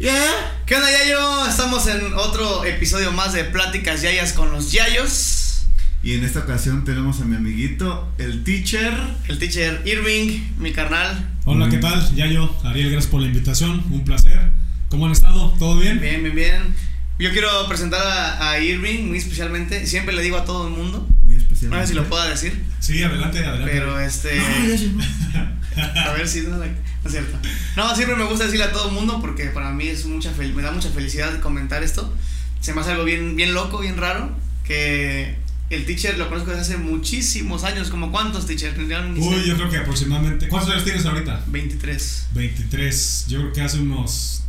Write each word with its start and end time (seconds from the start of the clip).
Yeah. 0.00 0.62
¿Qué 0.64 0.76
onda, 0.76 0.88
Yayo? 0.90 1.46
Estamos 1.46 1.86
en 1.86 2.14
otro 2.14 2.64
episodio 2.64 3.12
más 3.12 3.34
de 3.34 3.44
Pláticas 3.44 4.00
Yayas 4.00 4.32
con 4.32 4.50
los 4.50 4.72
Yayos. 4.72 5.66
Y 6.02 6.14
en 6.14 6.24
esta 6.24 6.38
ocasión 6.38 6.84
tenemos 6.84 7.20
a 7.20 7.26
mi 7.26 7.36
amiguito, 7.36 8.10
el 8.16 8.42
teacher. 8.42 8.94
El 9.28 9.38
teacher 9.38 9.82
Irving, 9.84 10.40
mi 10.56 10.72
carnal. 10.72 11.28
Hola, 11.44 11.68
¿qué 11.68 11.76
tal? 11.76 12.14
Yayo, 12.14 12.50
Ariel, 12.64 12.92
gracias 12.92 13.10
por 13.10 13.20
la 13.20 13.26
invitación. 13.26 13.84
Un 13.90 14.02
placer. 14.04 14.52
¿Cómo 14.88 15.04
han 15.04 15.12
estado? 15.12 15.54
¿Todo 15.58 15.76
bien? 15.76 16.00
Bien, 16.00 16.22
bien, 16.22 16.34
bien. 16.34 16.74
Yo 17.18 17.30
quiero 17.32 17.50
presentar 17.68 18.00
a, 18.00 18.52
a 18.52 18.58
Irving 18.58 19.08
muy 19.08 19.18
especialmente. 19.18 19.86
Siempre 19.86 20.14
le 20.14 20.22
digo 20.22 20.38
a 20.38 20.46
todo 20.46 20.66
el 20.66 20.72
mundo. 20.72 21.06
Muy 21.24 21.36
especial. 21.36 21.72
No 21.72 21.80
sé 21.82 21.88
si 21.88 21.92
lo 21.94 22.08
pueda 22.08 22.26
decir. 22.26 22.64
Sí, 22.78 23.02
adelante, 23.02 23.40
adelante. 23.40 23.70
Pero 23.70 24.00
este. 24.00 24.34
No, 24.34 24.66
ya 24.66 24.76
llegó. 24.76 25.00
A 26.06 26.12
ver 26.12 26.28
si 26.28 26.42
no, 26.42 26.56
no 26.56 26.64
es 26.64 26.72
cierto. 27.10 27.38
No, 27.76 27.94
siempre 27.94 28.16
me 28.16 28.24
gusta 28.24 28.44
decirle 28.44 28.64
a 28.64 28.72
todo 28.72 28.88
el 28.88 28.94
mundo 28.94 29.20
porque 29.20 29.46
para 29.46 29.70
mí 29.72 29.88
es 29.88 30.04
mucha 30.06 30.32
fel- 30.34 30.52
me 30.54 30.62
da 30.62 30.72
mucha 30.72 30.90
felicidad 30.90 31.40
comentar 31.40 31.82
esto. 31.82 32.14
Se 32.60 32.72
me 32.74 32.80
hace 32.82 32.90
algo 32.92 33.04
bien, 33.04 33.36
bien 33.36 33.54
loco, 33.54 33.78
bien 33.78 33.96
raro. 33.96 34.30
Que 34.64 35.36
el 35.70 35.86
teacher 35.86 36.18
lo 36.18 36.28
conozco 36.28 36.50
desde 36.50 36.62
hace 36.62 36.76
muchísimos 36.76 37.64
años. 37.64 37.90
¿Como 37.90 38.10
cuántos 38.12 38.46
teacher? 38.46 38.74
Uy, 38.78 39.46
yo 39.46 39.56
creo 39.56 39.70
que 39.70 39.76
aproximadamente. 39.78 40.48
¿Cuántos 40.48 40.72
años 40.72 40.84
tienes 40.84 41.04
ahorita? 41.06 41.44
23. 41.46 42.26
23. 42.34 43.24
Yo 43.28 43.38
creo 43.40 43.52
que 43.52 43.60
hace 43.62 43.78
unos 43.78 44.42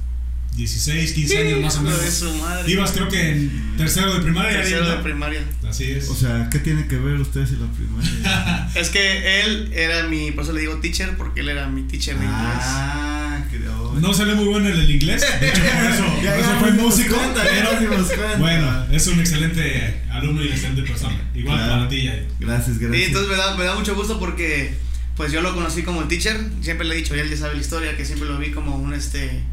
16, 0.56 1.14
15 1.14 1.38
años 1.38 1.62
más 1.62 1.78
o 1.78 1.82
menos. 1.82 2.02
de 2.04 2.12
su 2.12 2.34
madre. 2.36 2.72
Ibas, 2.72 2.92
creo 2.92 3.08
que 3.08 3.30
en 3.32 3.78
tercero 3.78 4.14
de 4.14 4.22
primaria. 4.22 4.52
Tercero 4.62 4.90
de 4.90 4.98
primaria. 4.98 5.42
Así 5.68 5.92
es. 5.92 6.10
O 6.10 6.16
sea, 6.16 6.50
¿qué 6.52 6.60
tiene 6.60 6.88
que 6.88 6.98
ver 6.98 7.16
ustedes 7.16 7.52
y 7.52 7.56
la 7.56 7.68
primaria? 7.72 8.70
Es 8.76 8.90
que 8.90 9.42
él 9.42 9.72
era 9.74 10.04
mi, 10.08 10.32
por 10.32 10.44
eso 10.44 10.54
le 10.54 10.62
digo 10.62 10.76
teacher, 10.78 11.16
porque 11.18 11.40
él 11.42 11.50
era 11.50 11.68
mi 11.68 11.84
teacher 11.84 12.18
de 12.18 12.26
inglés. 12.26 12.40
ah, 12.64 13.44
creo. 13.50 13.94
no 14.02 14.14
salió 14.14 14.36
muy 14.36 14.46
bueno 14.46 14.68
en 14.70 14.78
el 14.80 14.90
inglés. 14.92 15.22
De 15.40 15.50
hecho, 15.50 15.62
por 15.62 15.92
eso, 15.92 16.06
por 16.16 16.24
Ya, 16.24 16.36
eso 16.38 16.50
ya 16.52 16.60
fue 16.60 16.72
músico. 16.74 17.16
cuenta, 17.16 17.44
ya 17.46 17.80
pero 17.80 18.38
bueno, 18.40 18.86
es 18.92 19.08
un 19.08 19.20
excelente 19.20 20.02
alumno 20.12 20.44
y 20.44 20.50
excelente 20.50 20.84
persona. 20.84 21.16
Igual 21.34 21.58
Claro. 21.58 21.74
para 21.74 21.90
ti, 21.90 22.04
Yayo. 22.04 22.24
Gracias, 22.40 22.78
gracias. 22.78 23.08
entonces 23.08 23.32
me 23.32 23.38
da, 23.38 23.56
me 23.56 23.64
da 23.64 23.76
mucho 23.76 23.96
gusto 23.96 24.20
porque 24.20 24.74
pues 25.16 25.32
yo 25.32 25.42
lo 25.42 25.54
conocí 25.54 25.84
como 25.84 26.02
el 26.02 26.08
teacher, 26.08 26.38
siempre 26.62 26.86
le 26.88 26.96
he 26.96 26.98
dicho, 26.98 27.16
y 27.16 27.20
él 27.20 27.30
ya 27.30 27.38
sabe 27.38 27.56
la 27.56 27.62
historia, 27.62 27.96
que 27.96 28.06
siempre 28.06 28.28
lo 28.28 28.38
vi 28.38 28.52
como 28.52 28.76
un 28.76 28.94
este 28.94 29.44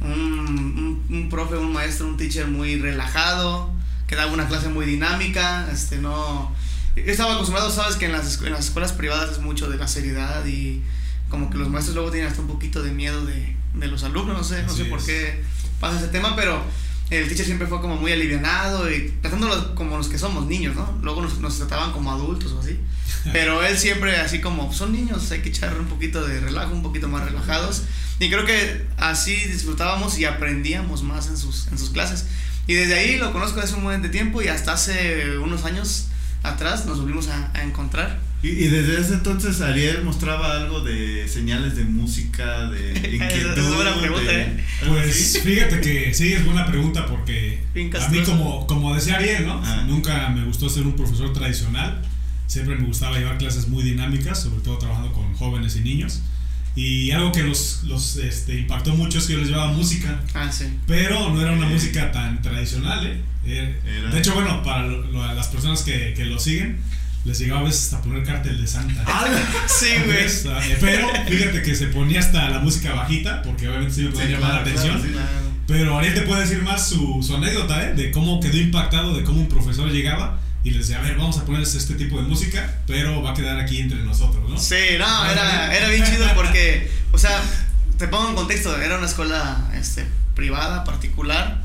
un, 0.00 0.10
un, 0.10 1.06
un 1.08 1.28
profe, 1.28 1.56
un 1.56 1.72
maestro, 1.72 2.06
un 2.06 2.16
teacher 2.16 2.46
muy 2.46 2.76
relajado, 2.76 3.70
que 4.06 4.16
daba 4.16 4.32
una 4.32 4.48
clase 4.48 4.68
muy 4.68 4.86
dinámica, 4.86 5.68
este 5.72 5.98
no 5.98 6.54
estaba 6.96 7.34
acostumbrado, 7.34 7.70
sabes 7.70 7.96
que 7.96 8.06
en 8.06 8.12
las, 8.12 8.40
en 8.42 8.52
las 8.52 8.66
escuelas 8.66 8.92
privadas 8.92 9.30
es 9.32 9.38
mucho 9.38 9.70
de 9.70 9.76
la 9.76 9.86
seriedad 9.88 10.44
y 10.44 10.82
como 11.28 11.48
que 11.50 11.58
los 11.58 11.68
maestros 11.68 11.94
luego 11.94 12.10
tienen 12.10 12.28
hasta 12.28 12.42
un 12.42 12.48
poquito 12.48 12.82
de 12.82 12.92
miedo 12.92 13.24
de, 13.24 13.56
de 13.74 13.86
los 13.86 14.02
alumnos, 14.02 14.36
no 14.36 14.44
sé, 14.44 14.62
no 14.64 14.72
Así 14.72 14.82
sé 14.82 14.84
por 14.86 14.98
es. 14.98 15.04
qué 15.06 15.42
pasa 15.78 15.98
ese 15.98 16.08
tema, 16.08 16.34
pero 16.34 16.60
el 17.10 17.26
teacher 17.28 17.46
siempre 17.46 17.66
fue 17.66 17.80
como 17.80 17.96
muy 17.96 18.12
alivianado 18.12 18.90
y 18.90 19.14
tratándolos 19.20 19.68
como 19.74 19.96
los 19.96 20.08
que 20.08 20.18
somos 20.18 20.46
niños, 20.46 20.76
¿no? 20.76 20.98
Luego 21.02 21.22
nos, 21.22 21.38
nos 21.38 21.56
trataban 21.58 21.92
como 21.92 22.10
adultos 22.12 22.52
o 22.52 22.60
así. 22.60 22.78
Pero 23.32 23.62
él 23.64 23.76
siempre 23.76 24.16
así 24.16 24.40
como, 24.40 24.72
son 24.72 24.92
niños, 24.92 25.30
hay 25.30 25.42
que 25.42 25.48
echar 25.50 25.78
un 25.78 25.86
poquito 25.86 26.24
de 26.24 26.40
relajo, 26.40 26.72
un 26.72 26.82
poquito 26.82 27.08
más 27.08 27.24
relajados. 27.24 27.82
Y 28.20 28.28
creo 28.28 28.44
que 28.44 28.86
así 28.98 29.34
disfrutábamos 29.34 30.18
y 30.18 30.24
aprendíamos 30.26 31.02
más 31.02 31.26
en 31.28 31.36
sus, 31.36 31.66
en 31.68 31.78
sus 31.78 31.90
clases. 31.90 32.26
Y 32.66 32.74
desde 32.74 32.94
ahí 32.94 33.16
lo 33.16 33.32
conozco 33.32 33.60
hace 33.60 33.74
un 33.74 33.82
buen 33.82 34.02
de 34.02 34.10
tiempo 34.10 34.42
y 34.42 34.48
hasta 34.48 34.74
hace 34.74 35.38
unos 35.38 35.64
años 35.64 36.06
atrás 36.42 36.86
nos 36.86 37.00
volvimos 37.00 37.28
a, 37.28 37.50
a 37.54 37.64
encontrar. 37.64 38.20
Y, 38.42 38.48
y 38.48 38.68
desde 38.68 39.00
ese 39.00 39.14
entonces 39.14 39.60
Ariel 39.60 40.02
mostraba 40.04 40.52
algo 40.58 40.80
de 40.80 41.28
señales 41.28 41.76
de 41.76 41.84
música, 41.84 42.70
de 42.70 42.90
inquietud. 43.14 43.58
Es 43.58 43.74
buena 43.74 43.98
pregunta, 43.98 44.30
de- 44.30 44.42
¿eh? 44.42 44.64
Pues 44.86 45.40
fíjate 45.42 45.80
que 45.80 46.14
sí, 46.14 46.32
es 46.32 46.44
buena 46.44 46.66
pregunta 46.66 47.06
porque 47.06 47.62
a 47.98 48.08
mí 48.08 48.20
como, 48.22 48.66
como 48.66 48.94
decía 48.94 49.16
Ariel, 49.16 49.46
¿no? 49.46 49.60
Ah. 49.64 49.84
Nunca 49.86 50.28
me 50.30 50.44
gustó 50.44 50.68
ser 50.70 50.84
un 50.84 50.94
profesor 50.94 51.32
tradicional, 51.32 52.00
siempre 52.46 52.76
me 52.76 52.84
gustaba 52.86 53.18
llevar 53.18 53.36
clases 53.38 53.68
muy 53.68 53.82
dinámicas, 53.82 54.42
sobre 54.42 54.60
todo 54.60 54.78
trabajando 54.78 55.12
con 55.12 55.34
jóvenes 55.34 55.76
y 55.76 55.80
niños. 55.80 56.20
Y 56.76 57.10
algo 57.10 57.32
que 57.32 57.42
los, 57.42 57.82
los 57.84 58.16
este, 58.16 58.54
impactó 58.58 58.94
mucho 58.94 59.18
es 59.18 59.26
que 59.26 59.32
yo 59.34 59.40
les 59.40 59.48
llevaba 59.48 59.72
música, 59.72 60.20
Ah, 60.34 60.50
sí. 60.52 60.66
pero 60.86 61.30
no 61.30 61.40
era 61.42 61.52
una 61.52 61.66
Eh. 61.66 61.70
música 61.74 62.12
tan 62.12 62.40
tradicional, 62.42 63.06
¿eh? 63.06 63.20
Era- 63.84 64.10
De 64.10 64.18
hecho, 64.18 64.34
bueno, 64.34 64.62
para 64.62 64.86
lo- 64.86 65.02
lo- 65.10 65.34
las 65.34 65.48
personas 65.48 65.82
que, 65.82 66.14
que 66.16 66.24
lo 66.26 66.38
siguen, 66.38 66.78
les 67.24 67.38
llegaba 67.38 67.60
a 67.60 67.64
veces 67.64 67.84
hasta 67.92 68.02
poner 68.02 68.22
cartel 68.22 68.60
de 68.60 68.66
Santa. 68.66 69.04
Sí, 69.66 69.86
güey. 70.06 70.26
Ah, 70.54 70.60
Pero 70.80 71.08
fíjate 71.28 71.62
que 71.62 71.74
se 71.74 71.88
ponía 71.88 72.20
hasta 72.20 72.48
la 72.50 72.60
música 72.60 72.94
bajita, 72.94 73.42
porque 73.42 73.68
obviamente 73.68 73.94
sí 73.94 74.02
me 74.02 74.10
podía 74.10 74.26
Sí, 74.26 74.32
llamar 74.32 74.54
la 74.54 74.60
atención. 74.60 74.88
claro, 74.96 75.02
sí. 75.04 75.10
Claro. 75.12 75.50
Pero 75.66 75.98
Ariel 75.98 76.14
te 76.14 76.22
puede 76.22 76.40
decir 76.42 76.62
más 76.62 76.88
su, 76.88 77.22
su 77.22 77.34
anécdota, 77.36 77.84
¿eh? 77.90 77.94
De 77.94 78.10
cómo 78.10 78.40
quedó 78.40 78.56
impactado, 78.56 79.16
de 79.16 79.22
cómo 79.24 79.40
un 79.40 79.48
profesor 79.48 79.90
llegaba 79.90 80.38
y 80.62 80.70
les 80.70 80.86
decía, 80.86 80.98
a 80.98 81.02
ver, 81.02 81.16
vamos 81.16 81.38
a 81.38 81.44
ponerles 81.44 81.74
este 81.74 81.94
tipo 81.94 82.16
de 82.16 82.24
música, 82.24 82.78
pero 82.86 83.22
va 83.22 83.30
a 83.30 83.34
quedar 83.34 83.58
aquí 83.58 83.80
entre 83.80 83.98
nosotros, 84.02 84.48
¿no? 84.48 84.58
Sí, 84.58 84.76
no, 84.98 85.24
era, 85.30 85.74
era 85.76 85.88
bien 85.88 86.04
chido 86.04 86.26
porque, 86.34 86.90
o 87.12 87.18
sea, 87.18 87.40
te 87.96 88.08
pongo 88.08 88.30
en 88.30 88.34
contexto, 88.34 88.76
era 88.80 88.98
una 88.98 89.06
escuela 89.06 89.70
este, 89.74 90.04
privada, 90.34 90.84
particular, 90.84 91.64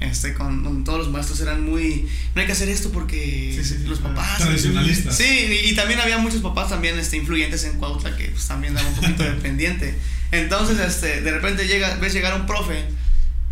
este, 0.00 0.34
con, 0.34 0.62
con 0.62 0.84
todos 0.84 1.00
los 1.00 1.08
maestros 1.10 1.40
eran 1.40 1.68
muy, 1.68 2.08
no 2.34 2.40
hay 2.40 2.46
que 2.46 2.52
hacer 2.52 2.68
esto 2.68 2.92
porque 2.92 3.52
Sí, 3.60 3.64
sí, 3.64 3.84
los 3.88 3.98
claro. 3.98 4.14
papás... 4.14 4.38
Tradicionalistas. 4.38 5.16
Sí, 5.16 5.24
y, 5.64 5.70
y 5.70 5.74
también 5.74 5.98
había 5.98 6.18
muchos 6.18 6.40
papás 6.40 6.68
también 6.68 6.96
este, 6.98 7.16
influyentes 7.16 7.64
en 7.64 7.78
Cuautla 7.78 8.16
que 8.16 8.28
pues, 8.28 8.46
también 8.46 8.74
daban 8.74 8.92
un 8.92 9.00
poquito 9.00 9.24
de 9.24 9.30
pendiente. 9.42 9.98
Entonces, 10.30 10.78
este, 10.78 11.22
de 11.22 11.30
repente 11.32 11.66
llega, 11.66 11.96
ves 11.96 12.12
llegar 12.12 12.38
un 12.38 12.46
profe 12.46 12.84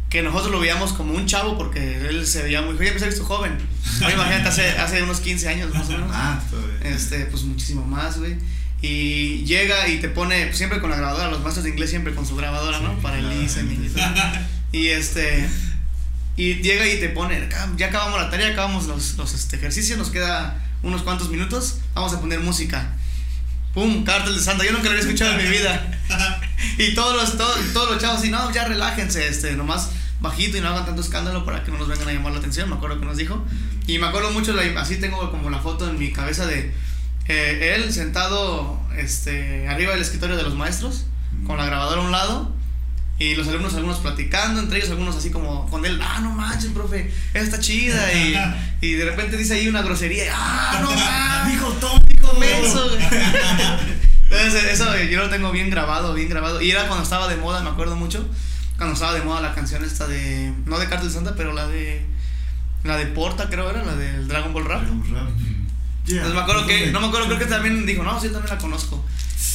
que 0.09 0.22
nosotros 0.22 0.53
lo 0.53 0.61
veíamos 0.61 0.93
como 0.93 1.15
un 1.15 1.27
chavo 1.27 1.59
porque 1.59 2.06
él 2.09 2.27
se 2.27 2.43
veía 2.43 2.62
muy 2.62 2.75
joven, 2.75 2.97
ya 2.97 3.06
visto 3.06 3.25
joven. 3.25 3.59
Ahora 4.00 4.15
imagínate, 4.15 4.49
hace, 4.49 4.69
hace 4.71 5.03
unos 5.03 5.21
15 5.21 5.49
años 5.49 5.75
más 5.75 5.89
o 5.89 5.93
menos 5.93 6.11
Ah, 6.12 6.41
este, 6.84 7.27
pues 7.27 7.43
muchísimo 7.43 7.84
más, 7.84 8.19
güey. 8.19 8.37
Y 8.83 9.45
llega 9.45 9.89
y 9.89 9.99
te 9.99 10.09
pone 10.09 10.47
pues, 10.47 10.59
siempre 10.59 10.81
con 10.81 10.91
la 10.91 10.97
grabadora, 10.97 11.31
los 11.31 11.41
maestros 11.41 11.65
de 11.65 11.71
inglés 11.71 11.91
siempre 11.91 12.15
con 12.15 12.27
su 12.27 12.37
grabadora, 12.37 12.78
¿no? 12.81 12.97
Para 13.00 13.19
el 13.19 13.28
listening 13.28 13.84
y 13.84 13.89
todo. 13.89 14.05
Y 14.72 14.89
este. 14.89 15.49
Y 16.37 16.56
llega 16.56 16.87
y 16.87 17.00
te 17.00 17.09
pone, 17.09 17.37
"Acá, 17.37 17.69
ya 17.77 17.87
acabamos 17.87 18.21
la 18.21 18.28
tarea, 18.28 18.49
acabamos 18.49 18.87
los, 18.87 19.15
los 19.16 19.33
este, 19.33 19.56
ejercicios, 19.56 19.97
nos 19.97 20.11
queda 20.11 20.61
unos 20.83 21.03
cuantos 21.03 21.31
minutos, 21.31 21.78
vamos 21.95 22.12
a 22.12 22.21
poner 22.21 22.41
música. 22.41 22.95
¡Pum! 23.76 24.04
Cártel 24.04 24.34
de 24.34 24.41
Santa, 24.41 24.64
yo 24.64 24.72
nunca 24.72 24.84
lo 24.84 24.92
había 24.92 25.03
escuchado 25.03 25.38
en 25.38 25.44
mi 25.44 25.50
vida. 25.50 26.00
Y 26.78 26.94
todos 26.94 27.14
los, 27.14 27.37
todos, 27.37 27.59
todos 27.75 27.91
los 27.91 28.00
chavos 28.00 28.20
así, 28.20 28.31
no, 28.31 28.50
ya 28.50 28.64
relájense, 28.64 29.28
este, 29.28 29.54
nomás 29.54 29.91
bajito 30.20 30.56
y 30.56 30.62
no 30.62 30.69
hagan 30.69 30.87
tanto 30.87 31.03
escándalo 31.03 31.44
para 31.44 31.62
que 31.62 31.70
no 31.70 31.76
nos 31.76 31.88
vengan 31.88 32.09
a 32.09 32.12
llamar 32.12 32.32
la 32.32 32.38
atención, 32.38 32.70
me 32.70 32.76
acuerdo 32.76 32.98
que 32.98 33.04
nos 33.04 33.19
dijo. 33.19 33.44
Y 33.86 33.98
me 33.98 34.06
acuerdo 34.06 34.31
mucho, 34.31 34.54
así 34.78 34.97
tengo 34.97 35.31
como 35.31 35.50
la 35.50 35.59
foto 35.59 35.91
en 35.91 35.98
mi 35.98 36.10
cabeza 36.10 36.47
de 36.47 36.72
eh, 37.28 37.75
él 37.76 37.92
sentado 37.92 38.81
este, 38.97 39.69
arriba 39.69 39.92
del 39.92 40.00
escritorio 40.00 40.38
de 40.38 40.42
los 40.42 40.54
maestros, 40.54 41.04
con 41.47 41.59
la 41.59 41.66
grabadora 41.66 42.00
a 42.00 42.04
un 42.04 42.12
lado, 42.12 42.56
y 43.19 43.34
los 43.34 43.49
alumnos, 43.49 43.75
algunos 43.75 43.99
platicando, 43.99 44.60
entre 44.60 44.78
ellos 44.78 44.91
algunos 44.91 45.16
así 45.16 45.31
como 45.31 45.69
con 45.71 45.84
él, 45.87 45.99
ah, 46.03 46.21
no 46.21 46.32
manches, 46.32 46.71
profe, 46.72 47.10
esta 47.32 47.41
está 47.41 47.60
chida, 47.60 48.12
y, 48.12 48.37
y 48.87 48.93
de 48.93 49.04
repente 49.06 49.37
dice 49.37 49.54
ahí 49.54 49.69
una 49.69 49.82
grosería, 49.82 50.32
ah, 50.34 50.78
no 50.82 50.91
manches, 50.94 51.53
Dijo 51.53 51.72
tópico. 51.75 52.32
menso, 52.38 52.88
güey". 52.91 53.04
Entonces, 54.28 54.65
eso 54.72 54.99
yo 55.04 55.21
lo 55.21 55.31
tengo 55.31 55.53
bien 55.53 55.71
grabado, 55.71 56.12
bien 56.12 56.28
grabado. 56.28 56.60
Y 56.60 56.71
era 56.71 56.87
cuando 56.88 57.04
estaba 57.04 57.28
de 57.28 57.37
moda, 57.37 57.62
me 57.62 57.71
acuerdo 57.71 57.94
mucho. 57.94 58.28
Cuando 58.77 58.94
estaba 58.94 59.15
de 59.15 59.22
moda 59.22 59.41
la 59.41 59.54
canción 59.54 59.84
esta 59.84 60.06
de. 60.09 60.53
No 60.66 60.78
de 60.78 60.88
Cartel 60.88 61.10
Santa, 61.10 61.34
pero 61.37 61.53
la 61.53 61.69
de. 61.69 62.04
La 62.83 62.97
de 62.97 63.06
Porta, 63.06 63.48
creo 63.48 63.71
era, 63.71 63.84
la 63.84 63.94
del 63.94 64.27
Dragon 64.27 64.53
Ball 64.53 64.65
Rap. 64.65 64.83
Dragon 64.83 65.04
Rap. 65.15 65.28
Yeah. 66.06 66.17
Entonces 66.19 66.34
me 66.34 66.41
acuerdo 66.41 66.67
que. 66.67 66.91
No 66.93 67.00
me 67.00 67.06
acuerdo, 67.09 67.27
creo 67.27 67.39
que 67.39 67.47
también 67.47 67.84
dijo, 67.87 68.03
no, 68.03 68.21
sí, 68.21 68.28
también 68.28 68.55
la 68.55 68.59
conozco. 68.59 69.05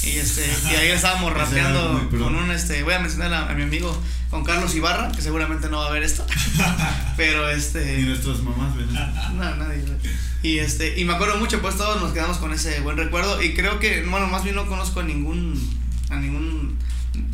Y 0.03 0.17
este, 0.17 0.45
y 0.71 0.75
ahí 0.75 0.87
estábamos 0.89 1.33
rapeando 1.33 2.09
con 2.09 2.35
un 2.35 2.51
este. 2.51 2.83
Voy 2.83 2.93
a 2.93 2.99
mencionar 2.99 3.33
a, 3.33 3.51
a 3.51 3.53
mi 3.53 3.63
amigo 3.63 3.95
con 4.29 4.43
Carlos 4.43 4.73
Ibarra, 4.75 5.11
que 5.11 5.21
seguramente 5.21 5.69
no 5.69 5.77
va 5.77 5.87
a 5.87 5.91
ver 5.91 6.03
esto. 6.03 6.25
Pero 7.17 7.49
este. 7.49 7.99
Y 7.99 8.03
nuestras 8.03 8.39
mamás 8.41 8.75
ven. 8.75 8.91
No, 8.93 9.55
nadie. 9.55 9.83
Y 10.43 10.57
este, 10.57 10.99
y 10.99 11.05
me 11.05 11.13
acuerdo 11.13 11.37
mucho, 11.37 11.61
pues 11.61 11.77
todos 11.77 12.01
nos 12.01 12.13
quedamos 12.13 12.37
con 12.37 12.51
ese 12.51 12.79
buen 12.81 12.97
recuerdo. 12.97 13.41
Y 13.41 13.53
creo 13.53 13.79
que, 13.79 14.03
bueno, 14.03 14.27
más 14.27 14.43
bien 14.43 14.55
no 14.55 14.65
conozco 14.65 15.01
a 15.01 15.03
ningún, 15.03 15.53
a 16.09 16.15
ningún 16.15 16.77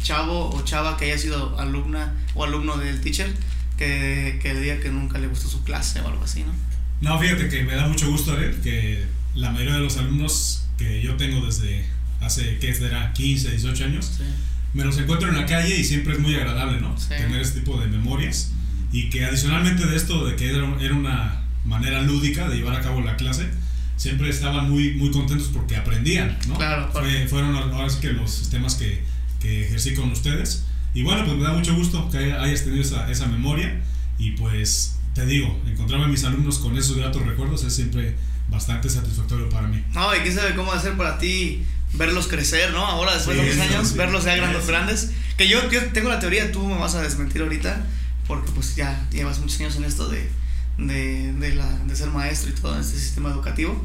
chavo 0.02 0.50
o 0.50 0.62
chava 0.64 0.98
que 0.98 1.06
haya 1.06 1.18
sido 1.18 1.58
alumna 1.58 2.16
o 2.34 2.44
alumno 2.44 2.78
del 2.78 3.00
teacher 3.00 3.34
que, 3.78 4.40
que 4.42 4.54
diga 4.56 4.80
que 4.80 4.90
nunca 4.90 5.20
le 5.20 5.28
gustó 5.28 5.48
su 5.48 5.64
clase 5.64 6.02
o 6.02 6.08
algo 6.08 6.24
así, 6.24 6.44
¿no? 6.44 6.54
No, 7.00 7.20
fíjate 7.20 7.48
que 7.48 7.64
me 7.64 7.76
da 7.76 7.88
mucho 7.88 8.10
gusto 8.10 8.36
ver 8.36 8.60
que 8.60 9.06
la 9.38 9.52
mayoría 9.52 9.76
de 9.76 9.82
los 9.82 9.98
alumnos 9.98 10.66
que 10.78 11.02
yo 11.02 11.16
tengo 11.16 11.46
desde 11.46 11.86
hace, 12.22 12.58
¿qué 12.60 12.74
será? 12.74 13.14
15, 13.14 13.52
18 13.52 13.84
años, 13.86 14.12
Sí. 14.18 14.24
me 14.74 14.84
los 14.84 14.98
encuentro 14.98 15.30
en 15.30 15.36
la 15.36 15.46
calle 15.46 15.80
y 15.80 15.84
siempre 15.84 16.14
es 16.14 16.20
muy 16.20 16.36
agradable, 16.36 16.80
¿no? 16.82 16.98
Sí. 16.98 17.10
Tener 17.10 17.42
este 17.42 17.60
tipo 17.60 17.80
de 17.80 17.88
memorias 17.88 18.52
y 18.92 19.10
que 19.10 19.26
adicionalmente 19.26 19.86
de 19.86 19.96
esto, 19.96 20.26
de 20.26 20.36
que 20.36 20.50
era, 20.50 20.64
una 20.64 21.42
manera 21.66 22.02
lúdica 22.02 22.48
de 22.50 22.58
llevar 22.58 22.76
a 22.76 22.82
cabo 22.82 23.02
la 23.02 23.16
clase, 23.18 23.48
siempre 23.98 24.30
estaban 24.30 24.70
muy, 24.70 24.94
muy 24.94 25.12
contentos 25.12 25.50
porque 25.54 25.76
aprendían, 25.76 26.38
¿no? 26.48 26.56
Claro, 26.56 26.90
Fue- 26.92 27.28
fueron 27.28 27.56
ahora 27.56 27.90
sí 27.90 28.00
que 28.00 28.14
los 28.14 28.32
sistemas 28.32 28.76
que, 28.76 29.04
que 29.40 29.66
ejercí 29.66 29.94
con 29.94 30.12
ustedes 30.12 30.64
Y 30.94 31.04
bueno, 31.04 31.26
pues 31.26 31.38
me 31.38 31.44
da 31.44 31.54
mucho 31.54 31.76
gusto 31.76 32.10
que 32.10 32.18
hayas 32.34 32.64
tenido 32.64 32.82
esa, 32.82 33.12
esa 33.12 33.28
memoria 33.28 33.82
y 34.18 34.32
pues 34.32 34.96
te 35.14 35.26
digo, 35.28 35.62
encontrarme 35.68 36.06
a 36.06 36.08
mis 36.08 36.24
alumnos 36.24 36.58
con 36.60 36.76
esos 36.78 36.96
gratos 36.98 37.24
recuerdos 37.26 37.64
es 37.64 37.76
siempre 37.76 38.16
bastante 38.50 38.90
satisfactorio 38.90 39.50
para 39.50 39.68
mí. 39.68 39.84
No, 39.94 40.16
y 40.16 40.20
quién 40.20 40.34
sabe 40.36 40.56
cómo 40.56 40.72
hacer 40.72 40.96
para 40.98 41.18
ti 41.18 41.66
verlos 41.94 42.28
crecer, 42.28 42.72
¿no? 42.72 42.86
Ahora, 42.86 43.14
después 43.16 43.38
Sí, 43.38 43.44
de 43.46 43.52
unos 43.54 43.66
años, 43.68 43.88
sí. 43.90 43.98
verlos 43.98 44.24
ya 44.26 44.36
grandes, 44.36 44.68
grandes. 44.68 45.12
Que 45.38 45.48
yo, 45.48 45.70
yo 45.70 45.84
tengo 45.94 46.10
la 46.10 46.20
teoría, 46.20 46.52
tú 46.52 46.66
me 46.66 46.78
vas 46.78 46.96
a 46.96 47.02
desmentir 47.02 47.42
ahorita, 47.42 47.86
porque 48.28 48.52
pues 48.52 48.76
ya 48.76 49.08
llevas 49.12 49.40
muchos 49.40 49.60
años 49.60 49.76
en 49.78 49.84
esto 49.86 50.10
de, 50.10 50.30
de, 50.78 51.34
de, 51.34 51.56
la, 51.56 51.68
de 51.70 51.96
ser 51.96 52.10
maestro 52.10 52.50
y 52.50 52.54
todo 52.54 52.80
este 52.80 52.98
sistema 53.00 53.30
educativo. 53.30 53.84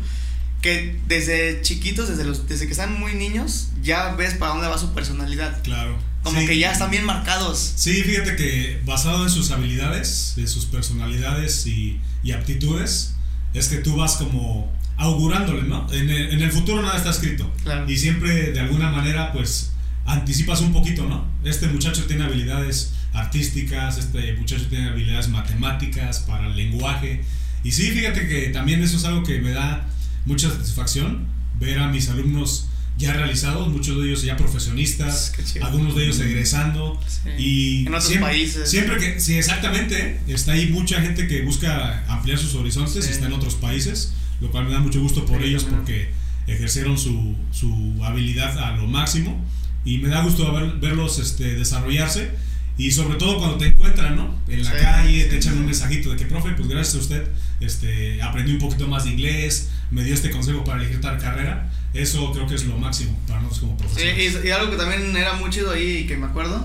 Que 0.61 1.01
desde 1.09 1.61
chiquitos, 1.63 2.09
desde, 2.09 2.25
los, 2.25 2.47
desde 2.47 2.67
que 2.67 2.73
están 2.73 2.99
muy 2.99 3.15
niños, 3.15 3.71
ya 3.83 4.15
ves 4.15 4.35
para 4.35 4.53
dónde 4.53 4.69
va 4.69 4.79
su 4.79 4.93
personalidad. 4.95 5.61
Claro. 5.65 5.99
Como 6.23 6.39
que 6.47 6.57
ya 6.57 6.71
están 6.71 6.89
bien 6.93 7.05
marcados. 7.05 7.73
Sí, 7.75 8.01
fíjate 8.05 8.37
que 8.37 8.81
basado 8.85 9.25
en 9.25 9.31
sus 9.31 9.51
habilidades, 9.51 10.35
de 10.37 10.47
sus 10.47 10.67
personalidades 10.67 11.67
y, 11.67 12.01
y 12.23 12.31
aptitudes, 12.31 13.15
es 13.55 13.69
que 13.69 13.79
tú 13.79 13.97
vas 13.97 14.17
como 14.17 14.73
augurándole, 14.97 15.63
¿no? 15.63 15.87
En 15.93 16.11
el, 16.11 16.33
en 16.33 16.43
el 16.43 16.53
futuro 16.53 16.83
nada 16.83 16.97
está 16.97 17.11
escrito. 17.11 17.51
Claro. 17.63 17.91
Y 17.91 17.97
siempre 17.97 18.53
de 18.53 18.61
alguna 18.61 18.91
manera, 18.91 19.33
pues, 19.33 19.73
anticipas 20.07 20.61
un 20.61 20.73
poquito, 20.73 21.05
¿no? 21.07 21.27
Este 21.45 21.67
muchacho 21.69 22.05
tiene 22.07 22.25
habilidades 22.25 22.93
artísticas, 23.13 23.99
este 23.99 24.35
muchacho 24.35 24.67
tiene 24.69 24.89
habilidades 24.89 25.29
matemáticas, 25.29 26.21
para 26.21 26.47
el 26.47 26.57
lenguaje. 26.57 27.23
Y 27.65 27.73
sí, 27.73 27.91
fíjate 27.91 28.29
que 28.29 28.49
también 28.49 28.83
eso 28.83 28.97
es 28.97 29.05
algo 29.05 29.23
que 29.23 29.41
me 29.41 29.51
da 29.51 29.87
mucha 30.25 30.51
satisfacción, 30.51 31.27
ver 31.59 31.79
a 31.79 31.89
mis 31.89 32.09
alumnos 32.09 32.69
ya 33.03 33.13
realizados, 33.13 33.69
muchos 33.69 34.01
de 34.01 34.09
ellos 34.09 34.23
ya 34.23 34.37
profesionistas, 34.37 35.33
algunos 35.61 35.95
de 35.95 36.05
ellos 36.05 36.19
egresando. 36.21 36.99
Sí. 37.07 37.31
Y 37.39 37.81
En 37.87 37.89
otros 37.89 38.05
siempre, 38.07 38.29
países. 38.31 38.71
Siempre 38.71 38.97
que, 38.99 39.21
sí, 39.21 39.35
exactamente, 39.35 40.21
está 40.29 40.53
ahí 40.53 40.69
mucha 40.71 41.01
gente 41.03 41.27
que 41.27 41.43
busca 41.43 42.05
ampliar 42.09 42.39
sus 42.39 42.55
horizontes 42.55 43.05
Sí. 43.05 43.11
y 43.11 43.13
está 43.13 43.27
en 43.27 43.33
otros 43.35 43.55
países, 43.57 44.15
lo 44.41 44.51
cual 44.51 44.65
me 44.67 44.73
da 44.73 44.81
mucho 44.81 45.01
gusto 45.01 45.27
por 45.27 45.41
Sí, 45.43 45.49
ellos 45.49 45.65
también. 45.65 45.83
porque 45.83 46.11
ejercieron 46.47 46.97
su, 46.99 47.37
su 47.53 48.01
habilidad 48.05 48.59
a 48.59 48.77
lo 48.77 48.87
máximo 48.87 49.45
y 49.85 49.99
me 49.99 50.09
da 50.09 50.23
gusto 50.23 50.53
ver- 50.53 50.75
verlos 50.81 51.19
este, 51.19 51.55
desarrollarse 51.57 52.31
y 52.79 52.91
sobre 52.91 53.17
todo 53.19 53.39
cuando 53.39 53.59
te 53.59 53.67
encuentran, 53.67 54.17
¿no? 54.17 54.35
En 54.49 54.65
la 54.65 54.71
Sí, 54.71 54.77
calle, 54.81 55.23
sí, 55.25 55.29
te 55.29 55.37
echan 55.37 55.53
sí. 55.53 55.59
un 55.59 55.67
mensajito 55.67 56.11
de 56.11 56.17
que, 56.17 56.25
profe, 56.25 56.51
pues 56.53 56.69
gracias 56.69 56.95
a 56.97 56.99
usted, 56.99 57.23
este, 57.61 58.21
aprendí 58.23 58.53
un 58.53 58.59
poquito 58.59 58.89
más 58.89 59.05
de 59.05 59.11
inglés, 59.11 59.69
me 59.91 60.03
dio 60.05 60.15
este 60.15 60.31
consejo 60.31 60.65
para 60.65 60.81
elegir 60.81 61.01
tal 61.01 61.19
carrera. 61.19 61.71
Eso 61.95 62.33
creo 62.33 62.47
que 62.47 62.55
es 62.55 62.65
lo 62.65 62.77
máximo 62.79 63.19
para 63.29 63.41
nosotros 63.43 63.61
como 63.61 63.77
Sí, 63.79 63.85
profesores. 63.85 64.45
y, 64.45 64.49
y 64.49 64.51
algo 64.51 64.71
que 64.71 64.77
también 64.77 65.15
era 65.17 65.35
muy 65.35 65.51
chido 65.51 65.71
ahí 65.73 65.99
y 65.99 66.07
que 66.07 66.17
me 66.17 66.27
acuerdo, 66.27 66.65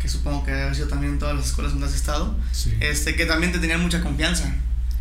que 0.00 0.08
supongo 0.08 0.44
que 0.44 0.52
haber 0.52 0.74
sido 0.74 0.88
también 0.88 1.14
en 1.14 1.18
todas 1.18 1.34
las 1.34 1.46
escuelas 1.46 1.72
donde 1.72 1.86
has 1.86 1.94
estado, 1.94 2.36
Sí, 2.52 2.74
este, 2.80 3.14
que 3.16 3.24
también 3.26 3.52
te 3.52 3.58
tenían 3.58 3.80
mucha 3.82 4.00
confianza. 4.02 4.54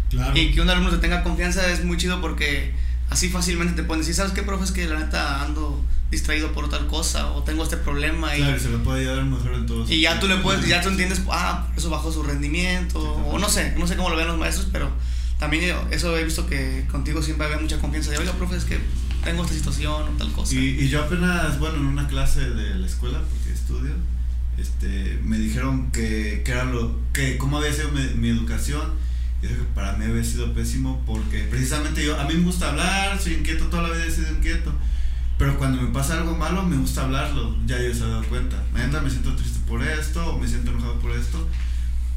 claro. 0.10 0.38
Y 0.38 0.52
que 0.52 0.62
un 0.62 0.70
alumno 0.70 0.92
te 0.92 0.98
tenga 1.00 1.24
confianza 1.24 1.70
es 1.72 1.84
muy 1.84 1.98
chido 1.98 2.22
porque 2.22 2.74
así 3.10 3.30
fácilmente 3.30 3.74
te 3.74 3.84
pueden 3.84 4.02
decir, 4.02 4.16
¿sabes 4.16 4.32
qué, 4.32 4.44
profe? 4.44 4.64
Es 4.64 4.72
que 4.72 4.88
la 4.88 4.98
neta 5.00 5.44
ando 5.44 5.84
distraído 6.10 6.54
por 6.54 6.70
tal 6.70 6.88
cosa 6.88 7.32
o 7.32 7.44
tengo 7.44 7.64
este 7.64 7.76
problema 7.78 8.34
y, 8.36 8.40
Claro, 8.40 8.56
y 8.58 8.60
se 8.60 8.70
lo 8.70 8.82
puede 8.84 9.02
ayudar 9.02 9.26
mejor 9.26 9.54
en 9.56 9.66
todos. 9.66 9.92
y 9.92 10.00
ya 10.02 10.20
tú 10.20 10.28
le 10.28 10.38
puedes, 10.38 10.66
ya 10.68 10.82
tú 10.82 10.88
entiendes, 10.90 11.22
ah, 11.30 11.68
eso 11.76 11.90
bajó 11.90 12.12
su 12.14 12.24
rendimiento 12.24 13.02
o 13.02 13.38
no 13.40 13.50
sé, 13.50 13.74
no 13.78 13.86
sé 13.88 13.98
cómo 13.98 14.10
lo 14.10 14.16
ven 14.16 14.28
los 14.28 14.38
maestros, 14.38 14.68
pero 14.72 14.90
también 15.40 15.66
yo- 15.66 15.88
eso 15.92 16.16
he 16.18 16.24
visto 16.24 16.48
que 16.48 16.86
contigo 16.90 17.22
siempre 17.22 17.46
había 17.48 17.58
mucha 17.60 17.78
confianza 17.80 18.12
de, 18.12 18.20
oiga, 18.20 18.32
profe, 18.34 18.56
es 18.56 18.64
que 18.66 18.80
tengo 19.26 19.44
esta 19.44 19.56
situación 19.56 20.04
o 20.04 20.18
tal 20.18 20.32
cosa. 20.32 20.56
Y, 20.56 20.80
y 20.80 20.88
yo 20.88 21.04
apenas, 21.04 21.60
bueno, 21.60 21.78
en 21.78 21.88
una 21.88 22.08
clase 22.08 22.50
de 22.50 22.76
la 22.76 22.86
escuela, 22.86 23.20
porque 23.20 23.52
estudio, 23.52 23.92
este, 24.58 25.20
me 25.24 25.38
dijeron 25.38 25.92
que, 25.92 26.44
que 26.46 26.52
era 26.52 26.64
lo, 26.64 26.96
que 27.12 27.38
cómo 27.38 27.58
había 27.58 27.74
sido 27.74 27.92
mi, 27.92 28.02
mi 28.16 28.30
educación. 28.30 29.04
Y 29.42 29.48
dije 29.48 29.60
para 29.76 29.98
mí 29.98 30.06
había 30.06 30.24
sido 30.24 30.54
pésimo 30.54 31.04
porque 31.06 31.44
precisamente 31.44 32.06
yo, 32.06 32.18
a 32.18 32.24
mí 32.24 32.36
me 32.36 32.46
gusta 32.46 32.70
hablar, 32.70 33.20
soy 33.20 33.34
inquieto, 33.34 33.66
toda 33.66 33.84
la 33.84 33.90
vida 33.90 34.06
he 34.06 34.12
sido 34.12 34.32
inquieto. 34.32 34.72
Pero 35.38 35.58
cuando 35.58 35.82
me 35.82 35.90
pasa 35.90 36.18
algo 36.18 36.38
malo, 36.38 36.64
me 36.64 36.78
gusta 36.78 37.04
hablarlo, 37.04 37.58
ya 37.66 37.78
yo 37.82 37.94
se 37.94 38.06
he 38.06 38.08
dado 38.08 38.24
cuenta. 38.24 38.64
Mañana 38.72 39.02
me 39.02 39.10
siento 39.10 39.36
triste 39.36 39.60
por 39.68 39.84
esto, 39.84 40.26
o 40.34 40.40
me 40.40 40.48
siento 40.48 40.72
enojado 40.72 40.98
por 41.00 41.12
esto. 41.12 41.46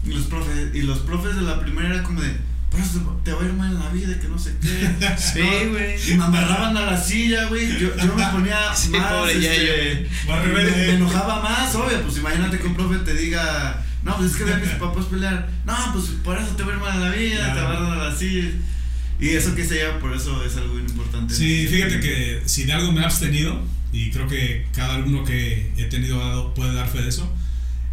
Y 0.05 0.11
los 0.11 0.27
profes, 0.27 0.73
y 0.75 0.83
los 0.83 0.99
profes 1.01 1.35
de 1.35 1.43
la 1.43 1.61
primera 1.61 1.89
era 1.95 2.03
como 2.05 2.21
de, 2.21 2.37
por 2.71 2.81
eso 2.81 3.21
te 3.25 3.33
va 3.33 3.43
a 3.43 3.45
ir 3.47 3.53
mal 3.55 3.73
en 3.73 3.79
la 3.81 3.89
vida, 3.91 4.19
que 4.21 4.29
no 4.29 4.39
sé 4.39 4.55
qué. 4.61 4.69
Sí, 5.19 5.41
No, 5.41 5.71
güey. 5.73 6.11
y 6.13 6.15
me 6.17 6.25
amarraban 6.25 6.77
a 6.77 6.83
la 6.83 7.01
silla, 7.03 7.47
güey. 7.47 7.67
Yo, 7.79 7.97
yo 7.97 8.15
me 8.15 8.27
ponía 8.27 8.59
Sí, 8.75 8.91
más. 8.91 9.13
pobre 9.13 9.33
este, 9.33 10.09
al 10.31 10.47
me, 10.49 10.63
me 10.65 10.95
enojaba 10.95 11.43
más, 11.43 11.75
obvio. 11.75 12.03
Pues 12.03 12.19
imagínate 12.19 12.59
que 12.59 12.67
un 12.67 12.75
profe 12.75 12.99
te 12.99 13.15
diga, 13.15 13.85
no, 14.05 14.17
pues 14.17 14.33
es 14.33 14.37
que 14.37 14.45
vean 14.45 14.61
mis 14.61 14.71
papás 14.81 15.07
pelear. 15.07 15.49
No, 15.65 15.75
pues 15.93 16.07
por 16.23 16.37
eso 16.39 16.55
te 16.57 16.63
va 16.63 16.73
a 16.73 16.75
ir 16.75 16.81
mal 16.81 16.95
en 16.97 17.03
la 17.03 17.11
vida, 17.11 17.37
Claro. 17.37 17.55
te 17.55 17.61
amarran 17.61 18.01
a 18.01 18.05
la 18.11 18.17
silla. 18.17 18.49
Y 19.21 19.31
eso 19.31 19.55
que 19.55 19.65
se 19.65 19.75
lleva, 19.75 19.99
por 19.99 20.13
eso 20.15 20.45
es 20.45 20.57
algo 20.57 20.75
bien 20.75 20.89
importante. 20.89 21.35
Sí, 21.35 21.67
fíjate 21.69 21.99
que 22.01 22.43
si 22.45 22.65
de 22.65 22.73
algo 22.75 22.93
me 22.93 23.01
he 23.01 23.05
abstenido, 23.05 23.61
y 23.93 24.11
creo 24.11 24.29
que 24.29 24.67
cada 24.75 24.95
alumno 24.97 25.25
que 25.25 25.73
he 25.77 25.85
tenido 25.87 26.19
dado 26.19 26.55
puede 26.55 26.73
dar 26.75 26.87
fe 26.89 27.01
de 27.03 27.09
eso, 27.09 27.29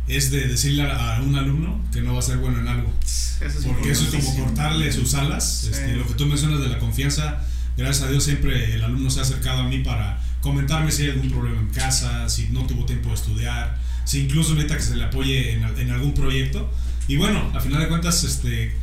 es 0.08 0.32
de 0.32 0.48
decirle 0.48 0.84
a, 0.84 1.18
a 1.18 1.22
un 1.22 1.36
alumno 1.36 1.82
que 1.92 2.02
no 2.02 2.14
va 2.14 2.20
a 2.20 2.22
ser 2.22 2.38
bueno 2.38 2.60
en 2.60 2.68
algo. 2.68 2.92
Eso 3.02 3.46
es 3.60 3.66
Porque 3.66 3.92
eso 3.92 4.04
es 4.18 4.24
como 4.26 4.46
cortarle 4.46 4.92
sus 4.92 5.14
alas. 5.16 5.62
Sí. 5.64 5.70
Este, 5.72 5.96
lo 5.96 6.08
que 6.08 6.14
tú 6.14 6.26
mencionas 6.26 6.60
de 6.62 6.70
la 6.70 6.78
confianza, 6.80 7.42
gracias 7.78 8.08
a 8.08 8.12
Dios 8.12 8.24
siempre 8.24 8.76
el 8.76 8.84
alumno 8.84 9.10
se 9.10 9.20
ha 9.20 9.24
acercado 9.24 9.62
a 9.62 9.68
mí 9.68 9.80
para 9.80 10.22
comentarme 10.42 10.92
si 10.92 11.04
hay 11.04 11.10
algún 11.12 11.30
problema 11.32 11.60
en 11.60 11.70
casa, 11.70 12.30
si 12.30 12.50
no 12.50 12.66
tuvo 12.68 12.86
tiempo 12.86 13.10
de 13.10 13.16
estudiar, 13.16 13.80
si 14.06 14.22
incluso 14.22 14.54
necesita 14.54 14.78
que 14.78 14.84
se 14.84 14.96
le 14.96 15.04
apoye 15.06 15.54
en, 15.54 15.64
en 15.64 15.90
algún 15.92 16.14
proyecto. 16.14 16.72
Y 17.08 17.18
bueno, 17.18 17.52
a 17.56 17.60
final 17.60 17.82
de 17.82 17.88
cuentas, 17.88 18.24
este, 18.24 18.76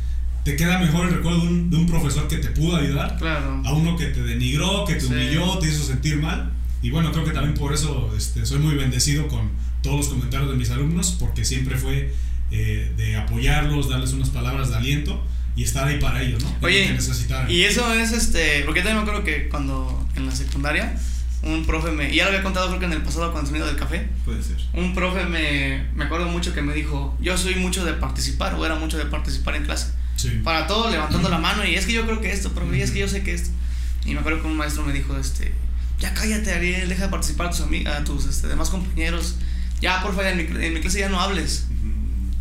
te 0.43 0.55
queda 0.57 0.77
mejor 0.79 1.07
el 1.07 1.13
recuerdo 1.15 1.39
de 1.41 1.47
un, 1.47 1.69
de 1.69 1.77
un 1.77 1.87
profesor 1.87 2.27
que 2.27 2.37
te 2.37 2.49
pudo 2.49 2.75
ayudar 2.75 3.17
Claro. 3.17 3.61
a 3.65 3.73
uno 3.73 3.95
que 3.97 4.07
te 4.07 4.21
denigró, 4.23 4.83
que 4.85 4.95
te 4.95 5.01
Sí. 5.01 5.07
humilló, 5.07 5.57
te 5.59 5.69
hizo 5.69 5.83
sentir 5.85 6.17
mal. 6.17 6.51
Y 6.81 6.89
bueno, 6.89 7.11
creo 7.13 7.23
que 7.23 7.31
también 7.31 7.53
por 7.55 7.73
eso 7.73 8.13
este, 8.17 8.45
soy 8.45 8.59
muy 8.59 8.75
bendecido 8.75 9.29
con 9.29 9.49
todos 9.83 9.97
los 9.97 10.07
comentarios 10.07 10.49
de 10.49 10.55
mis 10.55 10.71
alumnos, 10.71 11.15
porque 11.19 11.45
siempre 11.45 11.77
fue 11.77 12.11
eh, 12.49 12.91
de 12.97 13.15
apoyarlos, 13.15 13.89
darles 13.89 14.13
unas 14.13 14.29
palabras 14.29 14.69
de 14.69 14.77
aliento 14.77 15.23
y 15.55 15.63
estar 15.63 15.87
ahí 15.87 15.99
para 15.99 16.21
ellos, 16.21 16.41
¿no? 16.41 16.55
Oye, 16.61 16.97
que. 17.47 17.53
Y 17.53 17.63
eso 17.63 17.93
es 17.93 18.11
este. 18.11 18.63
Porque 18.65 18.81
también 18.81 18.97
me 18.97 19.01
acuerdo 19.03 19.23
que 19.23 19.49
cuando 19.49 20.07
en 20.15 20.25
la 20.25 20.35
secundaria, 20.35 20.97
un 21.43 21.65
profe 21.65 21.91
me. 21.91 22.11
Y 22.11 22.17
ya 22.17 22.23
lo 22.23 22.29
había 22.29 22.43
contado 22.43 22.67
creo 22.67 22.79
que 22.79 22.85
en 22.85 22.93
el 22.93 23.01
pasado 23.01 23.31
cuando 23.31 23.49
sonido 23.49 23.67
del 23.67 23.75
café. 23.75 24.07
Puede 24.25 24.41
ser. 24.41 24.57
Un 24.73 24.95
profe 24.95 25.25
me. 25.25 25.85
Me 25.93 26.05
acuerdo 26.05 26.27
mucho 26.27 26.53
que 26.53 26.61
me 26.61 26.73
dijo: 26.73 27.15
Yo 27.21 27.37
soy 27.37 27.55
mucho 27.55 27.85
de 27.85 27.93
participar, 27.93 28.55
o 28.55 28.65
era 28.65 28.75
mucho 28.75 28.97
de 28.97 29.05
participar 29.05 29.55
en 29.55 29.65
clase. 29.65 29.91
Sí. 30.15 30.29
Para 30.43 30.67
todo 30.67 30.89
levantando 30.89 31.29
la 31.29 31.37
mano, 31.37 31.65
y 31.65 31.75
es 31.75 31.85
que 31.85 31.93
yo 31.93 32.05
creo 32.05 32.21
que 32.21 32.31
esto, 32.31 32.51
profe, 32.53 32.77
y 32.77 32.81
es 32.81 32.91
que 32.91 32.99
yo 32.99 33.07
sé 33.07 33.23
que 33.23 33.33
esto. 33.33 33.49
Y 34.05 34.13
me 34.13 34.19
acuerdo 34.19 34.41
que 34.41 34.47
un 34.47 34.57
maestro 34.57 34.83
me 34.83 34.93
dijo: 34.93 35.17
este 35.17 35.53
Ya 35.99 36.13
cállate, 36.13 36.51
Ariel, 36.51 36.89
deja 36.89 37.05
de 37.05 37.09
participar 37.09 37.47
a 37.47 37.49
tus, 37.51 37.61
a 37.61 38.03
tus 38.03 38.25
este, 38.25 38.47
demás 38.47 38.69
compañeros. 38.69 39.35
Ya, 39.83 40.01
porfa, 40.01 40.29
en 40.29 40.37
mi, 40.37 40.65
en 40.65 40.73
mi 40.73 40.79
clase 40.79 40.99
ya 40.99 41.09
no 41.09 41.19
hables. 41.19 41.65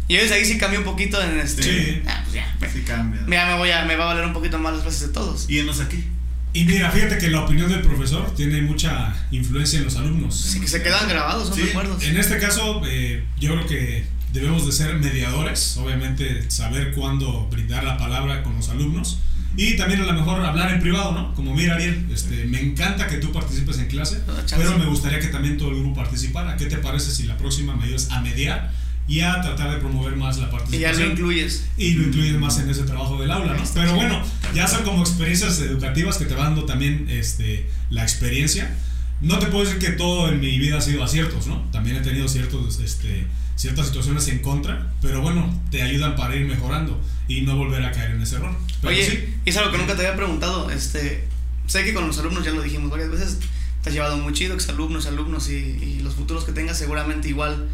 Y 0.06 0.14
desde 0.14 0.36
ahí 0.36 0.44
sí 0.44 0.58
cambié 0.58 0.78
un 0.78 0.84
poquito 0.84 1.20
en 1.20 1.40
este. 1.40 1.62
Sí. 1.62 2.02
Ah, 2.06 2.20
pues 2.22 2.34
ya. 2.34 2.56
Sí 2.72 2.82
cambia. 2.82 3.20
Ya 3.28 3.46
me, 3.46 3.58
voy 3.58 3.70
a, 3.70 3.84
me 3.84 3.96
va 3.96 4.04
a 4.04 4.14
valer 4.14 4.24
un 4.24 4.32
poquito 4.32 4.58
más 4.58 4.74
las 4.74 4.82
clases 4.82 5.00
de 5.00 5.08
todos. 5.08 5.50
Y 5.50 5.58
enos 5.58 5.80
aquí. 5.80 6.04
Y 6.52 6.64
mira, 6.64 6.88
fíjate 6.92 7.18
que 7.18 7.28
la 7.28 7.40
opinión 7.40 7.68
del 7.68 7.80
profesor 7.80 8.32
tiene 8.36 8.62
mucha 8.62 9.12
influencia 9.32 9.80
en 9.80 9.86
los 9.86 9.96
alumnos. 9.96 10.38
Sí, 10.38 10.60
que 10.60 10.68
se 10.68 10.82
quedan 10.82 11.08
grabados, 11.08 11.48
son 11.48 11.56
Sí, 11.56 11.62
recuerdos. 11.62 12.00
En 12.04 12.16
este 12.16 12.38
caso, 12.38 12.80
eh, 12.86 13.24
yo 13.40 13.54
creo 13.54 13.66
que 13.66 14.04
debemos 14.32 14.64
de 14.64 14.70
ser 14.70 14.94
mediadores, 14.96 15.76
obviamente 15.78 16.48
saber 16.48 16.92
cuándo 16.92 17.48
brindar 17.50 17.82
la 17.82 17.98
palabra 17.98 18.44
con 18.44 18.54
los 18.54 18.68
alumnos 18.68 19.18
y 19.56 19.76
también 19.76 20.00
a 20.00 20.04
lo 20.04 20.12
mejor 20.14 20.44
hablar 20.44 20.72
en 20.72 20.80
privado, 20.80 21.12
¿no? 21.12 21.34
Como 21.34 21.54
mira 21.54 21.74
Ariel, 21.74 22.06
este, 22.12 22.44
me 22.46 22.60
encanta 22.60 23.06
que 23.06 23.16
tú 23.18 23.32
participes 23.32 23.78
en 23.78 23.86
clase, 23.88 24.22
chance. 24.46 24.56
pero 24.56 24.78
me 24.78 24.86
gustaría 24.86 25.20
que 25.20 25.28
también 25.28 25.58
todo 25.58 25.70
el 25.70 25.76
grupo 25.80 25.94
participara. 25.94 26.56
¿Qué 26.56 26.66
te 26.66 26.78
parece 26.78 27.10
si 27.10 27.24
la 27.24 27.36
próxima 27.36 27.76
me 27.76 27.84
ayudas 27.84 28.10
a 28.10 28.20
mediar 28.20 28.70
y 29.08 29.20
a 29.20 29.40
tratar 29.42 29.70
de 29.72 29.76
promover 29.78 30.16
más 30.16 30.38
la 30.38 30.44
Y 30.44 30.46
ya 30.46 30.50
participación? 30.52 31.02
lo 31.02 31.12
incluyes. 31.12 31.64
y 31.76 31.94
lo 31.94 32.04
incluyes 32.04 32.34
más 32.38 32.58
en 32.60 32.70
ese 32.70 32.84
trabajo 32.84 33.20
del 33.20 33.30
aula, 33.30 33.54
¿no? 33.54 33.62
Pero 33.74 33.94
bueno, 33.94 34.22
ya 34.54 34.66
son 34.68 34.84
como 34.84 35.02
experiencias 35.02 35.58
educativas 35.60 36.16
que 36.18 36.24
te 36.24 36.34
van 36.34 36.54
dando 36.54 36.64
también 36.64 37.06
este, 37.10 37.68
la 37.90 38.02
experiencia. 38.02 38.74
No 39.20 39.38
te 39.38 39.46
puedo 39.46 39.64
decir 39.64 39.78
que 39.78 39.90
todo 39.92 40.28
en 40.30 40.40
mi 40.40 40.58
vida 40.58 40.78
ha 40.78 40.80
sido 40.80 41.04
aciertos, 41.04 41.46
¿no? 41.46 41.68
También 41.72 41.96
he 41.96 42.00
tenido 42.00 42.26
ciertos, 42.28 42.80
este, 42.80 43.26
ciertas 43.56 43.86
situaciones 43.86 44.26
en 44.28 44.40
contra, 44.40 44.92
pero 45.00 45.20
bueno, 45.20 45.52
te 45.70 45.82
ayudan 45.82 46.16
para 46.16 46.34
ir 46.36 46.46
mejorando 46.46 47.00
y 47.28 47.42
no 47.42 47.56
volver 47.56 47.84
a 47.84 47.92
caer 47.92 48.12
en 48.12 48.22
ese 48.22 48.36
error. 48.36 48.54
Pero 48.80 48.92
Oye, 48.92 49.08
sí, 49.08 49.34
es 49.44 49.56
algo 49.56 49.70
que 49.72 49.78
nunca 49.78 49.94
te 49.94 50.02
había 50.06 50.16
preguntado. 50.16 50.70
Este, 50.70 51.28
sé 51.66 51.84
que 51.84 51.94
con 51.94 52.06
los 52.06 52.18
alumnos 52.18 52.44
ya 52.44 52.50
lo 52.50 52.62
dijimos 52.62 52.90
varias 52.90 53.10
veces. 53.10 53.38
Te 53.82 53.88
has 53.88 53.94
llevado 53.94 54.16
muy 54.16 54.32
chido, 54.32 54.54
exalumnos, 54.54 55.06
alumnos 55.06 55.48
y, 55.50 55.54
y 55.54 56.00
los 56.02 56.14
futuros 56.14 56.44
que 56.44 56.52
tengas 56.52 56.78
seguramente 56.78 57.28
igual. 57.28 57.68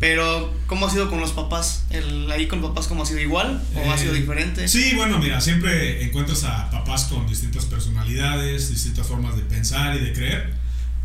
Pero, 0.00 0.54
¿cómo 0.68 0.86
ha 0.86 0.90
sido 0.90 1.10
con 1.10 1.18
los 1.20 1.32
papás? 1.32 1.84
El, 1.90 2.30
¿Ahí 2.30 2.46
con 2.46 2.62
papás 2.62 2.86
cómo 2.86 3.02
ha 3.02 3.06
sido 3.06 3.18
igual 3.18 3.60
o 3.74 3.90
ha 3.90 3.96
Eh, 3.96 3.98
sido 3.98 4.12
diferente? 4.12 4.68
Sí, 4.68 4.92
bueno, 4.94 5.18
mira, 5.18 5.40
siempre 5.40 6.04
encuentras 6.04 6.44
a 6.44 6.70
papás 6.70 7.06
con 7.06 7.26
distintas 7.26 7.64
personalidades, 7.64 8.70
distintas 8.70 9.06
formas 9.08 9.34
de 9.34 9.42
pensar 9.42 9.96
y 9.96 10.00
de 10.00 10.12
creer. 10.12 10.54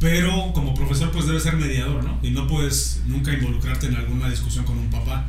Pero 0.04 0.52
como 0.54 0.74
profesor 0.74 1.12
pues 1.12 1.26
debes 1.28 1.44
ser 1.44 1.56
mediador, 1.56 2.04
¿no? 2.04 2.20
Y 2.22 2.32
no 2.32 2.46
puedes 2.46 3.00
nunca 3.08 3.32
involucrarte 3.34 3.88
en 3.88 3.96
alguna 3.96 4.30
discusión 4.30 4.66
con 4.66 4.78
un 4.78 4.90
papá. 4.90 5.28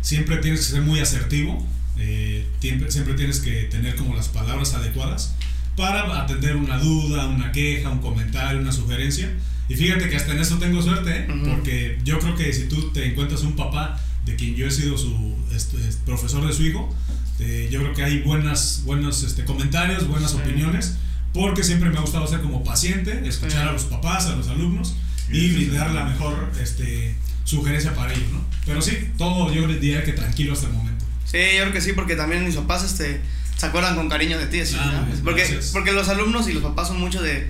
Siempre 0.00 0.36
tienes 0.36 0.60
que 0.60 0.66
ser 0.74 0.82
muy 0.82 1.00
asertivo, 1.00 1.66
eh, 1.98 2.46
siempre, 2.60 3.14
tienes 3.14 3.40
que 3.40 3.64
tener 3.64 3.96
como 3.96 4.14
las 4.14 4.28
palabras 4.28 4.74
adecuadas 4.74 5.34
para 5.76 6.22
atender 6.22 6.54
una 6.54 6.78
duda, 6.78 7.26
una 7.26 7.50
queja, 7.50 7.90
un 7.90 7.98
comentario, 7.98 8.60
una 8.60 8.70
sugerencia. 8.70 9.28
Y 9.68 9.74
fíjate 9.74 10.08
que 10.08 10.14
hasta 10.16 10.32
en 10.34 10.38
eso 10.38 10.56
tengo 10.58 10.80
suerte, 10.82 11.10
¿eh? 11.10 11.26
Ujú. 11.28 11.50
porque 11.50 11.98
yo 12.04 12.20
creo 12.20 12.36
que 12.36 12.52
si 12.52 12.68
tú 12.68 12.92
te 12.92 13.04
encuentras 13.06 13.42
un 13.42 13.56
papá 13.56 14.00
de 14.24 14.36
quien 14.36 14.54
yo 14.54 14.68
he 14.68 14.70
sido 14.70 14.96
su 14.96 15.34
este, 15.52 15.78
profesor 16.06 16.46
de 16.46 16.52
su 16.52 16.64
hijo, 16.64 16.94
eh, 17.40 17.68
yo 17.72 17.80
creo 17.80 17.92
que 17.92 18.04
hay 18.04 18.20
buenas, 18.20 18.82
buenos 18.84 19.24
este, 19.24 19.44
comentarios, 19.44 20.06
buenas 20.06 20.30
Sí. 20.30 20.36
opiniones, 20.36 20.96
porque 21.32 21.62
siempre 21.62 21.88
me 21.90 21.98
ha 21.98 22.00
gustado 22.00 22.26
ser 22.26 22.40
como 22.40 22.62
paciente, 22.64 23.22
escuchar 23.26 23.68
a 23.68 23.72
los 23.72 23.84
papás, 23.84 24.26
a 24.26 24.36
los 24.36 24.48
alumnos 24.48 24.94
y 25.30 25.50
brindar 25.52 25.90
la 25.92 26.04
mejor 26.04 26.50
este, 26.60 27.14
sugerencia 27.44 27.94
para 27.94 28.12
ellos, 28.12 28.30
¿no? 28.32 28.44
Pero 28.66 28.82
sí, 28.82 28.96
todo 29.16 29.52
yo 29.52 29.66
les 29.66 29.80
diría 29.80 30.04
que 30.04 30.12
tranquilo 30.12 30.52
hasta 30.52 30.66
el 30.66 30.72
momento. 30.74 31.04
Sí, 31.24 31.38
yo 31.56 31.62
creo 31.62 31.72
que 31.72 31.80
sí, 31.80 31.92
porque 31.94 32.16
también 32.16 32.44
mis 32.44 32.54
papás 32.56 32.84
este, 32.84 33.20
se 33.56 33.66
acuerdan 33.66 33.96
con 33.96 34.08
cariño 34.08 34.38
de 34.38 34.46
ti. 34.46 34.60
así, 34.60 34.76
Ah, 34.78 35.06
¿no? 35.08 35.24
porque, 35.24 35.60
porque 35.72 35.92
los 35.92 36.08
alumnos 36.08 36.48
y 36.48 36.52
los 36.52 36.62
papás 36.62 36.88
son 36.88 37.00
mucho 37.00 37.22
de, 37.22 37.48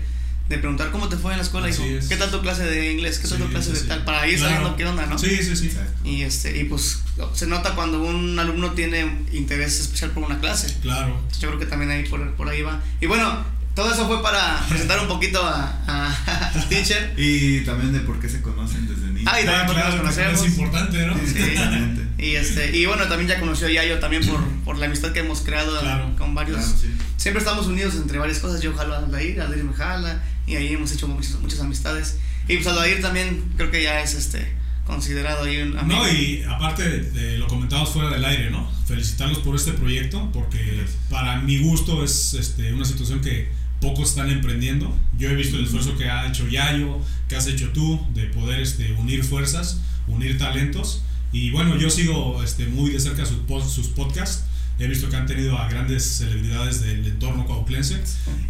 de 0.49 0.59
preguntar 0.59 0.91
cómo 0.93 1.09
te 1.09 1.17
fue 1.17 1.33
en 1.33 1.39
la 1.39 1.43
escuela, 1.45 1.69
hijo. 1.69 1.83
es. 1.83 2.07
¿Qué 2.07 2.17
tal 2.17 2.31
tu 2.31 2.41
clase 2.41 2.62
de 2.65 2.93
inglés? 2.93 3.19
¿Qué 3.19 3.27
tal 3.29 3.39
Sí, 3.39 3.45
tu 3.45 3.51
clase 3.51 3.67
sí, 3.69 3.73
de 3.75 3.81
sí. 3.81 3.89
tal? 3.89 4.05
Para 4.05 4.27
ir 4.29 4.39
Claro. 4.39 4.55
sabiendo 4.55 4.77
qué 4.77 4.87
onda, 4.87 5.07
¿no? 5.07 5.19
Sí, 5.19 5.37
sí, 5.43 5.57
sí. 5.57 5.73
Y, 6.05 6.23
este, 6.23 6.57
y 6.61 6.65
pues 6.65 7.01
se 7.35 7.47
nota 7.49 7.75
cuando 7.75 8.01
un 8.03 8.39
alumno 8.39 8.71
tiene 8.73 9.25
interés 9.33 9.81
especial 9.81 10.11
por 10.12 10.23
una 10.23 10.39
clase. 10.39 10.73
Claro. 10.83 11.21
Yo 11.41 11.49
creo 11.49 11.59
que 11.59 11.67
también 11.67 11.91
ahí 11.91 12.05
por, 12.09 12.35
por 12.37 12.49
ahí 12.49 12.62
va. 12.62 12.81
Y 13.01 13.07
bueno, 13.07 13.45
todo 13.75 13.93
eso 13.93 14.07
fue 14.07 14.23
para 14.23 14.64
presentar 14.69 15.00
un 15.00 15.09
poquito 15.09 15.43
a, 15.45 15.83
a- 15.87 16.50
al 16.55 16.69
teacher. 16.69 17.14
Y 17.17 17.61
también 17.64 17.93
de 17.93 18.00
por 18.00 18.21
qué 18.21 18.29
se 18.29 18.43
conocen 18.43 18.87
desde 18.87 19.07
niños. 19.12 19.31
Ah, 19.33 19.41
y 19.41 19.45
también 19.45 19.67
porque 19.67 19.81
nos 19.81 19.95
claro, 19.95 20.02
conocemos. 20.02 20.41
es 20.43 20.47
importante, 20.59 21.07
¿no? 21.07 21.14
Sí. 21.14 21.38
Exactamente. 21.38 22.02
Y 22.23 22.35
este, 22.37 22.76
y 22.76 22.87
bueno, 22.87 23.07
también 23.09 23.29
ya 23.29 23.41
conoció 23.41 23.67
a 23.67 23.71
Yayo 23.71 23.99
también 23.99 24.26
por, 24.26 24.41
por 24.64 24.79
la 24.79 24.87
amistad 24.87 25.12
que 25.12 25.21
hemos 25.21 25.41
creado 25.41 25.81
Claro, 25.81 26.14
con 26.19 26.35
varios. 26.35 26.59
Claro, 26.59 26.73
sí. 26.81 26.88
Siempre 27.17 27.38
estamos 27.43 27.67
unidos 27.67 27.95
entre 27.95 28.19
varias 28.19 28.38
cosas. 28.41 28.61
Yo 28.61 28.75
jalo 28.75 28.95
a 28.95 28.99
Aldair, 28.99 29.41
Aldair 29.41 29.64
me 29.64 29.73
jala. 29.73 30.23
Y 30.47 30.57
ahí 30.57 30.73
hemos 30.73 30.93
hecho 30.93 31.09
muchas, 31.09 31.33
muchas 31.41 31.61
amistades. 31.61 32.19
Y 32.49 32.57
pues 32.57 32.67
Aldair 32.67 33.00
también 33.00 33.43
creo 33.57 33.71
que 33.71 33.83
ya 33.83 34.00
es 34.02 34.14
este 34.14 34.61
considerado 34.87 35.45
ahí 35.45 35.59
un 35.62 35.79
amigo. 35.79 36.02
No, 36.02 36.12
y 36.12 36.43
aparte 36.43 36.83
de, 36.83 37.11
de 37.12 37.38
lo 37.38 37.47
comentamos 37.47 37.91
fuera 37.91 38.11
del 38.11 38.25
aire, 38.25 38.50
¿no? 38.50 38.69
Felicitarlos 38.87 39.38
por 39.38 39.55
este 39.55 39.73
proyecto, 39.73 40.29
porque 40.33 40.85
para 41.09 41.41
mi 41.41 41.59
gusto 41.61 42.02
es 42.05 42.35
este, 42.35 42.73
una 42.75 42.85
situación 42.85 43.21
que 43.21 43.49
pocos 43.83 44.11
están 44.11 44.31
emprendiendo. 44.31 44.97
Yo 45.19 45.29
he 45.29 45.35
visto 45.35 45.57
el 45.57 45.65
esfuerzo 45.65 45.97
que 45.99 46.09
ha 46.09 46.29
hecho 46.29 46.49
Yayo, 46.49 46.99
que 47.29 47.37
has 47.37 47.47
hecho 47.49 47.69
tú, 47.71 48.01
de 48.15 48.27
poder 48.27 48.61
este, 48.61 48.93
unir 48.93 49.25
fuerzas, 49.25 49.81
unir 50.07 50.39
talentos. 50.39 51.03
Y 51.33 51.51
bueno, 51.51 51.77
yo 51.77 51.91
sigo 51.91 52.43
este, 52.43 52.67
muy 52.67 52.91
de 52.91 53.01
cerca 53.01 53.27
sus, 53.27 53.39
sus 53.71 53.89
podcasts. 53.89 54.45
He 54.79 54.87
visto 54.87 55.11
que 55.11 55.17
han 55.17 55.27
tenido 55.27 55.59
a 55.59 55.69
grandes 55.69 56.05
celebridades 56.05 56.81
del 56.81 57.07
entorno 57.07 57.45
coauclense. 57.45 58.01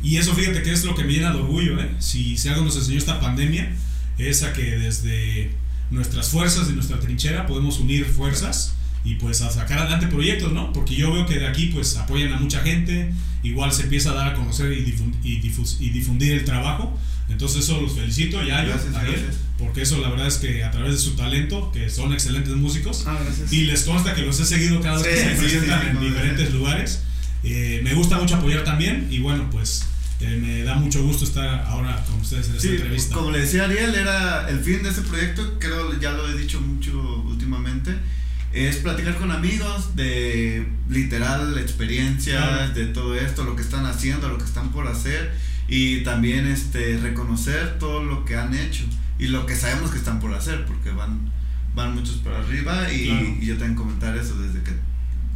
Y 0.03 0.19
eso 0.19 0.35
fíjate 0.35 0.62
que 0.62 0.71
es 0.71 0.85
lo 0.85 0.95
que 0.95 1.05
me 1.05 1.12
llena 1.15 1.33
de 1.33 1.39
orgullo, 1.39 1.81
¿eh? 1.81 1.91
Si, 1.99 2.37
si 2.37 2.49
algo 2.49 2.65
nos 2.65 2.77
enseñó 2.77 2.99
esta 2.99 3.21
pandemia, 3.21 3.75
es 4.19 4.43
a 4.43 4.53
que 4.53 4.62
desde 4.62 5.51
nuestras 5.91 6.29
fuerzas 6.29 6.69
y 6.71 6.75
nuestra 6.75 7.01
trinchera 7.01 7.47
podemos 7.47 7.81
unir 7.81 8.05
fuerzas 8.05 8.75
y 9.05 9.15
pues 9.17 9.41
a 9.43 9.51
sacar 9.51 9.79
adelante 9.79 10.07
proyectos, 10.07 10.53
¿no? 10.53 10.73
Porque 10.73 10.95
yo 10.95 11.13
veo 11.13 11.27
que 11.27 11.39
de 11.39 11.47
aquí 11.47 11.67
pues 11.67 11.97
apoyan 11.97 12.33
a 12.33 12.39
mucha 12.39 12.61
gente, 12.61 13.13
igual 13.43 13.73
se 13.73 13.83
empieza 13.83 14.11
a 14.13 14.15
dar 14.15 14.29
a 14.29 14.35
conocer 14.35 14.73
y, 14.73 14.85
difun- 14.85 15.17
y, 15.25 15.41
difus- 15.41 15.77
y 15.81 15.91
difundir 15.91 16.33
el 16.33 16.45
trabajo. 16.45 16.99
Entonces 17.29 17.65
eso 17.65 17.81
los 17.81 17.95
felicito, 17.95 18.43
ya 18.45 18.63
yo, 18.63 18.71
Gracias, 18.71 18.95
Ariel, 18.95 19.21
gracias. 19.23 19.37
porque 19.59 19.83
eso 19.83 19.99
la 20.01 20.11
verdad 20.11 20.27
es 20.27 20.37
que 20.37 20.63
a 20.65 20.71
través 20.71 20.93
de 20.93 20.99
su 20.99 21.13
talento, 21.13 21.73
que 21.73 21.89
son 21.89 22.13
excelentes 22.13 22.53
músicos, 22.55 23.05
Ah, 23.07 23.19
y 23.51 23.63
les 23.63 23.85
consta 23.85 24.15
que 24.15 24.23
los 24.23 24.39
he 24.39 24.45
seguido 24.45 24.81
cada 24.81 25.01
vez 25.03 25.07
Sí, 25.07 25.11
que 25.11 25.31
se 25.31 25.35
sí, 25.37 25.41
presentan 25.41 25.81
sí, 25.81 25.87
en 25.89 25.95
no, 25.95 26.01
diferentes 26.03 26.53
lugares. 26.53 27.03
Eh, 27.45 27.81
me 27.83 27.95
gusta 27.95 28.19
mucho 28.19 28.37
apoyar 28.37 28.63
también 28.65 29.09
y 29.11 29.19
bueno, 29.19 29.49
pues 29.51 29.85
eh, 30.21 30.39
me 30.41 30.63
da 30.63 30.75
mucho 30.77 31.03
gusto 31.03 31.25
estar 31.25 31.65
ahora 31.67 32.05
con 32.09 32.21
ustedes 32.21 32.47
en 32.49 32.57
esta 32.57 32.63
Sí, 32.69 32.75
entrevista. 32.75 33.15
como 33.17 33.31
le 33.33 33.41
decía 33.41 33.65
Ariel, 33.65 33.95
era 33.95 34.49
el 34.49 34.61
fin 34.61 34.83
de 34.83 34.91
ese 34.91 35.01
proyecto, 35.03 35.59
creo 35.59 35.99
ya 36.01 36.13
lo 36.13 36.29
he 36.29 36.37
dicho 36.39 36.61
mucho 36.61 37.25
últimamente, 37.27 37.97
es 38.53 38.77
platicar 38.77 39.17
con 39.17 39.31
amigos 39.31 39.97
de 39.97 40.67
literal 40.89 41.57
experiencias, 41.59 42.43
Claro. 42.43 42.75
de 42.75 42.87
todo 42.87 43.15
esto, 43.15 43.45
lo 43.45 43.57
que 43.57 43.63
están 43.63 43.87
haciendo, 43.87 44.29
lo 44.29 44.39
que 44.39 44.45
están 44.45 44.71
por 44.73 44.87
hacer 44.89 45.33
y 45.69 46.03
también 46.03 46.47
este 46.47 46.99
reconocer 46.99 47.79
todo 47.79 48.03
lo 48.05 48.25
que 48.25 48.37
han 48.37 48.53
hecho 48.55 48.85
y 49.19 49.29
lo 49.29 49.47
que 49.47 49.57
sabemos 49.57 49.91
que 49.91 49.99
están 49.99 50.21
por 50.21 50.35
hacer, 50.35 50.67
porque 50.67 50.91
van 50.91 51.31
van 51.75 51.95
muchos 51.95 52.17
para 52.17 52.39
arriba 52.41 52.93
y, 52.93 53.07
Claro. 53.07 53.27
y 53.41 53.47
yo 53.47 53.55
también 53.57 53.75
comentar 53.77 54.15
eso 54.17 54.39
desde 54.39 54.63
que 54.63 54.73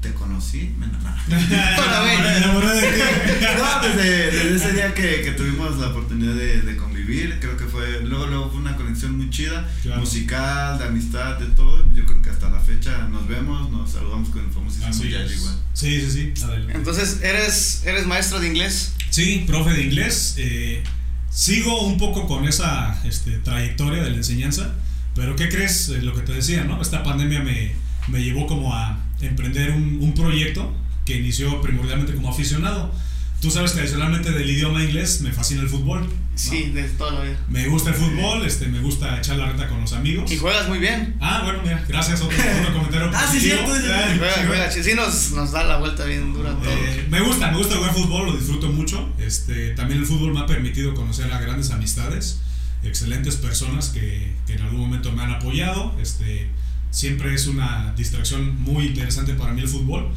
te 0.01 0.13
conocí, 0.13 0.75
me 0.79 0.87
enamoré. 0.87 2.19
Me 2.23 2.37
enamoré 2.37 2.69
de 2.81 2.93
ti. 2.93 3.45
No, 3.57 3.89
desde, 3.89 4.31
desde 4.31 4.57
ese 4.57 4.73
día 4.73 4.95
que, 4.95 5.23
que 5.23 5.33
tuvimos 5.33 5.79
la 5.79 5.89
oportunidad 5.89 6.35
de, 6.35 6.63
de 6.63 6.77
convivir, 6.77 7.39
creo 7.41 7.57
que 7.57 7.65
fue, 7.65 8.03
luego, 8.03 8.27
luego 8.27 8.51
fue 8.51 8.61
una 8.61 8.77
conexión 8.77 9.17
muy 9.17 9.31
chida, 9.31 9.69
Claro. 9.83 10.01
musical, 10.01 10.79
de 10.79 10.85
amistad, 10.85 11.39
de 11.39 11.47
todo. 11.47 11.85
Yo 11.93 12.05
creo 12.07 12.23
que 12.23 12.31
hasta 12.31 12.51
la 12.51 12.61
fecha 12.61 13.09
nos 13.09 13.27
vemos, 13.27 13.71
nos 13.71 13.91
saludamos 13.91 14.29
con 14.31 14.45
el 14.45 14.51
famosísimo 14.51 14.89
Así 14.89 15.09
Yayo 15.11 15.33
igual. 15.35 15.57
Sí, 15.75 16.01
sí, 16.01 16.33
sí. 16.35 16.45
adelante. 16.45 16.73
Entonces, 16.77 17.21
¿eres, 17.23 17.83
¿eres 17.85 18.07
maestro 18.07 18.39
de 18.41 18.49
inglés? 18.49 18.93
Sí, 19.11 19.45
profe 19.47 19.71
de 19.71 19.83
inglés. 19.83 20.35
eh, 20.39 20.83
sigo 21.31 21.83
un 21.87 21.99
poco 21.99 22.27
con 22.27 22.47
esa 22.47 23.01
este, 23.05 23.33
trayectoria 23.39 24.03
de 24.03 24.11
la 24.11 24.17
enseñanza, 24.17 24.75
pero 25.15 25.37
¿qué 25.37 25.49
crees? 25.49 25.89
Eh, 25.91 26.03
lo 26.03 26.15
que 26.15 26.23
te 26.23 26.33
decía, 26.33 26.65
¿no? 26.65 26.81
Esta 26.81 27.03
pandemia 27.03 27.41
me, 27.41 27.73
me 28.09 28.23
llevó 28.23 28.47
como 28.47 28.75
a 28.75 28.99
emprender 29.21 29.71
un, 29.73 29.99
un 30.01 30.15
proyecto 30.15 30.73
que 31.05 31.17
inició 31.17 31.61
primordialmente 31.61 32.15
como 32.15 32.31
aficionado. 32.31 32.93
Tú 33.41 33.51
sabes 33.51 33.73
que 33.73 33.81
adicionalmente 33.81 34.33
del 34.33 34.51
idioma 34.51 34.83
inglés 34.83 35.21
me 35.21 35.33
fascina 35.33 35.63
el 35.63 35.69
fútbol. 35.69 36.01
¿no? 36.01 36.27
Sí, 36.35 36.71
de 36.71 36.83
toda 36.85 37.13
la 37.13 37.21
vida. 37.23 37.37
Me 37.49 37.67
gusta 37.69 37.91
el 37.91 37.97
fútbol, 37.97 38.45
este, 38.45 38.67
me 38.67 38.81
gusta 38.81 39.19
echar 39.19 39.37
la 39.37 39.47
reta 39.47 39.69
con 39.69 39.81
los 39.81 39.93
amigos. 39.93 40.31
Y 40.31 40.37
juegas 40.37 40.69
muy 40.69 40.79
bien. 40.79 41.17
Ah, 41.21 41.43
bueno, 41.45 41.61
mira, 41.63 41.85
gracias. 41.89 42.21
Otro, 42.21 42.37
otro 42.37 42.73
comentario. 42.75 43.11
Ah, 43.15 43.27
sí, 43.31 43.41
cierto, 43.41 43.75
sí, 43.75 43.83
sí. 43.83 43.89
Juega, 44.19 44.47
juega. 44.47 44.71
Sí, 44.71 44.95
nos, 44.95 45.33
nos 45.33 45.53
da 45.53 45.65
la 45.65 45.79
vuelta 45.79 46.05
bien 46.05 46.33
dura. 46.35 46.55
Eh, 46.65 47.07
me 47.11 47.21
gusta, 47.21 47.51
me 47.51 47.59
gusta 47.59 47.77
jugar 47.77 47.95
fútbol, 47.95 48.27
lo 48.27 48.37
disfruto 48.37 48.69
mucho. 48.69 49.09
Este, 49.19 49.71
también 49.71 50.01
el 50.01 50.07
fútbol 50.07 50.35
me 50.35 50.41
ha 50.41 50.47
permitido 50.47 50.95
conocer 50.95 51.33
a 51.33 51.41
grandes 51.41 51.71
amistades, 51.71 52.41
excelentes 52.83 53.37
personas 53.37 53.89
que, 53.91 54.35
que 54.47 54.55
en 54.55 54.63
algún 54.63 54.81
momento 54.81 55.13
me 55.13 55.23
han 55.23 55.31
apoyado. 55.31 55.95
Este, 56.01 56.49
siempre 56.91 57.35
es 57.35 57.47
una 57.47 57.93
distracción 57.97 58.61
muy 58.61 58.87
interesante 58.87 59.35
para 59.35 59.53
mí 59.53 59.63
el 59.63 59.69
fútbol. 59.69 60.09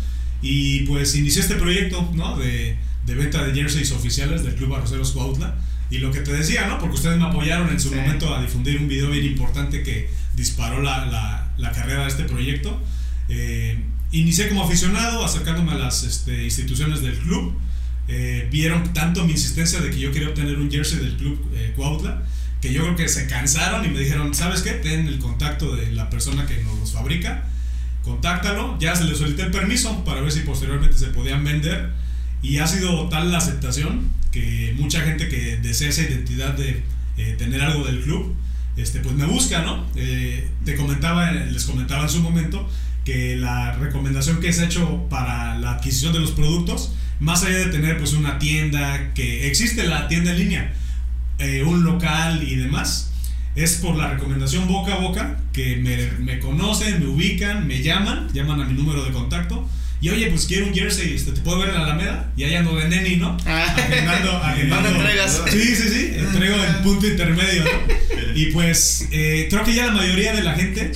Y 0.42 0.82
pues 0.82 1.16
inicié 1.16 1.42
este 1.42 1.56
proyecto 1.56 2.10
¿no? 2.14 2.38
de, 2.38 2.78
de 3.06 3.16
venta 3.16 3.44
de 3.44 3.54
jerseys 3.54 3.92
oficiales 3.92 4.44
del 4.44 4.56
Club 4.56 4.74
Arroceros 4.76 5.12
Cuautla. 5.12 5.56
Y 5.92 5.98
lo 5.98 6.12
que 6.12 6.20
te 6.20 6.32
decía, 6.32 6.68
¿no? 6.68 6.78
Porque 6.78 6.96
ustedes 6.96 7.18
me 7.18 7.26
apoyaron 7.26 7.70
en 7.70 7.80
su 7.80 7.90
Sí. 7.90 7.96
momento 7.96 8.34
a 8.34 8.42
difundir 8.42 8.78
un 8.78 8.88
video 8.88 9.10
bien 9.10 9.26
importante 9.26 9.82
que 9.82 10.10
disparó 10.36 10.82
la, 10.84 11.06
la, 11.08 11.52
la 11.58 11.72
carrera 11.72 12.04
de 12.04 12.10
este 12.10 12.24
proyecto. 12.26 12.80
Eh, 13.28 13.78
inicié 14.12 14.50
como 14.50 14.64
aficionado, 14.64 15.26
acercándome 15.26 15.72
a 15.72 15.76
las 15.76 16.04
este, 16.04 16.44
instituciones 16.44 17.02
del 17.02 17.18
club. 17.18 17.60
Eh, 18.08 18.48
vieron 18.52 18.94
tanto 18.94 19.26
mi 19.26 19.32
insistencia 19.34 19.82
de 19.82 19.90
que 19.90 20.00
yo 20.00 20.12
quería 20.12 20.30
obtener 20.30 20.58
un 20.60 20.70
jersey 20.72 21.00
del 21.00 21.16
club 21.18 21.40
eh, 21.54 21.74
Cuautla, 21.76 22.24
que 22.62 22.74
yo 22.74 22.84
creo 22.84 22.96
que 22.96 23.08
se 23.08 23.28
cansaron 23.28 23.86
y 23.86 23.90
me 23.90 24.00
dijeron, 24.00 24.34
¿sabes 24.34 24.62
qué? 24.62 24.72
Ten 24.72 25.08
el 25.08 25.20
contacto 25.20 25.76
de 25.76 25.92
la 25.92 26.10
persona 26.10 26.46
que 26.46 26.62
nos 26.64 26.78
los 26.78 26.92
fabrica, 26.92 27.46
contáctalo, 28.04 28.78
ya 28.80 28.96
se 28.96 29.06
le 29.06 29.16
solicité 29.16 29.44
el 29.44 29.52
permiso 29.52 30.04
para 30.04 30.22
ver 30.22 30.32
si 30.32 30.42
posteriormente 30.42 30.98
se 30.98 31.08
podían 31.08 31.44
vender 31.44 31.92
y 32.42 32.58
ha 32.58 32.68
sido 32.68 33.08
tal 33.10 33.32
la 33.32 33.38
aceptación 33.38 34.10
que 34.32 34.74
mucha 34.78 35.02
gente 35.02 35.28
que 35.28 35.58
desea 35.58 35.90
esa 35.90 36.04
identidad 36.04 36.54
de 36.54 36.84
eh, 37.18 37.36
tener 37.38 37.62
algo 37.62 37.84
del 37.86 38.02
club, 38.02 38.36
este, 38.78 39.00
pues 39.00 39.16
me 39.16 39.26
busca, 39.26 39.62
¿no? 39.62 39.86
Eh, 39.96 40.48
te 40.64 40.76
comentaba, 40.76 41.32
les 41.32 41.66
comentaba 41.66 42.04
en 42.04 42.10
su 42.10 42.22
momento 42.22 42.70
que 43.04 43.36
la 43.36 43.74
recomendación 43.74 44.40
que 44.40 44.54
se 44.54 44.62
ha 44.62 44.66
hecho 44.66 45.08
para 45.10 45.58
la 45.58 45.72
adquisición 45.74 46.14
de 46.14 46.20
los 46.20 46.32
productos, 46.32 46.94
más 47.20 47.44
allá 47.44 47.58
de 47.58 47.66
tener 47.66 47.98
pues 47.98 48.14
una 48.14 48.40
tienda, 48.40 49.14
que 49.14 49.48
existe 49.48 49.84
la 49.84 50.08
tienda 50.08 50.32
en 50.32 50.40
línea, 50.40 50.74
eh, 51.40 51.64
un 51.64 51.84
local 51.84 52.44
y 52.44 52.56
demás, 52.56 53.12
es 53.56 53.78
por 53.78 53.96
la 53.96 54.10
recomendación 54.12 54.68
boca 54.68 54.94
a 54.94 55.00
boca, 55.00 55.42
que 55.54 55.78
me, 55.78 56.12
me 56.24 56.40
conocen, 56.40 57.00
me 57.00 57.08
ubican, 57.08 57.68
me 57.68 57.82
llaman, 57.82 58.30
llaman 58.34 58.62
a 58.62 58.66
mi 58.66 58.74
número 58.74 59.04
de 59.04 59.12
contacto. 59.12 59.68
Y 60.02 60.10
oye, 60.10 60.28
pues 60.28 60.46
quiero 60.46 60.68
un 60.68 60.74
jersey, 60.74 61.14
este, 61.14 61.34
¿te 61.34 61.42
puedo 61.42 61.60
ver 61.60 61.70
en 61.70 61.76
la 61.76 61.84
Alameda? 61.84 62.32
Y 62.38 62.44
ahí 62.44 62.56
ando 62.56 62.76
de 62.76 62.88
neni, 62.88 63.18
¿no? 63.18 63.36
Ah. 63.46 63.76
Agendando, 63.78 64.38
agendando. 64.44 64.90
¿Dónde 64.90 65.00
entregas? 65.00 65.42
Sí, 65.52 65.76
sí, 65.76 65.90
sí, 65.90 66.12
entrego 66.16 66.56
en 66.56 66.84
punto 66.84 67.08
intermedio, 67.08 67.64
¿no? 67.66 68.10
Y 68.36 68.48
pues 68.52 69.08
eh, 69.12 69.48
creo 69.50 69.64
que 69.64 69.74
ya 69.74 69.88
la 69.88 69.94
mayoría 69.94 70.34
de 70.34 70.44
la 70.44 70.54
gente 70.54 70.92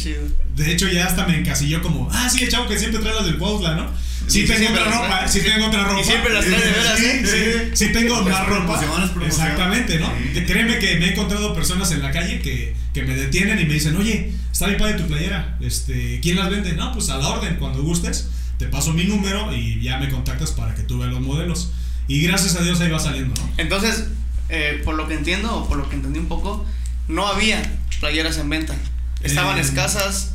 de 0.55 0.71
hecho 0.71 0.87
ya 0.87 1.05
hasta 1.05 1.25
me 1.25 1.37
encasilló 1.37 1.81
como, 1.81 2.09
ah, 2.11 2.29
sí, 2.29 2.43
el 2.43 2.49
chavo 2.49 2.67
que 2.67 2.77
siempre 2.77 3.01
trae 3.01 3.13
las 3.15 3.25
del 3.25 3.37
Cuautla, 3.37 3.75
¿no? 3.75 3.89
Sí, 4.27 4.41
Sí, 4.41 4.45
tengo 4.45 4.59
siempre 4.59 4.81
otra 4.81 4.91
las 4.91 5.01
ropa, 5.01 5.27
sí 5.27 5.39
tengo 5.41 5.67
otra 5.67 5.83
ropa. 5.83 6.01
Y 6.01 6.03
siempre 6.05 6.33
las 6.33 6.45
trae 6.45 6.59
de 6.61 6.71
veras, 6.71 6.99
Sí, 6.99 7.05
¿eh? 7.05 7.69
sí, 7.73 7.85
sí 7.85 7.91
tengo 7.91 8.21
más 8.21 8.47
ropa. 8.47 8.81
Exactamente, 9.25 9.99
¿no? 9.99 10.13
Créeme 10.45 10.79
que 10.79 10.95
me 10.97 11.07
he 11.07 11.11
encontrado 11.11 11.53
personas 11.53 11.91
en 11.91 12.01
la 12.01 12.11
calle 12.11 12.39
que, 12.39 12.73
que 12.93 13.03
me 13.03 13.15
detienen 13.15 13.59
y 13.59 13.65
me 13.65 13.73
dicen, 13.73 13.97
oye, 13.97 14.31
está 14.51 14.67
bien 14.67 14.77
padre 14.79 14.93
tu 14.93 15.07
playera, 15.07 15.57
este, 15.59 16.19
¿quién 16.21 16.37
las 16.37 16.49
vende? 16.49 16.73
No, 16.73 16.93
pues 16.93 17.09
a 17.09 17.17
la 17.17 17.27
orden, 17.27 17.55
cuando 17.57 17.81
gustes, 17.83 18.29
te 18.57 18.67
paso 18.67 18.93
mi 18.93 19.05
número 19.05 19.53
y 19.55 19.81
ya 19.81 19.97
me 19.97 20.09
contactas 20.09 20.51
para 20.51 20.73
que 20.75 20.83
tú 20.83 20.99
veas 20.99 21.11
los 21.11 21.21
modelos. 21.21 21.71
Y 22.07 22.21
gracias 22.21 22.55
a 22.55 22.63
Dios 22.63 22.79
ahí 22.81 22.89
va 22.91 22.99
saliendo, 22.99 23.33
¿no? 23.41 23.49
Entonces, 23.57 24.05
eh, 24.49 24.81
por 24.83 24.95
lo 24.95 25.07
que 25.07 25.13
entiendo 25.15 25.55
o 25.55 25.67
por 25.67 25.77
lo 25.77 25.87
que 25.89 25.95
entendí 25.95 26.19
un 26.19 26.27
poco, 26.27 26.65
no 27.07 27.27
había 27.27 27.61
playeras 27.99 28.37
en 28.37 28.49
venta. 28.49 28.75
Estaban 29.21 29.57
Eh, 29.57 29.61
escasas. 29.61 30.31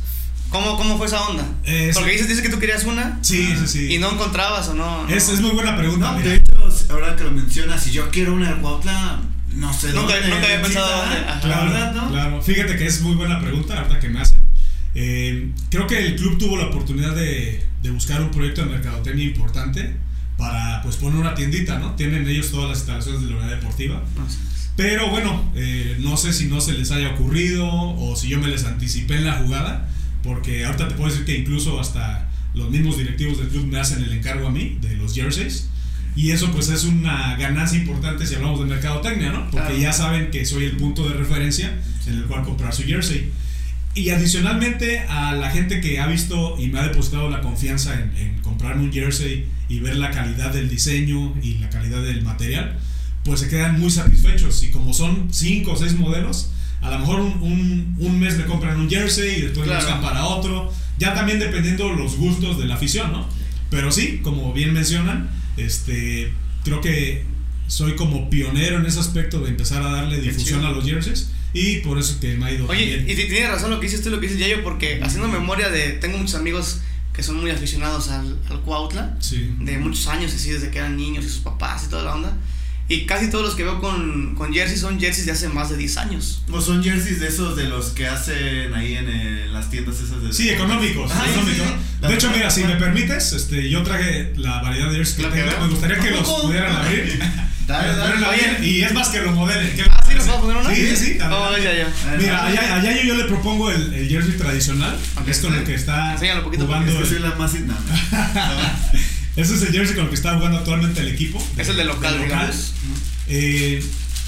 ¿Cómo, 0.49 0.77
¿Cómo 0.77 0.97
fue 0.97 1.05
esa 1.05 1.21
onda? 1.27 1.45
Eh, 1.63 1.91
Porque 1.93 2.11
dices, 2.11 2.27
dices 2.27 2.41
que 2.41 2.49
tú 2.49 2.57
querías 2.57 2.83
una 2.85 3.19
Sí, 3.21 3.53
sí, 3.55 3.67
sí. 3.67 3.93
y 3.93 3.99
no 3.99 4.11
encontrabas 4.11 4.67
o 4.69 4.73
no. 4.73 5.05
no. 5.05 5.09
Es, 5.15 5.29
es 5.29 5.41
muy 5.41 5.51
buena 5.51 5.77
pregunta. 5.77 6.11
No, 6.13 6.19
de 6.19 6.37
hecho, 6.37 6.55
ahora 6.89 7.15
que 7.15 7.23
lo 7.23 7.29
mencionas, 7.31 7.83
si 7.83 7.91
yo 7.91 8.09
quiero 8.09 8.33
una 8.33 8.49
del 8.49 8.57
Cuautla, 8.59 9.19
no 9.53 9.71
sé 9.71 9.93
Nunca- 9.93 10.15
dónde. 10.15 10.29
nunca 10.29 10.45
había 10.45 10.61
pensado 10.63 10.87
¿verdad? 10.87 11.05
dónde. 11.05 11.21
La 11.27 11.39
Claro, 11.41 11.71
verdad, 11.71 11.93
¿no? 11.93 12.09
claro. 12.09 12.41
Fíjate 12.41 12.77
que 12.77 12.87
es 12.87 13.01
muy 13.01 13.13
buena 13.15 13.39
pregunta, 13.39 13.77
ahorita 13.77 13.99
que 13.99 14.09
me 14.09 14.21
hacen. 14.21 14.38
Eh, 15.01 15.51
creo 15.69 15.87
que 15.87 15.97
el 16.05 16.15
club 16.17 16.37
tuvo 16.37 16.57
la 16.57 16.65
oportunidad 16.65 17.15
de, 17.15 17.63
de 17.81 17.89
buscar 17.89 18.21
un 18.21 18.31
proyecto 18.31 18.65
de 18.65 18.71
mercadotecnia 18.71 19.23
importante 19.23 19.95
para 20.37 20.81
pues 20.81 20.97
poner 20.97 21.19
una 21.19 21.33
tiendita, 21.35 21.79
¿no? 21.79 21.95
Tienen 21.95 22.27
ellos 22.27 22.51
todas 22.51 22.67
las 22.69 22.79
instalaciones 22.79 23.21
de 23.21 23.29
la 23.29 23.37
unidad 23.37 23.55
deportiva. 23.55 24.03
Pero 24.75 25.09
bueno, 25.09 25.51
eh, 25.55 25.97
no 25.99 26.17
sé 26.17 26.33
si 26.33 26.47
no 26.47 26.59
se 26.59 26.73
les 26.73 26.91
haya 26.91 27.11
ocurrido 27.11 27.65
o 27.71 28.15
si 28.17 28.27
yo 28.27 28.39
me 28.39 28.47
les 28.47 28.65
anticipé 28.65 29.15
en 29.15 29.25
la 29.25 29.33
jugada, 29.33 29.89
porque 30.23 30.65
ahorita 30.65 30.89
te 30.89 30.95
puedo 30.95 31.09
decir 31.09 31.25
que 31.25 31.37
incluso 31.37 31.79
hasta 31.79 32.29
los 32.53 32.69
mismos 32.69 32.97
directivos 32.97 33.37
del 33.37 33.47
club 33.47 33.67
me 33.67 33.79
hacen 33.79 34.03
el 34.03 34.11
encargo 34.11 34.47
a 34.47 34.51
mí 34.51 34.77
de 34.81 34.95
los 34.95 35.13
jerseys. 35.13 35.69
Y 36.15 36.31
eso 36.31 36.51
pues 36.51 36.67
es 36.69 36.83
una 36.83 37.37
ganancia 37.37 37.77
importante 37.79 38.25
si 38.25 38.35
hablamos 38.35 38.59
de 38.59 38.65
mercadotecnia, 38.65 39.31
¿no? 39.31 39.43
Porque 39.51 39.67
Claro. 39.67 39.77
ya 39.77 39.93
saben 39.93 40.31
que 40.31 40.45
soy 40.45 40.65
el 40.65 40.75
punto 40.75 41.07
de 41.07 41.15
referencia 41.15 41.73
en 42.07 42.15
el 42.17 42.23
cual 42.25 42.43
comprar 42.43 42.73
su 42.73 42.83
jersey. 42.83 43.31
Y 43.99 44.09
adicionalmente 44.11 44.99
a 44.99 45.33
la 45.35 45.49
gente 45.51 45.81
que 45.81 45.99
ha 45.99 46.07
visto 46.07 46.55
y 46.59 46.67
me 46.67 46.79
ha 46.79 46.83
depositado 46.83 47.29
la 47.29 47.41
confianza 47.41 47.93
en, 47.99 48.15
en 48.17 48.39
comprarme 48.41 48.83
un 48.83 48.93
jersey 48.93 49.45
y 49.67 49.79
ver 49.79 49.97
la 49.97 50.09
calidad 50.11 50.53
del 50.53 50.69
diseño 50.69 51.35
y 51.43 51.55
la 51.55 51.69
calidad 51.69 52.01
del 52.01 52.21
material, 52.23 52.77
pues 53.25 53.41
se 53.41 53.49
quedan 53.49 53.79
muy 53.79 53.89
satisfechos. 53.91 54.63
Y 54.63 54.69
como 54.71 54.93
son 54.93 55.27
5 55.31 55.71
o 55.71 55.75
6 55.75 55.95
modelos, 55.97 56.51
a 56.81 56.89
lo 56.91 56.99
mejor 56.99 57.19
un, 57.19 57.33
un- 57.41 57.95
un 57.99 58.19
mes 58.19 58.37
me 58.37 58.45
compran 58.45 58.79
un 58.79 58.89
jersey 58.89 59.39
y 59.39 59.41
después 59.41 59.65
Claro. 59.67 59.83
buscan 59.83 60.01
para 60.01 60.25
otro. 60.25 60.71
Ya 60.97 61.13
también 61.13 61.39
dependiendo 61.39 61.91
los 61.93 62.15
gustos 62.15 62.57
de 62.57 62.65
la 62.65 62.75
afición, 62.75 63.11
¿no? 63.11 63.27
Pero 63.69 63.91
sí, 63.91 64.21
como 64.23 64.53
bien 64.53 64.73
mencionan, 64.73 65.29
este, 65.57 66.31
creo 66.63 66.79
que 66.81 67.25
soy 67.67 67.95
como 67.95 68.29
pionero 68.29 68.79
en 68.79 68.85
ese 68.85 68.99
aspecto 68.99 69.41
de 69.41 69.49
empezar 69.49 69.83
a 69.83 69.91
darle 69.91 70.21
difusión 70.21 70.63
a 70.65 70.71
los 70.71 70.85
jerseys 70.85 71.31
y 71.53 71.77
por 71.77 71.97
eso 71.97 72.19
que 72.19 72.35
me 72.35 72.45
ha 72.45 72.51
ido 72.51 72.67
Oye, 72.67 72.85
bien. 72.85 73.09
y 73.09 73.15
ti- 73.15 73.27
tienes 73.29 73.49
razón 73.49 73.69
lo 73.71 73.79
que 73.79 73.87
dices 73.87 74.01
tú 74.03 74.09
y 74.09 74.11
lo 74.11 74.19
que 74.19 74.27
dices 74.27 74.39
Yayo, 74.41 74.63
porque 74.63 74.99
haciendo 75.03 75.27
memoria 75.27 75.69
de. 75.69 75.93
Tengo 75.93 76.17
muchos 76.17 76.35
amigos 76.35 76.81
que 77.13 77.23
son 77.23 77.39
muy 77.41 77.51
aficionados 77.51 78.09
al, 78.09 78.37
al 78.49 78.61
Cuautla, 78.61 79.17
Sí. 79.19 79.49
de 79.59 79.77
muchos 79.77 80.07
años, 80.07 80.33
así 80.33 80.51
desde 80.51 80.69
que 80.69 80.77
eran 80.79 80.95
niños 80.95 81.25
y 81.25 81.29
sus 81.29 81.39
papás 81.39 81.85
y 81.85 81.89
toda 81.89 82.03
la 82.03 82.15
onda. 82.15 82.37
Y 82.91 83.05
casi 83.05 83.29
todos 83.29 83.45
los 83.45 83.53
que 83.55 83.63
veo 83.63 83.79
con, 83.79 84.33
con 84.33 84.51
jerseys 84.51 84.79
son 84.81 84.99
jerseys 84.99 85.27
de 85.27 85.31
hace 85.33 85.47
más 85.47 85.69
de 85.69 85.77
10 85.77 85.97
años. 85.97 86.41
O 86.51 86.59
son 86.59 86.83
jerseys 86.83 87.19
de 87.19 87.27
esos 87.27 87.55
de 87.55 87.65
los 87.65 87.87
que 87.91 88.07
hacen 88.07 88.73
ahí 88.73 88.95
en 88.95 89.05
eh, 89.07 89.45
las 89.51 89.69
tiendas 89.69 89.99
esas 89.99 90.23
de. 90.23 90.33
Sí, 90.33 90.49
económicos. 90.49 91.11
Ah, 91.13 91.23
económicos. 91.29 91.67
sí, 91.67 91.73
sí. 92.01 92.07
De 92.07 92.13
hecho, 92.15 92.31
mira, 92.31 92.49
si 92.49 92.63
me 92.63 92.75
permites, 92.77 93.33
este, 93.33 93.69
yo 93.69 93.83
traje 93.83 94.33
la 94.37 94.61
variedad 94.63 94.89
de 94.89 94.97
jerseys 94.97 95.17
que 95.27 95.31
que 95.33 95.41
tengo. 95.43 95.61
Me 95.65 95.69
gustaría 95.69 95.99
que 95.99 96.09
los 96.11 96.27
pudieran 96.41 96.75
abrir. 96.75 97.19
Dale, 97.67 97.95
dale. 97.95 98.25
abrir, 98.25 98.63
Y 98.67 98.81
es 98.81 98.91
más 98.95 99.09
que 99.09 99.21
lo 99.21 99.33
modelen. 99.33 99.75
¿Qué 99.75 99.83
¿Ah, 99.87 99.98
sí 100.09 100.15
les 100.15 100.23
puedo 100.25 100.41
poner 100.41 100.57
una? 100.57 100.75
Sí, 100.75 100.87
sí, 100.87 100.95
sí. 100.95 101.17
Oh, 101.31 101.57
ya, 101.57 101.73
ya. 101.73 101.93
Mira, 102.17 102.45
allá, 102.45 102.75
allá 102.75 102.95
yo, 102.97 103.03
yo 103.03 103.15
le 103.15 103.23
propongo 103.25 103.71
el, 103.71 103.93
el 103.93 104.09
jersey 104.09 104.33
tradicional, 104.33 104.97
Ok. 105.17 105.25
que 105.25 105.31
es 105.31 105.39
con 105.39 105.53
el 105.55 105.63
que 105.63 105.75
está 105.75 106.13
Enséñalo 106.13 106.43
poquito, 106.43 106.65
jugando. 106.65 106.91
El- 106.91 107.21
la 107.21 107.35
más. 107.35 107.53
No, 107.61 107.73
ese 109.35 109.55
es 109.55 109.61
el 109.61 109.71
jersey 109.71 109.95
con 109.95 110.05
el 110.05 110.09
que 110.09 110.15
está 110.15 110.35
jugando 110.35 110.57
actualmente 110.57 111.01
el 111.01 111.09
equipo. 111.09 111.41
Es 111.57 111.69
el 111.69 111.77
de 111.77 111.85
local, 111.85 112.19
digamos. 112.21 112.73
Eh, 113.27 113.83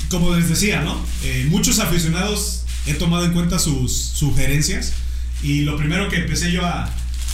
como 0.09 0.35
les 0.35 0.49
decía, 0.49 0.81
¿no? 0.81 1.03
Eh, 1.23 1.45
muchos 1.49 1.79
aficionados 1.79 2.63
he 2.85 2.93
tomado 2.93 3.25
en 3.25 3.31
cuenta 3.33 3.59
sus 3.59 3.93
sugerencias 3.95 4.93
y 5.43 5.61
lo 5.61 5.77
primero 5.77 6.09
que 6.09 6.17
empecé 6.17 6.51
yo 6.51 6.65
a, 6.65 6.83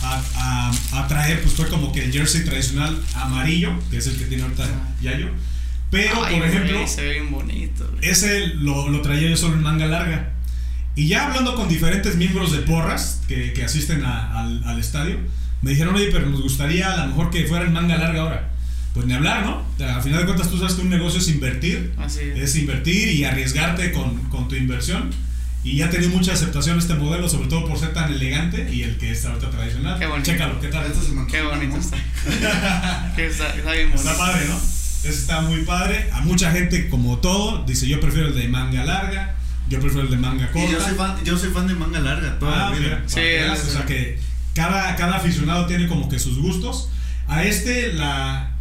a, 0.04 0.22
a- 0.36 0.72
a 1.00 1.08
traer 1.08 1.42
pues 1.42 1.56
fue 1.56 1.68
como 1.68 1.92
que 1.92 2.04
el 2.06 2.12
jersey 2.14 2.44
tradicional 2.46 3.02
amarillo, 3.16 3.72
que 3.90 3.98
es 3.98 4.08
el 4.08 4.18
que 4.18 4.26
tiene 4.26 4.44
ahorita 4.44 4.64
Ah. 4.66 4.96
Yayo. 5.02 5.30
Pero, 5.90 6.24
Ay, 6.26 6.38
por 6.40 6.48
ejemplo, 6.48 6.88
se 6.88 7.02
ve 7.02 7.12
bien 7.14 7.32
bonito. 7.32 7.88
güey. 7.90 8.10
ese 8.10 8.48
lo, 8.48 8.90
lo 8.90 9.02
traía 9.02 9.30
yo 9.30 9.38
solo 9.38 9.56
en 9.56 9.64
manga 9.64 9.86
larga. 9.88 10.34
Y 10.96 11.08
ya 11.08 11.28
hablando 11.28 11.56
con 11.56 11.70
diferentes 11.70 12.16
miembros 12.16 12.52
de 12.52 12.60
porras 12.60 13.22
que, 13.28 13.54
que 13.54 13.64
asisten 13.64 14.04
a- 14.04 14.40
al, 14.42 14.64
al 14.66 14.80
estadio, 14.80 15.18
me 15.62 15.72
dijeron, 15.72 15.96
oye, 15.96 16.10
pero 16.12 16.26
nos 16.26 16.42
gustaría 16.42 16.92
a 16.94 16.98
lo 16.98 17.08
mejor 17.08 17.30
que 17.30 17.46
fuera 17.46 17.66
en 17.66 17.74
manga 17.74 17.98
larga 17.98 18.22
ahora. 18.22 18.50
Pues 18.94 19.06
ni 19.06 19.14
hablar, 19.14 19.46
¿no? 19.46 19.64
Al 19.86 20.02
final 20.02 20.20
de 20.22 20.26
cuentas 20.26 20.50
tú 20.50 20.58
sabes 20.58 20.74
que 20.74 20.82
un 20.82 20.90
negocio 20.90 21.20
es 21.20 21.28
invertir, 21.30 21.94
Así 22.00 22.20
es. 22.22 22.38
es 22.40 22.56
invertir 22.56 23.10
y 23.10 23.26
arriesgarte 23.26 23.92
con, 23.92 24.18
con 24.30 24.48
tu 24.48 24.56
inversión. 24.56 25.12
Y 25.64 25.78
ya 25.78 25.86
ha 25.88 25.90
tenido 25.90 26.10
mucha 26.12 26.34
aceptación 26.34 26.78
este 26.80 26.96
modelo, 26.96 27.30
sobre 27.30 27.48
todo 27.50 27.68
por 27.68 27.78
ser 27.78 27.94
tan 27.94 28.12
elegante 28.12 28.70
y 28.74 28.84
el 28.84 28.98
que 28.98 29.12
es 29.12 29.24
ahorita 29.26 29.50
tradicional. 29.52 30.00
Qué 30.00 30.06
bonito. 30.08 30.32
Chécalo, 30.32 30.60
¿qué 30.60 30.68
tal? 30.70 30.86
Esto 30.88 31.02
se 31.04 31.12
me 31.12 31.28
Qué 31.28 31.42
bonito 31.42 31.76
¿no? 31.76 31.82
está. 31.82 31.98
Que 33.16 33.28
está, 33.28 33.50
está 33.56 33.72
bien 33.74 33.90
bonito. 33.92 34.10
Está 34.10 34.18
padre, 34.18 34.46
¿no? 34.48 34.60
Ese 35.10 35.20
está 35.20 35.42
muy 35.42 35.62
padre. 35.62 36.10
A 36.14 36.22
mucha 36.22 36.52
gente, 36.52 36.90
como 36.90 37.18
todo, 37.20 37.64
dice 37.66 37.88
yo 37.88 38.00
prefiero 38.00 38.28
el 38.30 38.36
de 38.36 38.48
manga 38.48 38.84
larga, 38.84 39.36
yo 39.70 39.80
prefiero 39.80 40.04
el 40.06 40.12
de 40.12 40.18
manga 40.18 40.52
corta. 40.52 40.70
Y 40.70 40.72
yo 40.72 40.80
soy, 40.82 40.96
fan, 40.96 41.16
yo 41.26 41.38
soy 41.38 41.50
fan 41.50 41.68
de 41.68 41.74
manga 41.76 42.00
larga 42.00 42.40
toda 42.40 42.68
Ah, 42.68 42.70
la 42.72 42.76
mira, 42.78 42.96
vida. 42.98 43.04
Sí, 43.08 43.20
es- 43.20 43.64
o 43.68 43.72
sea 43.72 43.86
que 43.86 44.20
cada, 44.54 44.96
cada 44.96 45.18
aficionado 45.18 45.66
tiene 45.68 45.88
como 45.88 46.10
que 46.10 46.20
sus 46.20 46.38
gustos. 46.40 46.90
A 47.28 47.44
este, 47.44 47.94
la, 47.94 48.52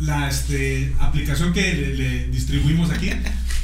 la 0.00 0.28
este, 0.28 0.92
aplicación 1.00 1.52
que 1.52 1.74
le, 1.74 1.94
le 1.96 2.26
distribuimos 2.28 2.90
aquí 2.90 3.10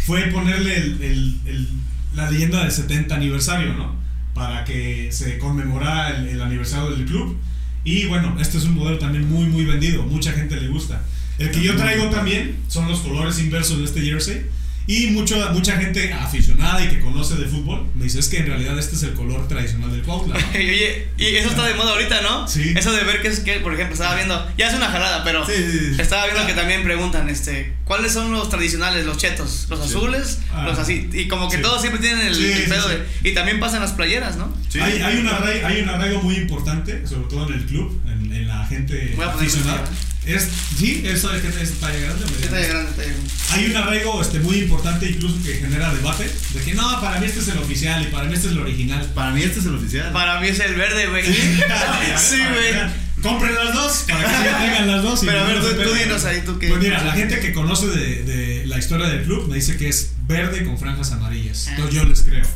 fue 0.07 0.23
ponerle 0.27 0.77
el- 0.77 1.03
el- 1.03 1.41
el- 1.47 1.69
la 2.15 2.31
leyenda 2.31 2.63
del 2.63 2.71
70 2.71 3.15
aniversario, 3.17 3.73
¿no? 3.75 3.97
Para 4.35 4.65
que 4.65 5.11
se 5.13 5.39
conmemorara 5.39 6.17
el, 6.17 6.29
el 6.29 6.41
aniversario 6.43 6.91
del 6.91 7.07
club. 7.07 7.39
Y 7.85 8.07
bueno, 8.07 8.37
este 8.41 8.59
es 8.59 8.65
un 8.65 8.75
modelo 8.75 8.99
también 8.99 9.29
muy, 9.29 9.47
muy 9.47 9.65
vendido. 9.65 10.03
Mucha 10.05 10.33
gente 10.33 10.57
le 10.61 10.69
gusta. 10.69 11.03
El 11.38 11.51
que 11.51 11.62
yo 11.62 11.77
traigo 11.77 12.11
también 12.11 12.57
son 12.68 12.88
los 12.88 13.01
colores 13.01 13.38
inversos 13.38 13.79
de 13.79 13.85
este 13.85 14.01
jersey. 14.03 14.47
Y 14.87 15.07
mucho, 15.12 15.35
mucha 15.55 15.79
gente 15.79 16.12
aficionada 16.12 16.85
y 16.85 16.88
que 16.88 17.01
conoce 17.01 17.37
de 17.37 17.47
fútbol 17.47 17.87
me 17.94 18.05
dice, 18.05 18.18
es 18.18 18.29
que 18.29 18.40
en 18.40 18.47
realidad 18.49 18.79
este 18.79 18.97
es 18.97 19.03
el 19.05 19.14
color 19.14 19.49
tradicional 19.49 19.90
del 19.90 20.03
Cuautla, 20.03 20.35
¿no? 20.38 20.47
Y 20.61 20.68
oye, 20.68 21.09
y 21.16 21.25
eso 21.37 21.49
está 21.49 21.64
de 21.64 21.73
moda 21.73 21.92
ahorita, 21.92 22.20
¿no? 22.20 22.47
Sí. 22.47 22.75
Eso 22.77 22.92
de 22.92 23.03
ver 23.03 23.23
que 23.23 23.29
es 23.29 23.40
que, 23.40 23.61
por 23.61 23.73
ejemplo, 23.73 23.94
estaba 23.94 24.14
viendo, 24.14 24.47
ya 24.59 24.68
es 24.68 24.75
una 24.75 24.90
jalada, 24.90 25.25
pero 25.25 25.47
Sí, 25.47 25.53
sí, 25.57 25.79
sí. 25.97 26.03
estaba 26.03 26.27
viendo 26.27 26.47
que 26.47 26.53
también 26.53 26.85
preguntan, 26.85 27.31
este, 27.31 27.73
¿cuáles 27.87 28.12
son 28.12 28.31
los 28.31 28.51
tradicionales, 28.51 29.07
los 29.07 29.16
chetos? 29.16 29.68
Los 29.70 29.81
azules, 29.81 30.40
Ah. 30.53 30.64
los 30.66 30.79
así, 30.79 31.09
y 31.14 31.29
como 31.29 31.49
que 31.49 31.57
todos 31.57 31.81
siempre 31.81 32.03
tienen 32.03 32.27
el, 32.27 32.44
el 32.44 32.64
pedo 32.64 32.87
de, 32.87 33.07
y 33.23 33.33
también 33.33 33.61
pasan 33.61 33.81
las 33.81 33.92
playeras, 33.92 34.37
¿no? 34.37 34.55
Sí. 34.68 34.81
hay, 34.81 35.01
hay, 35.01 35.16
un 35.16 35.29
arraigo, 35.29 35.66
hay 35.66 35.81
un 35.81 35.88
arraigo 35.88 36.20
muy 36.20 36.35
importante, 36.37 37.07
sobre 37.07 37.27
todo 37.31 37.49
en 37.49 37.55
el 37.55 37.64
club, 37.64 38.03
en, 38.07 38.31
en 38.31 38.47
la 38.49 38.66
gente 38.66 39.14
Voy 39.16 39.25
a 39.25 39.33
poner 39.33 39.49
aficionada. 39.49 39.83
esta. 39.85 40.13
Es, 40.27 40.49
sí, 40.79 41.03
eso 41.05 41.35
es 41.35 41.43
que 41.43 41.49
es 41.63 41.73
talla 41.81 41.99
grande. 41.99 42.25
Sí, 42.41 42.49
talla 42.49 42.67
grande, 42.67 42.93
talla 42.93 43.09
grande. 43.09 43.31
Hay 43.51 43.67
un 43.67 43.77
arraigo 43.77 44.23
este, 44.23 44.41
muy 44.41 44.59
importante 44.59 45.09
incluso 45.09 45.43
que 45.43 45.55
genera 45.55 45.93
debate, 45.93 46.31
de 46.55 46.61
que 46.61 46.75
no, 46.75 47.01
para 47.01 47.21
mí 47.21 47.27
este 47.27 47.41
es 47.41 47.49
el 47.49 47.59
oficial 47.59 48.03
y 48.03 48.07
para 48.07 48.25
mí 48.25 48.35
este 48.35 48.47
es 48.47 48.53
el 48.53 48.59
original. 48.59 49.11
Para 49.15 49.33
mí 49.33 49.43
este 49.43 49.61
es 49.61 49.67
el 49.67 49.75
oficial. 49.75 50.13
Para 50.13 50.41
mí 50.41 50.49
es 50.49 50.61
el 50.61 50.75
verde, 50.75 51.07
güey. 51.09 51.25
sí, 51.27 52.39
güey. 52.53 53.05
Compren 53.23 53.55
las 53.55 53.73
dos, 53.73 54.05
para 54.07 54.21
que 54.21 54.29
sí 54.29 54.67
tengan 54.67 54.87
las 54.87 55.03
dos. 55.03 55.23
y 55.23 55.27
Pero 55.27 55.41
a 55.41 55.45
ver, 55.45 55.61
tú, 55.61 55.83
tú 55.83 55.95
dinos 55.95 56.25
ahí, 56.25 56.43
tú 56.45 56.59
qué. 56.59 56.69
Pues 56.69 56.81
mira, 56.81 57.03
la 57.03 57.13
gente 57.13 57.41
que 57.41 57.53
conoce 57.53 57.87
de, 57.87 58.23
de 58.23 58.67
la 58.67 58.79
historia 58.79 59.07
del 59.07 59.23
club 59.23 59.49
me 59.49 59.57
dice 59.57 59.77
que 59.77 59.89
es 59.89 60.13
verde 60.27 60.65
con 60.65 60.79
franjas 60.79 61.13
amarillas. 61.13 61.67
Ah. 61.69 61.71
Entonces 61.71 61.95
yo 61.95 62.05
les 62.05 62.23
creo. 62.23 62.47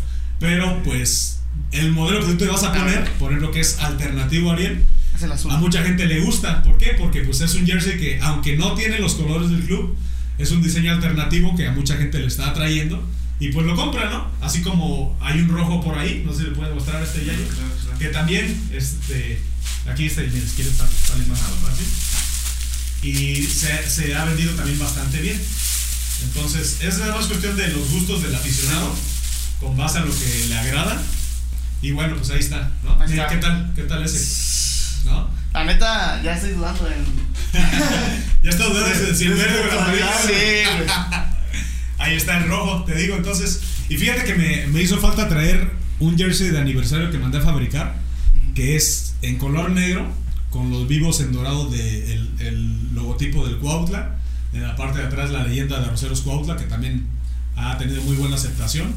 Pero 0.41 0.83
pues 0.83 1.39
el 1.73 1.93
modelo 1.93 2.21
que 2.21 2.33
tú 2.33 2.39
te 2.39 2.47
vas 2.47 2.63
a 2.65 2.73
poner, 2.73 3.05
por 3.13 3.31
ejemplo, 3.31 3.51
que 3.51 3.61
es 3.61 3.79
alternativo 3.79 4.51
a 4.51 4.55
Ariel, 4.55 4.85
Es 5.19 5.23
el 5.25 5.33
azul. 5.33 5.51
a 5.51 5.57
mucha 5.59 5.83
gente 5.83 6.07
le 6.07 6.21
gusta. 6.21 6.63
¿Por 6.63 6.79
qué? 6.79 6.95
Porque 6.99 7.21
pues 7.23 7.41
es 7.43 7.55
un 7.55 7.67
jersey 7.67 7.99
que 7.99 8.19
aunque 8.23 8.57
no 8.57 8.73
tiene 8.75 8.99
los 8.99 9.15
colores 9.17 9.51
del 9.51 9.65
club, 9.65 9.97
es 10.39 10.51
un 10.53 10.63
diseño 10.63 10.93
alternativo 10.93 11.55
que 11.57 11.67
a 11.67 11.73
mucha 11.73 11.97
gente 11.97 12.19
le 12.21 12.27
está 12.29 12.49
atrayendo. 12.49 13.07
Y 13.41 13.51
pues 13.51 13.67
lo 13.67 13.77
compra, 13.77 14.11
¿no? 14.11 14.27
Así 14.41 14.63
como 14.63 15.17
hay 15.21 15.41
un 15.41 15.49
rojo 15.49 15.81
por 15.81 15.97
ahí, 15.99 16.23
no 16.27 16.33
sé 16.33 16.39
si 16.39 16.45
le 16.47 16.51
pueden 16.57 16.75
mostrar 16.75 17.01
este 17.03 17.25
Yayo, 17.25 17.45
Claro, 17.47 17.71
claro. 17.85 17.99
que 17.99 18.09
también, 18.09 18.69
este, 18.73 19.39
aquí 19.89 20.07
está, 20.07 20.23
si 20.23 20.29
quieres 20.57 20.75
sal- 20.77 20.89
sale 21.07 21.25
más 21.27 21.39
fácil. 21.39 21.87
Y 23.03 23.45
se, 23.45 23.89
se 23.89 24.15
ha 24.17 24.25
vendido 24.25 24.53
también 24.55 24.79
bastante 24.81 25.21
bien. 25.21 25.41
Entonces, 26.25 26.79
es 26.83 26.99
nada 26.99 27.15
más 27.15 27.27
cuestión 27.27 27.57
de 27.57 27.69
los 27.69 27.89
gustos 27.91 28.23
del 28.23 28.35
aficionado, 28.35 28.93
con 29.61 29.77
base 29.77 29.99
a 29.99 30.05
lo 30.05 30.11
que 30.13 30.47
le 30.49 30.59
agrada. 30.59 31.01
Y 31.81 31.93
bueno, 31.93 32.17
pues 32.17 32.31
ahí 32.31 32.41
está, 32.41 32.73
¿no? 32.83 33.01
Ahí 33.01 33.09
Mira, 33.11 33.23
está. 33.27 33.35
¿qué 33.37 33.41
tal? 33.41 33.73
¿Qué 33.77 33.83
tal 33.83 34.03
ese? 34.05 34.19
¿No? 35.05 35.29
La 35.55 35.65
neta, 35.65 36.21
ya 36.23 36.35
estoy 36.35 36.53
dudando 36.53 36.87
en. 36.89 37.05
Ya 38.43 38.51
está 38.51 38.65
dudando 38.67 38.89
de 38.89 39.15
si 39.15 39.25
el 39.25 39.35
verde 39.35 39.61
o 39.61 39.73
el 39.73 39.79
amarillo. 39.79 40.07
Sí. 40.27 40.33
Ahí 41.99 42.15
está 42.15 42.39
el 42.39 42.49
rojo, 42.49 42.85
te 42.85 42.95
digo. 42.95 43.17
Entonces, 43.17 43.61
y 43.89 43.97
fíjate 43.97 44.25
que 44.25 44.35
me, 44.35 44.67
me 44.69 44.81
hizo 44.83 44.99
falta 44.99 45.29
traer 45.29 45.71
un 45.99 46.17
jersey 46.17 46.51
de 46.51 46.59
aniversario 46.59 47.11
que 47.11 47.19
mandé 47.19 47.39
a 47.39 47.41
fabricar, 47.43 47.97
que 48.55 48.77
es 48.77 49.15
en 49.23 49.37
color 49.39 49.71
negro, 49.71 50.07
con 50.51 50.71
los 50.71 50.87
vivos 50.87 51.21
en 51.21 51.33
dorado 51.33 51.69
de 51.69 52.13
el, 52.13 52.31
el 52.39 52.95
logotipo 52.95 53.45
del 53.47 53.59
Cuautla. 53.59 54.15
En 54.53 54.63
la 54.63 54.77
parte 54.77 55.01
de 55.01 55.07
atrás 55.07 55.31
la 55.31 55.43
leyenda 55.45 55.81
de 55.81 55.87
Roseros 55.91 56.21
Cuautla, 56.23 56.57
que 56.57 56.65
también 56.65 57.07
ha 57.57 57.77
tenido 57.77 58.01
muy 58.03 58.15
buena 58.17 58.37
aceptación. 58.37 58.95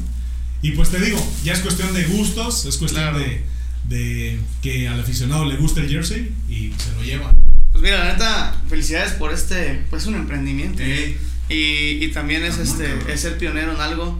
Y 0.62 0.70
pues 0.72 0.90
te 0.90 1.00
digo, 1.00 1.18
ya 1.42 1.52
es 1.52 1.58
cuestión 1.60 1.92
de 1.92 2.04
gustos, 2.04 2.64
es 2.66 2.76
cuestión 2.76 3.02
Claro. 3.02 3.18
de, 3.18 3.44
de 3.88 4.38
que 4.62 4.88
al 4.88 5.00
aficionado 5.00 5.44
le 5.44 5.56
guste 5.56 5.80
el 5.80 5.88
jersey 5.88 6.32
y 6.48 6.72
se 6.78 6.92
lo 6.96 7.02
lleva. 7.02 7.34
Pues 7.72 7.82
mira, 7.82 8.04
la 8.04 8.12
neta, 8.12 8.62
felicidades 8.68 9.12
por 9.14 9.32
este. 9.32 9.84
Pues 9.90 10.06
un 10.06 10.14
emprendimiento. 10.14 10.82
Ey, 10.82 11.16
Y, 11.48 12.04
y 12.04 12.08
también 12.12 12.44
es 12.44 12.58
este 12.58 12.86
es 13.12 13.20
ser 13.20 13.36
pionero 13.38 13.74
en 13.74 13.80
algo 13.80 14.18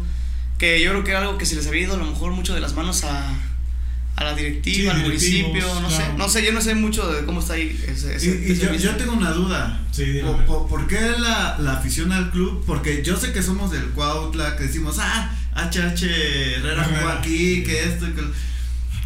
que 0.58 0.80
yo 0.82 0.90
creo 0.90 1.04
que 1.04 1.10
era 1.12 1.20
algo 1.20 1.38
que 1.38 1.46
se 1.46 1.54
les 1.56 1.66
había 1.66 1.82
ido 1.82 1.94
a 1.94 1.96
lo 1.96 2.04
mejor 2.04 2.32
mucho 2.32 2.54
de 2.54 2.60
las 2.60 2.74
manos 2.74 3.04
a, 3.04 3.34
a 4.16 4.24
la 4.24 4.34
directiva, 4.34 4.76
Sí, 4.76 4.88
al 4.88 5.02
municipio, 5.02 5.66
no 5.80 5.88
claro. 5.88 5.90
sé, 5.90 6.12
no 6.18 6.28
sé, 6.28 6.44
yo 6.44 6.52
no 6.52 6.60
sé 6.60 6.74
mucho 6.74 7.10
de 7.12 7.24
cómo 7.24 7.40
está 7.40 7.54
ahí 7.54 7.80
ese, 7.88 8.12
Y, 8.12 8.16
ese- 8.16 8.44
y 8.48 8.52
ese 8.52 8.66
yo, 8.66 8.74
yo 8.74 8.96
tengo 8.96 9.12
una 9.14 9.30
duda. 9.32 9.80
Sí. 9.92 10.20
¿Por, 10.22 10.44
por- 10.44 10.68
por 10.68 10.86
qué 10.86 11.00
la, 11.18 11.56
la 11.58 11.72
afición 11.74 12.12
al 12.12 12.30
club? 12.30 12.62
Porque 12.66 13.02
yo 13.04 13.16
sé 13.16 13.32
que 13.32 13.42
somos 13.42 13.70
del 13.70 13.86
Cuautla, 13.90 14.56
que 14.56 14.64
decimos, 14.64 14.96
ah, 15.00 15.34
HH 15.54 16.04
Herrera 16.56 16.84
jugó 16.84 17.08
aquí, 17.08 17.62
que 17.64 17.84
esto 17.84 18.06
y 18.08 18.12
que 18.12 18.22
lo-". 18.22 18.32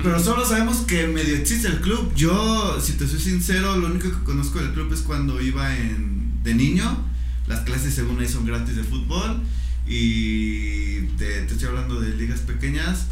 Pero 0.02 0.22
solo 0.22 0.44
sabemos 0.44 0.78
que 0.78 1.06
medio 1.06 1.36
existe 1.36 1.68
el 1.68 1.80
club. 1.80 2.12
Yo, 2.14 2.78
si 2.80 2.92
te 2.92 3.06
soy 3.08 3.18
sincero, 3.18 3.76
lo 3.76 3.86
único 3.86 4.10
que 4.10 4.24
conozco 4.24 4.58
del 4.58 4.72
club 4.72 4.92
es 4.92 5.00
cuando 5.00 5.40
iba 5.40 5.74
en, 5.76 6.42
de 6.42 6.54
niño. 6.54 7.04
Las 7.46 7.60
clases 7.60 7.94
según 7.94 8.20
ahí 8.20 8.28
son 8.28 8.44
gratis 8.44 8.76
de 8.76 8.84
fútbol. 8.84 9.40
Y 9.86 11.00
te, 11.16 11.42
te 11.42 11.52
estoy 11.52 11.68
hablando 11.68 12.00
de 12.00 12.14
ligas 12.14 12.40
pequeñas. 12.40 13.06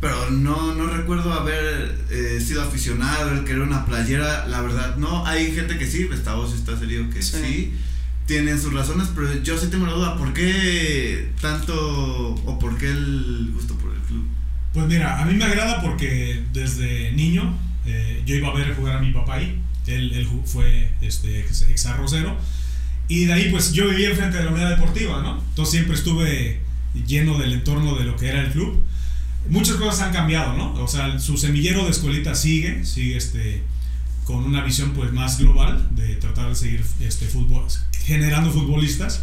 Pero 0.00 0.30
no, 0.30 0.74
no 0.74 0.86
recuerdo 0.86 1.32
haber 1.32 1.98
eh, 2.10 2.38
sido 2.44 2.62
aficionado, 2.62 3.30
el 3.32 3.44
querer 3.44 3.62
una 3.62 3.86
playera, 3.86 4.46
la 4.48 4.60
verdad 4.60 4.96
no. 4.96 5.26
Hay 5.26 5.52
gente 5.52 5.78
que 5.78 5.86
sí, 5.90 6.04
Gustavo 6.04 6.46
sí 6.46 6.54
está 6.58 6.78
serio 6.78 7.08
que 7.10 7.22
Sí. 7.22 7.36
sí. 7.42 7.72
Tienen 8.26 8.60
sus 8.60 8.72
razones, 8.72 9.08
pero 9.14 9.34
yo 9.42 9.58
sí 9.58 9.66
tengo 9.68 9.86
la 9.86 9.92
duda, 9.92 10.16
¿por 10.16 10.32
qué 10.32 11.30
tanto 11.42 11.74
o 12.34 12.58
por 12.58 12.76
qué 12.78 12.90
el 12.90 13.50
gusto 13.54 13.76
por 13.76 13.92
el? 13.92 14.00
Pues 14.74 14.86
mira, 14.88 15.22
a 15.22 15.24
mí 15.24 15.34
me 15.34 15.44
agrada 15.44 15.80
porque 15.80 16.42
desde 16.52 17.12
niño 17.12 17.56
eh, 17.86 18.22
yo 18.26 18.34
iba 18.34 18.48
a 18.48 18.54
ver 18.54 18.74
jugar 18.74 18.96
a 18.96 19.00
mi 19.00 19.12
papá 19.12 19.36
ahí. 19.36 19.60
Él, 19.86 20.12
él 20.12 20.28
fue 20.44 20.90
este, 21.00 21.40
ex 21.40 21.86
arrocero. 21.86 22.36
Y 23.06 23.26
de 23.26 23.34
ahí 23.34 23.50
pues 23.50 23.72
yo 23.72 23.88
vivía 23.88 24.10
enfrente 24.10 24.38
de 24.38 24.44
la 24.44 24.50
unidad 24.50 24.70
deportiva, 24.70 25.22
¿no? 25.22 25.38
Entonces 25.38 25.72
siempre 25.72 25.94
estuve 25.94 26.60
lleno 27.06 27.38
del 27.38 27.52
entorno 27.52 27.94
de 27.94 28.04
lo 28.04 28.16
que 28.16 28.28
era 28.28 28.40
el 28.40 28.50
club. 28.50 28.82
Muchas 29.48 29.76
cosas 29.76 30.00
han 30.00 30.12
cambiado, 30.12 30.56
¿no? 30.56 30.74
O 30.74 30.88
sea, 30.88 31.20
su 31.20 31.36
semillero 31.36 31.84
de 31.84 31.90
escuelita 31.90 32.34
sigue, 32.34 32.84
sigue 32.84 33.16
este, 33.16 33.62
con 34.24 34.42
una 34.42 34.64
visión 34.64 34.92
pues 34.92 35.12
más 35.12 35.38
global 35.38 35.86
de 35.94 36.16
tratar 36.16 36.48
de 36.48 36.56
seguir 36.56 36.84
este, 37.00 37.26
fútbol, 37.26 37.64
generando 38.04 38.50
futbolistas. 38.50 39.22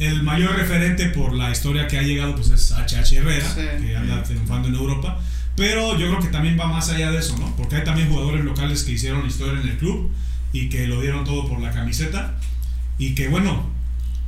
El 0.00 0.22
mayor 0.22 0.56
referente 0.56 1.06
por 1.10 1.34
la 1.34 1.50
historia 1.52 1.86
que 1.86 1.98
ha 1.98 2.02
llegado 2.02 2.34
pues 2.34 2.48
es 2.50 2.72
HH 2.72 3.12
Herrera, 3.18 3.46
Sí. 3.48 3.84
que 3.86 3.96
anda 3.96 4.22
triunfando 4.22 4.66
en 4.68 4.74
Europa. 4.74 5.20
Pero 5.56 5.98
yo 5.98 6.08
creo 6.08 6.20
que 6.20 6.28
también 6.28 6.58
va 6.58 6.66
más 6.66 6.88
allá 6.88 7.10
de 7.12 7.18
eso, 7.18 7.36
¿no? 7.38 7.54
Porque 7.56 7.76
hay 7.76 7.84
también 7.84 8.08
jugadores 8.08 8.44
locales 8.44 8.82
que 8.82 8.92
hicieron 8.92 9.26
historia 9.26 9.60
en 9.60 9.68
el 9.68 9.76
club 9.76 10.10
y 10.52 10.68
que 10.70 10.86
lo 10.86 11.00
dieron 11.02 11.24
todo 11.24 11.46
por 11.48 11.60
la 11.60 11.70
camiseta. 11.70 12.34
Y 12.98 13.14
que 13.14 13.28
bueno, 13.28 13.68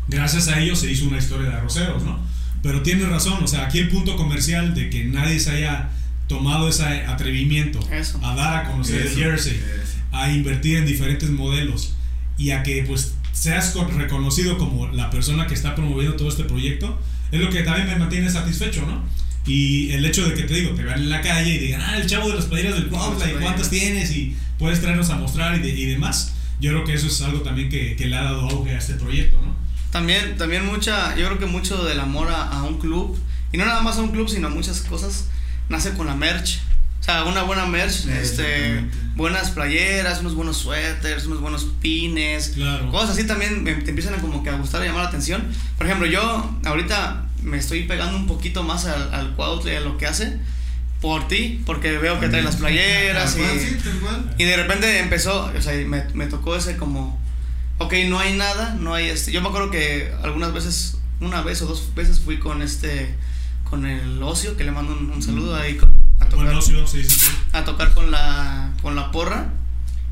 gracias 0.08 0.48
a 0.48 0.60
ellos 0.60 0.78
se 0.78 0.90
hizo 0.92 1.06
una 1.06 1.18
historia 1.18 1.48
de 1.48 1.56
arroceros, 1.56 2.02
¿no? 2.02 2.18
Pero 2.62 2.82
tienes 2.82 3.08
razón, 3.08 3.42
o 3.42 3.46
sea, 3.48 3.64
aquí 3.66 3.78
el 3.78 3.88
punto 3.88 4.16
comercial 4.16 4.74
de 4.74 4.90
que 4.90 5.04
nadie 5.06 5.40
se 5.40 5.50
haya 5.52 5.88
tomado 6.28 6.68
ese 6.68 6.84
atrevimiento 6.84 7.80
Eso. 7.90 8.20
a 8.24 8.34
dar 8.34 8.64
a 8.66 8.70
conocer 8.70 9.00
Eso, 9.06 9.18
el 9.18 9.24
jersey, 9.24 9.54
eso. 9.54 9.98
a 10.12 10.30
invertir 10.30 10.76
en 10.76 10.86
diferentes 10.86 11.30
modelos 11.30 11.94
y 12.38 12.50
a 12.50 12.62
que 12.62 12.84
pues 12.86 13.14
seas 13.32 13.70
con- 13.70 13.98
reconocido 13.98 14.58
como 14.58 14.88
la 14.88 15.10
persona 15.10 15.46
que 15.46 15.54
está 15.54 15.74
promoviendo 15.74 16.16
todo 16.16 16.28
este 16.28 16.44
proyecto, 16.44 16.98
es 17.30 17.40
lo 17.40 17.50
que 17.50 17.62
también 17.62 17.86
me 17.88 17.96
mantiene 17.96 18.30
satisfecho, 18.30 18.84
¿no? 18.86 19.02
Y 19.46 19.90
el 19.90 20.04
hecho 20.04 20.24
de 20.28 20.34
que 20.34 20.44
te 20.44 20.54
digo, 20.54 20.70
te 20.74 20.84
vean 20.84 21.00
en 21.00 21.10
la 21.10 21.20
calle 21.20 21.54
y 21.54 21.58
digan, 21.58 21.80
ah, 21.80 21.96
el 21.96 22.06
chavo 22.06 22.28
de 22.28 22.36
las 22.36 22.44
playeras 22.44 22.74
del 22.74 22.88
Cuautla, 22.88 23.26
y 23.26 23.34
cuántas 23.42 23.70
tienes 23.70 24.10
y 24.14 24.36
puedes 24.58 24.80
traernos 24.80 25.10
a 25.10 25.16
mostrar 25.16 25.56
y, 25.56 25.60
de- 25.60 25.70
y 25.70 25.86
demás, 25.86 26.34
yo 26.60 26.70
creo 26.70 26.84
que 26.84 26.94
eso 26.94 27.08
es 27.08 27.20
algo 27.22 27.40
también 27.40 27.68
que, 27.68 27.96
que 27.96 28.06
le 28.06 28.14
ha 28.16 28.22
dado 28.22 28.48
auge 28.48 28.70
a 28.70 28.78
este 28.78 28.94
proyecto, 28.94 29.36
¿no? 29.44 29.56
También, 29.90 30.36
también 30.38 30.64
mucha, 30.64 31.16
yo 31.16 31.26
creo 31.26 31.38
que 31.38 31.46
mucho 31.46 31.82
del 31.84 31.98
amor 32.00 32.28
a, 32.28 32.44
a 32.50 32.62
un 32.62 32.78
club, 32.78 33.18
y 33.52 33.56
no 33.58 33.64
nada 33.64 33.80
más 33.82 33.96
a 33.98 34.02
un 34.02 34.10
club, 34.12 34.28
sino 34.28 34.46
a 34.46 34.50
muchas 34.50 34.80
cosas, 34.82 35.26
nace 35.68 35.92
con 35.94 36.06
la 36.06 36.14
merch. 36.14 36.60
O 37.02 37.04
sea, 37.04 37.24
una 37.24 37.42
buena 37.42 37.66
merch, 37.66 38.06
este, 38.06 38.84
buenas 39.16 39.50
playeras, 39.50 40.20
unos 40.20 40.36
buenos 40.36 40.56
suéteres, 40.56 41.26
unos 41.26 41.40
buenos 41.40 41.64
pines, 41.80 42.50
Claro. 42.54 42.92
cosas 42.92 43.10
así 43.10 43.26
también 43.26 43.64
me- 43.64 43.74
te 43.74 43.90
empiezan 43.90 44.14
a 44.14 44.18
como 44.18 44.44
que 44.44 44.50
a 44.50 44.54
gustar 44.54 44.82
y 44.82 44.86
llamar 44.86 45.02
la 45.02 45.08
atención. 45.08 45.42
Por 45.76 45.86
ejemplo, 45.88 46.06
yo 46.06 46.56
ahorita 46.64 47.26
me 47.42 47.58
estoy 47.58 47.82
pegando 47.88 48.16
un 48.16 48.28
poquito 48.28 48.62
más 48.62 48.84
al, 48.86 49.12
al 49.12 49.34
y 49.66 49.70
a 49.70 49.80
lo 49.80 49.98
que 49.98 50.06
hace 50.06 50.38
por 51.00 51.26
ti, 51.26 51.60
porque 51.66 51.98
veo 51.98 52.20
que 52.20 52.28
trae 52.28 52.42
las 52.42 52.54
playeras 52.54 53.36
y, 53.36 54.42
y 54.42 54.44
de 54.44 54.56
repente 54.56 55.00
empezó, 55.00 55.46
o 55.56 55.60
sea, 55.60 55.72
me, 55.84 56.04
me 56.14 56.26
tocó 56.28 56.54
ese 56.54 56.76
como, 56.76 57.20
ok, 57.78 57.94
no 58.08 58.20
hay 58.20 58.34
nada, 58.36 58.76
no 58.78 58.94
hay 58.94 59.08
este, 59.08 59.32
yo 59.32 59.40
me 59.42 59.48
acuerdo 59.48 59.72
que 59.72 60.12
algunas 60.22 60.52
veces, 60.52 60.98
una 61.20 61.42
vez 61.42 61.60
o 61.62 61.66
dos 61.66 61.92
veces 61.96 62.20
fui 62.20 62.38
con 62.38 62.62
este, 62.62 63.12
con 63.68 63.86
el 63.86 64.22
ocio, 64.22 64.56
que 64.56 64.62
le 64.62 64.70
mando 64.70 64.92
un, 64.96 65.10
un 65.10 65.20
saludo 65.20 65.56
ahí 65.56 65.76
con, 65.76 65.90
a 65.90 66.01
tocar, 66.32 66.46
Buen 66.46 66.58
ocio, 66.58 66.86
sí, 66.86 67.02
sí, 67.04 67.08
sí. 67.20 67.26
a 67.52 67.64
tocar 67.64 67.94
con 67.94 68.10
la, 68.10 68.72
con 68.82 68.96
la 68.96 69.10
porra, 69.12 69.50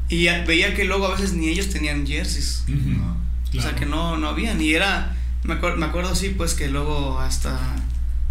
y 0.09 0.25
veía 0.47 0.75
que 0.75 0.85
luego 0.85 1.07
a 1.07 1.11
veces 1.15 1.33
ni 1.35 1.49
ellos 1.49 1.69
tenían 1.71 2.07
jerseys. 2.07 2.65
Ujú, 2.69 2.77
No. 2.91 3.17
O 3.49 3.53
sea 3.53 3.63
claro. 3.63 3.77
que 3.77 3.87
no, 3.87 4.17
no 4.17 4.29
habían. 4.29 4.61
Y 4.61 4.75
era. 4.75 5.17
Me, 5.43 5.55
acuer- 5.61 5.77
me 5.77 5.87
acuerdo, 5.87 6.15
sí, 6.15 6.29
pues 6.37 6.55
que 6.55 6.69
luego 6.69 7.19
hasta 7.19 7.59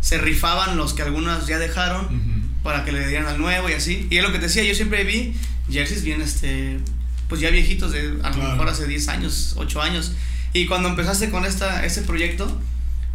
se 0.02 0.18
rifaban 0.18 0.78
los 0.78 0.94
que 0.94 1.02
algunas 1.02 1.46
ya 1.48 1.58
dejaron 1.60 2.06
Ujú. 2.06 2.64
para 2.64 2.86
que 2.86 2.92
le 2.94 3.06
dieran 3.08 3.28
al 3.28 3.38
nuevo 3.38 3.70
y 3.70 3.74
así. 3.74 4.08
Y 4.10 4.18
es 4.18 4.24
lo 4.24 4.32
que 4.32 4.40
te 4.40 4.46
decía, 4.46 4.64
yo 4.64 4.74
siempre 4.76 5.04
vi 5.04 5.34
jerseys 5.70 6.04
bien, 6.04 6.22
este. 6.22 6.80
Pues 7.28 7.42
ya 7.42 7.50
viejitos, 7.50 7.92
de 7.92 8.00
a 8.24 8.30
lo 8.30 8.36
Claro. 8.36 8.52
mejor 8.52 8.70
hace 8.70 8.88
10 8.88 9.08
años, 9.10 9.54
8 9.58 9.82
años. 9.82 10.14
Y 10.54 10.66
cuando 10.68 10.90
empezaste 10.90 11.30
con 11.30 11.46
esta, 11.46 11.86
este 11.86 12.02
proyecto, 12.02 12.60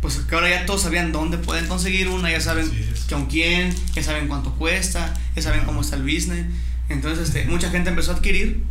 pues 0.04 0.16
que 0.18 0.34
ahora 0.34 0.50
ya 0.50 0.66
todos 0.66 0.82
sabían 0.82 1.12
dónde 1.12 1.38
pueden 1.38 1.66
conseguir 1.66 2.08
una, 2.08 2.30
ya 2.30 2.38
saben 2.38 2.70
con 3.08 3.24
quién, 3.24 3.74
ya 3.94 4.02
saben 4.02 4.28
cuánto 4.28 4.52
cuesta, 4.56 5.14
ya 5.34 5.40
saben 5.40 5.60
Claro. 5.60 5.66
cómo 5.68 5.80
está 5.80 5.96
el 5.96 6.02
business. 6.02 6.44
Entonces, 6.90 7.28
este, 7.28 7.46
mucha 7.46 7.70
gente 7.70 7.88
empezó 7.88 8.12
a 8.12 8.16
adquirir 8.16 8.62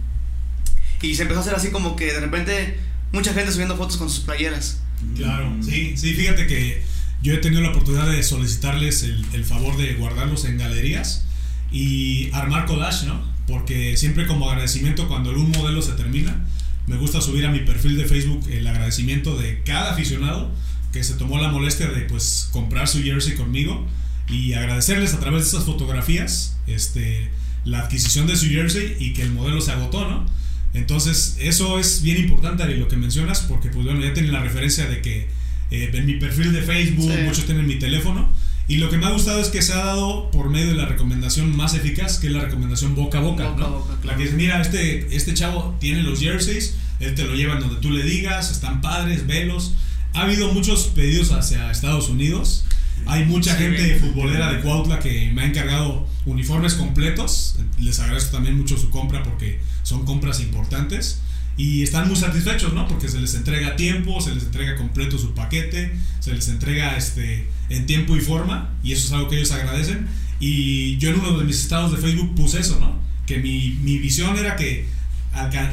y 1.01 1.15
se 1.15 1.23
empezó 1.23 1.39
a 1.39 1.41
hacer 1.41 1.55
así 1.55 1.69
como 1.71 1.95
que 1.95 2.05
de 2.13 2.19
repente 2.19 2.77
mucha 3.11 3.33
gente 3.33 3.51
subiendo 3.51 3.75
fotos 3.77 3.97
con 3.97 4.11
sus 4.11 4.19
playeras. 4.19 4.79
Claro, 5.15 5.49
Mm. 5.49 5.63
sí, 5.63 5.93
sí, 5.97 6.13
fíjate 6.13 6.45
que 6.45 6.83
yo 7.23 7.33
he 7.33 7.37
tenido 7.37 7.61
la 7.63 7.69
oportunidad 7.71 8.07
de 8.11 8.21
solicitarles 8.21 9.01
el, 9.01 9.25
el 9.33 9.43
favor 9.43 9.75
de 9.75 9.95
guardarlos 9.95 10.45
en 10.45 10.59
galerías 10.59 11.25
y 11.71 12.29
armar 12.31 12.67
collage, 12.67 13.07
¿no? 13.07 13.23
Porque 13.47 13.97
siempre 13.97 14.27
como 14.27 14.49
agradecimiento 14.51 15.07
cuando 15.07 15.31
un 15.31 15.49
modelo 15.49 15.81
se 15.81 15.93
termina, 15.93 16.45
me 16.85 16.97
gusta 16.97 17.21
subir 17.21 17.45
a 17.47 17.49
mi 17.51 17.59
perfil 17.61 17.97
de 17.97 18.05
Facebook 18.05 18.45
el 18.51 18.67
agradecimiento 18.67 19.35
de 19.35 19.63
cada 19.63 19.93
aficionado 19.93 20.51
que 20.93 21.03
se 21.03 21.15
tomó 21.15 21.39
la 21.41 21.49
molestia 21.49 21.87
de 21.87 22.01
pues 22.01 22.47
comprar 22.51 22.87
su 22.87 23.01
jersey 23.03 23.33
conmigo 23.35 23.85
y 24.29 24.53
agradecerles 24.53 25.13
a 25.13 25.19
través 25.19 25.41
de 25.43 25.47
esas 25.49 25.65
fotografías 25.65 26.55
este, 26.67 27.29
la 27.65 27.79
adquisición 27.79 28.27
de 28.27 28.35
su 28.37 28.45
jersey 28.47 28.95
y 28.99 29.11
que 29.13 29.23
el 29.23 29.31
modelo 29.31 29.59
se 29.59 29.71
agotó, 29.71 30.07
¿no? 30.09 30.25
Entonces, 30.73 31.37
eso 31.39 31.77
es 31.79 32.01
bien 32.01 32.17
importante, 32.17 32.63
Ari, 32.63 32.77
lo 32.77 32.87
que 32.87 32.95
mencionas, 32.95 33.41
porque 33.41 33.69
pues 33.69 33.85
bueno, 33.85 34.01
ya 34.01 34.13
tienen 34.13 34.31
la 34.31 34.39
referencia 34.41 34.87
de 34.87 35.01
que 35.01 35.27
eh, 35.71 35.91
en 35.93 36.05
mi 36.05 36.13
perfil 36.15 36.51
de 36.53 36.61
Facebook, 36.61 37.11
Sí. 37.11 37.21
muchos 37.25 37.45
tienen 37.45 37.67
mi 37.67 37.75
teléfono, 37.75 38.29
y 38.67 38.77
lo 38.77 38.89
que 38.89 38.97
me 38.97 39.05
ha 39.05 39.09
gustado 39.11 39.39
es 39.41 39.49
que 39.49 39.61
se 39.61 39.73
ha 39.73 39.77
dado 39.85 40.31
por 40.31 40.49
medio 40.49 40.67
de 40.69 40.75
la 40.75 40.85
recomendación 40.85 41.55
más 41.55 41.73
eficaz, 41.75 42.17
que 42.17 42.27
es 42.27 42.33
la 42.33 42.41
recomendación 42.41 42.95
boca 42.95 43.17
a 43.19 43.21
boca, 43.21 43.49
Boca 43.49 43.61
¿no? 43.61 43.69
boca, 43.79 43.93
La 43.95 44.01
claro. 44.01 44.17
que 44.17 44.23
dice, 44.23 44.35
mira, 44.35 44.61
este, 44.61 45.15
este 45.15 45.33
chavo 45.33 45.75
tiene 45.79 46.01
los 46.01 46.19
jerseys, 46.19 46.75
él 46.99 47.13
te 47.13 47.23
lo 47.25 47.35
lleva 47.35 47.53
en 47.55 47.59
donde 47.59 47.75
tú 47.81 47.91
le 47.91 48.03
digas, 48.03 48.49
están 48.51 48.81
padres, 48.81 49.27
velos. 49.27 49.73
Ha 50.13 50.21
habido 50.23 50.51
muchos 50.53 50.87
pedidos 50.87 51.31
hacia 51.31 51.71
Estados 51.71 52.09
Unidos. 52.09 52.65
Hay 53.05 53.25
mucha 53.25 53.57
Sí. 53.57 53.63
gente 53.63 53.95
futbolera 53.99 54.53
de 54.53 54.61
Cuautla 54.61 54.99
que 54.99 55.31
me 55.33 55.41
ha 55.41 55.45
encargado 55.45 56.07
uniformes 56.25 56.75
completos. 56.75 57.55
Les 57.79 57.99
agradezco 57.99 58.31
también 58.31 58.57
mucho 58.57 58.77
su 58.77 58.89
compra 58.89 59.23
porque 59.23 59.59
son 59.83 60.05
compras 60.05 60.39
importantes. 60.39 61.19
Y 61.57 61.83
están 61.83 62.07
muy 62.07 62.15
satisfechos, 62.15 62.73
¿no? 62.73 62.87
Porque 62.87 63.07
se 63.09 63.19
les 63.19 63.33
entrega 63.35 63.69
a 63.69 63.75
tiempo, 63.75 64.19
se 64.21 64.33
les 64.33 64.43
entrega 64.43 64.75
completo 64.75 65.19
su 65.19 65.33
paquete, 65.35 65.93
se 66.19 66.33
les 66.33 66.47
entrega 66.47 66.95
este, 66.97 67.47
en 67.69 67.85
tiempo 67.85 68.15
y 68.15 68.21
forma. 68.21 68.71
Y 68.83 68.93
eso 68.93 69.07
es 69.07 69.13
algo 69.13 69.29
que 69.29 69.35
ellos 69.37 69.51
agradecen. 69.51 70.07
Y 70.39 70.97
yo 70.97 71.09
en 71.09 71.19
uno 71.19 71.37
de 71.37 71.45
mis 71.45 71.59
estados 71.59 71.91
de 71.91 71.97
Facebook 71.97 72.33
puse 72.35 72.59
eso, 72.59 72.79
¿no? 72.79 72.97
Que 73.27 73.37
mi, 73.37 73.77
mi 73.83 73.97
visión 73.99 74.35
era 74.37 74.55
que, 74.55 74.87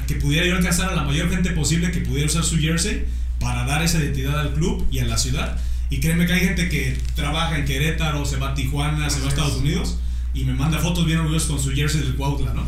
que 0.06 0.14
pudiera 0.16 0.46
yo 0.46 0.56
alcanzar 0.56 0.90
a 0.90 0.94
la 0.96 1.04
mayor 1.04 1.30
gente 1.30 1.50
posible 1.50 1.90
que 1.90 2.00
pudiera 2.00 2.26
usar 2.26 2.44
su 2.44 2.58
jersey 2.58 3.04
para 3.40 3.64
dar 3.64 3.82
esa 3.82 3.98
identidad 3.98 4.38
al 4.38 4.52
club 4.54 4.86
y 4.92 5.00
a 5.00 5.04
la 5.06 5.18
ciudad. 5.18 5.58
Y 5.88 5.98
créeme 5.98 6.26
que 6.26 6.34
hay 6.34 6.40
gente 6.40 6.68
que 6.68 6.96
trabaja 7.16 7.58
en 7.58 7.64
Querétaro, 7.64 8.24
se 8.24 8.36
va 8.36 8.50
a 8.50 8.54
Tijuana, 8.54 9.10
se 9.10 9.18
va 9.20 9.26
a 9.26 9.28
Estados 9.30 9.56
Unidos 9.56 9.98
y 10.34 10.44
me 10.44 10.52
manda 10.54 10.78
fotos 10.78 11.04
bien 11.06 11.18
orgullosos 11.18 11.48
con 11.48 11.58
su 11.60 11.72
jersey 11.72 12.00
del 12.02 12.14
Cuautla, 12.14 12.52
¿no? 12.54 12.64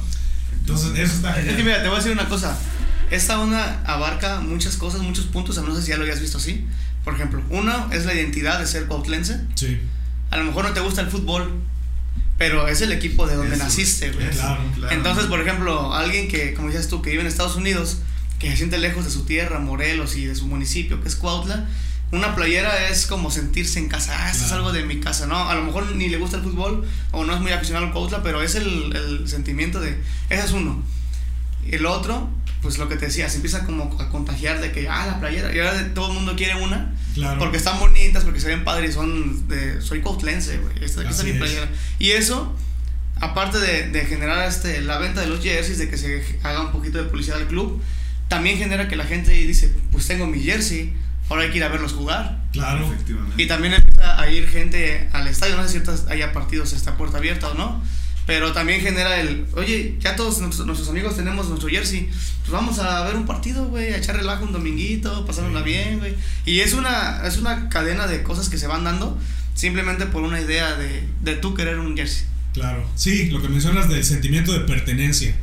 Entonces, 0.58 0.90
eso 0.98 1.14
está 1.14 1.30
Es 1.38 1.44
que 1.44 1.50
genial. 1.50 1.64
mira, 1.64 1.82
te 1.82 1.88
voy 1.88 1.96
a 1.96 1.98
decir 1.98 2.12
una 2.12 2.28
cosa. 2.28 2.58
Esta 3.10 3.38
onda 3.38 3.82
abarca 3.84 4.40
muchas 4.40 4.76
cosas, 4.76 5.02
muchos 5.02 5.26
puntos. 5.26 5.56
No 5.62 5.74
sé 5.76 5.82
si 5.82 5.88
ya 5.90 5.96
lo 5.96 6.02
habías 6.02 6.20
visto 6.20 6.38
así. 6.38 6.64
Por 7.04 7.14
ejemplo, 7.14 7.42
uno 7.50 7.90
es 7.92 8.06
la 8.06 8.14
identidad 8.14 8.58
de 8.58 8.66
ser 8.66 8.86
cuautlense. 8.86 9.40
Sí, 9.54 9.78
A 10.30 10.36
lo 10.38 10.44
mejor 10.44 10.64
no 10.64 10.72
te 10.72 10.80
gusta 10.80 11.00
el 11.02 11.08
fútbol, 11.08 11.52
pero 12.38 12.66
es 12.68 12.80
el 12.80 12.90
equipo 12.92 13.26
de 13.26 13.34
donde 13.36 13.54
Eso, 13.56 13.64
naciste, 13.64 14.10
güey. 14.12 14.26
eso, 14.28 14.38
Claro. 14.76 14.90
Entonces, 14.90 15.26
por 15.26 15.40
ejemplo, 15.40 15.92
alguien 15.94 16.28
que, 16.28 16.54
como 16.54 16.68
dices 16.68 16.88
tú, 16.88 17.02
que 17.02 17.10
vive 17.10 17.22
en 17.22 17.28
Estados 17.28 17.56
Unidos, 17.56 17.98
que 18.42 18.50
se 18.50 18.56
siente 18.58 18.76
lejos 18.78 19.04
de 19.06 19.10
su 19.10 19.24
tierra, 19.24 19.58
Morelos 19.60 20.16
y 20.16 20.26
de 20.26 20.34
su 20.34 20.46
municipio, 20.46 21.00
que 21.02 21.08
es 21.08 21.16
Cuautla, 21.16 21.66
una 22.10 22.34
playera 22.34 22.88
es 22.90 23.06
como 23.06 23.30
sentirse 23.30 23.78
en 23.78 23.88
casa. 23.88 24.12
Ah, 24.14 24.30
esto 24.30 24.42
es 24.42 24.48
Claro. 24.48 24.66
algo 24.66 24.72
de 24.72 24.84
mi 24.84 25.00
casa, 25.00 25.26
¿no? 25.26 25.48
A 25.48 25.54
lo 25.54 25.62
mejor 25.62 25.94
ni 25.96 26.10
le 26.10 26.18
gusta 26.18 26.36
el 26.36 26.42
fútbol 26.42 26.86
o 27.12 27.24
no 27.24 27.34
es 27.34 27.40
muy 27.40 27.52
aficionado 27.52 27.86
al 27.86 27.92
Cuautla, 27.92 28.22
pero 28.22 28.42
es 28.42 28.54
el, 28.54 28.94
el 28.94 29.28
sentimiento 29.28 29.80
de. 29.80 29.96
Ese 30.28 30.44
es 30.44 30.50
uno. 30.52 30.82
El 31.70 31.86
otro, 31.86 32.28
pues 32.60 32.76
lo 32.78 32.88
que 32.88 32.96
te 32.96 33.06
decía, 33.06 33.30
se 33.30 33.36
empieza 33.36 33.64
como 33.64 33.96
a 33.98 34.08
contagiar 34.10 34.60
de 34.60 34.72
que, 34.72 34.88
ah, 34.88 35.06
la 35.06 35.20
playera, 35.20 35.54
y 35.54 35.60
ahora 35.60 35.94
todo 35.94 36.08
el 36.08 36.14
mundo 36.14 36.34
quiere 36.36 36.56
una. 36.56 36.92
claro. 37.14 37.38
Porque 37.38 37.56
están 37.56 37.78
bonitas, 37.78 38.24
porque 38.24 38.40
se 38.40 38.48
ven 38.48 38.64
padres 38.64 38.90
y 38.90 38.92
son 38.92 39.48
de, 39.48 39.80
soy 39.80 40.00
cuautlense, 40.00 40.58
güey. 40.58 40.74
Esta, 40.84 41.00
está 41.02 41.10
Así 41.14 41.24
mi 41.24 41.30
es. 41.30 41.36
playera. 41.38 41.68
Y 42.00 42.10
eso, 42.10 42.54
aparte 43.20 43.58
de, 43.58 43.88
de 43.90 44.04
generar 44.06 44.46
este, 44.48 44.80
la 44.82 44.98
venta 44.98 45.20
de 45.22 45.28
los 45.28 45.40
jerseys, 45.42 45.78
de 45.78 45.88
que 45.88 45.96
se 45.96 46.22
haga 46.42 46.60
un 46.62 46.72
poquito 46.72 46.98
de 46.98 47.04
publicidad 47.04 47.38
al 47.38 47.46
club, 47.46 47.80
también 48.32 48.56
genera 48.56 48.88
que 48.88 48.96
la 48.96 49.04
gente 49.04 49.30
dice, 49.30 49.70
pues 49.90 50.06
tengo 50.06 50.26
mi 50.26 50.40
jersey, 50.42 50.94
ahora 51.28 51.42
hay 51.42 51.50
que 51.50 51.58
ir 51.58 51.64
a 51.64 51.68
verlos 51.68 51.92
jugar. 51.92 52.40
Claro. 52.50 52.86
Efectivamente. 52.86 53.42
Y 53.42 53.46
también 53.46 53.74
empieza 53.74 54.18
a 54.18 54.30
ir 54.30 54.48
gente 54.48 55.06
al 55.12 55.28
estadio, 55.28 55.54
no 55.56 55.68
sé 55.68 55.82
si 55.84 56.10
haya 56.10 56.32
partidos 56.32 56.72
esta 56.72 56.96
puerta 56.96 57.18
abierta 57.18 57.50
o 57.50 57.54
no, 57.54 57.82
pero 58.24 58.52
también 58.52 58.80
genera 58.80 59.20
el, 59.20 59.44
oye, 59.54 59.96
ya 60.00 60.16
todos 60.16 60.38
nuestros, 60.38 60.66
nuestros 60.66 60.88
amigos 60.88 61.14
tenemos 61.14 61.46
nuestro 61.50 61.68
jersey, 61.68 62.08
pues 62.40 62.50
vamos 62.50 62.78
a 62.78 63.04
ver 63.04 63.16
un 63.16 63.26
partido, 63.26 63.66
güey, 63.66 63.92
a 63.92 63.98
echar 63.98 64.16
relajo 64.16 64.44
un 64.46 64.52
dominguito, 64.52 65.26
pasárnosla 65.26 65.60
Sí. 65.60 65.66
bien, 65.66 65.98
güey. 65.98 66.14
Y 66.46 66.60
es 66.60 66.72
una, 66.72 67.20
es 67.26 67.36
una 67.36 67.68
cadena 67.68 68.06
de 68.06 68.22
cosas 68.22 68.48
que 68.48 68.56
se 68.56 68.66
van 68.66 68.82
dando 68.82 69.18
simplemente 69.54 70.06
por 70.06 70.22
una 70.22 70.40
idea 70.40 70.74
de, 70.76 71.06
de 71.20 71.34
tú 71.34 71.52
querer 71.52 71.78
un 71.78 71.94
jersey. 71.94 72.24
Claro, 72.54 72.88
sí, 72.94 73.28
lo 73.28 73.42
que 73.42 73.50
mencionas 73.50 73.90
del 73.90 74.02
sentimiento 74.04 74.54
de 74.54 74.60
pertenencia. 74.60 75.34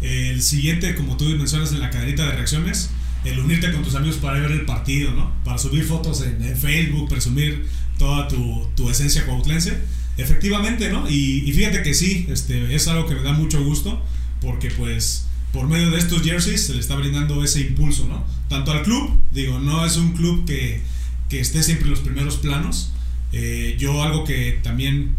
El 0.00 0.42
siguiente, 0.42 0.94
como 0.94 1.16
tú 1.16 1.24
mencionas 1.24 1.72
en 1.72 1.80
la 1.80 1.90
cadenita 1.90 2.24
de 2.26 2.32
reacciones, 2.32 2.90
el 3.24 3.38
unirte 3.40 3.72
con 3.72 3.82
tus 3.82 3.94
amigos 3.94 4.16
para 4.16 4.38
ver 4.38 4.52
el 4.52 4.64
partido, 4.64 5.12
¿no? 5.12 5.32
Para 5.44 5.58
subir 5.58 5.84
fotos 5.84 6.22
en, 6.22 6.56
Facebook, 6.56 7.08
presumir 7.08 7.66
toda 7.98 8.28
tu, 8.28 8.68
tu 8.76 8.88
esencia 8.90 9.26
cuautlense. 9.26 9.78
Efectivamente, 10.16 10.90
¿no? 10.90 11.08
Y, 11.08 11.44
y 11.48 11.52
fíjate 11.52 11.82
que 11.82 11.94
sí, 11.94 12.26
este, 12.28 12.74
es 12.74 12.88
algo 12.88 13.06
que 13.06 13.14
me 13.14 13.22
da 13.22 13.32
mucho 13.32 13.62
gusto, 13.62 14.02
porque 14.40 14.70
pues 14.70 15.26
por 15.52 15.68
medio 15.68 15.90
de 15.90 15.98
estos 15.98 16.22
jerseys 16.22 16.66
se 16.66 16.74
le 16.74 16.80
está 16.80 16.94
brindando 16.96 17.42
ese 17.42 17.60
impulso, 17.60 18.06
¿no? 18.06 18.24
Tanto 18.48 18.72
al 18.72 18.82
club, 18.82 19.20
digo, 19.32 19.58
no 19.58 19.84
es 19.84 19.96
un 19.96 20.12
club 20.12 20.44
que, 20.46 20.80
que 21.28 21.40
esté 21.40 21.62
siempre 21.62 21.86
en 21.86 21.90
los 21.90 22.00
primeros 22.00 22.36
planos. 22.36 22.92
Eh, 23.32 23.76
yo 23.78 24.02
algo 24.02 24.24
que 24.24 24.58
también 24.62 25.14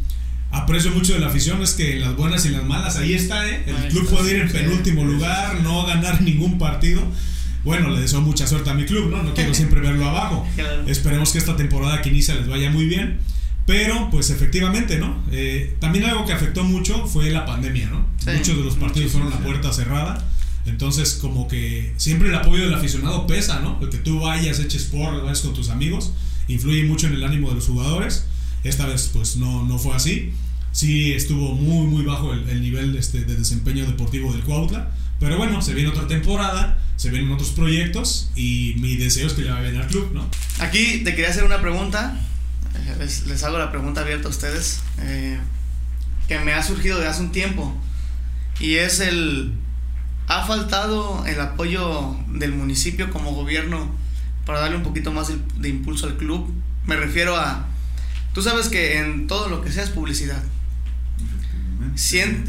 aprecio 0.52 0.92
mucho 0.92 1.14
de 1.14 1.20
la 1.20 1.28
afición 1.28 1.62
es 1.62 1.74
que 1.74 2.00
las 2.00 2.16
buenas 2.16 2.46
y 2.46 2.50
las 2.50 2.64
malas, 2.64 2.96
ahí 2.98 3.14
está, 3.14 3.48
¿eh? 3.48 3.64
El 3.68 3.76
Ahí 3.76 3.90
club 3.90 4.04
está, 4.04 4.16
puede 4.18 4.32
ir 4.36 4.42
en 4.42 4.48
sí. 4.50 4.58
penúltimo 4.58 5.04
lugar, 5.06 5.62
no 5.62 5.86
ganar 5.86 6.22
ningún 6.22 6.58
partido. 6.58 7.02
Bueno, 7.64 7.90
le 7.90 8.00
deseo 8.02 8.22
mucha 8.22 8.48
suerte 8.48 8.70
a 8.70 8.74
mi 8.74 8.86
club, 8.86 9.12
¿no? 9.12 9.22
No 9.24 9.34
quiero 9.34 9.54
siempre 9.54 9.80
verlo 9.82 10.06
abajo. 10.10 10.48
Claro. 10.56 10.84
Esperemos 10.88 11.32
que 11.32 11.38
esta 11.38 11.56
temporada 11.56 12.02
que 12.02 12.10
inicia 12.10 12.36
les 12.36 12.48
vaya 12.48 12.70
muy 12.72 12.86
bien. 12.86 13.20
Pero, 13.66 14.10
pues 14.10 14.32
efectivamente, 14.32 14.98
¿no? 14.98 15.22
Eh, 15.32 15.76
también 15.80 16.06
algo 16.06 16.26
que 16.26 16.34
afectó 16.34 16.64
mucho 16.64 17.06
fue 17.06 17.30
la 17.30 17.46
pandemia, 17.46 17.88
¿no? 17.92 18.08
Sí, 18.18 18.32
Muchos 18.36 18.58
de 18.58 18.64
los 18.64 18.76
partidos 18.78 19.12
fueron 19.12 19.32
a 19.32 19.38
sí. 19.38 19.44
puerta 19.44 19.72
cerrada. 19.72 20.26
Entonces, 20.66 21.14
como 21.22 21.48
que 21.48 21.94
siempre 21.98 22.30
el 22.30 22.36
apoyo 22.36 22.64
del 22.64 22.74
aficionado 22.74 23.28
pesa, 23.28 23.60
¿no? 23.60 23.78
El 23.82 23.90
que 23.90 23.98
tú 24.00 24.22
vayas, 24.22 24.60
eches 24.60 24.86
porras, 24.86 25.22
vayas 25.22 25.42
con 25.42 25.54
tus 25.54 25.70
amigos, 25.70 26.14
influye 26.48 26.84
mucho 26.84 27.06
en 27.08 27.14
el 27.14 27.24
ánimo 27.24 27.50
de 27.50 27.56
los 27.56 27.68
jugadores. 27.68 28.26
Esta 28.64 28.86
vez, 28.86 29.10
pues 29.14 29.38
no, 29.38 29.64
no 29.66 29.78
fue 29.80 29.96
así. 29.96 30.32
Sí 30.72 31.14
estuvo 31.14 31.56
muy, 31.56 31.88
muy 31.88 32.04
bajo 32.06 32.34
el, 32.34 32.48
el 32.50 32.62
nivel 32.62 32.96
este, 32.96 33.24
de 33.26 33.36
desempeño 33.36 33.86
deportivo 33.86 34.32
del 34.34 34.44
Cuautla. 34.44 34.92
Pero 35.20 35.38
bueno, 35.38 35.62
se 35.62 35.74
viene 35.74 35.90
otra 35.90 36.08
temporada, 36.08 36.78
se 36.96 37.10
vienen 37.10 37.32
otros 37.32 37.50
proyectos 37.50 38.32
y 38.36 38.76
mi 38.80 38.96
deseo 38.96 39.28
es 39.28 39.34
que 39.34 39.42
le 39.42 39.52
vaya 39.52 39.70
bien 39.70 39.82
al 39.82 39.88
club, 39.88 40.12
¿no? 40.14 40.26
Aquí 40.60 41.02
te 41.04 41.16
quería 41.16 41.30
hacer 41.30 41.44
una 41.44 41.60
pregunta. 41.62 42.18
eh, 42.76 42.96
Les, 43.00 43.26
les 43.28 43.44
hago 43.44 43.58
la 43.58 43.72
pregunta 43.72 44.02
abierta 44.02 44.28
a 44.28 44.32
ustedes. 44.32 44.82
eh, 45.00 45.38
que 46.28 46.40
me 46.40 46.54
ha 46.54 46.62
surgido 46.62 47.00
de 47.00 47.08
hace 47.08 47.22
un 47.22 47.32
tiempo. 47.32 47.76
Y 48.60 48.76
es 48.76 49.00
el. 49.00 49.54
¿Ha 50.28 50.46
faltado 50.46 51.26
el 51.26 51.40
apoyo 51.42 52.16
del 52.28 52.52
municipio 52.54 53.10
como 53.10 53.34
gobierno 53.34 53.92
para 54.46 54.60
darle 54.60 54.78
un 54.78 54.84
poquito 54.84 55.12
más 55.12 55.28
de, 55.30 55.38
de 55.58 55.70
impulso 55.70 56.06
al 56.06 56.18
club? 56.18 56.54
Me 56.86 56.96
refiero 56.96 57.36
a. 57.36 57.66
Tú 58.34 58.42
sabes 58.42 58.70
que 58.70 59.00
en 59.00 59.28
todo 59.28 59.50
lo 59.50 59.62
que 59.62 59.72
sea 59.72 59.84
es 59.84 59.90
publicidad. 59.90 60.44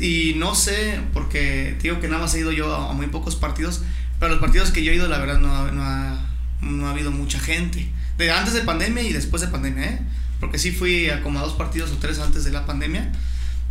Y 0.00 0.34
no 0.36 0.54
sé, 0.54 1.00
porque 1.12 1.76
digo 1.82 2.00
que 2.00 2.08
nada 2.08 2.22
más 2.22 2.34
he 2.34 2.40
ido 2.40 2.52
yo 2.52 2.74
a, 2.74 2.90
a 2.90 2.92
muy 2.92 3.06
pocos 3.06 3.36
partidos, 3.36 3.82
pero 4.18 4.32
los 4.32 4.40
partidos 4.40 4.70
que 4.70 4.84
yo 4.84 4.92
he 4.92 4.94
ido, 4.94 5.08
la 5.08 5.18
verdad, 5.18 5.40
no 5.40 5.54
ha, 5.54 5.70
no 5.72 5.82
ha, 5.82 6.28
no 6.60 6.86
ha 6.86 6.90
habido 6.90 7.10
mucha 7.10 7.40
gente. 7.40 7.88
De 8.16 8.30
antes 8.30 8.54
de 8.54 8.60
pandemia 8.62 9.02
y 9.02 9.12
después 9.12 9.42
de 9.42 9.48
pandemia, 9.48 9.84
¿eh? 9.84 10.00
Porque 10.38 10.58
sí 10.58 10.70
fui 10.70 11.10
a 11.10 11.22
como 11.22 11.38
a 11.38 11.42
dos 11.42 11.54
partidos 11.54 11.90
o 11.90 11.96
tres 11.96 12.18
antes 12.18 12.44
de 12.44 12.50
la 12.50 12.66
pandemia. 12.66 13.10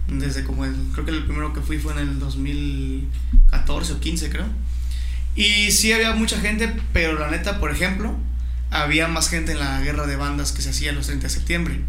Desde 0.07 0.43
como 0.43 0.65
el, 0.65 0.73
creo 0.93 1.05
que 1.05 1.11
el 1.11 1.25
primero 1.25 1.53
que 1.53 1.61
fui 1.61 1.77
fue 1.77 1.93
en 1.93 1.99
el 1.99 2.19
2014 2.19 3.93
o 3.93 3.99
15, 3.99 4.29
creo. 4.29 4.45
Y 5.35 5.71
sí 5.71 5.93
había 5.93 6.13
mucha 6.13 6.39
gente, 6.39 6.73
pero 6.93 7.17
la 7.17 7.29
neta, 7.29 7.59
por 7.59 7.71
ejemplo, 7.71 8.17
había 8.71 9.07
más 9.07 9.29
gente 9.29 9.51
en 9.53 9.59
la 9.59 9.79
guerra 9.81 10.05
de 10.07 10.15
bandas 10.15 10.51
que 10.51 10.61
se 10.61 10.69
hacía 10.69 10.91
los 10.91 11.07
30 11.07 11.27
de 11.27 11.33
septiembre. 11.33 11.81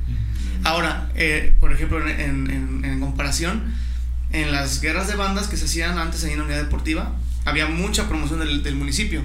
Ahora, 0.64 1.10
eh, 1.14 1.54
por 1.60 1.72
ejemplo, 1.72 2.06
en, 2.06 2.50
en- 2.50 2.84
en- 2.84 3.00
comparación, 3.00 3.62
en 4.32 4.52
las 4.52 4.80
guerras 4.80 5.08
de 5.08 5.16
bandas 5.16 5.48
que 5.48 5.56
se 5.56 5.64
hacían 5.64 5.98
antes 5.98 6.22
en 6.24 6.36
la 6.38 6.44
unidad 6.44 6.58
deportiva, 6.62 7.14
había 7.44 7.66
mucha 7.66 8.08
promoción 8.08 8.40
del, 8.40 8.62
del 8.62 8.76
municipio, 8.76 9.22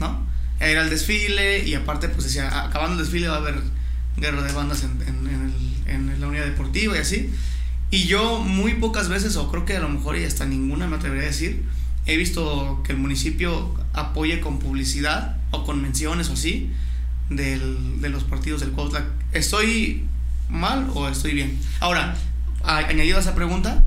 ¿no? 0.00 0.26
Era 0.60 0.82
el 0.82 0.90
desfile 0.90 1.64
y 1.66 1.74
aparte, 1.74 2.08
pues 2.08 2.24
decía, 2.24 2.64
acabando 2.64 2.94
el 2.94 2.98
desfile 3.04 3.28
va 3.28 3.36
a 3.36 3.38
haber 3.38 3.62
guerra 4.16 4.42
de 4.42 4.52
bandas 4.52 4.82
en 4.84 5.00
el- 5.26 5.92
en 5.92 6.20
la 6.20 6.26
unidad 6.26 6.44
deportiva 6.46 6.96
y 6.96 7.00
así. 7.00 7.30
Y 7.90 8.06
yo 8.06 8.40
muy 8.40 8.74
pocas 8.74 9.08
veces, 9.08 9.36
o 9.36 9.50
creo 9.50 9.64
que 9.64 9.76
a 9.76 9.80
lo 9.80 9.88
mejor 9.88 10.16
y 10.16 10.24
hasta 10.24 10.44
ninguna 10.44 10.86
me 10.88 10.96
atrevería 10.96 11.24
a 11.24 11.28
decir, 11.28 11.62
he 12.06 12.16
visto 12.16 12.82
que 12.84 12.92
el 12.92 12.98
municipio 12.98 13.74
apoye 13.92 14.40
con 14.40 14.58
publicidad 14.58 15.36
o 15.50 15.64
con 15.64 15.82
menciones 15.82 16.28
o 16.30 16.34
así 16.34 16.70
del- 17.30 18.00
de 18.00 18.08
los 18.08 18.24
partidos 18.24 18.60
del 18.60 18.70
Cuautla. 18.70 19.04
¿Estoy 19.32 20.04
mal 20.48 20.88
o 20.94 21.08
estoy 21.08 21.34
bien? 21.34 21.58
Ahora, 21.80 22.16
a- 22.62 22.78
añadido 22.78 23.16
a 23.16 23.20
esa 23.20 23.34
pregunta, 23.34 23.86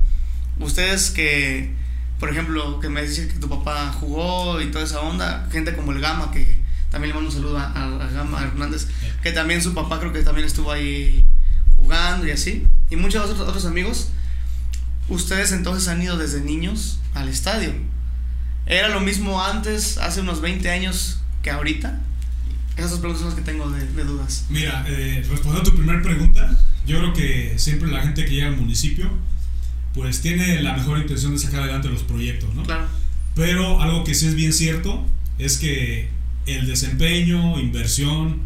ustedes 0.58 1.10
que, 1.10 1.72
por 2.18 2.28
ejemplo, 2.30 2.80
que 2.80 2.88
me 2.90 3.02
dicen 3.02 3.28
que 3.28 3.38
tu 3.38 3.48
papá 3.48 3.92
jugó 3.98 4.60
y 4.60 4.70
toda 4.70 4.84
esa 4.84 5.00
onda, 5.00 5.48
gente 5.50 5.74
como 5.74 5.92
el 5.92 6.00
Gama, 6.00 6.30
que 6.30 6.60
también 6.90 7.10
le 7.10 7.14
mando 7.14 7.30
un 7.30 7.34
saludo 7.34 7.58
a, 7.58 7.64
a- 7.72 8.04
a 8.04 8.10
Gama 8.10 8.42
Hernández, 8.42 8.88
que 9.22 9.32
también 9.32 9.62
su 9.62 9.72
papá 9.74 9.98
creo 10.00 10.12
que 10.12 10.22
también 10.22 10.46
estuvo 10.46 10.70
ahí 10.70 11.26
jugando 11.76 12.26
y 12.26 12.32
así, 12.32 12.66
y 12.90 12.96
muchos 12.96 13.24
otros, 13.30 13.48
otros 13.48 13.64
amigos, 13.64 14.10
ustedes 15.08 15.52
entonces 15.52 15.88
han 15.88 16.02
ido 16.02 16.18
desde 16.18 16.40
niños 16.42 16.98
al 17.14 17.28
estadio. 17.28 17.72
¿Era 18.70 18.88
lo 18.88 19.00
mismo 19.00 19.42
antes, 19.42 19.98
hace 19.98 20.20
unos 20.20 20.40
20 20.40 20.70
años, 20.70 21.18
que 21.42 21.50
ahorita? 21.50 22.00
Esas 22.76 22.92
dos 22.92 23.00
preguntas 23.00 23.20
son 23.20 23.30
las 23.30 23.36
que 23.36 23.44
tengo 23.44 23.68
de, 23.68 23.84
de 23.84 24.04
dudas. 24.04 24.46
Mira, 24.48 24.84
eh, 24.86 25.26
respondiendo 25.28 25.60
a 25.60 25.64
tu 25.64 25.74
primera 25.76 26.00
pregunta, 26.00 26.56
yo 26.86 26.98
creo 26.98 27.12
que 27.12 27.58
siempre 27.58 27.90
la 27.90 28.00
gente 28.00 28.24
que 28.24 28.30
llega 28.30 28.46
al 28.46 28.56
municipio, 28.56 29.10
pues 29.92 30.20
tiene 30.20 30.62
la 30.62 30.76
mejor 30.76 31.00
intención 31.00 31.32
de 31.32 31.38
sacar 31.40 31.62
adelante 31.62 31.88
los 31.88 32.04
proyectos, 32.04 32.54
¿no? 32.54 32.62
Claro. 32.62 32.86
Pero 33.34 33.82
algo 33.82 34.04
que 34.04 34.14
sí 34.14 34.28
es 34.28 34.36
bien 34.36 34.52
cierto 34.52 35.04
es 35.38 35.58
que 35.58 36.08
el 36.46 36.68
desempeño, 36.68 37.58
inversión, 37.58 38.38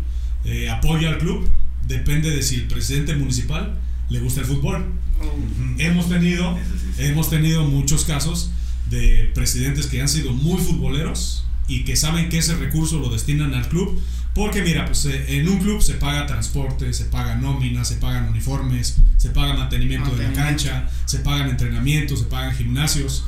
eh, 0.46 0.70
apoyo 0.70 1.10
al 1.10 1.18
club 1.18 1.50
depende 1.86 2.30
de 2.30 2.42
si 2.42 2.54
el 2.54 2.66
presidente 2.66 3.14
municipal 3.14 3.76
le 4.08 4.20
gusta 4.20 4.40
el 4.40 4.46
fútbol. 4.46 4.86
Oh. 5.20 5.36
Hemos 5.76 6.08
tenido, 6.08 6.56
sí, 6.56 6.62
sí. 6.96 7.04
hemos 7.04 7.28
tenido 7.28 7.64
muchos 7.64 8.06
casos 8.06 8.52
de 8.90 9.30
presidentes 9.34 9.86
que 9.86 10.00
han 10.00 10.08
sido 10.08 10.32
muy 10.32 10.58
futboleros 10.58 11.44
y 11.66 11.84
que 11.84 11.96
saben 11.96 12.28
que 12.28 12.38
ese 12.38 12.54
recurso 12.56 12.98
lo 12.98 13.08
destinan 13.08 13.54
al 13.54 13.68
club. 13.68 14.00
Porque 14.34 14.62
mira, 14.62 14.84
pues 14.84 15.04
eh, 15.06 15.38
en 15.38 15.48
un 15.48 15.58
club 15.58 15.80
se 15.80 15.94
paga 15.94 16.26
transporte, 16.26 16.92
se 16.92 17.04
paga 17.04 17.36
nómina, 17.36 17.84
se 17.84 17.96
pagan 17.96 18.28
uniformes, 18.28 18.96
se 19.16 19.30
paga 19.30 19.54
mantenimiento, 19.54 20.10
de 20.16 20.24
la 20.24 20.32
cancha, 20.32 20.88
se 21.04 21.20
pagan 21.20 21.48
entrenamientos, 21.48 22.18
se 22.18 22.24
pagan 22.26 22.54
gimnasios. 22.54 23.24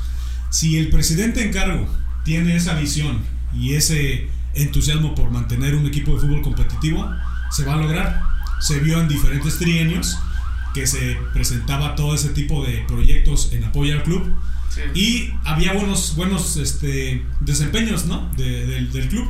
Si 0.49 0.77
el 0.77 0.89
presidente 0.89 1.43
en 1.43 1.53
cargo 1.53 1.87
tiene 2.25 2.55
esa 2.55 2.73
visión 2.73 3.21
y 3.53 3.75
ese 3.75 4.27
entusiasmo 4.53 5.15
por 5.15 5.31
mantener 5.31 5.75
un 5.75 5.85
equipo 5.85 6.13
de 6.13 6.21
fútbol 6.21 6.41
competitivo, 6.41 7.09
se 7.51 7.63
va 7.63 7.75
a 7.75 7.77
lograr. 7.77 8.21
Se 8.59 8.79
vio 8.79 8.99
en 8.99 9.07
diferentes 9.07 9.57
trienios 9.59 10.17
que 10.73 10.87
se 10.87 11.17
presentaba 11.33 11.95
todo 11.95 12.15
ese 12.15 12.29
tipo 12.29 12.65
de 12.65 12.83
proyectos 12.87 13.53
en 13.53 13.63
apoyo 13.63 13.93
al 13.93 14.03
club 14.03 14.29
Sí. 14.73 14.81
y 14.99 15.33
había 15.43 15.73
buenos, 15.73 16.15
buenos 16.15 16.57
este, 16.57 17.23
desempeños 17.39 18.05
¿no? 18.05 18.31
de- 18.37 18.65
del, 18.67 18.91
del 18.91 19.07
club. 19.09 19.27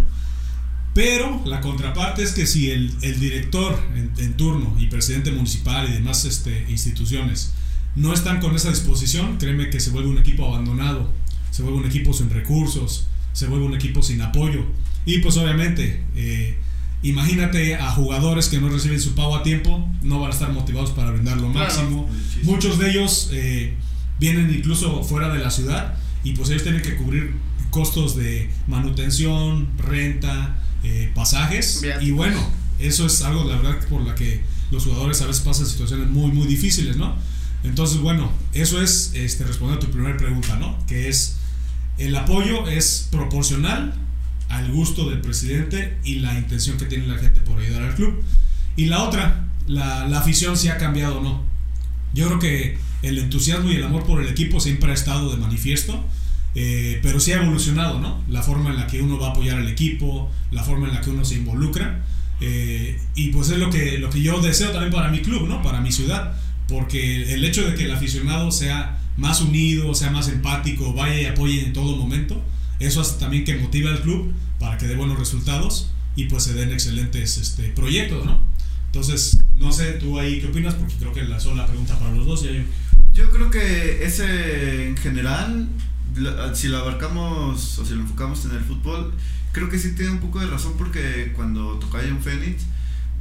Pero 0.93 1.41
la 1.45 1.61
contraparte 1.61 2.23
es 2.23 2.31
que 2.31 2.47
si 2.47 2.71
el, 2.71 2.91
el 3.01 3.19
director 3.19 3.79
en, 3.95 4.11
en 4.17 4.33
turno 4.35 4.75
y 4.79 4.87
presidente 4.87 5.31
municipal 5.31 5.87
y 5.87 5.93
demás 5.93 6.25
este, 6.25 6.65
instituciones 6.69 7.53
no 7.95 8.13
están 8.13 8.39
con 8.39 8.55
esa 8.55 8.69
disposición, 8.69 9.37
créeme 9.37 9.69
que 9.69 9.79
se 9.79 9.91
vuelve 9.91 10.09
un 10.09 10.17
equipo 10.17 10.47
abandonado, 10.47 11.11
se 11.51 11.61
vuelve 11.63 11.79
un 11.79 11.85
equipo 11.85 12.13
sin 12.13 12.29
recursos, 12.29 13.07
se 13.33 13.45
vuelve 13.47 13.65
un 13.65 13.75
equipo 13.75 14.01
sin 14.01 14.21
apoyo. 14.21 14.65
Y 15.05 15.19
pues 15.19 15.37
obviamente, 15.37 16.03
eh, 16.15 16.57
imagínate 17.03 17.75
a 17.75 17.91
jugadores 17.91 18.49
que 18.49 18.59
no 18.59 18.69
reciben 18.69 18.99
su 18.99 19.13
pago 19.15 19.35
a 19.35 19.43
tiempo, 19.43 19.87
no 20.01 20.19
van 20.19 20.31
a 20.31 20.33
estar 20.33 20.51
motivados 20.51 20.91
para 20.91 21.11
brindar 21.11 21.37
lo 21.37 21.49
máximo. 21.49 22.09
Muchos 22.43 22.77
de 22.79 22.89
ellos 22.89 23.29
eh, 23.33 23.75
vienen 24.19 24.53
incluso 24.53 25.03
fuera 25.03 25.33
de 25.33 25.39
la 25.39 25.51
ciudad 25.51 25.95
y 26.23 26.33
pues 26.33 26.49
ellos 26.49 26.63
tienen 26.63 26.81
que 26.81 26.95
cubrir 26.95 27.33
costos 27.69 28.15
de 28.15 28.49
manutención, 28.67 29.69
renta, 29.77 30.57
eh, 30.83 31.11
pasajes 31.13 31.81
Viajes. 31.81 32.03
y 32.03 32.11
bueno, 32.11 32.39
eso 32.79 33.05
es 33.05 33.21
algo 33.21 33.43
la 33.43 33.57
verdad 33.57 33.87
por 33.89 34.01
la 34.01 34.15
que 34.15 34.41
los 34.71 34.83
jugadores 34.83 35.21
a 35.21 35.27
veces 35.27 35.41
pasan 35.41 35.65
situaciones 35.65 36.09
muy 36.09 36.31
muy 36.31 36.47
difíciles, 36.47 36.97
¿no? 36.97 37.15
Entonces 37.63 37.99
bueno, 37.99 38.31
eso 38.53 38.81
es 38.81 39.11
este, 39.13 39.43
responder 39.43 39.77
a 39.77 39.79
tu 39.79 39.87
primera 39.87 40.17
pregunta, 40.17 40.55
¿no? 40.57 40.77
Que 40.87 41.09
es 41.09 41.37
el 41.97 42.15
apoyo 42.15 42.67
es 42.67 43.07
proporcional 43.11 43.93
al 44.49 44.71
gusto 44.71 45.09
del 45.09 45.21
presidente 45.21 45.97
y 46.03 46.19
la 46.19 46.37
intención 46.37 46.77
que 46.77 46.85
tiene 46.85 47.07
la 47.07 47.17
gente 47.17 47.41
por 47.41 47.59
ayudar 47.59 47.83
al 47.83 47.95
club. 47.95 48.23
Y 48.75 48.85
la 48.85 49.03
otra, 49.03 49.47
la, 49.67 50.07
la 50.07 50.19
afición 50.19 50.57
si 50.57 50.69
ha 50.69 50.77
cambiado 50.77 51.19
o 51.19 51.23
no. 51.23 51.43
Yo 52.13 52.27
creo 52.27 52.39
que 52.39 52.77
el 53.01 53.17
entusiasmo 53.17 53.69
y 53.71 53.75
el 53.75 53.83
amor 53.83 54.03
por 54.05 54.21
el 54.21 54.27
equipo 54.29 54.59
siempre 54.59 54.91
ha 54.91 54.93
estado 54.93 55.29
de 55.31 55.37
manifiesto, 55.37 56.03
eh, 56.55 56.99
pero 57.03 57.19
sí 57.19 57.31
ha 57.31 57.41
evolucionado, 57.41 57.99
¿no? 57.99 58.23
La 58.29 58.41
forma 58.41 58.69
en 58.71 58.77
la 58.77 58.87
que 58.87 59.01
uno 59.01 59.19
va 59.19 59.27
a 59.27 59.31
apoyar 59.31 59.59
al 59.59 59.67
equipo, 59.67 60.31
la 60.51 60.63
forma 60.63 60.87
en 60.87 60.95
la 60.95 61.01
que 61.01 61.09
uno 61.11 61.23
se 61.25 61.35
involucra. 61.35 62.03
eh, 62.39 62.99
y 63.15 63.29
pues 63.29 63.49
es 63.49 63.57
lo 63.57 63.69
que, 63.71 63.97
lo 63.97 64.09
que 64.11 64.21
yo 64.21 64.39
deseo 64.41 64.69
también 64.71 64.91
para 64.91 65.09
mi 65.09 65.21
club, 65.21 65.47
¿no? 65.47 65.61
Para 65.63 65.81
mi 65.81 65.91
ciudad. 65.91 66.35
Porque 66.67 67.33
el 67.33 67.43
hecho 67.45 67.67
de 67.67 67.75
que 67.75 67.85
el 67.85 67.91
aficionado 67.91 68.51
sea 68.51 68.99
más 69.17 69.41
unido, 69.41 69.93
sea 69.95 70.11
más 70.11 70.27
empático, 70.27 70.93
vaya 70.93 71.21
y 71.21 71.25
apoye 71.25 71.65
en 71.65 71.73
todo 71.73 71.95
momento, 71.95 72.43
eso 72.79 73.01
hace 73.01 73.19
también 73.19 73.43
que 73.45 73.55
motive 73.55 73.89
al 73.89 74.01
club 74.01 74.33
para 74.59 74.77
que 74.77 74.85
dé 74.87 74.95
buenos 74.95 75.17
resultados 75.17 75.89
y 76.15 76.25
pues 76.25 76.43
se 76.43 76.53
den 76.53 76.71
excelentes 76.71 77.37
este, 77.37 77.69
proyectos, 77.69 78.25
¿no? 78.25 78.41
Entonces, 78.87 79.37
no 79.55 79.71
sé, 79.71 79.93
tú 79.93 80.19
ahí 80.19 80.39
qué 80.41 80.47
opinas, 80.47 80.73
porque 80.75 80.95
creo 80.95 81.13
que 81.13 81.23
la 81.23 81.39
sola 81.39 81.65
pregunta 81.67 81.97
para 81.99 82.11
los 82.15 82.25
dos, 82.25 82.43
ya 82.43 82.51
yo. 82.51 82.63
Yo 83.13 83.29
creo 83.31 83.49
que 83.49 84.05
ese 84.05 84.87
en 84.89 84.97
general, 84.97 85.67
la- 86.15 86.53
si 86.55 86.67
lo 86.67 86.77
abarcamos 86.77 87.79
o 87.79 87.85
si 87.85 87.93
lo 87.95 88.01
enfocamos 88.01 88.45
en 88.45 88.51
el 88.51 88.63
fútbol, 88.63 89.13
creo 89.51 89.69
que 89.69 89.79
sí 89.79 89.93
tiene 89.95 90.11
un 90.11 90.19
poco 90.19 90.39
de 90.39 90.47
razón 90.47 90.73
porque 90.77 91.31
cuando 91.35 91.73
tocaba 91.79 92.03
en 92.03 92.21
Phoenix, 92.21 92.63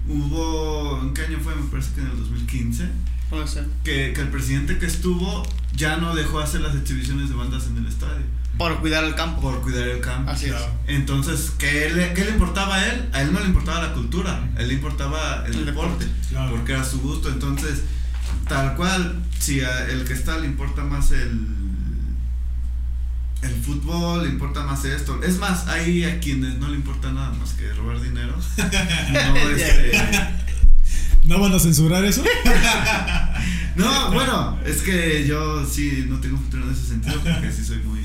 hubo, 0.08 1.00
¿en 1.02 1.14
qué 1.14 1.22
año 1.22 1.38
fue? 1.42 1.54
Me 1.56 1.62
parece 1.70 1.94
que 1.94 2.00
en 2.00 2.06
el 2.08 2.18
2015, 2.18 2.88
Puede 3.30 3.46
ser. 3.48 3.66
que, 3.84 4.12
que 4.14 4.20
el 4.20 4.28
presidente 4.28 4.78
que 4.78 4.86
estuvo 4.86 5.42
ya 5.74 5.96
no 5.96 6.14
dejó 6.14 6.38
hacer 6.40 6.60
las 6.60 6.76
exhibiciones 6.76 7.28
de 7.28 7.34
bandas 7.34 7.66
en 7.66 7.76
el 7.78 7.86
estadio 7.86 8.24
Por 8.58 8.80
cuidar 8.80 9.04
el 9.04 9.14
campo. 9.14 9.40
por 9.40 9.62
cuidar 9.62 9.88
el 9.88 10.00
campo. 10.00 10.30
Así 10.30 10.46
es. 10.46 10.54
Entonces, 10.86 11.52
¿qué 11.58 11.90
le, 11.90 12.14
qué 12.14 12.24
le 12.24 12.30
importaba 12.30 12.76
a 12.76 12.86
él? 12.86 13.08
A 13.12 13.22
él 13.22 13.32
no 13.32 13.40
le 13.40 13.46
importaba 13.46 13.82
la 13.82 13.92
cultura, 13.92 14.48
a 14.56 14.60
él 14.60 14.68
le 14.68 14.74
importaba 14.74 15.44
el, 15.46 15.54
El 15.54 15.66
deporte, 15.66 16.04
deporte. 16.04 16.28
Claro. 16.30 16.50
porque 16.52 16.72
era 16.72 16.84
su 16.84 17.00
gusto. 17.00 17.28
Entonces, 17.28 17.82
tal 18.48 18.74
cual, 18.76 19.22
si 19.38 19.60
a 19.60 19.88
el 19.88 20.04
que 20.04 20.14
está 20.14 20.38
le 20.38 20.46
importa 20.46 20.82
más 20.84 21.10
el, 21.12 21.46
el 23.42 23.54
fútbol, 23.62 24.24
le 24.24 24.30
importa 24.30 24.64
más 24.64 24.84
esto. 24.84 25.22
Es 25.22 25.38
más, 25.38 25.68
hay 25.68 26.04
a 26.04 26.18
quienes 26.20 26.58
no 26.58 26.68
le 26.68 26.76
importa 26.76 27.12
nada 27.12 27.32
más 27.34 27.52
que 27.52 27.72
robar 27.72 28.00
dinero. 28.00 28.34
No, 29.12 29.36
este, 29.50 29.92
¿No 31.24 31.40
van 31.40 31.52
a 31.52 31.58
censurar 31.58 32.04
eso? 32.04 32.22
no, 33.76 34.12
bueno, 34.12 34.58
es 34.64 34.82
que 34.82 35.26
yo 35.26 35.66
sí 35.66 36.06
no 36.08 36.20
tengo 36.20 36.36
futuro 36.38 36.64
en 36.64 36.70
ese 36.72 36.86
sentido 36.86 37.20
porque 37.20 37.50
sí 37.50 37.64
soy 37.64 37.78
muy... 37.78 38.00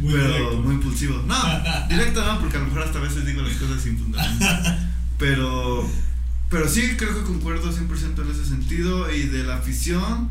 Muy 0.00 0.12
pero 0.12 0.26
directo. 0.26 0.62
muy 0.62 0.74
impulsivo. 0.74 1.22
No, 1.26 1.36
directo 1.88 2.24
no, 2.24 2.40
porque 2.40 2.56
a 2.56 2.60
lo 2.60 2.66
mejor 2.66 2.82
hasta 2.82 2.98
a 2.98 3.02
veces 3.02 3.24
digo 3.26 3.42
las 3.42 3.56
cosas 3.56 3.80
sin 3.82 3.98
fundamento. 3.98 4.46
Pero, 5.18 5.88
pero 6.50 6.68
sí, 6.68 6.96
creo 6.96 7.14
que 7.14 7.22
concuerdo 7.22 7.72
100% 7.72 8.20
en 8.20 8.30
ese 8.32 8.44
sentido. 8.44 9.10
Y 9.12 9.22
de 9.22 9.44
la 9.44 9.56
afición, 9.58 10.28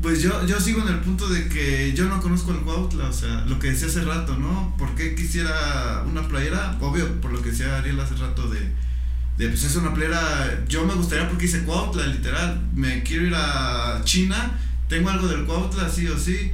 pues 0.00 0.22
yo, 0.22 0.46
yo 0.46 0.58
sigo 0.58 0.80
en 0.80 0.88
el 0.88 1.00
punto 1.00 1.28
de 1.28 1.46
que 1.48 1.92
yo 1.94 2.06
no 2.06 2.22
conozco 2.22 2.52
el 2.52 2.60
Cuautla. 2.60 3.08
O 3.08 3.12
sea, 3.12 3.44
lo 3.46 3.58
que 3.58 3.70
decía 3.70 3.88
hace 3.88 4.02
rato, 4.02 4.36
¿no? 4.38 4.74
¿Por 4.78 4.94
qué 4.94 5.14
quisiera 5.14 6.04
una 6.10 6.26
playera? 6.26 6.78
Obvio, 6.80 7.20
por 7.20 7.32
lo 7.32 7.42
que 7.42 7.50
decía 7.50 7.76
Ariel 7.76 8.00
hace 8.00 8.14
rato 8.16 8.48
de, 8.48 8.60
de 9.36 9.48
pues 9.48 9.62
es 9.64 9.76
una 9.76 9.92
playera. 9.92 10.64
Yo 10.66 10.86
me 10.86 10.94
gustaría 10.94 11.28
porque 11.28 11.44
hice 11.44 11.64
Cuautla, 11.64 12.06
literal. 12.06 12.62
Me 12.74 13.02
quiero 13.02 13.26
ir 13.26 13.34
a 13.36 14.00
China, 14.04 14.58
tengo 14.88 15.10
algo 15.10 15.28
del 15.28 15.44
Cuautla, 15.44 15.88
sí 15.90 16.08
o 16.08 16.18
sí. 16.18 16.50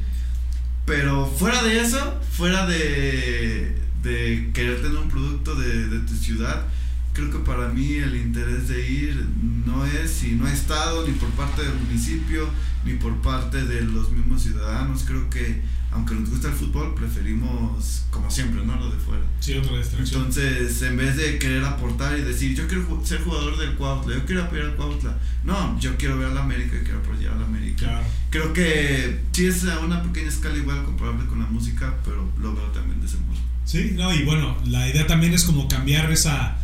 Pero 0.95 1.25
fuera 1.25 1.63
de 1.63 1.81
eso, 1.81 2.21
fuera 2.33 2.67
de, 2.67 3.75
de 4.03 4.51
querer 4.53 4.83
tener 4.83 4.99
un 4.99 5.09
producto 5.09 5.55
de, 5.55 6.01
tu 6.01 6.15
ciudad, 6.15 6.67
creo 7.15 7.31
que 7.31 7.39
para 7.39 7.69
mí 7.69 7.95
el 7.95 8.15
interés 8.15 8.69
de 8.69 8.87
ir 8.87 9.27
no 9.65 9.87
es 9.87 10.23
y 10.23 10.33
no 10.33 10.45
ha 10.45 10.53
estado 10.53 11.09
ni 11.09 11.15
por 11.15 11.31
parte 11.31 11.63
del 11.63 11.73
municipio 11.77 12.47
ni 12.85 12.93
por 12.97 13.17
parte 13.23 13.65
de 13.65 13.81
los 13.81 14.11
mismos 14.11 14.43
ciudadanos. 14.43 15.05
Creo 15.05 15.31
que 15.31 15.63
aunque 15.93 16.15
nos 16.15 16.31
gusta 16.31 16.49
el 16.49 16.55
fútbol, 16.55 16.95
preferimos 16.95 18.05
como 18.11 18.31
siempre, 18.31 18.65
¿no? 18.65 18.77
Lo 18.77 18.91
de 18.91 18.97
fuera. 18.97 19.23
Sí, 19.41 19.55
otra 19.55 19.77
distracción. 19.77 20.23
Entonces, 20.23 20.83
en 20.83 20.97
vez 20.97 21.17
de 21.17 21.39
querer 21.39 21.63
aportar 21.65 22.19
y 22.19 22.23
decir, 22.23 22.57
yo 22.57 22.67
quiero 22.67 23.01
ser 23.05 23.21
jugador 23.23 23.59
del 23.59 23.75
Cuautla, 23.75 24.15
yo 24.15 24.25
quiero 24.25 24.45
apoyar 24.45 24.67
al 24.67 24.77
Cuautla. 24.77 25.19
No, 25.45 25.79
yo 25.79 25.97
quiero 25.97 26.19
ver 26.19 26.29
a 26.29 26.35
la 26.35 26.43
América 26.43 26.77
y 26.81 26.85
quiero 26.85 27.01
apoyar 27.01 27.35
a 27.35 27.37
la 27.37 27.47
América. 27.47 27.87
Claro. 27.87 28.07
Creo 28.31 28.53
que 28.55 29.21
sí 29.33 29.47
es 29.47 29.65
a 29.67 29.81
una 29.81 30.03
pequeña 30.03 30.29
escala 30.29 30.57
igual 30.57 30.83
comparable 30.85 31.27
con 31.27 31.41
la 31.41 31.47
música, 31.47 31.95
pero 32.05 32.27
lo 32.41 32.55
veo 32.55 32.67
también 32.69 33.01
de 33.01 33.07
ese 33.07 33.19
modo. 33.19 33.39
Sí, 33.65 33.93
no, 33.95 34.13
y 34.15 34.25
bueno, 34.25 34.57
la 34.67 34.89
idea 34.89 35.07
también 35.07 35.35
es 35.35 35.45
como 35.45 35.69
cambiar 35.69 36.11
esa, 36.11 36.57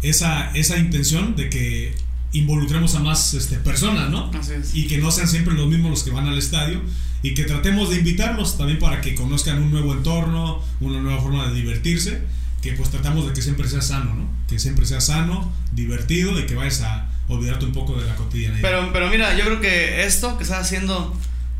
esa, 0.00 0.50
esa 0.52 0.78
intención 0.78 1.34
de 1.34 1.50
que 1.50 1.94
involucremos 2.32 2.94
a 2.94 3.00
más 3.00 3.34
este, 3.34 3.56
personas, 3.56 4.10
¿no? 4.10 4.30
Así 4.32 4.52
es. 4.52 4.74
Y 4.74 4.86
que 4.86 4.98
no 4.98 5.10
sean 5.10 5.26
siempre 5.26 5.54
los 5.54 5.66
mismos 5.66 5.90
los 5.90 6.02
que 6.04 6.12
van 6.12 6.28
al 6.28 6.38
estadio 6.38 6.80
y 7.22 7.34
que 7.34 7.44
tratemos 7.44 7.90
de 7.90 7.96
invitarlos 7.96 8.56
también 8.56 8.78
para 8.78 9.00
que 9.00 9.14
conozcan 9.14 9.62
un 9.62 9.70
nuevo 9.70 9.92
entorno, 9.92 10.62
una 10.80 11.00
nueva 11.00 11.20
forma 11.20 11.48
de 11.48 11.54
divertirse, 11.54 12.22
que 12.62 12.72
pues 12.72 12.90
tratamos 12.90 13.26
de 13.26 13.32
que 13.32 13.42
siempre 13.42 13.68
sea 13.68 13.82
sano, 13.82 14.14
¿no? 14.14 14.28
Que 14.48 14.58
siempre 14.58 14.86
sea 14.86 15.00
sano, 15.00 15.52
divertido 15.72 16.38
y 16.38 16.46
que 16.46 16.54
vayas 16.54 16.82
a 16.82 17.08
olvidarte 17.28 17.64
un 17.64 17.72
poco 17.72 17.98
de 17.98 18.06
la 18.06 18.16
cotidianidad. 18.16 18.62
Pero, 18.62 18.92
pero 18.92 19.08
mira, 19.08 19.36
yo 19.36 19.44
creo 19.44 19.60
que 19.60 20.04
esto 20.04 20.36
que 20.36 20.44
estás 20.44 20.60
haciendo 20.60 21.16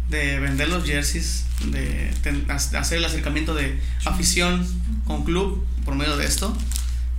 de 0.09 0.41
vender 0.41 0.69
los 0.69 0.85
jerseys, 0.85 1.45
de 1.67 2.11
hacer 2.49 2.99
el 2.99 3.05
acercamiento 3.05 3.55
de 3.55 3.79
afición 4.05 4.67
con 5.07 5.25
club 5.25 5.65
por 5.85 5.95
medio 5.95 6.17
de 6.17 6.27
esto, 6.27 6.57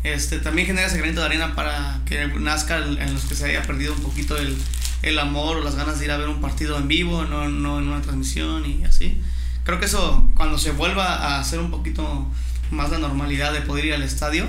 este, 0.04 0.40
también 0.40 0.68
genera 0.68 0.88
ese 0.88 0.98
granito 0.98 1.20
de 1.22 1.28
arena 1.28 1.56
para 1.56 2.02
que 2.06 2.28
nazca 2.28 2.78
en 2.78 3.14
los 3.14 3.24
que 3.26 3.36
se 3.36 3.46
haya 3.46 3.62
perdido 3.62 3.94
un 3.94 4.02
poquito 4.02 4.36
el, 4.36 4.58
el 5.02 5.18
amor 5.20 5.58
o 5.58 5.64
las 5.64 5.76
ganas 5.76 6.00
de 6.00 6.06
ir 6.06 6.12
a 6.12 6.18
ver 6.18 6.30
un 6.30 6.42
partido 6.42 6.78
en 6.78 6.88
vivo, 6.88 7.24
no, 7.26 7.48
no 7.50 7.80
en 7.80 7.88
una 7.88 8.02
transmisión 8.02 8.66
y 8.66 8.84
así. 8.86 9.20
Creo 9.64 9.80
que 9.80 9.86
eso, 9.86 10.30
cuando 10.36 10.58
se 10.58 10.72
vuelva 10.72 11.16
a 11.16 11.40
hacer 11.40 11.60
un 11.60 11.72
poquito 11.72 12.28
más 12.72 12.90
la 12.90 12.98
normalidad 13.00 13.54
de 13.54 13.62
poder 13.62 13.86
ir 13.86 13.94
al 13.94 14.04
estadio, 14.04 14.46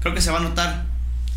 creo 0.00 0.14
que 0.14 0.20
se 0.20 0.30
va 0.30 0.38
a 0.38 0.42
notar. 0.42 0.86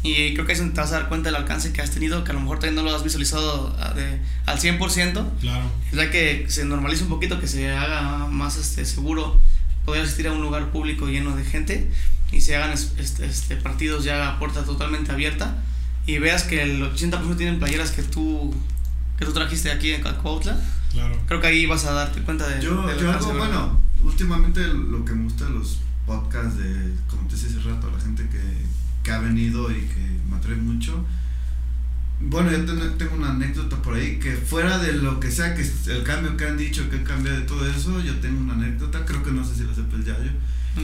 Y 0.04 0.34
creo 0.36 0.46
que 0.46 0.54
es 0.54 0.60
donde 0.60 0.76
te 0.76 0.80
vas 0.82 0.92
a 0.92 1.00
dar 1.00 1.10
cuenta 1.10 1.30
del 1.30 1.36
alcance 1.36 1.74
que 1.74 1.82
has 1.82 1.90
tenido, 1.92 2.24
que 2.24 2.32
a 2.32 2.34
lo 2.36 2.40
mejor 2.42 2.60
todavía 2.60 2.82
no 2.82 2.88
lo 2.90 2.96
has 2.96 3.04
visualizado 3.04 3.76
a- 3.82 3.94
de- 3.94 4.22
al 4.46 4.60
100%. 4.60 5.32
Claro. 5.42 5.66
La 5.92 6.12
que 6.12 6.46
se 6.50 6.64
normalice 6.66 7.04
un 7.04 7.10
poquito, 7.10 7.40
que 7.40 7.48
se 7.48 7.72
haga 7.72 8.28
más 8.28 8.58
este, 8.58 8.86
seguro 8.86 9.42
poder 9.86 10.04
asistir 10.04 10.28
a 10.28 10.32
un 10.34 10.42
lugar 10.42 10.72
público 10.72 11.08
lleno 11.08 11.36
de 11.36 11.44
gente 11.44 11.90
y 12.32 12.42
se 12.42 12.56
hagan 12.56 12.72
es- 12.72 12.94
este, 13.00 13.26
este, 13.26 13.56
partidos 13.58 14.04
ya 14.04 14.30
a 14.30 14.40
puerta 14.40 14.64
totalmente 14.64 15.12
abierta 15.12 15.64
y 16.08 16.18
veas 16.18 16.44
que 16.44 16.64
el 16.64 16.82
80% 16.82 17.38
tienen 17.38 17.60
playeras 17.60 17.92
que 17.92 18.02
tú, 18.02 18.56
que 19.20 19.26
tú 19.26 19.34
trajiste 19.34 19.72
aquí 19.72 19.92
en 19.92 20.02
Cuautla. 20.02 20.60
Claro. 20.92 21.16
Creo 21.28 21.40
que 21.42 21.48
ahí 21.48 21.66
vas 21.68 21.86
a 21.86 21.92
darte 21.92 22.22
cuenta 22.22 22.48
de... 22.48 22.62
Yo, 22.64 22.82
algo, 22.82 22.88
¿verdad? 22.96 23.20
bueno, 23.38 23.80
últimamente 24.04 24.66
lo 24.68 25.04
que 25.06 25.14
me 25.14 25.24
gusta 25.26 25.46
de 25.46 25.52
los 25.52 25.80
podcasts 26.08 26.58
de, 26.58 26.94
como 27.08 27.28
te 27.28 27.36
decía 27.36 27.50
hace 27.50 27.70
rato, 27.70 27.92
la 27.96 28.02
gente 28.02 28.26
que, 28.30 28.40
que 29.04 29.12
ha 29.12 29.20
venido 29.20 29.70
y 29.70 29.82
que 29.82 30.18
me 30.30 30.38
atrae 30.38 30.56
mucho, 30.56 31.06
bueno, 32.20 32.50
yo 32.52 32.66
ten- 32.66 32.98
tengo 32.98 33.16
una 33.16 33.32
anécdota 33.32 33.80
por 33.82 33.94
ahí 33.94 34.18
que 34.18 34.32
fuera 34.36 34.80
de 34.80 34.94
lo 34.94 35.20
que 35.20 35.30
sea, 35.30 35.54
que 35.54 35.62
el 35.92 36.04
cambio 36.04 36.36
que 36.36 36.46
han 36.48 36.58
dicho, 36.58 36.90
que 36.90 37.04
cambia 37.04 37.34
de 37.34 37.42
todo 37.42 37.68
eso, 37.70 38.00
yo 38.02 38.16
tengo 38.20 38.40
una 38.42 38.54
anécdota, 38.54 39.06
creo 39.06 39.22
que 39.24 39.32
no 39.32 39.44
sé 39.46 39.56
si 39.56 39.64
la 39.66 39.76
sepa 39.76 39.98
el 39.98 40.06
Yayo, 40.06 40.32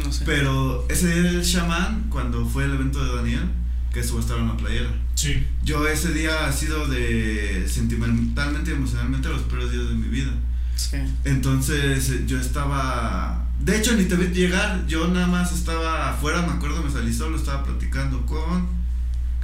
No 0.05 0.11
sé. 0.11 0.25
pero 0.25 0.85
ese 0.89 1.07
día 1.21 1.31
del 1.31 1.43
chamán, 1.43 2.07
cuando 2.09 2.45
fue 2.45 2.65
el 2.65 2.73
evento 2.73 3.03
de 3.03 3.15
Daniel, 3.15 3.49
que 3.91 4.03
subastaron 4.03 4.47
la 4.47 4.57
playera. 4.57 4.89
Sí. 5.23 5.47
Yo 5.63 5.87
ese 5.87 6.13
día 6.13 6.45
ha 6.47 6.51
sido 6.51 6.87
de 6.87 7.65
sentimentalmente 7.67 8.71
y 8.71 8.73
emocionalmente 8.73 9.29
los 9.29 9.41
peores 9.43 9.71
días 9.71 9.87
de 9.89 9.95
mi 9.95 10.07
vida. 10.07 10.31
Sí. 10.75 10.97
Entonces 11.23 12.09
eh, 12.09 12.23
yo 12.27 12.39
estaba... 12.39 13.47
De 13.59 13.77
hecho 13.77 13.93
ni 13.95 14.03
te 14.05 14.15
vi 14.15 14.27
llegar, 14.33 14.85
yo 14.87 15.07
nada 15.07 15.27
más 15.27 15.53
estaba 15.53 16.09
afuera, 16.11 16.41
me 16.41 16.53
acuerdo, 16.53 16.83
me 16.83 16.91
salí 16.91 17.13
solo, 17.13 17.37
estaba 17.37 17.63
platicando 17.63 18.25
con... 18.25 18.67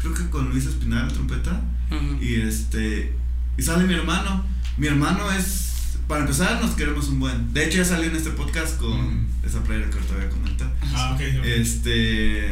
Creo 0.02 0.14
que 0.14 0.30
con 0.30 0.50
Luis 0.50 0.66
Espinal, 0.66 1.12
trompeta. 1.12 1.62
Ujú. 1.92 2.24
Y 2.24 2.36
este. 2.36 3.14
Y 3.58 3.62
sale 3.62 3.84
mi 3.86 3.94
hermano. 3.94 4.46
Mi 4.78 4.88
hermano 4.88 5.30
es. 5.32 5.98
Para 6.08 6.22
empezar, 6.22 6.62
nos 6.62 6.72
queremos 6.76 7.10
un 7.10 7.20
buen. 7.20 7.54
De 7.54 7.66
hecho, 7.66 7.80
ya 7.80 7.84
salió 7.86 8.10
en 8.10 8.16
este 8.16 8.30
podcast 8.30 8.78
con 8.80 8.98
Mm. 9.24 9.28
esa 9.46 9.62
playera 9.62 9.90
que 9.90 9.96
ahorita 9.98 10.14
voy 10.16 10.24
a 10.24 10.30
comentar. 10.30 10.74
Ah, 10.96 11.12
ok. 11.16 11.22
Este. 11.44 12.52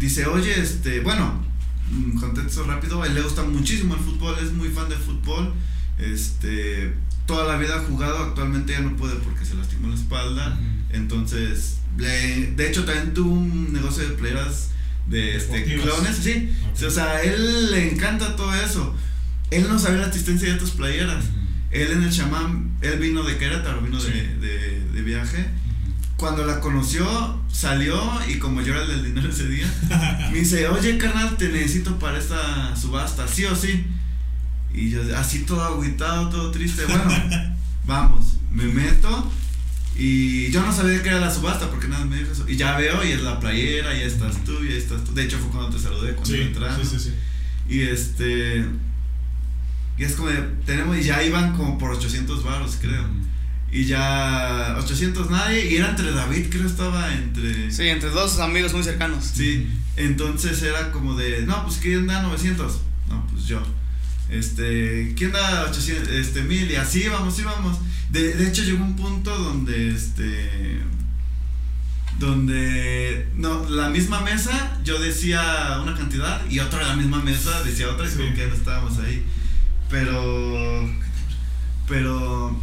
Dice, 0.00 0.26
oye, 0.26 0.60
este. 0.60 1.00
Bueno, 1.00 1.40
mm, 1.92 2.18
contexto 2.18 2.64
rápido. 2.64 3.00
A 3.02 3.06
él 3.06 3.14
le 3.14 3.22
gusta 3.22 3.44
muchísimo 3.44 3.94
el 3.94 4.00
fútbol, 4.00 4.34
es 4.42 4.50
muy 4.52 4.68
fan 4.70 4.88
del 4.88 4.98
fútbol. 4.98 5.52
Este. 5.98 6.92
Toda 7.26 7.44
la 7.46 7.58
vida 7.58 7.76
ha 7.76 7.80
jugado, 7.84 8.18
actualmente 8.24 8.72
ya 8.72 8.80
no 8.80 8.96
puede 8.96 9.14
porque 9.16 9.44
se 9.44 9.54
lastimó 9.54 9.86
la 9.88 9.94
espalda. 9.94 10.58
Entonces, 10.92 11.78
le- 11.96 12.52
de 12.56 12.68
hecho, 12.68 12.84
también 12.84 13.14
tuvo 13.14 13.32
un 13.34 13.72
negocio 13.72 14.02
de 14.02 14.16
playeras 14.16 14.70
de 15.06 15.36
este, 15.36 15.62
clones, 15.64 16.16
sí. 16.16 16.50
Ok. 16.68 16.76
Sí, 16.76 16.84
O 16.86 16.90
sea, 16.90 17.04
a 17.12 17.22
él 17.22 17.70
le 17.70 17.92
encanta 17.92 18.34
todo 18.34 18.52
eso. 18.54 18.94
Él 19.52 19.66
no 19.68 19.78
sabía 19.78 20.00
la 20.00 20.08
existencia 20.08 20.48
de 20.48 20.54
otras 20.54 20.70
playeras. 20.72 21.24
Él 21.70 21.92
en 21.92 22.02
el 22.02 22.10
chamán, 22.10 22.72
él 22.80 22.98
vino 22.98 23.22
de 23.22 23.36
Querétaro, 23.36 23.80
vino 23.80 24.02
de, 24.02 24.10
de, 24.38 24.80
de 24.92 25.02
viaje. 25.02 25.46
Cuando 26.20 26.44
la 26.44 26.60
conoció, 26.60 27.40
salió 27.50 27.98
y 28.28 28.38
como 28.38 28.60
yo 28.60 28.74
era 28.74 28.82
el 28.82 28.88
del 28.88 29.04
dinero 29.06 29.30
ese 29.30 29.48
día, 29.48 29.66
me 30.30 30.38
dice, 30.38 30.68
oye 30.68 30.98
carnal, 30.98 31.36
te 31.38 31.48
necesito 31.48 31.98
para 31.98 32.18
esta 32.18 32.76
subasta, 32.76 33.26
sí 33.26 33.46
o 33.46 33.56
sí. 33.56 33.86
Y 34.74 34.90
yo 34.90 35.00
así 35.16 35.40
todo 35.40 35.64
agüitado, 35.64 36.28
todo 36.28 36.50
triste, 36.50 36.84
bueno, 36.84 37.04
vamos, 37.86 38.34
me 38.52 38.64
meto 38.64 39.32
y 39.96 40.50
yo 40.50 40.62
no 40.62 40.72
sabía 40.72 41.02
que 41.02 41.08
era 41.08 41.20
la 41.20 41.30
subasta 41.34 41.68
porque 41.70 41.88
nada 41.88 42.04
me 42.04 42.18
dijo 42.18 42.32
eso. 42.32 42.48
Y 42.48 42.56
ya 42.56 42.76
veo 42.76 43.04
y 43.04 43.12
es 43.12 43.22
la 43.22 43.40
playera, 43.40 43.94
y 43.96 44.02
estás 44.02 44.44
tú, 44.44 44.62
y 44.64 44.68
ahí 44.68 44.78
estás 44.78 45.04
tú. 45.04 45.12
De 45.14 45.24
hecho 45.24 45.38
fue 45.38 45.50
cuando 45.50 45.76
te 45.76 45.82
saludé, 45.82 46.12
cuando 46.12 46.30
Sí, 46.34 46.40
entramos. 46.40 46.88
sí, 46.88 46.98
sí, 46.98 47.10
sí. 47.10 47.14
Y 47.68 47.82
este. 47.82 48.64
Y 49.98 50.04
es 50.04 50.14
como 50.14 50.28
de, 50.30 50.38
tenemos, 50.64 50.96
y 50.96 51.02
ya 51.02 51.22
iban 51.22 51.54
como 51.54 51.76
por 51.76 51.90
800 51.90 52.42
varos, 52.44 52.78
creo. 52.80 53.04
Y 53.72 53.84
ya 53.84 54.76
800 54.78 55.30
nadie, 55.30 55.70
y 55.70 55.76
era 55.76 55.90
entre 55.90 56.10
David, 56.10 56.46
creo 56.50 56.66
estaba 56.66 57.12
entre. 57.14 57.70
Sí, 57.70 57.88
entre 57.88 58.10
dos 58.10 58.40
amigos 58.40 58.72
muy 58.72 58.82
cercanos. 58.82 59.24
Sí, 59.32 59.68
entonces 59.96 60.60
era 60.62 60.90
como 60.90 61.14
de, 61.14 61.46
no, 61.46 61.64
pues 61.64 61.78
¿quién 61.78 62.06
da 62.06 62.22
900? 62.22 62.80
No, 63.08 63.26
pues 63.30 63.46
yo. 63.46 63.62
Este, 64.28 65.14
¿quién 65.16 65.32
da 65.32 65.66
800? 65.68 66.08
Este, 66.08 66.42
1000 66.42 66.70
y 66.70 66.76
así 66.76 67.08
vamos, 67.08 67.34
sí 67.36 67.42
vamos. 67.42 67.78
De, 68.10 68.34
de 68.34 68.48
hecho 68.48 68.62
llegó 68.64 68.82
un 68.84 68.96
punto 68.96 69.36
donde, 69.36 69.90
este, 69.94 70.80
donde, 72.18 73.28
no, 73.36 73.68
la 73.68 73.88
misma 73.88 74.20
mesa 74.20 74.78
yo 74.84 74.98
decía 74.98 75.78
una 75.82 75.94
cantidad 75.96 76.40
y 76.50 76.58
otra 76.58 76.80
de 76.80 76.84
la 76.86 76.96
misma 76.96 77.22
mesa 77.22 77.62
decía 77.62 77.88
otra 77.88 78.06
y 78.06 78.10
Sí. 78.10 78.16
como 78.18 78.34
que 78.34 78.46
no 78.46 78.54
estábamos 78.54 78.98
ahí. 78.98 79.24
Pero, 79.88 80.88
pero, 81.88 82.62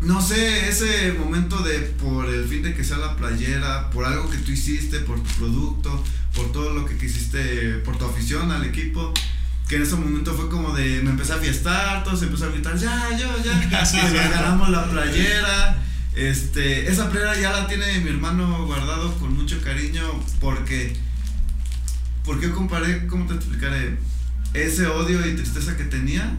no 0.00 0.20
sé, 0.20 0.68
ese 0.68 1.12
momento 1.12 1.58
de 1.62 1.78
por 1.80 2.28
el 2.28 2.44
fin 2.44 2.62
de 2.62 2.74
que 2.74 2.84
sea 2.84 2.98
la 2.98 3.16
playera, 3.16 3.90
por 3.90 4.04
algo 4.04 4.28
que 4.28 4.38
tú 4.38 4.52
hiciste, 4.52 5.00
por 5.00 5.18
tu 5.22 5.30
producto, 5.36 6.04
por 6.34 6.52
todo 6.52 6.74
lo 6.74 6.84
que 6.84 6.98
quisiste, 6.98 7.78
por 7.84 7.96
tu 7.96 8.04
afición 8.04 8.52
al 8.52 8.64
equipo, 8.64 9.12
que 9.68 9.76
en 9.76 9.82
ese 9.82 9.96
momento 9.96 10.34
fue 10.34 10.48
como 10.48 10.74
de, 10.74 11.00
me 11.02 11.10
empecé 11.10 11.32
a 11.32 11.38
fiestar, 11.38 12.04
todos 12.04 12.22
empezó 12.22 12.44
a 12.44 12.48
gritar, 12.50 12.76
ya, 12.76 13.10
yo, 13.18 13.26
ya, 13.42 13.84
Sí, 13.86 13.96
y 13.96 14.08
sí. 14.08 14.14
ganamos 14.14 14.68
la 14.68 14.88
playera. 14.90 15.82
Este, 16.14 16.90
esa 16.90 17.10
playera 17.10 17.38
ya 17.38 17.52
la 17.52 17.66
tiene 17.66 18.00
mi 18.00 18.08
hermano 18.10 18.64
guardado 18.66 19.12
con 19.18 19.34
mucho 19.34 19.60
cariño 19.62 20.02
porque, 20.40 20.96
porque 22.24 22.50
comparé, 22.50 23.06
¿cómo 23.06 23.26
te 23.26 23.34
explicaré? 23.34 23.98
Ese 24.54 24.86
odio 24.86 25.26
y 25.26 25.34
tristeza 25.34 25.76
que 25.76 25.84
tenía 25.84 26.34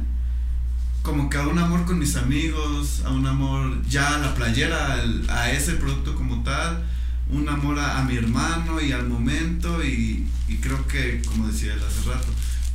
como 1.01 1.29
que 1.29 1.37
a 1.37 1.47
un 1.47 1.57
amor 1.57 1.85
con 1.85 1.99
mis 1.99 2.15
amigos, 2.15 3.01
a 3.05 3.11
un 3.11 3.25
amor 3.25 3.81
ya 3.87 4.15
a 4.15 4.17
la 4.19 4.35
playera, 4.35 5.01
a 5.29 5.51
ese 5.51 5.73
producto 5.73 6.15
como 6.15 6.43
tal, 6.43 6.83
un 7.29 7.47
amor 7.49 7.79
a, 7.79 8.03
mi 8.03 8.15
hermano 8.15 8.81
y 8.81 8.91
al 8.91 9.07
momento 9.07 9.83
y, 9.83 10.27
creo 10.61 10.87
que, 10.87 11.21
como 11.25 11.47
decía 11.47 11.73
él 11.73 11.81
hace 11.85 12.09
rato, 12.09 12.27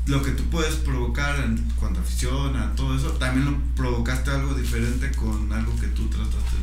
lo 0.06 0.22
que 0.22 0.32
tú 0.32 0.44
puedes 0.44 0.74
provocar 0.76 1.40
en 1.40 1.56
cuanto 1.76 2.00
a 2.00 2.02
afición, 2.02 2.56
a 2.56 2.74
todo 2.74 2.96
eso, 2.96 3.10
también 3.12 3.46
lo 3.46 3.58
provocaste 3.76 4.30
algo 4.30 4.54
diferente 4.54 5.10
con 5.12 5.52
algo 5.52 5.78
que 5.80 5.88
tú 5.88 6.08
trataste 6.08 6.56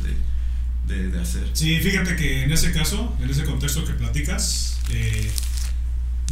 de, 0.88 0.94
de, 0.94 1.10
de 1.10 1.20
hacer. 1.20 1.48
Sí, 1.52 1.78
fíjate 1.78 2.16
que 2.16 2.44
en 2.44 2.52
ese 2.52 2.72
caso, 2.72 3.16
en 3.20 3.30
ese 3.30 3.44
contexto 3.44 3.84
que 3.84 3.94
platicas, 3.94 4.78
eh, 4.90 5.30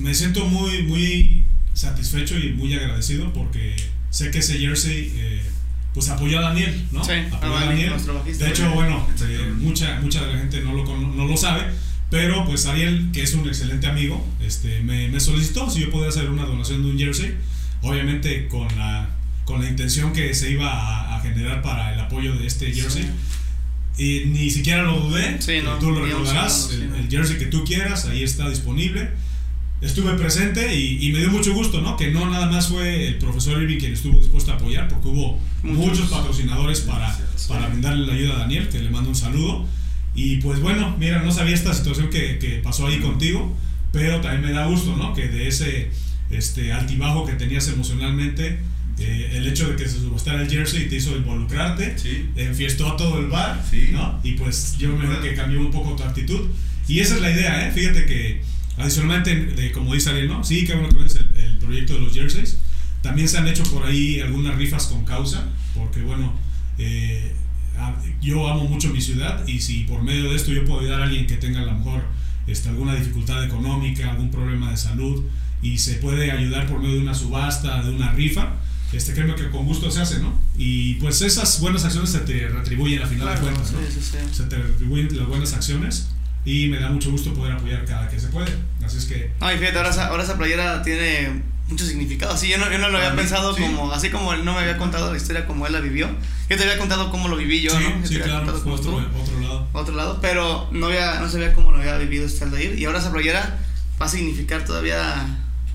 me 0.00 0.14
siento 0.14 0.44
muy, 0.46 0.82
muy 0.82 1.44
satisfecho 1.74 2.38
y 2.38 2.52
muy 2.52 2.74
agradecido 2.74 3.32
porque 3.32 3.76
sé 4.18 4.32
que 4.32 4.38
ese 4.38 4.58
jersey 4.58 5.12
eh, 5.14 5.42
pues 5.94 6.08
apoyó 6.08 6.40
a 6.40 6.42
Daniel, 6.42 6.86
¿no? 6.90 7.04
Sí, 7.04 7.12
apoyó 7.30 7.56
a 7.56 7.64
Daniel, 7.66 7.92
bajista. 7.92 8.44
De 8.44 8.50
hecho, 8.50 8.68
bueno, 8.74 9.06
eh, 9.22 9.52
mucha, 9.58 10.00
mucha 10.00 10.24
de 10.26 10.32
la 10.32 10.38
gente 10.40 10.60
no 10.60 10.72
lo, 10.72 10.84
no 10.84 11.24
lo 11.24 11.36
sabe, 11.36 11.62
pero 12.10 12.44
pues 12.44 12.66
Ariel, 12.66 13.10
que 13.12 13.22
es 13.22 13.32
un 13.34 13.46
excelente 13.46 13.86
amigo, 13.86 14.26
este, 14.40 14.80
me, 14.82 15.06
me 15.08 15.20
solicitó 15.20 15.70
si 15.70 15.82
yo 15.82 15.90
podía 15.90 16.08
hacer 16.08 16.28
una 16.30 16.44
donación 16.46 16.82
de 16.82 16.90
un 16.90 16.98
jersey, 16.98 17.36
obviamente 17.82 18.48
con 18.48 18.66
la, 18.76 19.08
con 19.44 19.62
la 19.62 19.68
intención 19.68 20.12
que 20.12 20.34
se 20.34 20.50
iba 20.50 20.68
a, 20.68 21.16
a 21.16 21.20
generar 21.20 21.62
para 21.62 21.94
el 21.94 22.00
apoyo 22.00 22.34
de 22.34 22.46
este 22.48 22.72
jersey. 22.72 23.08
Y 23.98 24.24
ni 24.26 24.50
siquiera 24.50 24.82
lo 24.82 24.98
dudé. 25.00 25.40
Sí, 25.40 25.60
no, 25.62 25.74
tú 25.78 25.90
lo 25.92 26.04
recordarás. 26.04 26.70
sí, 26.70 26.74
el, 26.74 26.94
el 27.04 27.08
jersey 27.08 27.38
que 27.38 27.46
tú 27.46 27.64
quieras, 27.64 28.04
ahí 28.06 28.24
está 28.24 28.48
disponible. 28.48 29.10
Estuve 29.80 30.14
presente 30.14 30.74
y, 30.74 31.06
y 31.06 31.12
me 31.12 31.20
dio 31.20 31.30
mucho 31.30 31.52
gusto, 31.54 31.80
¿no? 31.80 31.96
Que 31.96 32.10
no 32.10 32.28
nada 32.28 32.46
más 32.50 32.66
fue 32.68 33.06
el 33.06 33.18
profesor 33.18 33.62
Irving 33.62 33.78
quien 33.78 33.92
estuvo 33.92 34.18
dispuesto 34.18 34.50
a 34.52 34.56
apoyar, 34.56 34.88
porque 34.88 35.08
hubo 35.08 35.38
Muchos. 35.62 35.86
muchos, 36.00 36.10
patrocinadores 36.10 36.80
para, 36.80 37.16
para 37.46 37.68
brindarle 37.68 38.06
la 38.06 38.12
ayuda 38.14 38.34
a 38.34 38.38
Daniel, 38.40 38.68
que 38.68 38.80
le 38.80 38.90
mando 38.90 39.10
un 39.10 39.16
saludo. 39.16 39.66
Y 40.16 40.38
pues 40.38 40.58
bueno, 40.60 40.96
mira, 40.98 41.22
no 41.22 41.30
sabía 41.30 41.54
esta 41.54 41.72
situación 41.72 42.10
que, 42.10 42.38
que 42.38 42.56
pasó 42.62 42.88
ahí 42.88 42.98
contigo, 42.98 43.56
pero 43.92 44.20
también 44.20 44.42
me 44.42 44.50
da 44.52 44.66
gusto, 44.66 44.96
¿no? 44.96 45.14
Que 45.14 45.28
de 45.28 45.46
ese 45.46 45.90
este, 46.30 46.72
altibajo 46.72 47.24
que 47.24 47.34
tenías 47.34 47.68
emocionalmente, 47.68 48.58
eh, 48.98 49.30
el 49.34 49.46
hecho 49.46 49.68
de 49.68 49.76
que 49.76 49.88
se 49.88 50.00
subastara 50.00 50.42
el 50.42 50.50
jersey 50.50 50.88
te 50.88 50.96
hizo 50.96 51.16
involucrarte 51.16 51.96
Sí. 51.96 52.26
enfiestó 52.34 52.88
a 52.88 52.96
todo 52.96 53.20
el 53.20 53.26
bar, 53.28 53.64
Sí. 53.70 53.90
¿no? 53.92 54.18
Y 54.24 54.32
pues 54.32 54.76
yo 54.76 54.88
me 54.96 55.20
que 55.20 55.34
cambió 55.34 55.60
un 55.60 55.70
poco 55.70 55.94
tu 55.94 56.02
actitud. 56.02 56.48
Y 56.88 56.98
esa 56.98 57.14
es 57.14 57.20
la 57.20 57.30
idea, 57.30 57.68
¿eh? 57.68 57.70
Fíjate 57.70 58.06
que 58.06 58.42
adicionalmente, 58.78 59.34
de, 59.34 59.72
como 59.72 59.94
dice 59.94 60.10
Ariel, 60.10 60.28
¿no? 60.28 60.44
Sí, 60.44 60.64
que 60.64 60.74
bueno 60.74 60.88
que 60.90 61.02
ves 61.02 61.16
el, 61.16 61.40
el 61.40 61.58
proyecto 61.58 61.94
de 61.94 62.00
los 62.00 62.14
jerseys. 62.14 62.58
También 63.02 63.28
se 63.28 63.38
han 63.38 63.46
hecho 63.48 63.62
por 63.64 63.84
ahí 63.86 64.20
algunas 64.20 64.56
rifas 64.56 64.86
con 64.86 65.04
causa, 65.04 65.46
porque 65.74 66.02
bueno, 66.02 66.32
eh, 66.78 67.32
yo 68.20 68.48
amo 68.48 68.64
mucho 68.64 68.88
mi 68.88 69.00
ciudad 69.00 69.46
y 69.46 69.60
si 69.60 69.84
por 69.84 70.02
medio 70.02 70.30
de 70.30 70.36
esto 70.36 70.50
yo 70.52 70.64
puedo 70.64 70.80
ayudar 70.80 71.02
a 71.02 71.04
alguien 71.04 71.26
que 71.26 71.36
tenga 71.36 71.60
a 71.60 71.64
lo 71.64 71.72
mejor 71.74 72.02
este, 72.46 72.68
alguna 72.68 72.94
dificultad 72.96 73.44
económica, 73.44 74.10
algún 74.10 74.30
problema 74.30 74.70
de 74.70 74.76
salud 74.76 75.24
y 75.62 75.78
se 75.78 75.94
puede 75.94 76.30
ayudar 76.32 76.66
por 76.66 76.80
medio 76.80 76.96
de 76.96 77.00
una 77.02 77.14
subasta, 77.14 77.82
de 77.82 77.90
una 77.90 78.12
rifa, 78.12 78.54
este, 78.92 79.12
créeme 79.12 79.34
que 79.34 79.48
con 79.50 79.64
gusto 79.66 79.90
se 79.90 80.00
hace, 80.00 80.18
¿no? 80.18 80.32
Y 80.56 80.94
pues 80.94 81.20
esas 81.22 81.60
buenas 81.60 81.84
acciones 81.84 82.10
se 82.10 82.20
te 82.20 82.48
retribuyen 82.48 83.02
a 83.02 83.06
final 83.06 83.26
Claro, 83.28 83.40
de 83.40 83.52
cuentas, 83.52 83.72
¿no? 83.72 83.78
sí, 83.80 83.86
sí, 83.94 84.00
sí. 84.02 84.16
Se 84.32 84.44
te 84.44 84.56
retribuyen 84.56 85.16
las 85.16 85.26
buenas 85.28 85.52
acciones 85.52 86.08
y 86.48 86.66
me 86.68 86.78
da 86.78 86.88
mucho 86.88 87.10
gusto 87.10 87.34
poder 87.34 87.52
apoyar 87.52 87.84
cada 87.84 88.08
que 88.08 88.18
se 88.18 88.28
puede. 88.28 88.50
Así 88.82 88.96
es 88.96 89.04
que 89.04 89.30
No, 89.38 89.52
y 89.52 89.58
fíjate, 89.58 89.76
ahora 89.76 89.90
esa, 89.90 90.06
ahora 90.06 90.22
esa 90.22 90.38
playera 90.38 90.80
tiene 90.82 91.42
mucho 91.68 91.84
significado. 91.84 92.34
Sí, 92.38 92.48
yo 92.48 92.56
no, 92.56 92.72
yo 92.72 92.78
no 92.78 92.88
lo 92.88 92.96
había 92.96 93.10
mí, 93.10 93.18
pensado 93.18 93.54
sí. 93.54 93.60
como, 93.60 93.92
así 93.92 94.08
como 94.08 94.32
él 94.32 94.46
no 94.46 94.54
me 94.54 94.60
había 94.60 94.78
contado 94.78 95.10
la 95.10 95.18
historia 95.18 95.44
como 95.44 95.66
él 95.66 95.74
la 95.74 95.80
vivió. 95.80 96.08
Yo 96.48 96.56
te 96.56 96.62
había 96.62 96.78
contado 96.78 97.10
cómo 97.10 97.28
lo 97.28 97.36
viví 97.36 97.60
yo, 97.60 97.70
sí, 97.72 97.84
¿no? 97.84 98.00
Yo 98.00 98.06
sí, 98.06 98.14
te 98.14 98.22
había 98.22 98.42
claro, 98.44 98.58
fue 98.60 98.72
otro, 98.72 98.96
otro 98.96 99.40
lado. 99.40 99.68
otro 99.74 99.94
lado, 99.94 100.18
pero 100.22 100.70
no, 100.72 100.86
había, 100.86 101.20
no 101.20 101.28
sabía 101.28 101.52
cómo 101.52 101.70
lo 101.70 101.80
había 101.80 101.98
vivido 101.98 102.24
este 102.24 102.44
Aldair. 102.44 102.78
Y 102.78 102.86
ahora 102.86 103.00
esa 103.00 103.12
playera 103.12 103.58
va 104.00 104.06
a 104.06 104.08
significar 104.08 104.64
todavía 104.64 105.26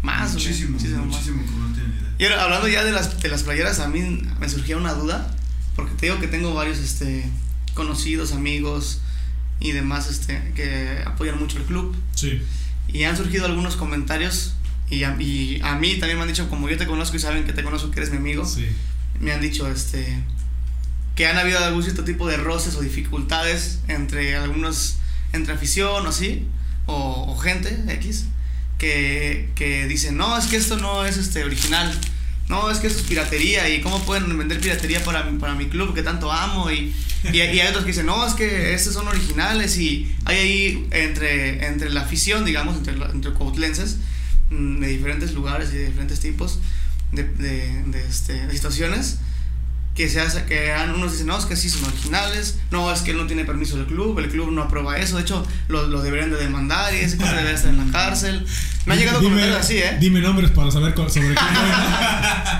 más. 0.01 0.33
güey, 0.33 0.43
muchísimo, 0.43 0.71
muchísimo 0.71 1.05
más. 1.05 1.07
muchísimo, 1.17 1.43
como 1.45 1.67
no 1.67 1.75
tienen 1.75 1.91
idea. 1.91 2.13
Y 2.17 2.23
ahora, 2.23 2.45
hablando 2.45 2.67
ya 2.67 2.83
de 2.83 2.93
las, 2.93 3.21
de 3.21 3.29
las 3.29 3.43
playeras, 3.43 3.79
a 3.79 3.89
mí 3.89 4.23
me 4.39 4.49
surgía 4.49 4.75
una 4.77 4.93
duda, 4.95 5.35
porque 5.75 5.93
te 5.93 6.07
digo 6.07 6.19
que 6.19 6.27
tengo 6.27 6.55
varios 6.55 6.79
este, 6.79 7.29
conocidos, 7.75 8.31
amigos 8.31 9.02
y 9.59 9.71
demás 9.71 10.09
este, 10.09 10.51
que 10.55 11.01
apoyan 11.05 11.39
mucho 11.39 11.57
el 11.57 11.63
club. 11.63 11.95
Sí, 12.15 12.41
Y 12.87 13.03
han 13.03 13.15
surgido 13.17 13.45
algunos 13.45 13.75
comentarios 13.75 14.55
y 14.89 15.03
a, 15.03 15.15
y 15.19 15.59
a 15.63 15.75
mí 15.75 15.95
también 15.97 16.17
me 16.17 16.23
han 16.23 16.27
dicho, 16.27 16.49
como 16.49 16.69
yo 16.69 16.77
te 16.77 16.85
conozco 16.85 17.15
y 17.15 17.19
saben 17.19 17.45
que 17.45 17.53
te 17.53 17.63
conozco, 17.63 17.89
que 17.91 17.99
eres 17.99 18.11
mi 18.11 18.17
amigo, 18.17 18.45
Sí. 18.45 18.67
me 19.19 19.31
han 19.31 19.41
dicho 19.41 19.67
este 19.69 20.21
que 21.15 21.27
han 21.27 21.37
habido 21.37 21.59
algún 21.63 21.83
cierto 21.83 22.03
tipo 22.03 22.27
de 22.27 22.37
roces 22.37 22.73
o 22.75 22.81
dificultades 22.81 23.79
entre 23.87 24.35
algunos, 24.35 24.95
entre 25.31 25.53
afición 25.53 26.05
o 26.05 26.09
así, 26.09 26.47
o, 26.87 27.31
o 27.31 27.37
gente 27.37 27.83
X, 27.87 28.25
que, 28.79 29.49
que 29.55 29.87
dicen, 29.87 30.17
no, 30.17 30.35
es 30.37 30.47
que 30.47 30.55
esto 30.57 30.75
no 30.77 31.05
es 31.05 31.17
este 31.17 31.43
original, 31.43 31.95
no, 32.49 32.69
es 32.69 32.79
que 32.79 32.87
esto 32.87 32.99
es 32.99 33.05
piratería, 33.05 33.69
y 33.69 33.81
cómo 33.81 34.03
pueden 34.03 34.37
vender 34.37 34.59
piratería 34.59 35.03
para, 35.03 35.29
para 35.39 35.55
mi 35.55 35.67
club 35.67 35.93
que 35.93 36.03
tanto 36.03 36.31
amo, 36.31 36.71
y, 36.71 36.93
y, 37.31 37.39
hay 37.39 37.67
otros 37.67 37.83
que 37.83 37.91
dicen, 37.91 38.05
no, 38.05 38.25
es 38.25 38.33
que 38.33 38.73
estos 38.73 38.93
son 38.93 39.07
originales, 39.07 39.77
y 39.77 40.13
hay 40.25 40.37
ahí 40.37 40.87
entre, 40.91 41.65
entre 41.65 41.89
la 41.89 42.01
afición, 42.01 42.45
digamos, 42.45 42.77
entre, 42.77 42.93
entre 42.93 43.31
cuautlenses, 43.31 43.97
mm, 44.49 44.79
de 44.79 44.87
diferentes 44.87 45.33
lugares 45.33 45.69
y 45.73 45.77
de 45.77 45.85
diferentes 45.87 46.19
tipos 46.19 46.59
de, 47.11 47.23
de, 47.23 47.83
de, 47.87 48.07
este, 48.07 48.47
de 48.47 48.53
situaciones, 48.53 49.19
que 49.95 50.09
se 50.09 50.19
hace, 50.21 50.45
que 50.45 50.71
unos 50.95 51.11
dicen, 51.11 51.27
no, 51.27 51.37
es 51.37 51.45
que 51.45 51.55
sí 51.55 51.69
son 51.69 51.83
originales, 51.85 52.57
no, 52.71 52.91
es 52.91 53.01
que 53.01 53.11
él 53.11 53.17
no 53.17 53.27
tiene 53.27 53.45
permiso 53.45 53.77
del 53.77 53.85
club, 53.85 54.17
el 54.19 54.27
club 54.29 54.51
no 54.51 54.63
aprueba 54.63 54.97
eso, 54.97 55.17
de 55.17 55.21
hecho, 55.21 55.45
lo, 55.67 55.85
lo 55.87 56.01
deberían 56.01 56.31
de 56.31 56.37
demandar 56.37 56.91
y 56.95 56.97
ese 56.97 57.17
cosa 57.17 57.31
debería 57.33 57.51
estar 57.53 57.69
en 57.69 57.77
la 57.85 57.91
cárcel. 57.91 58.43
Me 58.87 58.93
ha 58.93 58.97
llegado 58.97 59.19
Dime- 59.19 59.29
comentarios 59.35 59.59
así, 59.65 59.77
¿eh? 59.77 59.97
Dime 59.99 60.19
nombres 60.21 60.49
para 60.51 60.71
saber 60.71 60.95
cuál- 60.95 61.11
sobre 61.11 61.35
quién. 61.35 61.37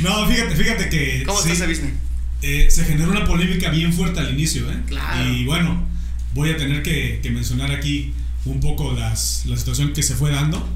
No, 0.00 0.26
fíjate, 0.28 0.56
fíjate 0.56 0.88
que. 0.88 1.22
¿Cómo 1.26 1.40
sí, 1.40 1.50
está 1.52 1.64
ese 1.64 1.72
business? 1.72 1.94
eh, 2.42 2.66
se 2.70 2.84
generó 2.84 3.10
una 3.12 3.24
polémica 3.24 3.70
bien 3.70 3.92
fuerte 3.92 4.18
al 4.20 4.32
inicio, 4.32 4.70
¿eh? 4.70 4.76
Claro. 4.86 5.28
Y 5.28 5.44
bueno, 5.44 5.86
voy 6.34 6.50
a 6.50 6.56
tener 6.56 6.82
que, 6.82 7.20
que 7.22 7.30
mencionar 7.30 7.70
aquí 7.70 8.12
un 8.44 8.58
poco 8.60 8.92
las, 8.94 9.44
la 9.46 9.56
situación 9.56 9.92
que 9.92 10.02
se 10.02 10.14
fue 10.16 10.30
dando. 10.32 10.66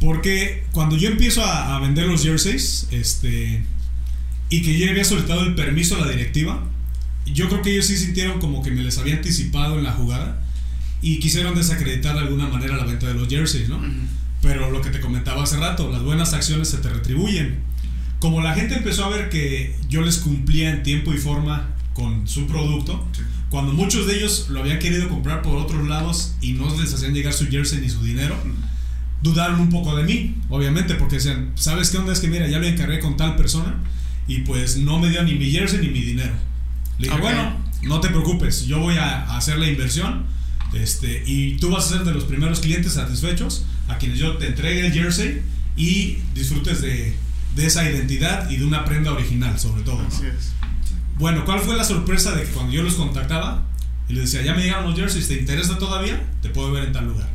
Porque 0.00 0.64
cuando 0.72 0.96
yo 0.96 1.08
empiezo 1.10 1.44
a, 1.44 1.76
a 1.76 1.80
vender 1.80 2.06
los 2.06 2.22
jerseys, 2.22 2.86
este. 2.90 3.62
Y 4.50 4.62
que 4.62 4.78
yo 4.78 4.90
había 4.90 5.04
solicitado 5.04 5.42
el 5.42 5.54
permiso 5.54 5.96
a 5.96 6.00
la 6.04 6.10
directiva, 6.10 6.62
yo 7.26 7.48
creo 7.48 7.62
que 7.62 7.72
ellos 7.72 7.86
sí 7.86 7.96
sintieron 7.96 8.40
como 8.40 8.62
que 8.62 8.70
me 8.70 8.82
les 8.82 8.98
había 8.98 9.14
anticipado 9.14 9.78
en 9.78 9.84
la 9.84 9.92
jugada 9.92 10.42
y 11.02 11.18
quisieron 11.20 11.54
desacreditar 11.54 12.14
de 12.14 12.20
alguna 12.20 12.48
manera 12.48 12.76
la 12.76 12.84
venta 12.84 13.06
de 13.06 13.14
los 13.14 13.28
jerseys, 13.28 13.68
¿no? 13.68 13.76
Ujú. 13.76 13.86
Pero 14.42 14.70
lo 14.70 14.80
que 14.80 14.90
te 14.90 15.00
comentaba 15.00 15.42
hace 15.44 15.56
rato, 15.58 15.90
las 15.90 16.02
buenas 16.02 16.32
acciones 16.34 16.68
se 16.68 16.78
te 16.78 16.88
retribuyen. 16.88 17.60
Como 18.18 18.40
la 18.42 18.54
gente 18.54 18.74
empezó 18.74 19.04
a 19.04 19.08
ver 19.08 19.30
que 19.30 19.76
yo 19.88 20.02
les 20.02 20.18
cumplía 20.18 20.70
en 20.70 20.82
tiempo 20.82 21.14
y 21.14 21.18
forma 21.18 21.74
con 21.94 22.26
su 22.26 22.46
producto, 22.46 23.06
Sí. 23.12 23.22
cuando 23.50 23.72
muchos 23.72 24.06
de 24.06 24.16
ellos 24.16 24.46
lo 24.50 24.60
habían 24.60 24.78
querido 24.78 25.08
comprar 25.08 25.42
por 25.42 25.56
otros 25.56 25.86
lados 25.88 26.34
y 26.40 26.52
no 26.54 26.68
les 26.80 26.92
hacían 26.92 27.14
llegar 27.14 27.32
su 27.32 27.46
jersey 27.48 27.80
ni 27.80 27.88
su 27.88 28.02
dinero, 28.02 28.34
dudaron 29.22 29.60
un 29.60 29.68
poco 29.70 29.94
de 29.96 30.04
mí, 30.04 30.36
obviamente, 30.48 30.94
porque 30.94 31.16
decían, 31.16 31.52
¿sabes 31.54 31.90
qué 31.90 31.98
onda? 31.98 32.12
Es 32.12 32.20
que 32.20 32.28
mira, 32.28 32.48
ya 32.48 32.58
lo 32.58 32.66
encargué 32.66 33.00
con 33.00 33.16
tal 33.16 33.36
persona 33.36 33.74
y 34.30 34.42
pues 34.42 34.76
no 34.76 35.00
me 35.00 35.10
dio 35.10 35.24
ni 35.24 35.34
mi 35.34 35.50
jersey 35.50 35.80
ni 35.80 35.88
mi 35.88 36.02
dinero. 36.02 36.32
Le 36.98 37.08
dije, 37.08 37.20
bueno, 37.20 37.56
no 37.82 38.00
te 38.00 38.08
preocupes, 38.10 38.66
yo 38.66 38.78
voy 38.78 38.96
a 38.96 39.24
a 39.24 39.36
hacer 39.36 39.58
la 39.58 39.66
inversión 39.66 40.24
este, 40.72 41.24
y 41.26 41.56
tú 41.56 41.70
vas 41.70 41.86
a 41.86 41.96
ser 41.96 42.04
de 42.04 42.14
los 42.14 42.24
primeros 42.24 42.60
clientes 42.60 42.92
satisfechos 42.92 43.64
a 43.88 43.98
quienes 43.98 44.18
yo 44.20 44.36
te 44.36 44.46
entregue 44.46 44.86
el 44.86 44.92
jersey 44.92 45.42
y 45.76 46.18
disfrutes 46.32 46.80
de, 46.80 47.16
de 47.56 47.66
esa 47.66 47.90
identidad 47.90 48.48
y 48.48 48.58
de 48.58 48.64
una 48.64 48.84
prenda 48.84 49.12
original, 49.12 49.58
sobre 49.58 49.82
todo. 49.82 50.00
¿no? 50.00 50.06
Así 50.06 50.26
es. 50.26 50.52
Bueno, 51.18 51.44
¿cuál 51.44 51.58
fue 51.58 51.76
la 51.76 51.82
sorpresa 51.82 52.32
de 52.32 52.44
que 52.44 52.50
cuando 52.50 52.72
yo 52.72 52.84
los 52.84 52.94
contactaba 52.94 53.66
y 54.08 54.12
les 54.12 54.30
decía, 54.30 54.46
ya 54.46 54.54
me 54.54 54.62
llegaron 54.62 54.88
los 54.90 54.98
jerseys, 54.98 55.26
¿te 55.26 55.40
interesa 55.40 55.76
todavía? 55.76 56.24
Te 56.40 56.50
puedo 56.50 56.70
ver 56.70 56.84
en 56.84 56.92
tal 56.92 57.08
lugar. 57.08 57.28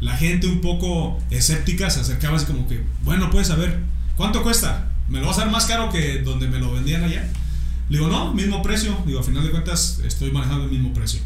La 0.00 0.16
gente 0.16 0.46
un 0.46 0.62
poco 0.62 1.22
escéptica 1.30 1.90
se 1.90 2.00
acercaba 2.00 2.38
así 2.38 2.46
como 2.46 2.66
que, 2.66 2.82
bueno, 3.04 3.28
puedes 3.30 3.48
saber, 3.48 3.80
¿cuánto 4.16 4.42
cuesta? 4.42 4.91
¿Me 5.12 5.20
lo 5.20 5.26
vas 5.26 5.36
a 5.36 5.42
dar 5.42 5.50
más 5.50 5.66
caro 5.66 5.90
que 5.92 6.20
donde 6.20 6.48
me 6.48 6.58
lo 6.58 6.72
vendían 6.72 7.04
allá? 7.04 7.28
Le 7.90 7.98
digo, 7.98 8.08
no, 8.10 8.32
mismo 8.32 8.62
precio. 8.62 8.96
Digo, 9.06 9.20
a 9.20 9.22
final 9.22 9.44
de 9.44 9.50
cuentas 9.50 10.00
estoy 10.06 10.30
manejando 10.32 10.64
el 10.64 10.70
mismo 10.70 10.94
precio. 10.94 11.20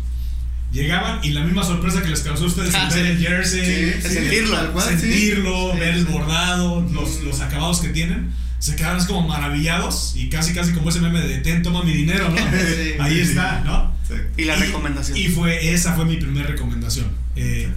Llegaban 0.73 1.21
y 1.23 1.31
la 1.31 1.45
misma 1.45 1.63
sorpresa 1.63 2.03
que 2.03 2.09
les 2.09 2.21
causó 2.21 2.45
a 2.45 2.47
ustedes 2.49 2.75
Ah, 2.75 2.89
ver 2.93 3.05
sí. 3.05 3.11
el 3.13 3.19
jersey, 3.19 3.93
Sí, 4.03 4.09
sentirlo, 4.09 4.73
cual, 4.73 4.89
sentirlo, 4.89 5.73
Sí, 5.73 5.79
ver 5.79 5.95
el 5.95 6.07
sí. 6.07 6.13
bordado, 6.13 6.83
los, 6.93 7.23
los 7.23 7.41
acabados 7.41 7.79
que 7.81 7.91
tienen, 7.91 8.33
se 8.59 8.75
quedaron 8.75 8.97
así 8.99 9.07
como 9.07 9.29
maravillados 9.29 10.15
y 10.17 10.29
casi 10.29 10.53
casi 10.53 10.73
como 10.73 10.91
ese 10.91 11.01
meme 11.01 11.21
de 11.21 11.39
ten, 11.39 11.63
toma 11.63 11.85
mi 11.85 11.93
dinero, 11.93 12.29
¿no? 12.29 12.37
Sí. 12.51 12.93
Ahí 12.99 13.21
está, 13.21 13.63
¿no? 13.65 13.95
Y 14.37 14.45
la 14.45 14.57
recomendación. 14.57 15.17
Y 15.17 15.29
fue, 15.29 15.73
esa 15.73 15.95
fue 15.95 16.05
mi 16.05 16.17
primera 16.17 16.49
recomendación. 16.49 17.07
Eh, 17.37 17.69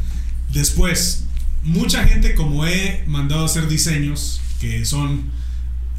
después, 0.51 1.25
mucha 1.63 2.05
gente 2.07 2.33
como 2.33 2.65
he 2.65 3.03
mandado 3.05 3.43
a 3.43 3.45
hacer 3.45 3.67
diseños 3.67 4.41
que 4.59 4.83
son 4.85 5.31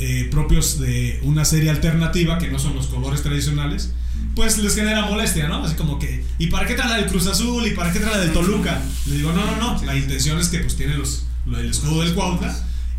eh, 0.01 0.29
propios 0.31 0.81
de 0.81 1.21
una 1.23 1.45
serie 1.45 1.71
alternativa, 1.71 2.39
que 2.39 2.49
no 2.49 2.59
son 2.59 2.75
los 2.75 2.87
colores 2.89 3.23
tradicionales, 3.23 3.93
pues 4.35 4.59
les 4.59 4.75
genera 4.75 5.07
molestia, 5.07 5.49
¿no? 5.49 5.65
Así 5.65 5.75
como 5.77 5.99
que, 5.99 6.25
¿y 6.39 6.47
para 6.49 6.67
qué 6.67 6.75
trae 6.75 6.89
la 6.89 6.97
del 6.97 7.07
Cruz 7.07 7.27
Azul? 7.27 7.67
¿Y 7.67 7.71
para 7.75 7.93
qué 7.93 8.01
trae 8.01 8.13
la 8.13 8.21
del 8.21 8.33
Toluca? 8.33 8.83
Le 9.07 9.17
digo, 9.17 9.33
no, 9.33 9.45
no, 9.45 9.57
no, 9.57 9.85
la 9.85 9.97
intención 9.97 10.39
es 10.39 10.49
que 10.49 10.59
pues 10.61 10.77
tiene 10.77 10.97
los, 10.97 11.25
lo 11.47 11.59
del 11.59 11.71
escudo 11.71 12.03
del 12.03 12.15
Cuautla 12.15 12.57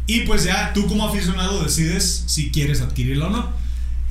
y 0.07 0.21
pues 0.21 0.43
ya 0.43 0.73
tú 0.73 0.87
como 0.87 1.07
aficionado 1.07 1.63
decides 1.63 2.23
si 2.27 2.49
quieres 2.51 2.81
adquirirlo 2.81 3.27
o 3.27 3.29
no. 3.29 3.49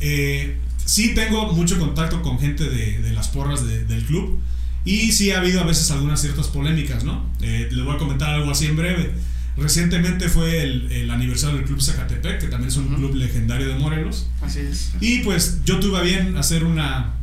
Eh, 0.01 0.57
sí 0.85 1.15
tengo 1.15 1.53
mucho 1.53 1.79
contacto 1.79 2.23
con 2.23 2.39
gente 2.39 2.65
de, 2.69 3.13
las 3.13 3.29
porras 3.29 3.67
de- 3.67 3.85
del 3.85 4.05
club 4.05 4.39
y 4.85 5.13
sí 5.13 5.31
ha 5.31 5.39
habido 5.41 5.61
a 5.61 5.65
veces 5.65 5.91
algunas 5.91 6.21
ciertas 6.21 6.47
polémicas, 6.49 7.05
¿no? 7.05 7.31
Eh, 7.43 7.69
les 7.71 7.85
voy 7.85 7.95
a 7.95 7.99
comentar 7.99 8.31
algo 8.31 8.51
así 8.51 8.67
en 8.67 8.77
breve. 8.77 9.13
Recientemente 9.57 10.29
fue 10.29 10.63
el, 10.63 10.91
el 10.93 11.11
aniversario 11.11 11.57
del 11.57 11.67
Club 11.67 11.83
Zacatepec, 11.83 12.41
que 12.41 12.47
también 12.47 12.69
es 12.69 12.77
un 12.77 12.87
Ujú. 12.87 12.97
club 12.97 13.15
legendario 13.17 13.69
de 13.69 13.75
Morelos. 13.75 14.27
Así 14.41 14.61
es. 14.61 14.93
Y 15.01 15.19
pues 15.21 15.59
yo 15.65 15.79
tuve 15.81 15.99
a 15.99 16.03
bien 16.03 16.37
hacer 16.37 16.65
una 16.65 17.15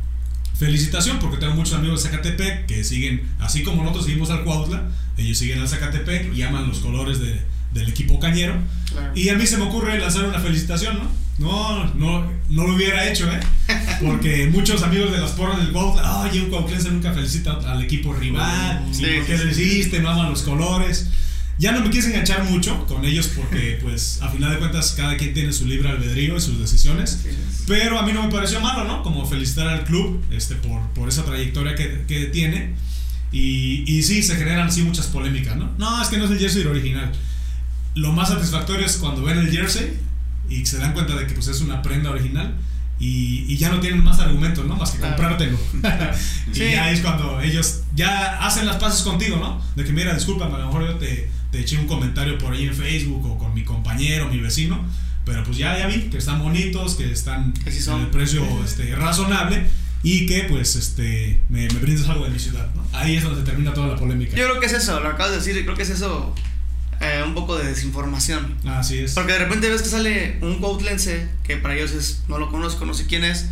felicitación 0.58 1.18
porque 1.20 1.36
tengo 1.38 1.54
muchos 1.54 1.74
amigos 1.74 2.02
de 2.02 2.10
Zacatepec 2.10 2.66
que 2.66 2.82
siguen, 2.84 3.22
así 3.38 3.62
como 3.62 3.82
nosotros 3.82 4.06
seguimos 4.06 4.30
al 4.30 4.44
Cuautla, 4.44 4.88
ellos 5.16 5.38
siguen 5.38 5.60
al 5.60 5.68
Zacatepec 5.68 6.34
y 6.34 6.42
aman 6.42 6.68
los 6.68 6.78
colores 6.80 7.20
de- 7.20 7.40
del 7.72 7.88
equipo 7.88 8.18
cañero. 8.18 8.54
Claro. 8.90 9.12
Y 9.14 9.28
a 9.28 9.34
mí 9.34 9.46
se 9.46 9.56
me 9.58 9.64
ocurre 9.64 9.98
lanzar 9.98 10.24
una 10.24 10.38
felicitación, 10.40 10.96
¿no? 10.98 11.28
No, 11.38 11.94
no, 11.94 12.32
no 12.48 12.66
lo 12.66 12.74
hubiera 12.74 13.08
hecho, 13.08 13.30
¿eh? 13.30 13.38
Porque 14.04 14.48
muchos 14.50 14.82
amigos 14.82 15.12
de 15.12 15.18
las 15.18 15.30
porras 15.32 15.58
del 15.58 15.70
Cuautla, 15.70 16.20
oye, 16.20 16.40
un 16.42 16.50
cuautlense 16.50 16.90
nunca 16.90 17.12
felicita 17.12 17.52
al 17.70 17.82
equipo 17.82 18.12
rival, 18.12 18.84
Sí, 18.90 19.04
¿y 19.04 19.18
por 19.18 19.26
qué 19.26 19.38
sí, 19.38 19.44
lo 19.44 19.54
sí. 19.54 19.62
hiciste? 19.62 20.00
No 20.00 20.08
aman 20.10 20.30
los 20.30 20.42
colores. 20.42 21.08
Ya 21.58 21.72
no 21.72 21.80
me 21.80 21.90
quise 21.90 22.08
enganchar 22.08 22.44
mucho 22.44 22.86
con 22.86 23.04
ellos 23.04 23.30
porque, 23.34 23.78
pues, 23.82 24.20
a 24.22 24.28
final 24.28 24.52
de 24.52 24.58
cuentas, 24.58 24.92
cada 24.96 25.16
quien 25.16 25.34
tiene 25.34 25.52
su 25.52 25.66
libre 25.66 25.88
albedrío 25.88 26.36
y 26.36 26.40
sus 26.40 26.58
decisiones. 26.58 27.24
Pero 27.66 27.98
a 27.98 28.02
mí 28.04 28.12
no 28.12 28.22
me 28.22 28.30
pareció 28.32 28.60
malo, 28.60 28.84
¿no? 28.84 29.02
Como 29.02 29.26
felicitar 29.26 29.66
al 29.68 29.84
club 29.84 30.22
este, 30.30 30.54
por, 30.54 30.80
por 30.90 31.08
esa 31.08 31.24
trayectoria 31.24 31.74
que, 31.74 32.04
que 32.06 32.26
tiene. 32.26 32.74
Y, 33.32 33.84
y 33.86 34.02
sí, 34.04 34.22
se 34.22 34.36
generan 34.36 34.68
así 34.68 34.82
muchas 34.82 35.06
polémicas, 35.08 35.56
¿no? 35.56 35.70
No, 35.78 36.00
es 36.00 36.08
que 36.08 36.16
no 36.16 36.24
es 36.24 36.30
el 36.30 36.38
jersey 36.38 36.64
original. 36.64 37.12
Lo 37.94 38.12
más 38.12 38.28
satisfactorio 38.28 38.86
es 38.86 38.96
cuando 38.96 39.22
ven 39.22 39.38
el 39.38 39.50
jersey 39.50 39.98
y 40.48 40.64
se 40.64 40.78
dan 40.78 40.92
cuenta 40.94 41.14
de 41.16 41.26
que 41.26 41.34
pues, 41.34 41.48
es 41.48 41.60
una 41.60 41.82
prenda 41.82 42.10
original 42.10 42.54
y, 43.00 43.44
y 43.48 43.56
ya 43.58 43.68
no 43.68 43.80
tienen 43.80 44.02
más 44.02 44.18
argumentos, 44.20 44.64
¿no? 44.64 44.76
Más 44.76 44.92
que 44.92 44.98
Claro. 44.98 45.16
comprártelo. 45.16 45.58
y 46.52 46.54
Sí. 46.54 46.70
ya 46.72 46.90
es 46.90 47.00
cuando 47.00 47.40
ellos 47.40 47.80
ya 47.94 48.38
hacen 48.46 48.64
las 48.64 48.76
paces 48.76 49.02
contigo, 49.02 49.36
¿no? 49.36 49.60
De 49.76 49.84
que, 49.84 49.92
mira, 49.92 50.14
discúlpame, 50.14 50.54
a 50.54 50.58
lo 50.58 50.66
mejor 50.66 50.86
yo 50.86 50.94
te, 50.96 51.28
te 51.50 51.60
eché 51.60 51.78
un 51.78 51.86
comentario 51.86 52.38
por 52.38 52.52
ahí 52.52 52.66
en 52.66 52.74
Facebook 52.74 53.24
o 53.26 53.38
con 53.38 53.54
mi 53.54 53.64
compañero, 53.64 54.28
mi 54.28 54.38
vecino, 54.38 54.84
pero 55.24 55.44
pues 55.44 55.58
ya, 55.58 55.78
ya 55.78 55.86
vi 55.86 56.02
que 56.02 56.18
están 56.18 56.42
bonitos, 56.42 56.94
que 56.94 57.10
están 57.10 57.54
sí 57.68 57.90
en 57.90 58.00
el 58.00 58.06
precio 58.08 58.42
este, 58.64 58.94
razonable 58.94 59.66
y 60.02 60.26
que 60.26 60.44
pues 60.44 60.76
este 60.76 61.40
me, 61.48 61.68
me 61.68 61.80
brindes 61.80 62.08
algo 62.08 62.24
de 62.24 62.30
mi 62.30 62.38
ciudad, 62.38 62.68
¿no? 62.74 62.86
Ahí 62.92 63.16
es 63.16 63.24
donde 63.24 63.40
se 63.40 63.46
termina 63.46 63.74
toda 63.74 63.88
la 63.88 63.96
polémica. 63.96 64.36
Yo 64.36 64.46
creo 64.48 64.60
que 64.60 64.66
es 64.66 64.72
eso, 64.72 65.00
lo 65.00 65.08
acabas 65.08 65.32
de 65.32 65.38
decir, 65.38 65.62
creo 65.64 65.76
que 65.76 65.82
es 65.82 65.90
eso, 65.90 66.34
eh, 67.00 67.22
un 67.24 67.34
poco 67.34 67.56
de 67.56 67.66
desinformación. 67.66 68.56
Así 68.66 68.98
es. 68.98 69.14
Porque 69.14 69.32
de 69.32 69.38
repente 69.38 69.68
ves 69.68 69.82
que 69.82 69.88
sale 69.88 70.38
un 70.40 70.58
cuautlense, 70.60 71.28
que 71.44 71.56
para 71.56 71.76
ellos 71.76 71.92
es, 71.92 72.22
no 72.28 72.38
lo 72.38 72.50
conozco, 72.50 72.84
no 72.86 72.94
sé 72.94 73.06
quién 73.06 73.24
es, 73.24 73.46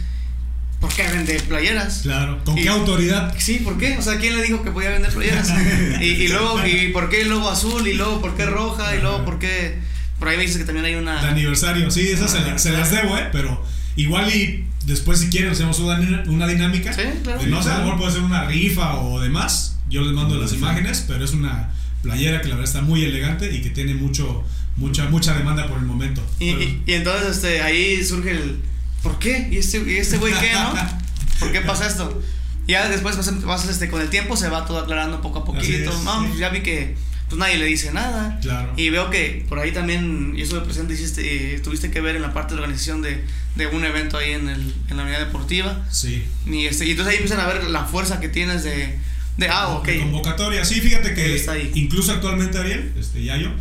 ¿por 0.81 0.93
qué 0.93 1.03
vende 1.05 1.39
playeras? 1.49 2.01
Claro. 2.03 2.41
¿Con 2.45 2.59
Y- 2.59 2.63
qué 2.63 2.69
autoridad? 2.69 3.35
Sí, 3.39 3.61
¿por 3.65 3.79
qué? 3.79 3.97
O 3.99 4.03
sea, 4.03 4.19
¿quién 4.19 4.37
le 4.37 4.43
dijo 4.43 4.63
que 4.63 4.71
podía 4.71 4.91
vender 4.91 5.13
playeras? 5.13 5.51
y, 6.01 6.05
y 6.05 6.29
luego, 6.29 6.65
¿y 6.67 6.89
por 6.93 7.09
qué 7.09 7.25
luego 7.25 7.49
azul? 7.51 7.87
Y 7.89 7.95
luego, 7.95 8.21
¿por 8.21 8.37
qué 8.37 8.47
roja? 8.47 8.95
Y 8.97 9.01
luego, 9.01 9.25
¿por 9.25 9.39
qué...? 9.39 9.79
Por 10.19 10.29
ahí 10.29 10.37
me 10.39 10.45
dices 10.45 10.57
que 10.59 10.65
también 10.65 10.87
hay 10.87 10.95
De 10.95 11.01
una... 11.01 11.21
aniversario. 11.29 11.91
Sí, 11.91 12.09
esas 12.09 12.31
se, 12.31 12.41
la- 12.41 12.59
se 12.59 12.71
las 12.73 12.91
debo, 12.91 13.19
¿eh? 13.19 13.29
Pero 13.33 13.63
igual 13.97 14.35
y 14.35 14.65
después 14.87 15.21
si 15.21 15.29
quieren 15.29 15.51
hacemos 15.53 15.79
una, 15.81 15.99
una 16.27 16.47
dinámica. 16.47 16.93
Sí, 16.93 17.03
claro. 17.23 17.41
De 17.43 17.47
no 17.49 17.63
sé, 17.63 17.69
a 17.71 17.79
lo 17.79 17.85
mejor 17.85 17.99
puede 17.99 18.13
ser 18.13 18.23
una 18.23 18.45
rifa 18.45 18.97
o 18.97 19.21
demás. 19.21 19.77
Yo 19.91 20.01
les 20.03 20.13
mando 20.13 20.37
las 20.37 20.53
imágenes, 20.55 21.05
pero 21.07 21.23
es 21.25 21.33
una 21.33 21.71
playera 22.03 22.41
que 22.41 22.49
la 22.49 22.55
verdad 22.55 22.69
está 22.71 22.81
muy 22.83 23.05
elegante 23.05 23.55
y 23.55 23.61
que 23.61 23.71
tiene 23.71 23.95
mucho 23.95 24.43
mucha 24.77 25.05
mucha 25.09 25.35
demanda 25.37 25.67
por 25.69 25.79
el 25.79 25.85
momento. 25.85 26.23
Y, 26.39 26.53
Pero- 26.53 26.63
y- 26.65 26.83
y 26.87 26.93
entonces 26.95 27.37
este, 27.37 27.61
ahí 27.63 28.03
surge 28.05 28.31
el... 28.31 28.61
¿Por 29.07 29.21
qué? 29.21 29.49
¿Y 29.53 29.59
este, 29.59 29.79
y 29.87 29.99
este 29.99 30.19
güey 30.19 30.35
qué, 30.35 30.53
no? 30.53 30.75
¿Por 31.39 31.53
qué 31.53 31.61
pasa 31.61 31.87
esto? 31.87 32.21
Y 32.67 32.73
ya 32.73 32.89
después 32.89 33.17
vas, 33.17 33.45
vas, 33.45 33.69
este, 33.69 33.89
con 33.89 34.01
el 34.01 34.11
tiempo 34.11 34.37
se 34.37 34.49
va 34.49 34.67
todo 34.67 34.79
aclarando 34.79 35.21
poco 35.21 35.41
a 35.41 35.45
poquito. 35.45 35.91
es, 35.91 36.03
no, 36.03 36.23
sí. 36.23 36.27
pues 36.27 36.39
ya 36.41 36.49
vi 36.49 36.61
que 36.63 36.97
pues 37.29 37.39
nadie 37.39 37.57
le 37.57 37.67
dice 37.67 37.93
nada. 37.93 38.41
Claro. 38.41 38.73
Y 38.77 38.91
veo 38.91 39.09
que 39.11 39.47
por 39.49 39.61
ahí 39.61 39.71
también, 39.71 40.35
y 40.37 40.43
eso 40.43 40.57
de 40.57 40.63
presente, 40.63 40.95
hiciste, 40.95 41.55
eh, 41.55 41.61
tuviste 41.61 41.93
que 41.93 42.01
ver 42.01 42.17
en 42.17 42.23
la 42.23 42.35
parte 42.35 42.55
de 42.55 42.61
organización 42.61 43.01
de, 43.01 43.25
de 43.55 43.67
un 43.69 43.85
evento 43.85 44.19
ahí 44.19 44.33
en, 44.33 44.49
el, 44.49 44.75
en 44.89 44.97
la 44.97 45.05
unidad 45.05 45.21
deportiva. 45.21 45.87
Sí. 45.89 46.25
Y, 46.45 46.67
este, 46.67 46.85
y 46.85 46.91
entonces 46.91 47.13
ahí 47.13 47.19
empiezan 47.23 47.45
a 47.45 47.47
ver 47.47 47.65
la 47.65 47.85
fuerza 47.85 48.19
que 48.19 48.29
tienes 48.29 48.65
de, 48.65 48.99
de 49.37 49.49
ah, 49.49 49.69
ok. 49.69 49.87
De 49.87 50.01
convocatoria. 50.01 50.65
Sí, 50.65 50.81
fíjate 50.81 51.15
que 51.15 51.37
está 51.37 51.53
ahí. 51.53 51.71
incluso 51.75 52.11
actualmente 52.11 52.59
Ariel, 52.59 52.93
este 52.99 53.23
Yayo, 53.23 53.53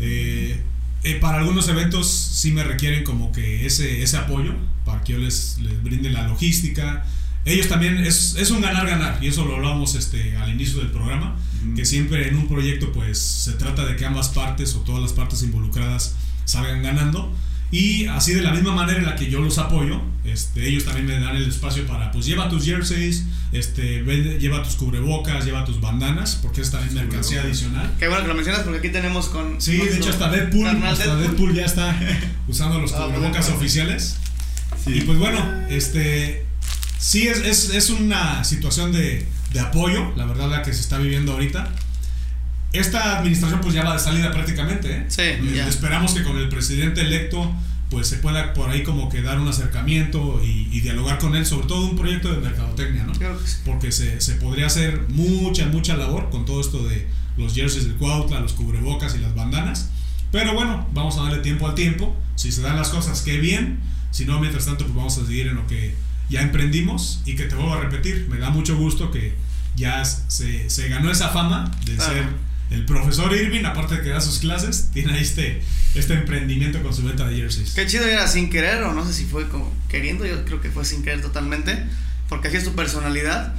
eh, 0.00 0.60
eh, 1.04 1.14
para 1.20 1.38
algunos 1.38 1.68
eventos 1.68 2.10
sí 2.10 2.50
me 2.50 2.64
requieren 2.64 3.04
como 3.04 3.30
que 3.30 3.64
ese, 3.64 4.02
ese 4.02 4.16
apoyo 4.16 4.54
para 4.88 5.04
que 5.04 5.12
yo 5.12 5.18
les, 5.20 5.58
les 5.58 5.80
brinde 5.82 6.10
la 6.10 6.26
logística. 6.26 7.04
Ellos 7.44 7.68
también 7.68 7.98
es, 7.98 8.34
es 8.36 8.50
un 8.50 8.60
ganar-ganar 8.60 9.18
y 9.22 9.28
eso 9.28 9.44
lo 9.44 9.56
hablamos 9.56 9.94
este, 9.94 10.36
al 10.36 10.50
inicio 10.50 10.78
del 10.80 10.90
programa, 10.90 11.36
Ujú. 11.64 11.74
que 11.76 11.84
siempre 11.84 12.28
en 12.28 12.36
un 12.36 12.48
proyecto 12.48 12.90
pues 12.92 13.18
se 13.18 13.52
trata 13.52 13.84
de 13.86 13.96
que 13.96 14.04
ambas 14.04 14.28
partes 14.30 14.74
o 14.74 14.80
todas 14.80 15.00
las 15.02 15.12
partes 15.12 15.42
involucradas 15.42 16.14
salgan 16.44 16.82
ganando 16.82 17.32
y 17.70 18.06
así 18.06 18.32
de 18.32 18.42
la 18.42 18.52
misma 18.52 18.74
manera 18.74 18.98
en 18.98 19.04
la 19.06 19.14
que 19.16 19.30
yo 19.30 19.40
los 19.40 19.58
apoyo, 19.58 20.00
este, 20.24 20.66
ellos 20.68 20.84
también 20.84 21.06
me 21.06 21.18
dan 21.20 21.36
el 21.36 21.48
espacio 21.48 21.86
para 21.86 22.10
pues 22.12 22.24
lleva 22.26 22.48
tus 22.48 22.64
jerseys, 22.64 23.24
este, 23.52 24.02
vende- 24.02 24.38
lleva 24.38 24.62
tus 24.62 24.74
cubrebocas, 24.76 25.44
lleva 25.44 25.64
tus 25.66 25.78
bandanas, 25.80 26.38
porque 26.42 26.60
es 26.62 26.70
también 26.70 26.94
mercancía 26.94 27.40
Cubrebocas. 27.42 27.62
adicional. 27.62 27.94
Qué 27.98 28.08
bueno 28.08 28.22
que 28.22 28.28
lo 28.28 28.34
mencionas 28.34 28.62
porque 28.62 28.78
aquí 28.78 28.88
tenemos 28.90 29.28
con. 29.28 29.60
Sí, 29.60 29.76
de 29.76 29.96
hecho 29.96 30.10
hasta 30.10 30.30
Deadpool, 30.30 30.66
hasta 30.66 31.16
Deadpool 31.16 31.54
ya 31.54 31.64
está 31.66 31.94
usando 32.48 32.78
los 32.80 32.92
Ah, 32.94 33.04
cubrebocas 33.06 33.48
oficiales. 33.50 34.16
Sí. 34.84 34.92
Y 34.94 35.00
pues 35.02 35.18
bueno, 35.18 35.38
este 35.68 36.44
sí 36.98 37.28
es, 37.28 37.38
es, 37.38 37.70
es 37.74 37.90
una 37.90 38.42
situación 38.44 38.92
de, 38.92 39.26
de 39.52 39.60
apoyo, 39.60 40.12
la 40.16 40.24
verdad 40.26 40.48
la 40.50 40.62
que 40.62 40.72
se 40.72 40.80
está 40.80 40.98
viviendo 40.98 41.32
ahorita. 41.32 41.72
Esta 42.72 43.18
administración 43.18 43.60
pues 43.62 43.74
ya 43.74 43.82
va 43.82 43.94
de 43.94 43.98
salida 43.98 44.30
prácticamente, 44.30 44.90
¿eh? 44.92 45.04
Sí, 45.08 45.22
Eh, 45.22 45.52
ya. 45.56 45.68
Esperamos 45.68 46.12
que 46.12 46.22
con 46.22 46.36
el 46.36 46.48
presidente 46.48 47.00
electo 47.00 47.50
pues 47.90 48.06
se 48.06 48.18
pueda 48.18 48.52
por 48.52 48.68
ahí 48.68 48.82
como 48.82 49.08
que 49.08 49.22
dar 49.22 49.40
un 49.40 49.48
acercamiento 49.48 50.42
y, 50.44 50.68
y 50.70 50.80
dialogar 50.80 51.18
con 51.18 51.34
él 51.34 51.46
sobre 51.46 51.66
todo 51.66 51.86
un 51.86 51.96
proyecto 51.96 52.30
de 52.30 52.36
mercadotecnia, 52.38 53.04
¿no? 53.04 53.14
Creo 53.14 53.38
que 53.40 53.46
sí. 53.48 53.56
porque 53.64 53.90
se, 53.90 54.20
se 54.20 54.34
podría 54.34 54.66
hacer 54.66 55.06
mucha, 55.08 55.64
mucha 55.66 55.96
labor 55.96 56.28
con 56.28 56.44
todo 56.44 56.60
esto 56.60 56.86
de 56.86 57.08
los 57.38 57.54
jerseys 57.54 57.84
del 57.84 57.94
Cuautla, 57.94 58.40
los 58.40 58.52
cubrebocas 58.52 59.14
y 59.14 59.18
las 59.20 59.34
bandanas. 59.34 59.88
Pero 60.30 60.52
bueno, 60.52 60.86
vamos 60.92 61.16
a 61.16 61.22
darle 61.22 61.38
tiempo 61.38 61.66
al 61.66 61.74
tiempo. 61.74 62.14
Si 62.36 62.52
se 62.52 62.60
dan 62.60 62.76
las 62.76 62.90
cosas, 62.90 63.22
qué 63.22 63.38
bien. 63.38 63.78
Si 64.10 64.24
no, 64.24 64.40
mientras 64.40 64.64
tanto, 64.66 64.84
pues 64.84 64.96
vamos 64.96 65.18
a 65.18 65.26
seguir 65.26 65.48
en 65.48 65.54
lo 65.56 65.66
que 65.66 65.94
ya 66.28 66.42
emprendimos. 66.42 67.20
Y 67.24 67.36
que 67.36 67.44
te 67.44 67.54
vuelvo 67.54 67.74
a 67.74 67.80
repetir, 67.80 68.26
me 68.30 68.38
da 68.38 68.50
mucho 68.50 68.76
gusto 68.76 69.10
que 69.10 69.34
ya 69.76 70.04
se, 70.04 70.68
se 70.70 70.88
ganó 70.88 71.10
esa 71.10 71.28
fama 71.28 71.70
de 71.84 71.94
Claro. 71.96 72.12
ser 72.12 72.24
el 72.70 72.84
profesor 72.84 73.34
Irving, 73.34 73.64
aparte 73.64 73.96
de 73.96 74.02
que 74.02 74.08
da 74.10 74.20
sus 74.20 74.38
clases, 74.40 74.90
tiene 74.92 75.12
ahí 75.14 75.22
este, 75.22 75.62
este 75.94 76.14
emprendimiento 76.14 76.82
con 76.82 76.92
su 76.92 77.02
venta 77.02 77.26
de 77.26 77.36
jerseys. 77.36 77.72
Qué 77.74 77.86
chido 77.86 78.04
era 78.04 78.26
sin 78.28 78.50
querer, 78.50 78.82
o 78.82 78.92
no 78.92 79.06
sé 79.06 79.12
si 79.14 79.24
fue 79.24 79.48
como 79.48 79.72
queriendo, 79.88 80.26
yo 80.26 80.44
creo 80.44 80.60
que 80.60 80.70
fue 80.70 80.84
sin 80.84 81.02
querer 81.02 81.22
totalmente, 81.22 81.82
porque 82.28 82.48
así 82.48 82.58
es 82.58 82.64
tu 82.64 82.74
personalidad. 82.74 83.54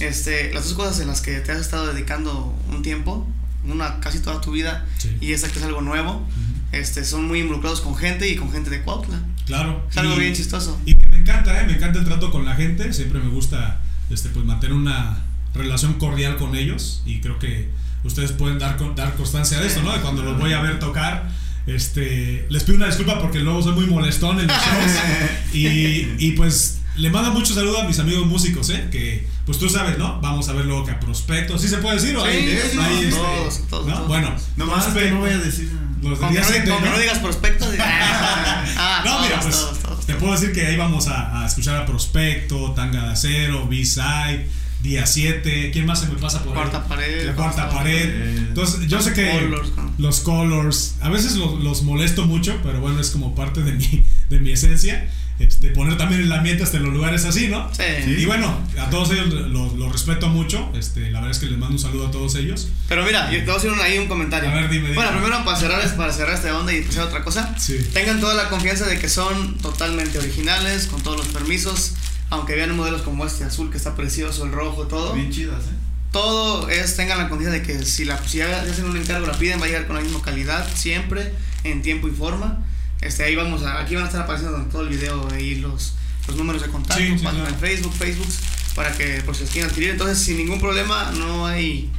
Este, 0.00 0.52
las 0.52 0.64
dos 0.64 0.74
cosas 0.74 1.00
en 1.00 1.08
las 1.08 1.20
que 1.20 1.38
te 1.40 1.52
has 1.52 1.60
estado 1.60 1.92
dedicando 1.92 2.54
un 2.68 2.82
tiempo, 2.82 3.26
una 3.64 4.00
casi 4.00 4.18
toda 4.20 4.40
tu 4.40 4.50
vida, 4.52 4.86
Sí. 4.98 5.16
y 5.20 5.32
esta 5.32 5.48
que 5.48 5.58
es 5.58 5.64
algo 5.64 5.80
nuevo, 5.82 6.12
Ujú. 6.16 6.28
este, 6.72 7.04
son 7.04 7.26
muy 7.26 7.40
involucrados 7.40 7.80
con 7.80 7.96
gente 7.96 8.28
y 8.28 8.36
con 8.36 8.50
gente 8.52 8.70
de 8.70 8.82
Cuautla. 8.82 9.20
Claro. 9.50 9.86
Es 9.90 9.96
algo 9.98 10.16
Y- 10.16 10.20
bien 10.20 10.34
chistoso. 10.34 10.80
Y 10.86 10.94
que 10.94 11.08
me 11.08 11.18
encanta, 11.18 11.60
¿eh? 11.60 11.66
me 11.66 11.74
encanta 11.74 11.98
el 11.98 12.04
trato 12.04 12.30
con 12.30 12.44
la 12.44 12.54
gente, 12.54 12.92
siempre 12.92 13.18
me 13.20 13.28
gusta 13.28 13.80
este, 14.10 14.28
pues, 14.30 14.44
mantener 14.46 14.74
una 14.76 15.18
relación 15.54 15.94
cordial 15.94 16.36
con 16.36 16.54
ellos 16.56 17.02
y 17.04 17.20
creo 17.20 17.38
que 17.38 17.68
ustedes 18.04 18.32
pueden 18.32 18.58
dar, 18.58 18.76
con- 18.76 18.94
dar 18.96 19.14
constancia 19.14 19.58
de 19.60 19.66
eso, 19.66 19.82
¿no? 19.82 19.92
De 19.92 20.00
cuando 20.00 20.22
los 20.22 20.38
voy 20.38 20.52
a 20.52 20.60
ver 20.60 20.78
tocar. 20.78 21.28
Este, 21.66 22.46
les 22.48 22.64
pido 22.64 22.76
una 22.76 22.86
disculpa 22.86 23.20
porque 23.20 23.38
luego 23.40 23.62
soy 23.62 23.74
muy 23.74 23.86
molestón 23.86 24.40
en 24.40 24.46
los 24.46 24.56
shows 24.56 24.92
y, 25.52 26.08
y 26.18 26.32
pues 26.32 26.78
le 26.96 27.10
mando 27.10 27.30
mucho 27.32 27.54
saludo 27.54 27.80
a 27.80 27.84
mis 27.84 27.98
amigos 27.98 28.26
músicos, 28.26 28.70
¿eh? 28.70 28.88
Que 28.90 29.26
pues 29.46 29.58
tú 29.58 29.68
sabes, 29.68 29.98
¿no? 29.98 30.20
Vamos 30.20 30.48
a 30.48 30.52
ver 30.52 30.64
luego 30.66 30.84
que 30.84 30.92
a 30.92 31.00
Prospecto, 31.00 31.58
¿sí 31.58 31.68
se 31.68 31.78
puede 31.78 31.96
decir? 31.96 32.16
¿O 32.16 32.22
Sí, 32.22 32.28
ahí- 32.28 32.58
sí, 32.72 32.78
ahí, 32.80 32.98
sí, 33.00 33.04
este, 33.06 33.20
todos, 33.20 33.68
todos, 33.68 33.86
¿no? 33.86 33.94
todos. 33.94 34.08
Bueno, 34.08 34.34
No 34.56 34.66
más 34.66 34.86
que 34.86 34.90
Prospecto, 34.92 35.14
no 35.14 35.20
voy 35.20 35.30
a 35.30 35.38
decir. 35.38 35.70
Los 36.02 36.20
del 36.20 36.30
día 36.30 36.40
no, 36.40 36.46
siete, 36.46 36.70
con 36.70 36.78
que 36.82 36.84
¿no? 36.88 36.92
no 36.92 36.98
digas 36.98 37.18
prospecto. 37.18 37.72
diga- 37.72 37.84
ah, 38.76 39.02
No, 39.04 39.20
mira, 39.22 39.40
todos, 39.40 39.44
pues 39.44 39.56
todos, 39.60 39.78
todos, 39.80 40.06
te 40.06 40.14
puedo 40.14 40.32
decir 40.32 40.52
que 40.52 40.66
ahí 40.66 40.76
vamos 40.76 41.08
a, 41.08 41.42
a 41.42 41.46
escuchar 41.46 41.76
a 41.76 41.86
Prospecto, 41.86 42.72
Tanga 42.72 43.04
de 43.04 43.12
Acero, 43.12 43.66
B-Side, 43.68 44.46
Día 44.82 45.06
7. 45.06 45.70
¿Quién 45.72 45.86
más 45.86 46.00
se 46.00 46.06
me 46.06 46.14
pasa 46.18 46.38
por 46.42 46.48
ahí? 46.56 46.62
Cuarta 46.62 46.84
pared. 46.88 47.26
La 47.26 47.34
cuarta 47.34 47.68
pared. 47.68 48.02
pared. 48.08 48.38
Entonces, 48.38 48.86
yo 48.88 49.00
sé 49.02 49.12
que 49.12 49.30
Colors, 49.30 49.70
con- 49.70 49.94
los 49.98 50.20
colors, 50.20 50.94
a 51.02 51.08
veces 51.10 51.36
los, 51.36 51.60
los 51.62 51.82
molesto 51.82 52.24
mucho, 52.26 52.58
pero 52.62 52.80
bueno, 52.80 53.00
es 53.00 53.10
como 53.10 53.34
parte 53.34 53.62
de 53.62 53.72
mi, 53.72 54.06
de 54.30 54.40
mi 54.40 54.52
esencia. 54.52 55.08
Este, 55.40 55.70
poner 55.70 55.96
también 55.96 56.20
el 56.20 56.30
ambiente 56.32 56.62
hasta 56.62 56.76
en 56.76 56.84
los 56.84 56.92
lugares 56.92 57.24
así, 57.24 57.48
¿no? 57.48 57.68
Sí. 57.74 57.82
Y 58.18 58.26
bueno, 58.26 58.56
a 58.78 58.90
todos 58.90 59.10
ellos 59.12 59.28
los 59.28 59.72
los 59.74 59.90
respeto 59.92 60.28
mucho. 60.28 60.70
Este, 60.74 61.10
la 61.10 61.20
verdad 61.20 61.30
es 61.30 61.38
que 61.38 61.46
les 61.46 61.58
mando 61.58 61.74
un 61.76 61.78
saludo 61.80 62.06
a 62.08 62.10
todos 62.10 62.34
ellos. 62.36 62.68
Pero 62.88 63.04
mira, 63.04 63.30
yo 63.32 63.38
te 63.38 63.44
voy 63.46 63.54
a 63.54 63.56
hacer 63.56 63.70
un- 63.72 63.80
ahí 63.80 63.98
un 63.98 64.06
comentario. 64.06 64.50
A 64.50 64.54
ver, 64.54 64.68
dime, 64.68 64.82
dime. 64.90 64.94
Bueno, 64.94 65.12
primero 65.12 65.42
para 65.44 65.58
cerrar, 65.58 65.96
para 65.96 66.12
cerrar 66.12 66.34
esta 66.34 66.56
onda 66.58 66.72
y 66.74 66.82
pasar 66.82 67.04
a 67.04 67.06
otra 67.06 67.24
cosa. 67.24 67.56
Sí. 67.58 67.78
Tengan 67.92 68.20
toda 68.20 68.34
la 68.34 68.48
confianza 68.50 68.86
de 68.86 68.98
que 68.98 69.08
son 69.08 69.56
totalmente 69.58 70.18
originales, 70.18 70.86
con 70.86 71.02
todos 71.02 71.16
los 71.16 71.26
permisos. 71.28 71.94
Aunque 72.28 72.54
vean 72.54 72.76
modelos 72.76 73.02
como 73.02 73.24
este 73.26 73.42
azul 73.44 73.70
que 73.70 73.76
está 73.78 73.96
precioso, 73.96 74.44
el 74.44 74.52
rojo, 74.52 74.86
todo. 74.86 75.14
Bien 75.14 75.32
chidas, 75.32 75.64
¿eh? 75.64 75.74
Todo 76.12 76.68
es, 76.68 76.96
tengan 76.96 77.18
la 77.18 77.28
confianza 77.28 77.56
de 77.58 77.62
que 77.62 77.84
si, 77.84 78.04
la, 78.04 78.18
si 78.26 78.40
hacen 78.40 78.84
un 78.84 78.96
encargo, 78.96 79.26
la 79.26 79.38
piden, 79.38 79.60
va 79.60 79.64
a 79.64 79.68
llegar 79.68 79.86
con 79.86 79.96
la 79.96 80.02
misma 80.02 80.20
calidad, 80.22 80.68
siempre, 80.74 81.32
en 81.64 81.82
tiempo 81.82 82.08
y 82.08 82.10
forma. 82.10 82.64
Este, 83.00 83.24
ahí 83.24 83.34
vamos 83.36 83.62
a, 83.62 83.80
aquí 83.80 83.94
van 83.94 84.04
a 84.04 84.06
estar 84.08 84.22
apareciendo 84.22 84.56
en 84.58 84.68
todo 84.68 84.82
el 84.82 84.88
video 84.90 85.28
ahí 85.32 85.56
los, 85.56 85.94
los 86.28 86.36
números 86.36 86.62
de 86.62 86.68
contacto, 86.68 87.02
Sí, 87.02 87.18
sí, 87.18 87.24
página 87.24 87.48
en 87.48 87.56
Facebook, 87.56 87.94
Facebook, 87.94 88.28
para 88.74 88.92
que 88.92 89.22
por 89.22 89.34
si 89.34 89.42
los 89.42 89.50
quieren 89.50 89.70
adquirir. 89.70 89.90
Entonces, 89.90 90.18
sin 90.18 90.36
ningún 90.36 90.60
problema, 90.60 91.10
no 91.12 91.46
hay, 91.46 91.90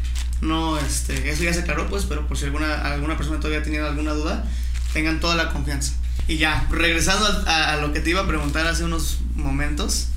no, 0.41 0.77
este, 0.79 1.29
eso 1.29 1.43
ya 1.43 1.53
se 1.53 1.61
aclaró, 1.61 1.89
pues, 1.89 2.05
pero 2.05 2.27
por 2.27 2.37
si 2.37 2.45
alguna, 2.45 2.81
alguna 2.93 3.17
persona 3.17 3.39
todavía 3.39 3.63
tenía 3.63 3.85
alguna 3.85 4.11
duda, 4.13 4.45
tengan 4.93 5.19
toda 5.19 5.35
la 5.35 5.49
confianza. 5.49 5.93
Y 6.27 6.37
ya, 6.37 6.67
regresando 6.69 7.25
a, 7.25 7.51
a- 7.51 7.73
a 7.73 7.77
lo 7.77 7.91
que 7.93 7.99
te 7.99 8.11
iba 8.11 8.21
a 8.21 8.27
preguntar 8.27 8.67
hace 8.67 8.83
unos 8.83 9.19
momentos, 9.35 10.07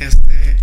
este, 0.00 0.56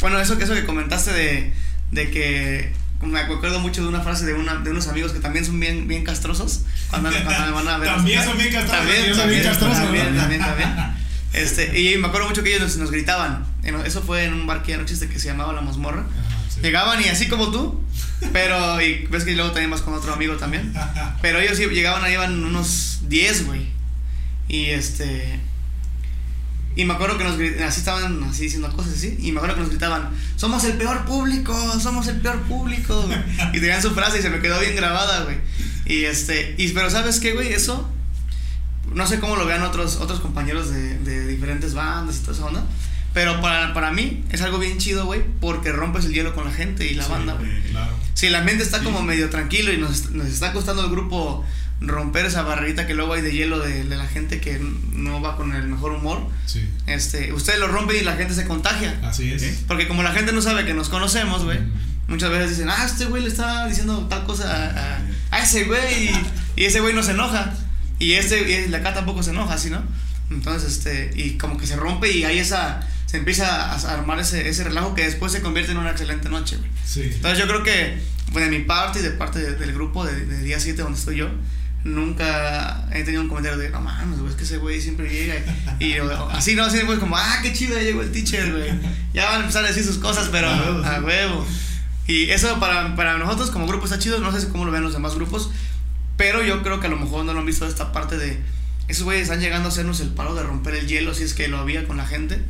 bueno, 0.00 0.18
eso, 0.20 0.34
eso 0.38 0.54
que 0.54 0.64
comentaste 0.64 1.12
de, 1.12 1.52
de 1.90 2.10
que 2.10 2.72
me 3.02 3.20
acuerdo 3.20 3.60
mucho 3.60 3.82
de 3.82 3.88
una 3.88 4.00
frase 4.00 4.24
de, 4.24 4.34
una, 4.34 4.56
de 4.56 4.70
unos 4.70 4.88
amigos 4.88 5.12
que 5.12 5.20
también 5.20 5.44
son 5.44 5.60
bien, 5.60 5.86
bien 5.86 6.04
castrosos 6.04 6.62
cuando, 6.90 7.10
cuando 7.10 7.46
me 7.46 7.52
van 7.52 7.68
a 7.68 7.78
ver. 7.78 7.88
También 7.88 8.24
son 8.24 8.38
bien 8.38 8.52
castrosos, 8.52 8.78
También, 8.78 9.04
bien 9.04 9.16
también, 9.16 9.42
castroso, 9.42 9.82
también, 9.82 10.14
¿no? 10.14 10.20
también, 10.20 10.40
también. 10.40 10.70
Este, 11.34 11.80
y 11.80 11.98
me 11.98 12.06
acuerdo 12.06 12.28
mucho 12.28 12.42
que 12.42 12.50
ellos 12.50 12.62
nos, 12.62 12.76
nos 12.76 12.90
gritaban. 12.90 13.44
Eso 13.84 14.02
fue 14.02 14.24
en 14.24 14.34
un 14.34 14.46
bar 14.46 14.62
que 14.62 14.70
ya 14.70 14.76
no 14.76 14.84
existe 14.84 15.08
que 15.08 15.18
se 15.18 15.28
llamaba 15.28 15.52
La 15.52 15.60
Mazmorra. 15.60 16.02
Ajá, 16.02 16.36
sí. 16.48 16.60
Llegaban 16.62 17.00
y 17.02 17.08
así 17.08 17.26
como 17.28 17.50
tú, 17.50 17.82
pero 18.32 18.80
y 18.80 19.06
ves 19.06 19.24
que 19.24 19.32
luego 19.34 19.50
también 19.50 19.70
vas 19.70 19.82
con 19.82 19.94
otro 19.94 20.12
amigo 20.12 20.36
también. 20.36 20.72
Pero 21.22 21.40
ellos 21.40 21.56
sí 21.56 21.66
llegaban, 21.66 22.04
ahí 22.04 22.12
iban 22.12 22.44
unos 22.44 23.00
10, 23.08 23.46
güey. 23.46 23.66
Y 24.48 24.66
este. 24.66 25.40
Y 26.76 26.84
me 26.84 26.94
acuerdo 26.94 27.16
que 27.18 27.24
nos 27.24 27.38
grit- 27.38 27.60
así 27.62 27.78
estaban 27.80 28.22
así 28.24 28.42
diciendo 28.44 28.68
cosas 28.74 28.94
así. 28.94 29.16
Y 29.20 29.30
me 29.32 29.38
acuerdo 29.38 29.54
que 29.56 29.60
nos 29.62 29.70
gritaban: 29.70 30.10
Somos 30.36 30.64
el 30.64 30.72
peor 30.74 31.04
público, 31.04 31.54
somos 31.80 32.08
el 32.08 32.20
peor 32.20 32.40
público. 32.42 33.02
güey". 33.02 33.18
Y 33.52 33.60
tenían 33.60 33.80
su 33.82 33.92
frase 33.92 34.18
y 34.18 34.22
se 34.22 34.30
me 34.30 34.40
quedó 34.40 34.58
bien 34.60 34.74
grabada, 34.74 35.22
güey. 35.24 35.36
Y 35.86 36.04
este. 36.04 36.54
Y, 36.58 36.68
pero 36.72 36.90
¿sabes 36.90 37.20
qué, 37.20 37.32
güey? 37.34 37.52
Eso. 37.52 37.88
No 38.92 39.06
sé 39.06 39.18
cómo 39.18 39.36
lo 39.36 39.46
vean 39.46 39.62
otros, 39.62 39.96
otros 39.96 40.20
compañeros 40.20 40.70
de, 40.70 40.98
de 40.98 41.26
diferentes 41.26 41.74
bandas 41.74 42.16
y 42.16 42.20
toda 42.20 42.32
esa 42.36 42.44
onda. 42.46 42.64
Pero 43.12 43.40
para, 43.40 43.72
para 43.74 43.92
mí 43.92 44.24
es 44.30 44.42
algo 44.42 44.58
bien 44.58 44.78
chido, 44.78 45.06
güey. 45.06 45.22
Porque 45.40 45.70
rompes 45.72 46.04
el 46.06 46.12
hielo 46.12 46.34
con 46.34 46.44
la 46.44 46.52
gente 46.52 46.86
y 46.86 46.94
la 46.94 47.04
Sí, 47.04 47.10
banda, 47.12 47.34
güey. 47.34 47.62
Claro. 47.70 47.92
Si 48.14 48.28
la 48.28 48.42
mente 48.42 48.62
está 48.64 48.78
Sí. 48.80 48.84
como 48.84 49.02
medio 49.02 49.30
tranquilo 49.30 49.72
y 49.72 49.78
nos, 49.78 50.10
nos 50.10 50.26
está 50.26 50.52
costando 50.52 50.82
al 50.82 50.90
grupo 50.90 51.44
romper 51.80 52.24
esa 52.26 52.42
barrerita 52.42 52.86
que 52.86 52.94
luego 52.94 53.12
hay 53.14 53.22
de 53.22 53.32
hielo 53.32 53.58
de, 53.58 53.84
de 53.84 53.96
la 53.96 54.06
gente 54.06 54.40
que 54.40 54.58
no 54.92 55.20
va 55.20 55.36
con 55.36 55.54
el 55.54 55.66
mejor 55.68 55.92
humor, 55.92 56.26
Sí. 56.46 56.66
este, 56.86 57.32
ustedes 57.32 57.58
lo 57.58 57.68
rompen 57.68 57.96
y 57.96 58.04
la 58.04 58.14
gente 58.16 58.32
se 58.34 58.46
contagia. 58.46 58.98
Así 59.02 59.32
es. 59.32 59.42
¿Eh? 59.42 59.58
Porque 59.66 59.86
como 59.88 60.02
la 60.02 60.12
gente 60.12 60.32
no 60.32 60.40
sabe 60.40 60.64
que 60.64 60.72
nos 60.74 60.88
conocemos, 60.88 61.44
güey, 61.44 61.58
Mm. 61.60 61.72
muchas 62.08 62.30
veces 62.30 62.50
dicen, 62.50 62.70
ah, 62.70 62.84
este 62.86 63.04
güey 63.06 63.22
le 63.22 63.28
está 63.28 63.66
diciendo 63.66 64.06
tal 64.08 64.24
cosa 64.24 64.50
a, 64.50 64.96
a- 64.96 65.00
a 65.38 65.42
ese 65.42 65.64
güey 65.64 66.08
y, 66.10 66.12
y 66.56 66.64
ese 66.64 66.80
güey 66.80 66.94
no 66.94 67.02
se 67.02 67.10
enoja. 67.12 67.52
Y 67.98 68.12
este, 68.14 68.40
y 68.66 68.70
de 68.70 68.76
acá 68.76 68.94
tampoco 68.94 69.22
se 69.22 69.30
enoja, 69.30 69.56
¿sí, 69.58 69.70
no? 69.70 69.82
Entonces, 70.30 70.72
este, 70.78 71.10
y 71.14 71.36
como 71.38 71.58
que 71.58 71.66
se 71.66 71.76
rompe 71.76 72.10
y 72.10 72.24
hay 72.24 72.38
esa, 72.38 72.80
se 73.06 73.18
empieza 73.18 73.72
a 73.72 73.92
armar 73.94 74.18
ese, 74.20 74.48
ese 74.48 74.64
relajo 74.64 74.94
que 74.94 75.04
después 75.04 75.32
se 75.32 75.42
convierte 75.42 75.72
en 75.72 75.78
una 75.78 75.90
excelente 75.90 76.28
noche, 76.28 76.56
güey. 76.56 76.70
Sí. 76.86 77.02
Entonces 77.02 77.38
yo 77.38 77.46
creo 77.46 77.62
que 77.62 77.98
pues, 78.32 78.44
de 78.44 78.50
mi 78.58 78.64
parte 78.64 79.00
y 79.00 79.02
de 79.02 79.10
parte 79.10 79.38
de- 79.38 79.54
del 79.56 79.72
grupo 79.72 80.04
de, 80.04 80.24
de 80.26 80.42
día 80.42 80.58
7 80.58 80.82
donde 80.82 80.98
estoy 80.98 81.16
yo, 81.16 81.28
nunca 81.84 82.88
he 82.92 83.04
tenido 83.04 83.22
un 83.22 83.28
comentario 83.28 83.58
de, 83.58 83.70
no 83.70 83.80
mames, 83.80 84.18
güey, 84.18 84.30
es 84.30 84.36
que 84.36 84.44
ese 84.44 84.56
güey 84.56 84.80
siempre 84.80 85.08
llega. 85.08 85.34
Y, 85.78 85.94
así, 86.32 86.54
¿no? 86.54 86.64
Así 86.64 86.80
como, 86.98 87.16
ah, 87.16 87.38
qué 87.42 87.52
chido, 87.52 87.76
ya 87.76 87.82
llegó 87.82 88.02
el 88.02 88.10
teacher, 88.10 88.52
güey. 88.52 88.70
Ya 89.12 89.26
van 89.26 89.36
a 89.36 89.40
empezar 89.40 89.64
a 89.64 89.68
decir 89.68 89.84
sus 89.84 89.98
cosas, 89.98 90.28
pero 90.32 90.48
A 90.48 90.56
huevo, 90.62 90.84
a 90.84 90.96
sí. 90.96 91.04
huevo. 91.04 91.46
Y 92.06 92.30
eso 92.30 92.58
para, 92.58 92.96
para 92.96 93.18
nosotros 93.18 93.50
como 93.50 93.66
grupo 93.66 93.84
está 93.84 93.98
chido, 93.98 94.18
no 94.18 94.38
sé 94.38 94.48
cómo 94.48 94.64
lo 94.64 94.72
ven 94.72 94.82
los 94.82 94.92
demás 94.92 95.14
grupos, 95.14 95.50
pero 96.16 96.42
yo 96.42 96.62
creo 96.62 96.80
que 96.80 96.86
a 96.86 96.90
lo 96.90 96.96
mejor 96.96 97.24
no 97.24 97.32
lo 97.32 97.40
han 97.40 97.46
visto 97.46 97.66
esta 97.66 97.92
parte 97.92 98.18
de 98.18 98.38
esos 98.88 99.04
güeyes 99.04 99.24
están 99.24 99.40
llegando 99.40 99.68
a 99.68 99.72
hacernos 99.72 100.00
el 100.00 100.08
paro 100.08 100.34
de 100.34 100.42
romper 100.42 100.74
el 100.74 100.86
hielo 100.86 101.14
si 101.14 101.24
es 101.24 101.32
que 101.32 101.48
lo 101.48 101.58
había 101.58 101.86
con 101.86 101.96
la 101.96 102.06
gente 102.06 102.42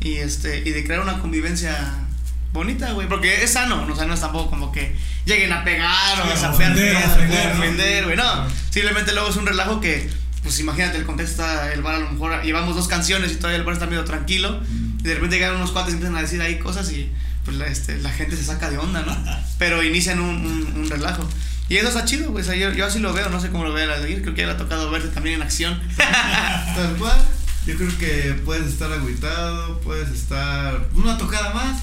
y 0.00 0.14
este 0.14 0.60
y 0.66 0.70
de 0.70 0.84
crear 0.84 1.00
una 1.00 1.18
convivencia 1.18 2.06
bonita, 2.52 2.92
güey, 2.92 3.08
porque 3.08 3.42
es 3.42 3.52
sano, 3.52 3.86
no, 3.86 3.92
o 3.92 3.96
sea, 3.96 4.06
no 4.06 4.14
es 4.14 4.20
tampoco 4.20 4.50
como 4.50 4.72
que 4.72 4.94
lleguen 5.24 5.52
a 5.52 5.64
pegar 5.64 6.20
o 6.20 6.36
Sí, 6.36 6.44
a 6.44 6.50
ofender, 6.50 8.04
güey, 8.04 8.16
no, 8.16 8.46
simplemente 8.70 9.12
luego 9.12 9.30
es 9.30 9.36
un 9.36 9.46
relajo 9.46 9.80
que 9.80 10.08
pues 10.42 10.58
imagínate 10.58 10.98
el 10.98 11.04
contexto 11.04 11.42
está 11.42 11.72
el 11.72 11.82
bar 11.82 11.94
a 11.94 11.98
lo 12.00 12.10
mejor 12.10 12.42
llevamos 12.42 12.74
dos 12.74 12.88
canciones 12.88 13.30
y 13.30 13.36
todavía 13.36 13.58
el 13.58 13.64
bar 13.64 13.74
está 13.74 13.86
medio 13.86 14.04
tranquilo 14.04 14.60
y 14.98 15.04
de 15.04 15.14
repente 15.14 15.36
llegan 15.36 15.54
unos 15.54 15.70
cuates 15.70 15.92
y 15.92 15.94
empiezan 15.94 16.16
a 16.18 16.22
decir 16.22 16.42
ahí 16.42 16.58
cosas 16.58 16.90
y 16.90 17.12
pues 17.44 17.56
la, 17.56 17.66
este, 17.66 17.98
la 17.98 18.10
gente 18.10 18.36
se 18.36 18.44
saca 18.44 18.70
de 18.70 18.78
onda, 18.78 19.02
¿no? 19.02 19.16
Pero 19.58 19.82
inician 19.82 20.20
un, 20.20 20.46
un, 20.46 20.72
un 20.76 20.90
relajo. 20.90 21.28
Y 21.68 21.76
eso 21.76 21.88
está 21.88 22.04
chido, 22.04 22.30
güey. 22.30 22.42
o 22.42 22.46
sea, 22.46 22.54
yo, 22.54 22.72
yo 22.72 22.86
así 22.86 22.98
lo 22.98 23.12
veo, 23.12 23.28
no 23.30 23.40
sé 23.40 23.48
cómo 23.48 23.64
lo 23.64 23.72
ve 23.72 23.86
la 23.86 23.98
de 23.98 24.20
Creo 24.20 24.34
que 24.34 24.42
ya 24.42 24.46
le 24.46 24.52
ha 24.52 24.56
tocado 24.56 24.90
verte 24.90 25.08
también 25.08 25.36
en 25.36 25.42
acción. 25.42 25.80
Tal 25.96 26.96
cual. 26.98 27.18
Yo 27.66 27.76
creo 27.76 27.96
que 27.96 28.40
puedes 28.44 28.66
estar 28.66 28.92
agüitado, 28.92 29.80
puedes 29.80 30.10
estar 30.10 30.88
una 30.94 31.16
tocada 31.16 31.54
más, 31.54 31.80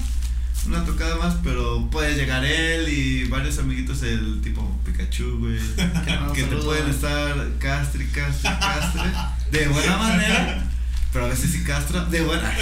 una 0.66 0.84
tocada 0.84 1.16
más, 1.16 1.36
pero 1.42 1.88
puede 1.90 2.14
llegar 2.14 2.44
él 2.44 2.88
y 2.88 3.24
varios 3.24 3.58
amiguitos 3.58 4.02
el 4.02 4.40
tipo 4.42 4.78
Pikachu, 4.84 5.38
güey, 5.38 5.58
que 6.34 6.42
te 6.44 6.56
pueden 6.56 6.84
güey. 6.84 6.94
estar 6.94 7.58
castre, 7.58 8.06
castre, 8.12 8.50
castre, 8.60 9.10
de 9.50 9.68
buena 9.68 9.96
manera, 9.98 10.64
pero 11.12 11.26
a 11.26 11.28
veces 11.28 11.50
sí 11.50 11.64
castra, 11.64 12.04
de 12.04 12.20
buena. 12.22 12.52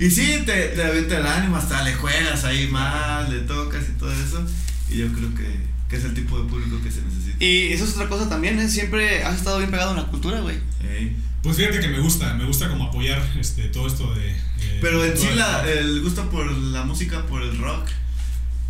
y 0.00 0.10
sí, 0.10 0.42
te, 0.46 0.68
te 0.68 0.82
avienta 0.84 1.18
el 1.18 1.26
ánimo, 1.26 1.56
hasta 1.56 1.82
le 1.82 1.94
juegas 1.94 2.44
ahí 2.44 2.68
más, 2.68 3.28
le 3.28 3.40
tocas 3.40 3.84
y 3.88 3.98
todo 3.98 4.12
eso, 4.12 4.44
y 4.90 4.98
yo 4.98 5.08
creo 5.12 5.34
que, 5.34 5.58
que 5.88 5.96
es 5.96 6.04
el 6.04 6.14
tipo 6.14 6.40
de 6.40 6.48
público 6.48 6.80
que 6.82 6.90
se 6.90 7.02
necesita. 7.02 7.44
Y 7.44 7.72
eso 7.72 7.84
es 7.84 7.94
otra 7.94 8.08
cosa 8.08 8.28
también, 8.28 8.58
¿eh? 8.60 8.68
Siempre 8.68 9.24
has 9.24 9.36
estado 9.36 9.58
bien 9.58 9.70
pegado 9.70 9.90
en 9.90 9.98
la 9.98 10.06
cultura, 10.06 10.40
güey. 10.40 10.56
Ey. 10.82 11.16
Pues 11.44 11.56
fíjate 11.56 11.78
que 11.78 11.88
me 11.88 12.00
gusta, 12.00 12.34
me 12.34 12.44
gusta 12.44 12.68
como 12.68 12.84
apoyar 12.84 13.22
este, 13.38 13.64
todo 13.68 13.86
esto 13.86 14.12
de... 14.14 14.30
eh, 14.32 14.78
Pero 14.80 15.04
en 15.04 15.16
sí 15.16 15.26
el- 15.28 15.36
la, 15.38 15.62
el 15.70 16.00
gusto 16.02 16.28
por 16.30 16.50
la 16.50 16.82
música, 16.84 17.24
por 17.26 17.42
el 17.42 17.56
rock. 17.58 17.86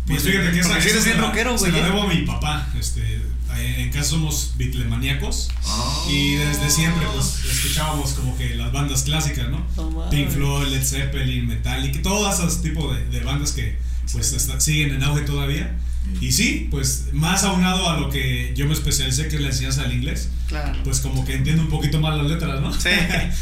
Pues 0.05 0.21
fíjate 0.21 0.51
que 0.51 0.59
esa, 0.59 0.77
eres 0.77 1.03
se 1.03 1.09
bien 1.13 1.17
rockero, 1.21 1.57
se 1.57 1.71
güey, 1.71 1.81
la 1.81 1.87
¿eh? 1.87 1.91
debo 1.91 2.03
a 2.03 2.07
mi 2.07 2.21
papá. 2.21 2.67
Este, 2.79 3.21
en 3.57 3.89
casa 3.91 4.09
somos 4.11 4.53
bitlemaníacos 4.57 5.49
Oh. 5.65 6.07
y 6.11 6.35
desde 6.35 6.69
siempre 6.69 7.07
pues 7.13 7.43
escuchábamos 7.45 8.11
como 8.13 8.37
que 8.37 8.53
las 8.55 8.71
bandas 8.71 9.03
clásicas, 9.03 9.47
¿no? 9.49 9.65
Pink 10.11 10.29
Floyd, 10.29 10.67
Led 10.67 10.83
Zeppelin, 10.85 11.47
Metallica, 11.47 12.01
todos 12.03 12.35
esos 12.37 12.61
tipos 12.61 12.95
de, 12.95 13.05
de 13.05 13.21
bandas 13.23 13.53
que 13.53 13.79
pues 14.11 14.33
está- 14.33 14.59
siguen 14.59 14.93
en 14.93 15.03
auge 15.03 15.21
todavía. 15.21 15.75
Y 16.21 16.31
sí, 16.31 16.67
pues 16.71 17.07
más 17.13 17.43
aunado 17.43 17.89
a 17.89 17.99
lo 17.99 18.09
que 18.09 18.53
yo 18.55 18.65
me 18.67 18.73
especialicé 18.73 19.27
que 19.27 19.35
es 19.35 19.41
la 19.41 19.47
enseñanza 19.49 19.83
del 19.83 19.93
inglés, 19.93 20.29
Claro. 20.47 20.77
pues 20.83 20.99
como 20.99 21.25
que 21.25 21.33
entiendo 21.35 21.61
un 21.63 21.69
poquito 21.69 21.99
más 21.99 22.17
las 22.17 22.27
letras, 22.27 22.61
¿no? 22.61 22.71
Sí, 22.73 22.89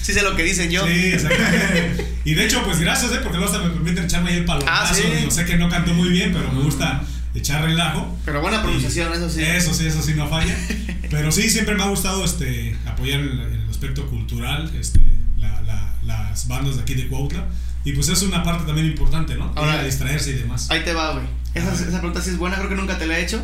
sí 0.01 0.13
sé 0.13 0.21
lo 0.23 0.35
que 0.35 0.43
dicen 0.43 0.71
yo. 0.71 0.85
Sí, 0.87 0.91
exactamente. 0.93 2.07
Y 2.25 2.33
de 2.33 2.45
hecho, 2.45 2.63
pues 2.63 2.79
gracias, 2.79 3.11
¿eh? 3.11 3.19
porque 3.21 3.37
luego 3.37 3.51
hasta 3.53 3.63
me 3.65 3.71
permiten 3.73 4.05
echarme 4.05 4.31
ahí 4.31 4.37
el 4.37 4.45
palomazo. 4.45 4.93
Ah, 4.93 4.93
sí. 4.95 5.03
Yo 5.23 5.31
sé 5.31 5.45
que 5.45 5.55
no 5.57 5.69
canto 5.69 5.93
muy 5.93 6.09
bien, 6.09 6.31
pero 6.33 6.51
me 6.51 6.61
gusta 6.61 7.03
echar 7.35 7.63
relajo. 7.65 8.17
Pero 8.25 8.41
buena 8.41 8.61
pronunciación, 8.61 9.11
eso 9.13 9.29
sí. 9.29 9.41
Eso 9.43 9.73
sí, 9.73 9.85
eso 9.87 10.01
sí 10.01 10.13
no 10.15 10.27
falla. 10.27 10.55
Pero 11.09 11.31
sí, 11.31 11.49
siempre 11.49 11.75
me 11.75 11.83
ha 11.83 11.87
gustado 11.87 12.25
este, 12.25 12.75
apoyar 12.87 13.19
el, 13.19 13.39
el 13.39 13.69
aspecto 13.69 14.07
cultural 14.09 14.71
este, 14.79 14.99
la- 15.37 15.61
la- 15.61 15.93
las 16.03 16.47
bandas 16.47 16.75
de 16.77 16.81
aquí 16.81 16.95
de 16.95 17.07
Cuautla. 17.07 17.45
Y 17.85 17.93
pues 17.93 18.07
es 18.09 18.21
una 18.21 18.43
parte 18.43 18.65
también 18.65 18.87
importante, 18.87 19.35
¿no? 19.35 19.51
Ahora- 19.55 19.79
a 19.79 19.83
distraerse 19.83 20.31
y 20.31 20.33
demás. 20.35 20.69
Ahí 20.71 20.83
te 20.83 20.93
va, 20.93 21.11
güey. 21.13 21.25
Esa, 21.53 21.73
esa 21.73 21.99
pregunta 21.99 22.21
sí 22.21 22.29
es 22.31 22.37
buena, 22.37 22.55
creo 22.57 22.69
que 22.69 22.75
nunca 22.75 22.97
te 22.97 23.05
la 23.05 23.19
he 23.19 23.23
hecho. 23.23 23.43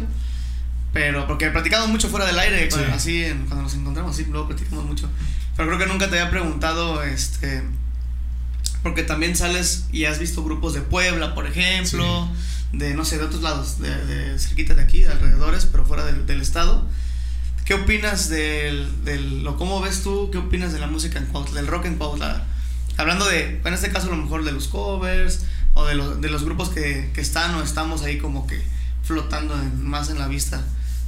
Pero, 0.93 1.27
porque 1.27 1.45
he 1.45 1.51
platicado 1.51 1.87
mucho 1.87 2.09
fuera 2.09 2.25
del 2.25 2.39
aire, 2.39 2.63
Sí. 2.63 2.77
cuando- 2.77 2.95
así 2.95 3.23
cuando 3.47 3.63
nos 3.63 3.73
encontramos, 3.75 4.11
así, 4.15 4.25
luego 4.29 4.47
platicamos 4.47 4.85
mucho. 4.85 5.09
Pero 5.55 5.67
creo 5.67 5.79
que 5.79 5.85
nunca 5.85 6.09
te 6.09 6.17
había 6.19 6.31
preguntado, 6.31 7.03
este. 7.03 7.63
Porque 8.81 9.03
también 9.03 9.35
sales 9.35 9.85
y 9.91 10.05
has 10.05 10.19
visto 10.19 10.43
grupos 10.43 10.73
de 10.73 10.81
Puebla, 10.81 11.35
por 11.35 11.45
ejemplo, 11.45 12.29
de 12.71 12.93
no 12.93 13.03
sé, 13.03 13.17
de 13.17 13.25
otros 13.25 13.41
lados, 13.41 13.79
de, 13.79 13.89
de 14.05 14.39
cerquita 14.39 14.73
de 14.73 14.81
aquí, 14.83 15.01
de 15.03 15.09
alrededores, 15.09 15.65
pero 15.65 15.85
fuera 15.85 16.05
del, 16.05 16.25
del 16.25 16.41
estado. 16.41 16.85
¿Qué 17.65 17.73
opinas 17.75 18.29
del, 18.29 19.03
del, 19.03 19.45
o 19.45 19.57
cómo 19.57 19.81
ves 19.81 20.01
tú, 20.01 20.29
qué 20.31 20.37
opinas 20.39 20.71
de 20.73 20.79
la 20.79 20.87
música 20.87 21.19
en 21.19 21.25
Cuautla, 21.25 21.55
del 21.61 21.67
rock 21.67 21.85
en 21.85 21.95
Cuautla? 21.97 22.45
Hablando 22.99 23.25
de, 23.27 23.59
en 23.63 23.73
este 23.73 23.89
caso 23.91 24.07
a 24.07 24.15
lo 24.15 24.21
mejor 24.21 24.43
de 24.43 24.51
los 24.51 24.67
covers, 24.67 25.41
o 25.73 25.85
de, 25.85 25.95
los 25.95 26.19
de 26.21 26.29
los 26.29 26.43
grupos 26.43 26.69
que, 26.69 27.09
que 27.13 27.21
están 27.21 27.55
o 27.55 27.63
estamos 27.63 28.01
ahí 28.01 28.17
como 28.17 28.45
que 28.47 28.61
flotando 29.03 29.53
en- 29.59 29.85
más 29.87 30.09
en 30.09 30.19
la 30.19 30.27
vista, 30.27 30.63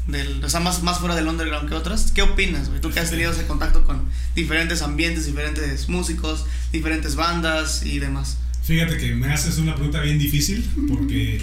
del, 0.07 0.43
o 0.43 0.49
sea, 0.49 0.59
más, 0.59 0.81
más 0.83 0.99
fuera 0.99 1.15
del 1.15 1.27
underground 1.27 1.67
que 1.69 1.75
otras. 1.75 2.11
¿Qué 2.11 2.21
opinas, 2.21 2.69
güey? 2.69 2.81
Tú 2.81 2.89
que 2.91 2.99
has 2.99 3.09
tenido 3.09 3.31
ese 3.31 3.45
contacto 3.45 3.83
con 3.83 4.03
diferentes 4.35 4.81
ambientes, 4.81 5.25
diferentes 5.25 5.89
músicos, 5.89 6.45
diferentes 6.71 7.15
bandas 7.15 7.85
y 7.85 7.99
demás. 7.99 8.37
Fíjate 8.63 8.97
que 8.97 9.13
me 9.15 9.31
haces 9.33 9.57
una 9.57 9.75
pregunta 9.75 9.99
bien 10.01 10.17
difícil 10.17 10.67
porque 10.87 11.41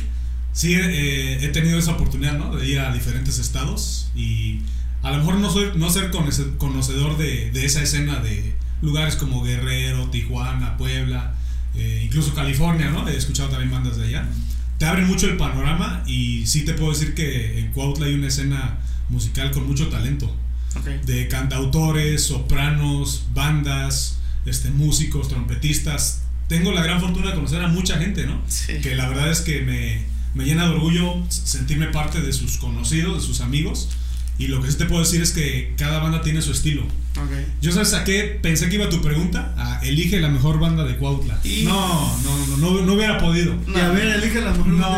sí 0.52 0.74
eh, 0.74 1.44
he 1.44 1.48
tenido 1.48 1.78
esa 1.78 1.92
oportunidad, 1.92 2.38
¿no? 2.38 2.56
De 2.56 2.66
ir 2.66 2.78
a 2.80 2.92
diferentes 2.92 3.38
estados 3.38 4.10
y 4.16 4.62
a 5.02 5.10
lo 5.12 5.18
mejor 5.18 5.36
no, 5.36 5.50
soy, 5.52 5.70
no 5.76 5.90
ser 5.90 6.10
conoce- 6.10 6.56
conocedor 6.56 7.16
de, 7.18 7.50
de 7.52 7.64
esa 7.64 7.82
escena 7.82 8.18
de 8.20 8.54
lugares 8.82 9.16
como 9.16 9.42
Guerrero, 9.42 10.08
Tijuana, 10.10 10.76
Puebla, 10.76 11.34
eh, 11.74 12.02
incluso 12.04 12.34
California, 12.34 12.90
¿no? 12.90 13.08
He 13.08 13.16
escuchado 13.16 13.48
también 13.48 13.70
bandas 13.70 13.96
de 13.96 14.06
allá. 14.08 14.28
Te 14.78 14.86
abren 14.86 15.06
mucho 15.06 15.26
el 15.26 15.36
panorama 15.36 16.02
y 16.06 16.46
sí 16.46 16.64
te 16.64 16.74
puedo 16.74 16.92
decir 16.92 17.14
que 17.14 17.58
en 17.58 17.72
Cuautla 17.72 18.06
hay 18.06 18.14
una 18.14 18.28
escena 18.28 18.78
musical 19.08 19.50
con 19.50 19.66
mucho 19.66 19.88
talento 19.88 20.34
Ok. 20.76 20.86
de 21.06 21.28
cantautores, 21.28 22.22
sopranos, 22.24 23.24
bandas, 23.34 24.18
este, 24.46 24.70
músicos, 24.70 25.28
trompetistas. 25.28 26.22
Tengo 26.48 26.72
la 26.72 26.82
gran 26.82 27.00
fortuna 27.00 27.28
de 27.30 27.34
conocer 27.34 27.62
a 27.62 27.68
mucha 27.68 27.98
gente, 27.98 28.26
¿no? 28.26 28.40
Sí. 28.48 28.74
Que 28.80 28.94
la 28.94 29.08
verdad 29.08 29.30
es 29.30 29.40
que 29.40 29.62
me, 29.62 30.02
me 30.34 30.44
llena 30.44 30.64
de 30.64 30.70
orgullo 30.74 31.16
sentirme 31.28 31.88
parte 31.88 32.20
de 32.20 32.32
sus 32.32 32.56
conocidos, 32.58 33.20
de 33.20 33.26
sus 33.26 33.40
amigos. 33.40 33.88
Y 34.38 34.46
lo 34.46 34.62
que 34.62 34.70
sí 34.70 34.78
te 34.78 34.84
puedo 34.86 35.02
decir 35.02 35.20
es 35.20 35.32
que 35.32 35.74
cada 35.76 35.98
banda 35.98 36.22
tiene 36.22 36.40
su 36.42 36.52
estilo. 36.52 36.82
Ok. 36.82 37.32
Yo 37.60 37.72
sabes 37.72 37.92
a 37.94 38.04
qué 38.04 38.38
pensé 38.40 38.68
que 38.68 38.76
iba 38.76 38.88
tu 38.88 39.02
pregunta, 39.02 39.52
a 39.58 39.80
elige 39.84 40.20
la 40.20 40.28
mejor 40.28 40.60
banda 40.60 40.84
de 40.84 40.96
Cuautla. 40.96 41.40
Y- 41.42 41.64
No, 41.64 42.16
no, 42.22 42.46
no, 42.46 42.56
no, 42.56 42.82
no 42.86 42.92
hubiera 42.94 43.18
podido. 43.18 43.56
No. 43.66 43.76
Y 43.76 43.80
a 43.80 43.88
ver, 43.88 44.06
elige 44.22 44.40
la 44.40 44.52
mejor. 44.52 44.68
No, 44.68 44.96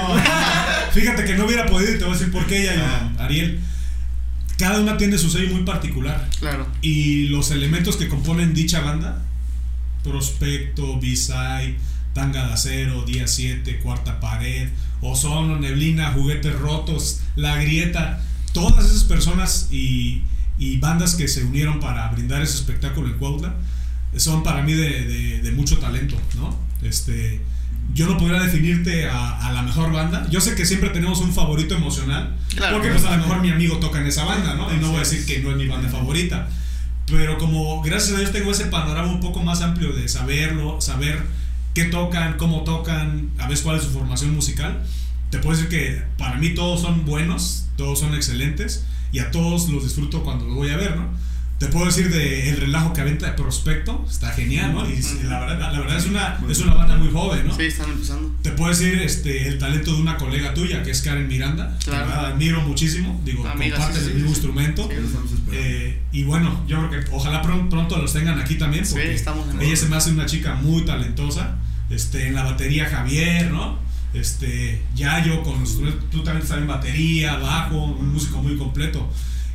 fíjate 0.92 1.24
que 1.24 1.34
no 1.36 1.46
hubiera 1.46 1.64
podido 1.66 1.94
y 1.94 1.98
te 1.98 2.04
voy 2.04 2.14
a 2.14 2.18
decir 2.18 2.30
por 2.32 2.44
qué 2.46 2.62
ella, 2.62 3.10
Ah. 3.18 3.24
Ariel. 3.24 3.60
Cada 4.58 4.78
una 4.80 4.98
tiene 4.98 5.16
su 5.16 5.30
sello 5.30 5.54
muy 5.54 5.64
particular. 5.64 6.28
Claro. 6.38 6.66
Y 6.82 7.28
los 7.28 7.50
elementos 7.50 7.96
que 7.96 8.08
componen 8.08 8.52
dicha 8.52 8.80
banda, 8.80 9.22
Prospecto, 10.04 10.98
B-Side, 11.00 11.76
Tanga 12.14 12.46
de 12.46 12.52
Acero, 12.54 13.02
Día 13.04 13.26
7, 13.26 13.78
Cuarta 13.78 14.20
Pared, 14.20 14.68
Ozono, 15.00 15.58
Neblina, 15.58 16.12
Juguetes 16.12 16.54
Rotos, 16.58 17.20
La 17.36 17.56
Grieta, 17.62 18.20
todas 18.52 18.84
esas 18.86 19.04
personas 19.04 19.68
y, 19.70 20.22
y 20.58 20.78
bandas 20.78 21.14
que 21.14 21.28
se 21.28 21.44
unieron 21.44 21.80
para 21.80 22.08
brindar 22.08 22.42
ese 22.42 22.54
espectáculo 22.56 23.08
en 23.08 23.14
Cuautla, 23.14 23.54
son 24.16 24.42
para 24.42 24.62
mí 24.62 24.72
de, 24.72 25.04
de- 25.06 25.40
de 25.42 25.52
mucho 25.52 25.78
talento, 25.78 26.16
¿no? 26.36 26.56
Este, 26.82 27.40
yo 27.94 28.06
no 28.06 28.16
podría 28.18 28.40
definirte 28.40 29.08
a, 29.08 29.46
a 29.48 29.52
la 29.52 29.62
mejor 29.62 29.92
banda. 29.92 30.26
Yo 30.30 30.40
sé 30.40 30.54
que 30.54 30.64
siempre 30.66 30.90
tenemos 30.90 31.20
un 31.20 31.32
favorito 31.32 31.74
emocional, 31.76 32.36
Claro. 32.56 32.76
porque 32.76 32.90
pues 32.90 33.04
a 33.04 33.16
lo 33.16 33.22
mejor 33.22 33.40
mi 33.40 33.50
amigo 33.50 33.78
toca 33.78 34.00
en 34.00 34.06
esa 34.06 34.24
banda, 34.24 34.54
¿no? 34.54 34.72
Y 34.74 34.78
no 34.78 34.88
voy 34.88 34.96
a 34.96 35.00
decir 35.00 35.24
que 35.26 35.40
no 35.40 35.50
es 35.50 35.56
mi 35.56 35.66
banda 35.68 35.88
favorita. 35.88 36.48
Pero 37.06 37.38
como 37.38 37.82
gracias 37.82 38.16
a 38.16 38.20
Dios 38.20 38.32
tengo 38.32 38.52
ese 38.52 38.66
panorama 38.66 39.10
un 39.10 39.20
poco 39.20 39.42
más 39.42 39.62
amplio 39.62 39.92
de 39.92 40.08
saberlo, 40.08 40.80
saber 40.80 41.20
qué 41.74 41.84
tocan, 41.84 42.36
cómo 42.36 42.62
tocan, 42.62 43.30
a 43.38 43.48
veces 43.48 43.64
cuál 43.64 43.76
es 43.76 43.82
su 43.84 43.90
formación 43.90 44.32
musical, 44.34 44.82
te 45.30 45.38
puedo 45.38 45.56
decir 45.56 45.70
que 45.70 46.02
para 46.18 46.36
mí 46.36 46.50
todos 46.50 46.80
son 46.82 47.04
buenos, 47.06 47.66
todos 47.76 47.98
son 48.00 48.14
excelentes 48.14 48.84
y 49.12 49.18
a 49.20 49.30
todos 49.30 49.68
los 49.68 49.84
disfruto 49.84 50.22
cuando 50.22 50.44
los 50.46 50.54
voy 50.54 50.70
a 50.70 50.76
ver, 50.76 50.96
¿no? 50.96 51.08
Te 51.58 51.66
puedo 51.66 51.84
decir 51.84 52.08
de 52.10 52.48
el 52.48 52.56
relajo 52.56 52.94
que 52.94 53.02
aventa 53.02 53.26
de 53.26 53.32
Prospecto, 53.32 54.06
está 54.08 54.30
genial, 54.32 54.72
¿no? 54.72 54.88
Y 54.88 54.98
la 55.24 55.40
verdad, 55.40 55.70
la 55.72 55.80
verdad 55.80 55.98
es 55.98 56.06
una, 56.06 56.40
es 56.48 56.58
una 56.60 56.72
banda 56.72 56.96
muy 56.96 57.12
joven, 57.12 57.46
¿no? 57.46 57.54
Sí, 57.54 57.64
están 57.64 57.90
empezando. 57.90 58.34
Te 58.42 58.50
puedo 58.52 58.70
decir 58.70 58.94
este, 59.02 59.46
el 59.46 59.58
talento 59.58 59.92
de 59.94 60.00
una 60.00 60.16
colega 60.16 60.54
tuya, 60.54 60.82
que 60.82 60.90
es 60.90 61.02
Karen 61.02 61.28
Miranda. 61.28 61.76
Claro. 61.84 62.06
La 62.06 62.12
verdad, 62.14 62.32
admiro 62.32 62.62
muchísimo. 62.62 63.20
Digo, 63.26 63.46
Amiga, 63.46 63.76
compartes 63.76 64.04
sí, 64.04 64.06
el 64.06 64.10
sí, 64.12 64.14
mismo 64.14 64.28
sí. 64.30 64.34
instrumento. 64.36 64.88
Que. 64.88 64.98
Eh, 65.52 66.00
y 66.12 66.22
bueno, 66.24 66.64
yo 66.66 66.88
creo 66.88 67.04
que 67.04 67.10
ojalá 67.12 67.42
pron- 67.42 67.68
pronto 67.68 67.98
los 67.98 68.10
tengan 68.14 68.38
aquí 68.40 68.54
también. 68.54 68.86
Sí, 68.86 68.92
Porque 68.94 69.14
estamos 69.14 69.46
en 69.52 69.60
ella 69.60 69.76
se 69.76 69.86
me 69.86 69.96
hace 69.96 70.12
una 70.12 70.24
chica 70.24 70.54
muy 70.54 70.86
talentosa. 70.86 71.56
Este, 71.90 72.28
en 72.28 72.36
la 72.36 72.44
batería 72.44 72.86
Javier, 72.88 73.50
¿no? 73.50 73.78
Este, 74.12 74.82
Yayo 74.94 75.42
con 75.42 75.60
los 75.60 75.78
tú 76.10 76.22
también 76.22 76.46
en 76.50 76.66
batería, 76.66 77.36
bajo, 77.36 77.84
un 77.84 78.12
músico 78.12 78.42
muy 78.42 78.56
completo. 78.56 79.08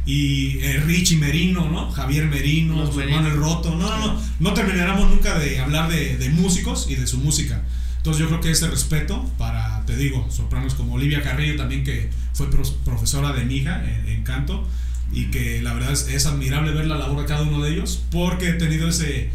Y 0.06 0.60
eh, 0.60 0.84
Richie 0.86 1.18
Merino, 1.18 1.70
¿no? 1.70 1.92
Javier 1.92 2.28
Merino, 2.28 2.76
Los 2.76 2.94
su 2.94 3.02
hermano 3.02 3.28
el 3.28 3.36
Roto. 3.36 3.76
No, 3.76 3.90
no, 3.90 4.14
no. 4.14 4.22
No 4.40 4.54
terminaremos 4.54 5.10
nunca 5.10 5.40
de 5.40 5.60
hablar 5.60 5.90
de, 5.90 6.18
de 6.18 6.30
músicos 6.30 6.88
y 6.90 6.96
de 6.96 7.08
su 7.08 7.18
música. 7.18 7.64
Entonces 7.98 8.22
yo 8.22 8.28
creo 8.28 8.40
que 8.40 8.52
ese 8.52 8.68
respeto 8.68 9.28
para 9.38 9.76
te 9.86 9.96
digo, 9.96 10.28
sopranos 10.30 10.74
como 10.74 10.96
Olivia 10.96 11.22
Carrillo 11.22 11.56
también, 11.56 11.84
que 11.84 12.10
fue 12.34 12.50
profesora 12.84 13.34
de 13.34 13.46
mi 13.46 13.58
hija 13.58 13.84
en, 14.08 14.24
canto, 14.24 14.68
y 15.12 15.26
que 15.26 15.62
la 15.62 15.74
verdad 15.74 15.92
es, 15.92 16.08
es, 16.08 16.26
admirable 16.26 16.72
ver 16.72 16.88
la 16.88 16.98
labor 16.98 17.22
de 17.22 17.26
cada 17.26 17.44
uno 17.44 17.64
de 17.64 17.74
ellos, 17.74 18.04
porque 18.12 18.50
he 18.50 18.54
tenido 18.54 18.90
ese, 18.90 19.30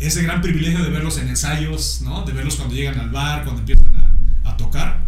ese 0.00 0.22
gran 0.22 0.42
privilegio 0.42 0.82
de 0.82 0.90
verlos 0.90 1.18
en 1.18 1.28
ensayos, 1.28 2.00
¿no? 2.02 2.24
de 2.24 2.32
verlos 2.32 2.56
cuando 2.56 2.74
llegan 2.74 2.98
al 2.98 3.10
bar, 3.10 3.44
cuando 3.44 3.60
empiezan 3.60 3.94
a 3.94 4.01
tocar, 4.62 5.04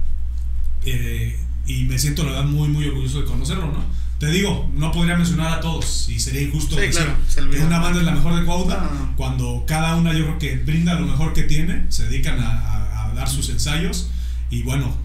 eh, 0.85 1.39
y 1.67 1.85
me 1.85 1.99
siento 1.99 2.25
la 2.25 2.33
verdad 2.33 2.45
muy, 2.45 2.69
muy 2.69 2.87
orgulloso 2.87 3.21
de 3.21 3.27
conocerlo, 3.27 3.67
¿no? 3.67 3.85
Te 4.19 4.29
digo, 4.31 4.71
no 4.75 4.93
podría 4.93 5.17
mencionar 5.17 5.53
a 5.53 5.61
todos 5.61 6.09
y 6.09 6.19
sería 6.19 6.43
injusto 6.43 6.77
decir 6.77 7.07
que 7.35 7.59
una 7.61 7.79
banda 7.79 7.99
es 7.99 8.07
la 8.07 8.13
mejor 8.13 8.39
de 8.39 8.45
Cuautla 8.45 8.91
cuando 9.17 9.65
cada 9.67 9.97
una 9.97 10.13
yo 10.13 10.25
creo 10.25 10.39
que 10.39 10.57
brinda 10.57 10.95
lo 10.95 11.07
mejor 11.07 11.33
que 11.33 11.43
tiene, 11.43 11.87
se 11.89 12.05
dedican 12.07 12.39
a, 12.41 13.13
dar 13.15 13.29
sus 13.29 13.49
ensayos 13.51 14.11
y 14.51 14.63
bueno, 14.63 14.97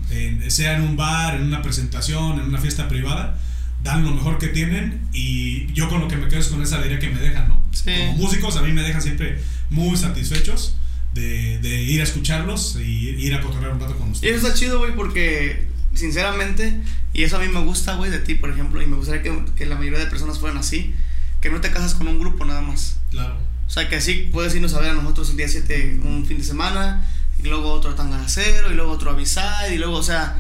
sea 0.47 0.77
en 0.77 0.81
un 0.81 0.97
bar, 0.97 1.35
en 1.35 1.43
una 1.43 1.61
presentación, 1.61 2.39
en 2.39 2.47
una 2.47 2.57
fiesta 2.57 2.87
privada, 2.87 3.37
dan 3.83 4.03
lo 4.03 4.11
mejor 4.11 4.39
que 4.39 4.47
tienen 4.47 5.07
y 5.13 5.71
yo 5.73 5.89
con 5.89 6.01
lo 6.01 6.07
que 6.07 6.17
me 6.17 6.27
quedo 6.27 6.39
es 6.39 6.47
con 6.47 6.61
esa 6.61 6.77
alegría 6.77 6.99
que 6.99 7.09
me 7.09 7.19
dejan, 7.19 7.49
¿no? 7.49 7.61
Como 7.83 8.13
músicos 8.13 8.57
a 8.57 8.63
mí 8.63 8.71
me 8.73 8.81
dejan 8.81 9.01
siempre 9.01 9.39
muy 9.69 9.95
satisfechos 9.95 10.75
de, 11.13 11.59
de 11.59 11.81
ir 11.83 12.01
a 12.01 12.03
escucharlos 12.03 12.77
y 12.79 13.09
ir 13.09 13.33
a 13.33 13.41
cotorrear 13.41 13.73
un 13.73 13.79
rato 13.79 13.97
con 13.97 14.11
ustedes. 14.11 14.33
Y 14.33 14.37
eso 14.37 14.47
está 14.47 14.59
chido, 14.59 14.79
güey, 14.79 14.95
porque 14.95 15.67
sinceramente, 15.93 16.81
y 17.13 17.23
eso 17.23 17.37
a 17.37 17.39
mí 17.39 17.47
me 17.47 17.61
gusta, 17.61 17.95
güey, 17.95 18.11
de 18.11 18.19
ti, 18.19 18.35
por 18.35 18.49
ejemplo, 18.49 18.81
y 18.81 18.85
me 18.85 18.95
gustaría 18.95 19.21
que, 19.21 19.45
que, 19.55 19.65
la 19.65 19.75
mayoría 19.75 19.99
de 19.99 20.05
personas 20.05 20.39
fueran 20.39 20.57
así, 20.57 20.93
que 21.41 21.49
no 21.49 21.61
te 21.61 21.71
casas 21.71 21.95
con 21.95 22.07
un 22.07 22.19
grupo 22.19 22.45
nada 22.45 22.61
más. 22.61 22.97
Claro. 23.11 23.37
O 23.67 23.69
sea, 23.69 23.87
que 23.89 23.97
así 23.97 24.29
puedes 24.31 24.55
irnos 24.55 24.73
a 24.73 24.79
ver 24.79 24.91
a 24.91 24.93
nosotros 24.93 25.29
el 25.31 25.37
día 25.37 25.47
7 25.47 26.01
un 26.03 26.25
fin 26.25 26.37
de 26.37 26.43
semana, 26.43 27.07
y 27.37 27.43
luego 27.43 27.71
otro 27.71 27.95
tanga 27.95 28.17
de 28.17 28.25
acero, 28.25 28.71
y 28.71 28.75
luego 28.75 28.91
otro 28.91 29.11
avisar, 29.11 29.71
y 29.71 29.77
luego, 29.77 29.97
o 29.97 30.03
sea, 30.03 30.37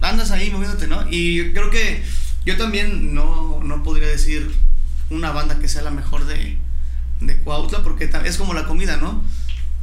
andas 0.00 0.30
ahí 0.30 0.50
moviéndote, 0.50 0.86
¿no? 0.86 1.06
Y 1.10 1.52
creo 1.52 1.70
que 1.70 2.02
yo 2.44 2.56
también 2.56 3.14
no, 3.14 3.60
no 3.62 3.82
podría 3.82 4.08
decir 4.08 4.50
una 5.10 5.30
banda 5.30 5.58
que 5.58 5.68
sea 5.68 5.82
la 5.82 5.90
mejor 5.90 6.24
de, 6.26 6.56
de 7.20 7.38
Cuautla, 7.38 7.82
porque 7.82 8.10
es 8.24 8.36
como 8.36 8.54
la 8.54 8.64
comida, 8.64 8.96
¿no? 8.96 9.22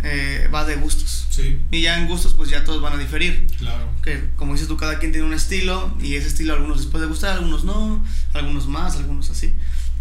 Eh, 0.04 0.48
va 0.54 0.64
de 0.66 0.76
gustos. 0.76 1.28
Sí. 1.30 1.60
Y 1.72 1.82
ya 1.82 2.00
en 2.00 2.08
gustos, 2.08 2.34
pues 2.34 2.50
ya 2.50 2.64
todos 2.64 2.82
van 2.82 2.93
a 2.93 2.98
diferir. 2.98 3.48
Claro. 3.58 3.89
Que 4.04 4.30
como 4.36 4.54
dices 4.54 4.68
tú, 4.68 4.78
cada 4.78 5.00
quien 5.00 5.12
tiene 5.12 5.26
un 5.26 5.34
estilo 5.34 5.95
y 6.02 6.16
ese 6.16 6.28
estilo 6.28 6.54
a 6.54 6.58
algunos 6.58 6.78
les 6.78 6.86
puede 6.88 7.08
gustar, 7.08 7.32
a 7.32 7.34
algunos 7.36 7.64
no, 7.64 8.04
a 8.34 8.38
algunos 8.38 8.68
más, 8.68 8.95
a 8.95 9.00
algunos 9.00 9.30
así. 9.30 9.54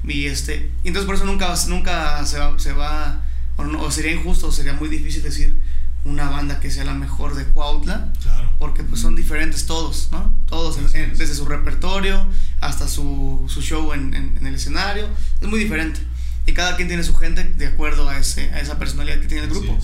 Y 0.04 0.26
este, 0.26 0.70
entonces 0.84 1.06
por 1.06 1.14
eso 1.14 1.24
nunca, 1.24 1.54
nunca 1.68 2.24
se 2.26 2.38
va, 2.38 2.58
se 2.58 2.72
va 2.72 3.22
o, 3.56 3.90
sería 3.90 4.12
injusto, 4.12 4.48
o 4.48 4.52
sería 4.52 4.74
muy 4.74 4.88
difícil 4.88 5.22
decir 5.22 5.60
una 6.04 6.28
banda 6.28 6.60
que 6.60 6.70
sea 6.70 6.84
la 6.84 6.94
mejor 6.94 7.34
de 7.34 7.44
Cuautla. 7.44 8.12
Claro. 8.22 8.52
Porque 8.58 8.84
pues 8.84 9.00
son 9.00 9.16
diferentes 9.16 9.66
todos, 9.66 10.10
¿no? 10.12 10.32
Todos, 10.46 10.92
desde 10.92 11.34
su 11.34 11.46
repertorio 11.46 12.26
hasta 12.60 12.86
su, 12.86 13.44
su 13.48 13.62
show 13.62 13.92
en, 13.92 14.14
en 14.14 14.46
el 14.46 14.54
escenario, 14.54 15.08
es 15.40 15.48
muy 15.48 15.58
diferente 15.58 16.00
y 16.46 16.52
cada 16.52 16.76
quien 16.76 16.88
tiene 16.88 17.02
su 17.02 17.14
gente 17.16 17.44
de 17.44 17.66
acuerdo 17.66 18.08
a, 18.08 18.18
ese, 18.18 18.50
a 18.52 18.60
esa 18.60 18.78
personalidad 18.78 19.18
que 19.20 19.26
tiene 19.26 19.44
el 19.44 19.50
grupo. 19.50 19.78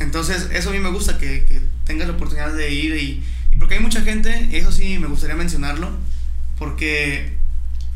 Entonces, 0.00 0.48
eso 0.52 0.70
a 0.70 0.72
mí 0.72 0.80
me 0.80 0.90
gusta, 0.90 1.16
que, 1.18 1.44
que 1.44 1.60
tengas 1.84 2.08
la 2.08 2.14
oportunidad 2.14 2.52
de 2.52 2.72
ir 2.72 2.96
y, 2.96 3.24
porque 3.58 3.76
hay 3.76 3.80
mucha 3.80 4.02
gente, 4.02 4.50
eso 4.52 4.72
sí 4.72 4.98
me 4.98 5.06
gustaría 5.06 5.36
mencionarlo, 5.36 5.90
porque 6.58 7.36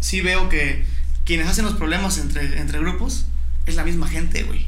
sí 0.00 0.20
veo 0.20 0.48
que 0.48 0.84
quienes 1.24 1.48
hacen 1.48 1.64
los 1.64 1.74
problemas 1.74 2.18
entre, 2.18 2.60
entre 2.60 2.78
grupos 2.78 3.26
es 3.66 3.76
la 3.76 3.84
misma 3.84 4.08
gente, 4.08 4.44
güey. 4.44 4.66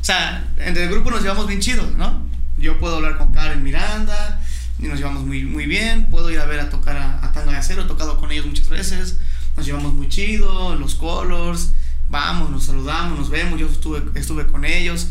O 0.00 0.04
sea, 0.04 0.46
entre 0.58 0.84
el 0.84 0.90
grupo 0.90 1.10
nos 1.10 1.22
llevamos 1.22 1.46
bien 1.46 1.60
chido, 1.60 1.90
¿no? 1.96 2.26
Yo 2.58 2.78
puedo 2.78 2.96
hablar 2.96 3.18
con 3.18 3.32
Karen 3.32 3.62
Miranda 3.62 4.40
y 4.78 4.84
nos 4.84 4.98
llevamos 4.98 5.26
muy, 5.26 5.44
muy 5.44 5.66
bien. 5.66 6.06
Puedo 6.06 6.30
ir 6.30 6.38
a 6.38 6.46
ver 6.46 6.60
a 6.60 6.70
tocar 6.70 6.96
a, 6.96 7.24
a 7.24 7.32
Tanga 7.32 7.52
de 7.52 7.58
Acero, 7.58 7.82
he 7.82 7.86
tocado 7.86 8.18
con 8.18 8.30
ellos 8.30 8.46
muchas 8.46 8.68
veces. 8.68 9.18
Nos 9.56 9.66
llevamos 9.66 9.92
muy 9.92 10.08
chido, 10.08 10.74
los 10.76 10.94
colors 10.94 11.72
vamos, 12.08 12.50
nos 12.50 12.64
saludamos, 12.64 13.18
nos 13.18 13.30
vemos, 13.30 13.58
yo 13.58 13.66
estuve, 13.66 14.02
estuve 14.14 14.46
con 14.46 14.64
ellos. 14.64 15.08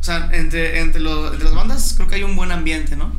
O 0.00 0.04
sea, 0.04 0.30
entre, 0.32 0.80
entre, 0.80 1.00
las 1.00 1.54
bandas 1.54 1.94
creo 1.96 2.08
que 2.08 2.16
hay 2.16 2.22
un 2.22 2.36
buen 2.36 2.52
ambiente, 2.52 2.96
¿no? 2.96 3.12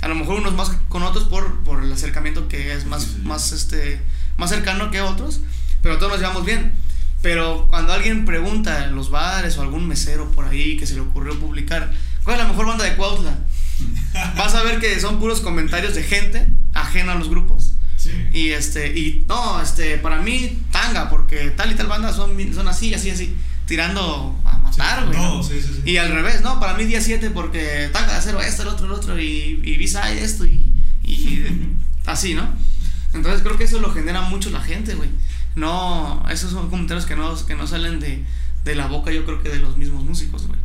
A 0.00 0.08
lo 0.08 0.16
mejor 0.16 0.38
unos 0.40 0.54
más 0.54 0.72
con 0.88 1.02
otros 1.02 1.24
por, 1.24 1.62
por 1.62 1.84
el 1.84 1.92
acercamiento 1.92 2.48
que 2.48 2.74
es 2.74 2.86
más, 2.86 3.18
más, 3.18 3.52
este, 3.52 4.00
más 4.36 4.50
cercano 4.50 4.90
que 4.90 5.00
otros, 5.00 5.40
pero 5.82 5.98
todos 5.98 6.12
nos 6.12 6.20
llevamos 6.20 6.44
bien. 6.44 6.72
Pero 7.22 7.68
cuando 7.68 7.92
alguien 7.92 8.24
pregunta 8.24 8.84
en 8.84 8.96
los 8.96 9.10
bares 9.10 9.56
o 9.56 9.62
algún 9.62 9.86
mesero 9.86 10.32
por 10.32 10.46
ahí 10.46 10.76
que 10.76 10.86
se 10.86 10.94
le 10.94 11.00
ocurrió 11.00 11.38
publicar, 11.38 11.92
¿cuál 12.24 12.36
es 12.36 12.42
la 12.42 12.48
mejor 12.48 12.66
banda 12.66 12.84
de 12.84 12.96
Cuautla? 12.96 13.38
Vas 14.36 14.54
a 14.56 14.64
ver 14.64 14.80
que 14.80 14.98
son 14.98 15.20
puros 15.20 15.40
comentarios 15.40 15.94
de 15.94 16.02
gente 16.02 16.48
ajena 16.74 17.12
a 17.12 17.14
los 17.14 17.28
grupos 17.28 17.71
y 18.32 18.50
este, 18.50 18.98
y 18.98 19.24
no, 19.28 19.60
este, 19.60 19.98
para 19.98 20.20
mí, 20.20 20.62
tanga, 20.70 21.10
porque 21.10 21.50
tal 21.50 21.72
y 21.72 21.74
tal 21.74 21.86
banda 21.86 22.12
son, 22.12 22.36
son 22.54 22.68
así, 22.68 22.94
así, 22.94 23.10
así, 23.10 23.36
tirando 23.66 24.38
a 24.44 24.58
matar, 24.58 25.06
güey. 25.06 25.18
y 25.84 25.96
al 25.96 26.12
revés, 26.12 26.42
no, 26.42 26.58
para 26.60 26.74
mí 26.74 26.84
día 26.84 27.00
7 27.00 27.30
porque 27.30 27.90
tanga 27.92 28.12
de 28.12 28.18
acero, 28.18 28.40
esto, 28.40 28.62
el 28.62 28.68
otro, 28.68 28.86
el 28.86 28.92
otro, 28.92 29.20
y, 29.20 29.60
y 29.62 29.76
visa 29.76 30.12
esto, 30.12 30.44
y, 30.44 30.72
y 31.04 31.44
así, 32.06 32.34
¿no? 32.34 32.48
Entonces 33.14 33.42
creo 33.42 33.58
que 33.58 33.64
eso 33.64 33.80
lo 33.80 33.92
genera 33.92 34.22
mucho 34.22 34.50
la 34.50 34.60
gente, 34.60 34.94
güey. 34.94 35.10
No, 35.54 36.24
esos 36.30 36.50
son 36.50 36.70
comentarios 36.70 37.04
que 37.04 37.14
no, 37.14 37.34
que 37.46 37.54
no 37.54 37.66
salen 37.66 38.00
de, 38.00 38.24
de 38.64 38.74
la 38.74 38.86
boca, 38.86 39.12
yo 39.12 39.24
creo 39.24 39.42
que 39.42 39.50
de 39.50 39.58
los 39.58 39.76
mismos 39.76 40.04
músicos, 40.04 40.46
güey. 40.46 40.58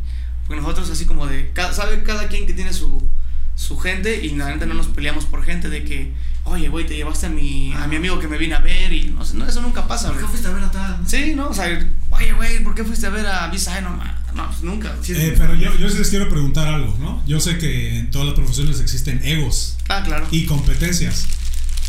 Porque 0.46 0.62
nosotros 0.62 0.88
así 0.90 1.04
como 1.04 1.26
de, 1.26 1.52
sabe 1.72 2.02
cada 2.02 2.28
quien 2.28 2.46
que 2.46 2.54
tiene 2.54 2.72
su, 2.72 3.06
su 3.54 3.78
gente 3.78 4.24
y 4.24 4.30
la 4.30 4.56
no 4.56 4.74
nos 4.74 4.86
peleamos 4.86 5.26
por 5.26 5.44
gente 5.44 5.68
de 5.68 5.84
que 5.84 6.12
oye, 6.48 6.68
güey, 6.68 6.86
te 6.86 6.96
llevaste 6.96 7.26
a 7.26 7.28
mi, 7.28 7.72
a 7.74 7.86
mi 7.86 7.96
amigo 7.96 8.18
que 8.18 8.28
me 8.28 8.38
vine 8.38 8.54
a 8.54 8.58
ver 8.60 8.92
y 8.92 9.06
no 9.06 9.24
sé, 9.24 9.36
no, 9.36 9.46
eso 9.46 9.60
nunca 9.62 9.86
pasa, 9.86 10.08
¿Por 10.08 10.20
qué 10.20 10.26
fuiste 10.26 10.48
a 10.48 10.52
ver 10.52 10.64
a 10.64 10.70
tal? 10.70 10.98
Sí, 11.06 11.32
no, 11.34 11.48
o 11.48 11.54
sea, 11.54 11.66
oye, 12.10 12.32
güey, 12.32 12.62
¿por 12.62 12.74
qué 12.74 12.84
fuiste 12.84 13.06
a 13.06 13.10
ver 13.10 13.26
a 13.26 13.48
Visa? 13.48 13.80
No, 13.80 13.96
no, 14.34 14.46
pues 14.46 14.62
nunca. 14.62 14.94
eh, 15.08 15.34
pero 15.36 15.54
yo, 15.54 15.76
yo 15.78 15.88
sí 15.88 15.98
les 15.98 16.08
quiero 16.10 16.28
preguntar 16.28 16.68
algo, 16.68 16.96
¿no? 17.00 17.22
Yo 17.26 17.40
sé 17.40 17.58
que 17.58 17.98
en 17.98 18.10
todas 18.10 18.26
las 18.26 18.34
profesiones 18.36 18.80
existen 18.80 19.20
egos. 19.24 19.76
Ah, 19.88 20.02
claro. 20.04 20.26
Y 20.30 20.46
competencias. 20.46 21.26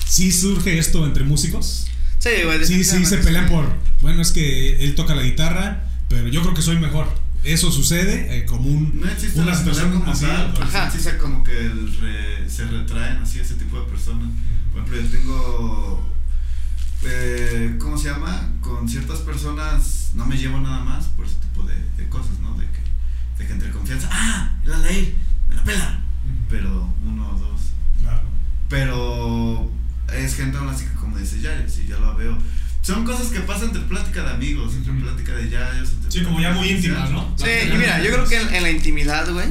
¿Sí 0.06 0.32
surge 0.32 0.78
esto 0.80 1.06
entre 1.06 1.24
músicos? 1.24 1.86
Sí, 2.20 2.30
güey. 2.44 2.66
Sí, 2.66 2.84
sí, 2.84 3.06
se 3.06 3.18
pelean 3.18 3.48
por, 3.48 3.66
bueno, 4.02 4.22
es 4.22 4.32
que 4.32 4.84
él 4.84 4.96
toca 4.96 5.16
la 5.16 5.22
guitarra, 5.22 5.84
pero 6.10 6.28
yo 6.28 6.42
creo 6.42 6.54
que 6.54 6.62
soy 6.62 6.78
mejor 6.78 7.08
eso 7.44 7.72
sucede 7.72 8.38
eh, 8.38 8.46
como 8.46 8.70
un, 8.70 9.00
no 9.00 9.10
existe 9.10 9.40
una 9.40 9.56
situación 9.56 9.92
como 9.92 10.12
así, 10.12 10.26
Ajá. 10.26 10.92
Sí, 10.92 11.00
como 11.22 11.44
que 11.44 11.66
el 11.66 11.90
se 12.48 12.66
retraen 12.66 13.18
así 13.18 13.40
ese 13.40 13.56
tipo 13.56 13.80
de 13.80 13.86
personas. 13.88 14.30
Por 14.74 14.82
ejemplo, 14.82 15.02
yo 15.02 15.18
tengo, 15.18 16.10
eh, 17.04 17.78
¿cómo 17.80 17.98
se 17.98 18.10
llama? 18.10 18.50
Con 18.62 18.90
ciertas 18.90 19.20
personas 19.20 20.12
no 20.14 20.26
me 20.26 20.38
llevo 20.38 20.60
nada 20.60 20.84
más 20.84 21.06
por 21.08 21.26
ese 21.26 21.36
tipo 21.36 21.64
de, 21.64 21.76
de 21.98 22.10
cosas, 22.10 22.40
¿no? 22.40 22.58
De 22.58 22.66
que, 22.66 22.82
de 23.40 23.48
que 23.48 23.54
entre 23.54 23.72
confianza, 23.72 24.10
ah, 24.12 24.52
la 24.66 24.78
ley, 24.80 25.18
me 25.48 25.56
la 25.56 25.64
pela. 25.64 26.00
Pero 26.50 26.94
uno 27.06 27.30
o 27.30 27.40
dos. 27.40 27.62
Claro. 28.02 28.24
Pero 28.68 29.72
es 30.14 30.36
gente 30.36 30.58
aún 30.58 30.70
así 30.70 30.86
que 30.86 30.94
como 30.94 31.18
dice, 31.18 31.40
ya, 31.40 31.68
si 31.70 31.88
ya 31.88 31.98
lo 32.00 32.16
veo 32.16 32.38
son 32.90 33.06
cosas 33.06 33.28
que 33.28 33.40
pasan 33.42 33.66
entre 33.66 33.84
plática 33.84 34.24
de 34.24 34.32
amigos, 34.32 34.74
entre 34.74 34.94
plática 34.94 35.34
de 35.34 35.50
yayos. 35.50 35.90
sí, 36.08 36.24
como 36.24 36.42
ya 36.42 36.52
muy 36.54 36.70
íntimas, 36.70 37.12
¿no? 37.12 37.36
Sí, 37.38 37.46
y 37.72 37.78
mira, 37.78 38.02
yo 38.02 38.12
creo 38.12 38.26
que 38.26 38.36
en, 38.36 38.64
la 38.64 38.72
intimidad, 38.72 39.32
güey, 39.32 39.48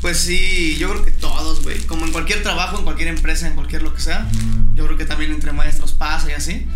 pues 0.00 0.16
sí, 0.16 0.76
yo 0.78 0.88
creo 0.90 1.04
que 1.04 1.10
todos, 1.10 1.62
güey, 1.62 1.78
como 1.80 2.06
en 2.06 2.12
cualquier 2.12 2.42
trabajo, 2.42 2.78
en 2.78 2.84
cualquier 2.84 3.08
empresa, 3.08 3.46
en 3.46 3.54
cualquier 3.54 3.82
lo 3.82 3.94
que 3.94 4.00
sea, 4.00 4.26
yo 4.74 4.86
creo 4.86 4.96
que 4.96 5.04
también 5.04 5.32
entre 5.32 5.52
maestros 5.52 5.92
pasa 5.92 6.30
y 6.30 6.32
así. 6.32 6.66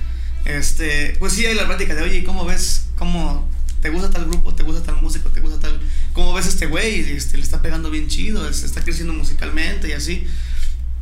Este, 0.45 1.17
pues 1.19 1.33
sí 1.33 1.47
hay 1.47 1.55
la 1.55 1.67
plática 1.67 1.95
de, 1.95 2.03
oye, 2.03 2.25
¿cómo 2.25 2.45
ves? 2.45 2.89
¿Cómo 2.97 3.49
te 3.81 3.89
gusta 3.89 4.11
tal 4.11 4.27
grupo? 4.27 4.55
¿Te 4.55 4.63
gusta 4.63 4.83
tal 4.83 5.01
músico? 5.01 5.31
¿Te 5.31 5.41
gusta 5.41 5.61
tal? 5.61 5.81
¿Cómo 6.13 6.35
ves 6.35 6.47
este 6.47 6.67
güey? 6.67 7.01
Este, 7.01 7.39
le 7.39 7.43
está 7.43 7.63
pegando 7.63 7.91
bien 7.91 8.09
chido, 8.09 8.47
está 8.47 8.85
creciendo 8.85 9.15
musicalmente 9.15 9.89
y 9.89 9.93
así. 9.93 10.27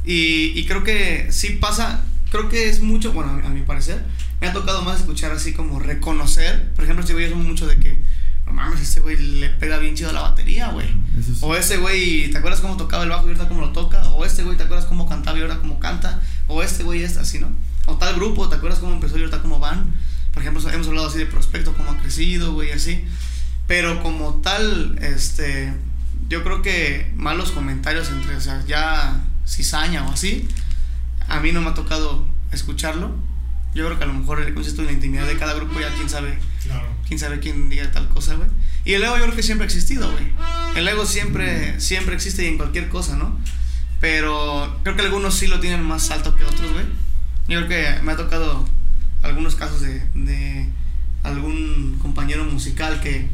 Y, 0.05 0.53
y 0.57 0.67
creo 0.67 0.85
que 0.85 1.29
sí 1.31 1.51
pasa, 1.61 2.05
creo 2.31 2.49
que 2.49 2.69
es 2.69 2.81
mucho, 2.81 3.13
bueno, 3.13 3.41
a 3.45 3.49
mi 3.49 3.63
parecer, 3.63 4.05
me 4.41 4.47
ha 4.47 4.53
tocado 4.53 4.83
más 4.83 5.01
escuchar 5.01 5.33
así 5.33 5.53
como 5.53 5.79
reconocer. 5.79 6.73
Por 6.75 6.85
ejemplo, 6.85 7.03
este 7.03 7.13
güey 7.13 7.27
es 7.27 7.35
mucho 7.35 7.67
de 7.67 7.79
que, 7.79 7.99
no 8.47 8.53
mames, 8.53 8.81
este 8.81 9.01
güey 9.01 9.17
le 9.17 9.51
pega 9.51 9.79
bien 9.79 9.95
chido 9.95 10.13
la 10.13 10.23
batería, 10.23 10.69
güey. 10.69 10.87
O 11.41 11.57
este 11.57 11.77
güey, 11.79 12.31
¿te 12.31 12.39
acuerdas 12.39 12.61
cómo 12.61 12.77
tocaba 12.77 13.03
el 13.03 13.11
bajo 13.11 13.25
y 13.25 13.29
ahorita 13.29 13.49
cómo 13.49 13.61
lo 13.61 13.73
toca? 13.73 14.03
O 14.11 14.25
este 14.25 14.43
güey, 14.45 14.57
¿te 14.57 14.63
acuerdas 14.63 14.87
cómo 14.87 15.09
cantaba 15.09 15.39
y 15.39 15.43
ahora 15.43 15.59
cómo 15.59 15.81
canta? 15.81 16.21
O 16.47 16.63
este 16.63 16.85
güey 16.85 17.03
es 17.03 17.17
así, 17.17 17.39
¿no? 17.39 17.51
O 17.87 17.97
tal 17.97 18.15
grupo, 18.15 18.49
¿te 18.49 18.57
acuerdas 18.57 18.79
cómo 18.79 18.93
empezó 18.93 19.17
y 19.17 19.21
ahorita 19.21 19.43
cómo 19.43 19.59
van? 19.59 19.93
Por 20.33 20.43
ejemplo, 20.43 20.63
hemos 20.71 20.87
hablado 20.87 21.09
así 21.09 21.19
de 21.19 21.27
prospecto, 21.27 21.75
cómo 21.75 21.91
ha 21.91 21.99
crecido, 21.99 22.53
güey, 22.53 22.71
así. 22.71 23.05
Pero 23.67 24.03
como 24.03 24.35
tal, 24.37 24.99
este, 25.03 25.73
yo 26.29 26.45
creo 26.45 26.63
que 26.63 27.13
malos 27.17 27.51
comentarios 27.51 28.09
entre, 28.11 28.37
o 28.37 28.41
sea, 28.41 28.65
ya 28.67 29.25
cizaña 29.47 30.07
o 30.07 30.13
así, 30.13 30.47
a 31.29 31.41
mí 31.41 31.53
no 31.53 31.61
me 31.61 31.71
ha 31.71 31.75
tocado 31.75 32.27
escucharlo 32.53 33.28
yo 33.79 33.87
creo 33.87 33.99
que 33.99 34.05
a 34.05 34.09
lo 34.09 34.15
mejor 34.15 34.41
el 34.41 34.53
concepto 34.55 34.83
de 34.83 34.89
la 34.89 34.93
intimidad 34.93 35.27
de 35.27 35.37
cada 35.37 35.55
grupo 35.55 35.79
ya 35.81 35.95
quién 35.95 36.11
sabe. 36.11 36.39
Claro. 36.65 36.87
Quién 37.07 37.19
sabe 37.19 37.39
quién 37.39 37.69
diga 37.69 37.91
tal 37.91 38.09
cosa, 38.09 38.35
güey. 38.35 38.49
Y 38.85 38.95
el 38.95 39.03
ego 39.03 39.17
yo 39.17 39.25
creo 39.25 39.37
que 39.37 39.43
siempre 39.43 39.65
ha 39.65 39.67
existido, 39.67 40.11
güey. 40.11 40.33
El 40.77 40.89
ego 40.89 41.07
siempre, 41.07 41.81
siempre 41.81 42.15
existe 42.15 42.45
y 42.45 42.49
en 42.49 42.57
cualquier 42.57 42.89
cosa, 42.89 43.17
¿no? 43.17 43.39
Pero 44.01 44.81
Creo 44.83 44.97
que 44.97 45.03
algunos 45.03 45.35
sí 45.35 45.47
lo 45.47 45.61
tienen 45.61 45.83
más 45.83 46.11
alto 46.11 46.35
que 46.35 46.45
otros, 46.45 46.73
güey. 46.73 46.85
Yo 47.49 47.67
creo 47.67 47.69
que 47.69 48.03
me 48.03 48.13
ha 48.13 48.17
tocado 48.17 48.69
algunos 49.23 49.55
casos 49.55 49.81
de, 49.81 50.03
de 50.15 50.69
algún 51.23 51.99
compañero 52.01 52.45
musical 52.45 53.01
que 53.01 53.29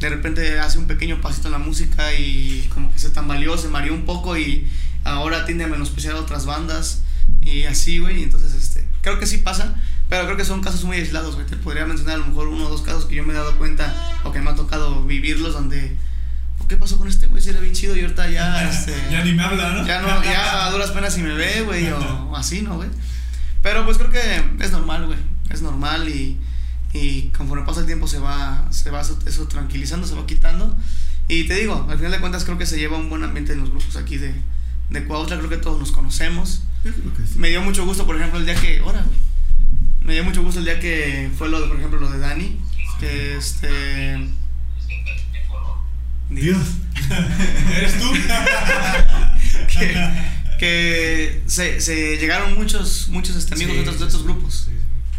de 0.00 0.08
repente 0.10 0.58
hace 0.58 0.78
un 0.78 0.86
pequeño 0.86 1.20
pasito 1.20 1.48
en 1.48 1.52
la 1.52 1.58
música 1.58 2.14
y 2.14 2.68
como 2.72 2.92
que 2.92 2.98
se 2.98 3.10
tambaleó, 3.10 3.56
se 3.56 3.68
mareó 3.68 3.94
un 3.94 4.04
poco 4.04 4.36
y 4.36 4.66
ahora 5.04 5.46
tiende 5.46 5.64
a 5.64 5.68
menospreciar 5.68 6.16
a 6.16 6.20
otras 6.20 6.46
bandas 6.46 7.02
y 7.40 7.64
así, 7.64 7.98
güey. 7.98 8.22
Entonces, 8.22 8.54
este, 8.54 8.85
creo 9.06 9.20
que 9.20 9.26
sí 9.26 9.38
pasa, 9.38 9.72
pero 10.08 10.24
creo 10.24 10.36
que 10.36 10.44
son 10.44 10.60
casos 10.60 10.82
muy 10.82 10.96
aislados, 10.96 11.36
güey. 11.36 11.46
Te 11.46 11.56
podría 11.56 11.86
mencionar 11.86 12.16
a 12.16 12.18
lo 12.18 12.26
mejor 12.26 12.48
uno 12.48 12.66
o 12.66 12.68
dos 12.68 12.82
casos 12.82 13.04
que 13.04 13.14
yo 13.14 13.22
me 13.22 13.34
he 13.34 13.36
dado 13.36 13.56
cuenta 13.56 13.94
o 14.24 14.32
que 14.32 14.40
me 14.40 14.50
ha 14.50 14.56
tocado 14.56 15.04
vivirlos 15.04 15.52
donde... 15.52 15.96
¿Qué 16.66 16.76
pasó 16.76 16.98
con 16.98 17.06
este 17.06 17.28
güey? 17.28 17.40
Si 17.40 17.50
era 17.50 17.60
bien 17.60 17.72
chido 17.72 17.94
y 17.94 18.00
ahorita 18.00 18.28
ya... 18.30 18.68
Este, 18.68 18.92
ya 19.08 19.22
ni 19.22 19.32
me 19.32 19.44
habla, 19.44 19.74
¿no? 19.74 19.86
Ya 19.86 20.02
no, 20.02 20.24
ya 20.24 20.66
a 20.66 20.72
duras 20.72 20.90
penas 20.90 21.14
si 21.14 21.22
me 21.22 21.34
ve, 21.34 21.62
güey, 21.62 21.88
o, 21.90 22.36
así, 22.36 22.62
¿no, 22.62 22.74
güey? 22.74 22.88
Pero 23.62 23.84
pues 23.84 23.96
creo 23.96 24.10
que 24.10 24.42
es 24.58 24.72
normal, 24.72 25.06
güey. 25.06 25.18
Es 25.50 25.62
normal 25.62 26.08
y, 26.08 26.40
y 26.92 27.28
conforme 27.28 27.64
pasa 27.64 27.78
el 27.78 27.86
tiempo 27.86 28.08
se 28.08 28.18
va, 28.18 28.66
se 28.70 28.90
va 28.90 29.02
eso, 29.02 29.16
eso 29.24 29.46
tranquilizando, 29.46 30.04
se 30.08 30.16
va 30.16 30.26
quitando. 30.26 30.76
Y 31.28 31.44
te 31.44 31.54
digo, 31.54 31.86
al 31.88 31.96
final 31.96 32.10
de 32.10 32.18
cuentas 32.18 32.44
creo 32.44 32.58
que 32.58 32.66
se 32.66 32.76
lleva 32.76 32.96
un 32.96 33.08
buen 33.08 33.22
ambiente 33.22 33.52
en 33.52 33.60
los 33.60 33.70
grupos 33.70 33.94
aquí 33.94 34.16
de, 34.16 34.34
de 34.90 35.04
Cuautla. 35.04 35.38
Creo 35.38 35.48
que 35.48 35.58
todos 35.58 35.78
nos 35.78 35.92
conocemos. 35.92 36.62
Sí. 36.92 37.38
Me 37.38 37.48
dio 37.48 37.62
mucho 37.62 37.84
gusto, 37.84 38.06
por 38.06 38.16
ejemplo, 38.16 38.38
el 38.38 38.46
día 38.46 38.54
que. 38.54 38.78
Ahora, 38.78 39.02
güey. 39.02 39.18
Me 40.04 40.12
dio 40.14 40.24
mucho 40.24 40.42
gusto 40.42 40.60
el 40.60 40.66
día 40.66 40.78
que 40.78 41.30
fue 41.36 41.48
lo 41.48 41.60
de, 41.60 41.66
por 41.68 41.76
ejemplo, 41.76 42.00
lo 42.00 42.10
de 42.10 42.18
Dani. 42.18 42.58
Que 43.00 43.36
este. 43.36 44.28
Dios. 46.30 46.58
¿Eres 47.76 47.98
tú? 47.98 48.12
que, 49.78 50.10
que 50.58 51.42
se, 51.46 51.80
se 51.80 52.16
llegaron 52.18 52.54
muchos, 52.54 53.08
muchos 53.08 53.36
este, 53.36 53.54
amigos 53.54 53.72
Sí, 53.72 53.82
de, 53.82 53.88
otros, 53.90 54.12
de 54.12 54.18
sí. 54.18 54.24
grupos. 54.24 54.68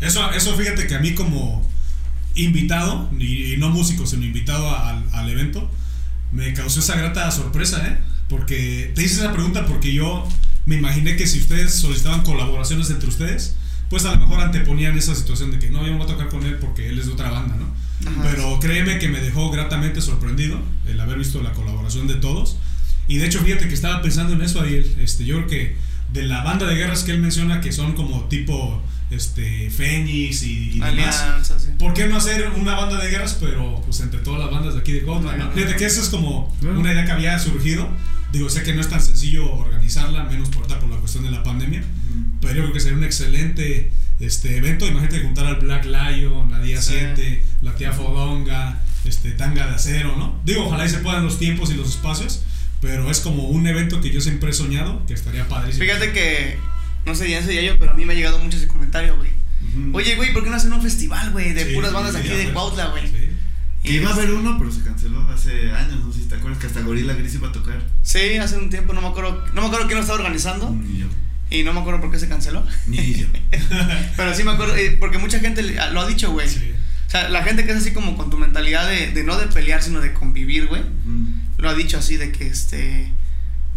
Eso, 0.01 0.31
eso 0.31 0.55
fíjate 0.55 0.87
que 0.87 0.95
a 0.95 0.99
mí 0.99 1.13
como 1.15 1.67
invitado, 2.35 3.09
y, 3.17 3.53
y 3.53 3.57
no 3.57 3.69
músico, 3.69 4.05
sino 4.05 4.25
invitado 4.25 4.75
al, 4.77 5.03
al 5.11 5.29
evento, 5.29 5.71
me 6.31 6.53
causó 6.53 6.79
esa 6.79 6.95
grata 6.95 7.29
sorpresa, 7.31 7.85
¿eh? 7.87 7.97
Porque 8.29 8.91
te 8.93 9.03
hice 9.03 9.21
esa 9.21 9.33
pregunta 9.33 9.65
porque 9.65 9.93
yo 9.93 10.27
me 10.67 10.75
imaginé 10.75 11.15
que 11.15 11.25
si 11.25 11.39
ustedes 11.39 11.73
solicitaban 11.73 12.21
colaboraciones 12.21 12.89
entre 12.91 13.07
ustedes, 13.07 13.55
pues 13.89 14.03
a 14.03 14.11
lo 14.11 14.19
mejor 14.19 14.41
anteponían 14.41 14.97
esa 14.97 15.15
situación 15.15 15.49
de 15.49 15.59
que 15.59 15.69
no, 15.69 15.81
yo 15.85 15.93
no 15.93 15.97
voy 15.97 16.05
a 16.05 16.09
tocar 16.09 16.27
con 16.27 16.45
él 16.45 16.57
porque 16.59 16.89
él 16.89 16.99
es 16.99 17.05
de 17.05 17.13
otra 17.13 17.31
banda, 17.31 17.55
¿no? 17.55 17.73
Ajá. 18.09 18.29
Pero 18.29 18.59
créeme 18.59 18.99
que 18.99 19.07
me 19.07 19.21
dejó 19.21 19.49
gratamente 19.49 20.01
sorprendido 20.01 20.59
el 20.85 20.99
haber 20.99 21.17
visto 21.17 21.41
la 21.41 21.53
colaboración 21.53 22.05
de 22.07 22.15
todos. 22.15 22.57
Y 23.07 23.17
de 23.17 23.27
hecho, 23.27 23.39
fíjate 23.39 23.69
que 23.69 23.73
estaba 23.73 24.01
pensando 24.01 24.33
en 24.33 24.41
eso, 24.41 24.59
Ariel. 24.59 24.93
Este, 24.99 25.23
yo 25.23 25.37
creo 25.37 25.47
que 25.47 25.77
de 26.11 26.23
la 26.23 26.43
banda 26.43 26.67
de 26.67 26.75
guerras 26.75 27.03
que 27.03 27.13
él 27.13 27.19
menciona, 27.19 27.61
que 27.61 27.71
son 27.71 27.93
como 27.93 28.25
tipo 28.25 28.83
este, 29.09 29.69
Fénix 29.69 30.43
y, 30.43 30.71
y 30.75 30.79
demás, 30.79 31.21
Alianza, 31.21 31.59
sí. 31.59 31.69
¿por 31.79 31.93
qué 31.93 32.07
no 32.07 32.17
hacer 32.17 32.49
una 32.57 32.75
banda 32.75 32.99
de 33.01 33.09
guerras, 33.09 33.37
pero 33.39 33.81
pues 33.85 33.99
entre 34.01 34.19
todas 34.19 34.39
las 34.41 34.51
bandas 34.51 34.73
de 34.73 34.81
aquí 34.81 34.91
de 34.93 35.03
Cuautla? 35.03 35.35
¿no? 35.37 35.51
Fíjate 35.51 35.75
que 35.75 35.85
eso 35.85 36.01
es 36.01 36.09
como 36.09 36.53
una 36.61 36.91
idea 36.91 37.05
que 37.05 37.11
había 37.11 37.39
surgido. 37.39 37.87
Digo, 38.31 38.49
sé 38.49 38.63
que 38.63 38.73
no 38.73 38.81
es 38.81 38.89
tan 38.89 39.01
sencillo 39.01 39.49
organizarla, 39.51 40.25
menos 40.25 40.49
por, 40.49 40.67
por 40.67 40.89
la 40.89 40.97
cuestión 40.97 41.23
de 41.23 41.31
la 41.31 41.43
pandemia, 41.43 41.81
pero 42.41 42.55
yo 42.55 42.61
creo 42.63 42.73
que 42.73 42.79
sería 42.81 42.97
un 42.97 43.05
excelente 43.05 43.91
este, 44.19 44.57
evento. 44.57 44.85
Imagínate 44.85 45.21
juntar 45.21 45.45
al 45.45 45.55
Black 45.55 45.85
Lion, 45.85 46.53
a 46.53 46.59
Día 46.59 46.81
Sí. 46.81 46.95
7, 46.99 47.43
la 47.61 47.75
tía 47.75 47.93
Fodonga, 47.93 48.81
este, 49.05 49.31
Tanga 49.31 49.67
de 49.67 49.75
Acero, 49.75 50.17
¿no? 50.17 50.39
Digo, 50.43 50.65
ojalá 50.65 50.85
y 50.85 50.89
se 50.89 50.97
puedan 50.97 51.23
los 51.23 51.39
tiempos 51.39 51.71
y 51.71 51.75
los 51.75 51.87
espacios, 51.87 52.41
pero 52.81 53.09
es 53.09 53.21
como 53.21 53.47
un 53.47 53.65
evento 53.65 54.01
que 54.01 54.11
yo 54.11 54.19
siempre 54.21 54.49
he 54.49 54.53
soñado, 54.53 55.05
que 55.05 55.13
estaría 55.13 55.47
padrísimo. 55.47 55.85
Fíjate 55.85 56.11
que, 56.11 56.57
no 57.07 57.15
sé 57.15 57.29
ya 57.29 57.41
sé 57.41 57.65
yo, 57.65 57.79
pero 57.79 57.91
a 57.91 57.93
mí 57.95 58.05
me 58.05 58.13
ha 58.13 58.15
llegado 58.15 58.37
mucho 58.39 58.57
ese 58.57 58.67
comentario, 58.67 59.15
güey. 59.17 59.31
Oye, 59.93 60.15
güey, 60.15 60.33
¿por 60.33 60.43
qué 60.43 60.49
no 60.49 60.55
hacen 60.55 60.73
un 60.73 60.81
festival, 60.81 61.31
güey, 61.31 61.53
de 61.53 61.65
Sí, 61.65 61.73
puras 61.73 61.93
bandas 61.93 62.13
sí, 62.13 62.19
aquí 62.19 62.29
de. 62.29 62.51
Cuautla, 62.51 62.87
güey? 62.87 63.07
Sí. 63.07 63.29
Que 63.83 63.93
iba 63.93 64.09
a 64.09 64.13
haber 64.13 64.31
uno, 64.31 64.57
pero 64.57 64.71
se 64.71 64.81
canceló 64.81 65.21
hace 65.29 65.71
años, 65.71 66.03
no 66.03 66.11
sé 66.11 66.19
si 66.19 66.25
te 66.25 66.35
acuerdas 66.35 66.59
que 66.59 66.67
hasta 66.67 66.81
Gorilla 66.81 67.13
Gris 67.13 67.35
iba 67.35 67.47
a 67.47 67.51
tocar. 67.51 67.81
Sí, 68.03 68.37
hace 68.37 68.57
un 68.57 68.69
tiempo, 68.69 68.93
no 68.93 69.01
me 69.01 69.07
acuerdo, 69.07 69.45
no 69.53 69.61
me 69.61 69.67
acuerdo 69.67 69.85
quién 69.87 69.97
lo 69.97 70.01
estaba 70.01 70.19
organizando 70.19 70.71
Ni 70.71 70.99
yo. 70.99 71.07
y 71.49 71.63
no 71.63 71.73
me 71.73 71.79
acuerdo 71.79 72.01
por 72.01 72.11
qué 72.11 72.19
se 72.19 72.27
canceló. 72.27 72.65
Ni 72.87 73.13
yo. 73.13 73.27
Pero 74.17 74.33
sí 74.35 74.43
me 74.43 74.51
acuerdo, 74.51 74.75
eh, 74.75 74.97
porque 74.99 75.19
mucha 75.19 75.39
gente 75.39 75.63
lo 75.63 76.01
ha 76.01 76.07
dicho, 76.07 76.31
güey. 76.31 76.49
Sí. 76.49 76.71
O 77.07 77.09
sea, 77.09 77.29
la 77.29 77.43
gente 77.43 77.65
que 77.65 77.71
es 77.71 77.77
así 77.77 77.93
como 77.93 78.17
con 78.17 78.29
tu 78.29 78.37
mentalidad 78.37 78.87
de, 78.89 79.11
de 79.11 79.23
no 79.23 79.37
de 79.37 79.47
pelear, 79.47 79.81
sino 79.81 80.01
de 80.01 80.11
convivir, 80.11 80.67
güey. 80.67 80.81
Lo 81.57 81.69
ha 81.69 81.73
dicho 81.73 81.97
así 81.97 82.17
de 82.17 82.31
que, 82.31 82.47
este... 82.47 83.13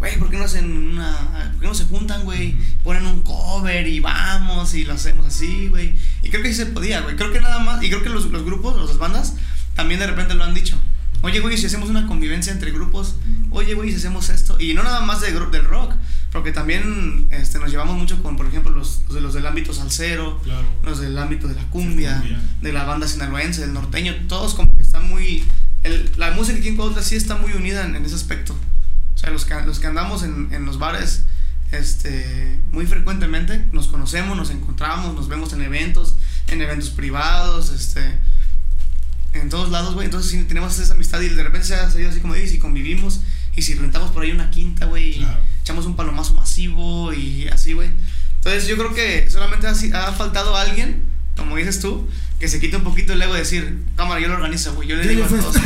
Güey, 0.01 0.17
¿por 0.17 0.31
qué 0.31 0.37
no 0.37 0.45
hacen 0.45 0.65
una... 0.93 1.51
¿Por 1.51 1.61
qué 1.61 1.67
no 1.67 1.75
se 1.75 1.85
juntan, 1.85 2.23
güey? 2.23 2.55
Ponen 2.83 3.05
un 3.05 3.21
cover 3.21 3.85
y 3.87 3.99
vamos 3.99 4.73
y 4.73 4.83
lo 4.83 4.93
hacemos 4.93 5.27
así, 5.27 5.67
güey. 5.67 5.95
Y 6.23 6.29
creo 6.29 6.41
que 6.41 6.49
sí 6.49 6.55
se 6.55 6.65
podía, 6.65 7.01
güey. 7.01 7.15
Creo 7.15 7.31
que 7.31 7.39
nada 7.39 7.59
más... 7.59 7.83
Y 7.83 7.89
creo 7.89 8.01
que 8.01 8.09
los, 8.09 8.25
los 8.31 8.43
grupos, 8.43 8.75
las 8.89 8.97
bandas, 8.97 9.35
también 9.75 9.99
de 9.99 10.07
repente 10.07 10.33
lo 10.33 10.43
han 10.43 10.55
dicho. 10.55 10.75
Oye, 11.21 11.39
güey, 11.39 11.55
si 11.55 11.67
hacemos 11.67 11.87
una 11.91 12.07
convivencia 12.07 12.51
entre 12.51 12.71
grupos. 12.71 13.13
Oye, 13.51 13.75
güey, 13.75 13.91
si 13.91 13.97
hacemos 13.97 14.29
esto. 14.29 14.59
Y 14.59 14.73
no 14.73 14.81
nada 14.81 15.01
más 15.01 15.21
de, 15.21 15.31
del 15.33 15.65
rock. 15.65 15.93
Porque 16.31 16.51
también 16.51 17.27
este, 17.29 17.59
nos 17.59 17.69
llevamos 17.69 17.95
mucho 17.95 18.23
con, 18.23 18.37
por 18.37 18.47
ejemplo, 18.47 18.71
los, 18.71 19.01
los 19.05 19.13
de 19.13 19.21
los 19.21 19.33
del 19.35 19.45
ámbito 19.45 19.71
salsero. 19.71 20.41
Claro. 20.41 20.65
Los 20.83 20.99
del 20.99 21.15
ámbito 21.15 21.47
de 21.47 21.53
la 21.53 21.63
cumbia, 21.69 22.17
Cumbia. 22.21 22.41
de 22.61 22.73
la 22.73 22.85
banda 22.85 23.07
sinaloense, 23.07 23.61
del 23.61 23.73
norteño, 23.73 24.15
todos 24.27 24.55
como 24.55 24.75
que 24.75 24.81
están 24.81 25.07
muy... 25.07 25.43
el- 25.83 26.09
la 26.17 26.31
música 26.31 26.57
aquí 26.57 26.69
en 26.69 26.75
Cuautla 26.75 27.03
sí 27.03 27.15
está 27.15 27.35
muy 27.37 27.51
unida 27.53 27.85
en, 27.85 27.95
en 27.95 28.03
ese 28.03 28.15
aspecto. 28.15 28.55
O 29.21 29.23
sea, 29.23 29.29
los 29.29 29.45
que, 29.45 29.53
los 29.65 29.79
que 29.79 29.87
andamos 29.87 30.23
en, 30.23 30.49
en 30.51 30.65
los 30.65 30.79
bares 30.79 31.23
este, 31.71 32.59
muy 32.71 32.85
frecuentemente 32.87 33.65
nos 33.71 33.87
conocemos, 33.87 34.35
nos 34.35 34.49
encontramos, 34.49 35.13
nos 35.15 35.27
vemos 35.27 35.53
en 35.53 35.61
eventos, 35.61 36.15
en 36.47 36.61
eventos 36.61 36.89
privados, 36.89 37.69
este, 37.69 38.01
en 39.33 39.49
todos 39.49 39.69
lados, 39.69 39.93
güey. 39.93 40.05
Entonces 40.05 40.31
sí 40.31 40.43
tenemos 40.43 40.77
esa 40.79 40.93
amistad 40.95 41.21
y 41.21 41.29
de 41.29 41.43
repente 41.43 41.67
se 41.67 41.75
ha 41.75 41.89
salido 41.89 42.09
así 42.09 42.19
como, 42.19 42.35
y 42.35 42.47
si 42.47 42.57
convivimos 42.59 43.21
y 43.55 43.61
si 43.61 43.75
rentamos 43.75 44.11
por 44.11 44.23
ahí 44.23 44.31
una 44.31 44.49
quinta, 44.49 44.85
güey, 44.85 45.19
y 45.19 45.27
echamos 45.61 45.85
un 45.85 45.95
palomazo 45.95 46.33
masivo 46.33 47.13
y 47.13 47.47
así, 47.49 47.73
güey. 47.73 47.89
Entonces 48.37 48.67
yo 48.67 48.75
creo 48.75 48.93
que 48.93 49.29
solamente 49.29 49.67
ha, 49.67 49.75
si- 49.75 49.91
ha 49.93 50.11
faltado 50.13 50.57
alguien, 50.57 51.03
como 51.37 51.55
dices 51.57 51.79
tú, 51.79 52.09
que 52.41 52.47
se 52.47 52.59
quite 52.59 52.75
un 52.75 52.83
poquito 52.83 53.13
el 53.13 53.21
ego 53.21 53.33
de 53.33 53.41
decir, 53.41 53.83
cámara, 53.95 54.19
yo 54.19 54.27
lo 54.27 54.33
organizo, 54.33 54.73
güey. 54.73 54.87
Yo 54.87 54.95
le 54.95 55.07
digo 55.07 55.23
a 55.23 55.27
todos. 55.27 55.55
Ahí 55.55 55.61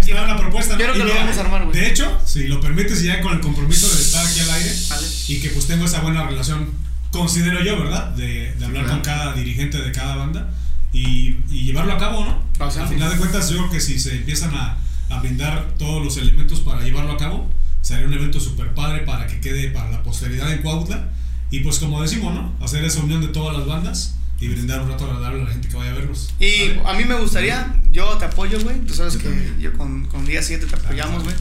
está 0.00 0.24
una 0.24 0.36
propuesta. 0.36 0.72
¿no? 0.72 0.78
Creo 0.78 0.92
que 0.94 1.04
lo 1.04 1.14
vamos 1.14 1.38
a 1.38 1.40
armar, 1.42 1.64
güey. 1.64 1.78
De 1.78 1.86
hecho, 1.86 2.20
si 2.26 2.48
lo 2.48 2.60
permites, 2.60 3.04
y 3.04 3.06
ya 3.06 3.20
con 3.20 3.34
el 3.34 3.40
compromiso 3.40 3.86
de 3.86 4.02
estar 4.02 4.26
aquí 4.26 4.40
al 4.40 4.50
aire 4.50 4.74
Vale. 4.88 5.06
y 5.28 5.40
que 5.40 5.50
pues 5.50 5.68
tengo 5.68 5.84
esa 5.84 6.00
buena 6.00 6.26
relación, 6.26 6.70
considero 7.12 7.62
yo, 7.62 7.78
¿verdad? 7.78 8.08
De, 8.16 8.52
de 8.56 8.64
hablar 8.64 8.82
claro. 8.82 8.98
con 8.98 9.04
cada 9.04 9.32
dirigente 9.34 9.78
de 9.80 9.92
cada 9.92 10.16
banda 10.16 10.50
y, 10.92 11.36
y 11.48 11.62
llevarlo 11.66 11.92
a 11.92 11.98
cabo, 11.98 12.24
¿no? 12.24 12.42
Lo 12.58 12.64
hacemos. 12.64 12.88
Al 12.88 12.94
final 12.94 13.10
de 13.12 13.16
cuentas, 13.18 13.48
yo 13.48 13.58
creo 13.58 13.70
que 13.70 13.80
si 13.80 14.00
se 14.00 14.16
empiezan 14.16 14.52
a, 14.52 14.76
a 15.08 15.20
brindar 15.20 15.74
todos 15.78 16.04
los 16.04 16.16
elementos 16.16 16.58
para 16.60 16.82
llevarlo 16.82 17.12
a 17.12 17.16
cabo, 17.16 17.48
sería 17.80 18.08
un 18.08 18.12
evento 18.12 18.40
súper 18.40 18.74
padre 18.74 19.02
para 19.02 19.28
que 19.28 19.38
quede 19.38 19.70
para 19.70 19.88
la 19.88 20.02
posteridad 20.02 20.52
en 20.52 20.62
Cuautla. 20.62 21.10
Y 21.52 21.60
pues 21.60 21.78
como 21.78 22.02
decimos, 22.02 22.34
¿no? 22.34 22.52
Hacer 22.60 22.84
esa 22.84 22.98
unión 22.98 23.20
de 23.20 23.28
todas 23.28 23.56
las 23.56 23.68
bandas 23.68 24.16
y 24.40 24.48
brindar 24.48 24.80
un 24.80 24.88
rato 24.88 25.04
agradable 25.04 25.42
a 25.42 25.44
la 25.44 25.50
gente 25.50 25.68
que 25.68 25.76
vaya 25.76 25.90
a 25.90 25.94
verlos. 25.94 26.32
Y 26.40 26.68
¿Vale? 26.70 26.82
a 26.86 26.92
mí 26.94 27.04
me 27.04 27.14
gustaría, 27.14 27.74
yo 27.90 28.16
te 28.18 28.24
apoyo, 28.24 28.58
güey. 28.60 28.78
Tú 28.80 28.94
sabes 28.94 29.14
Yo 29.14 29.20
que 29.20 29.28
también. 29.28 29.58
yo 29.60 29.72
con, 29.76 30.06
con 30.06 30.24
día 30.24 30.42
7 30.42 30.66
te 30.66 30.74
apoyamos, 30.76 31.24
güey. 31.24 31.34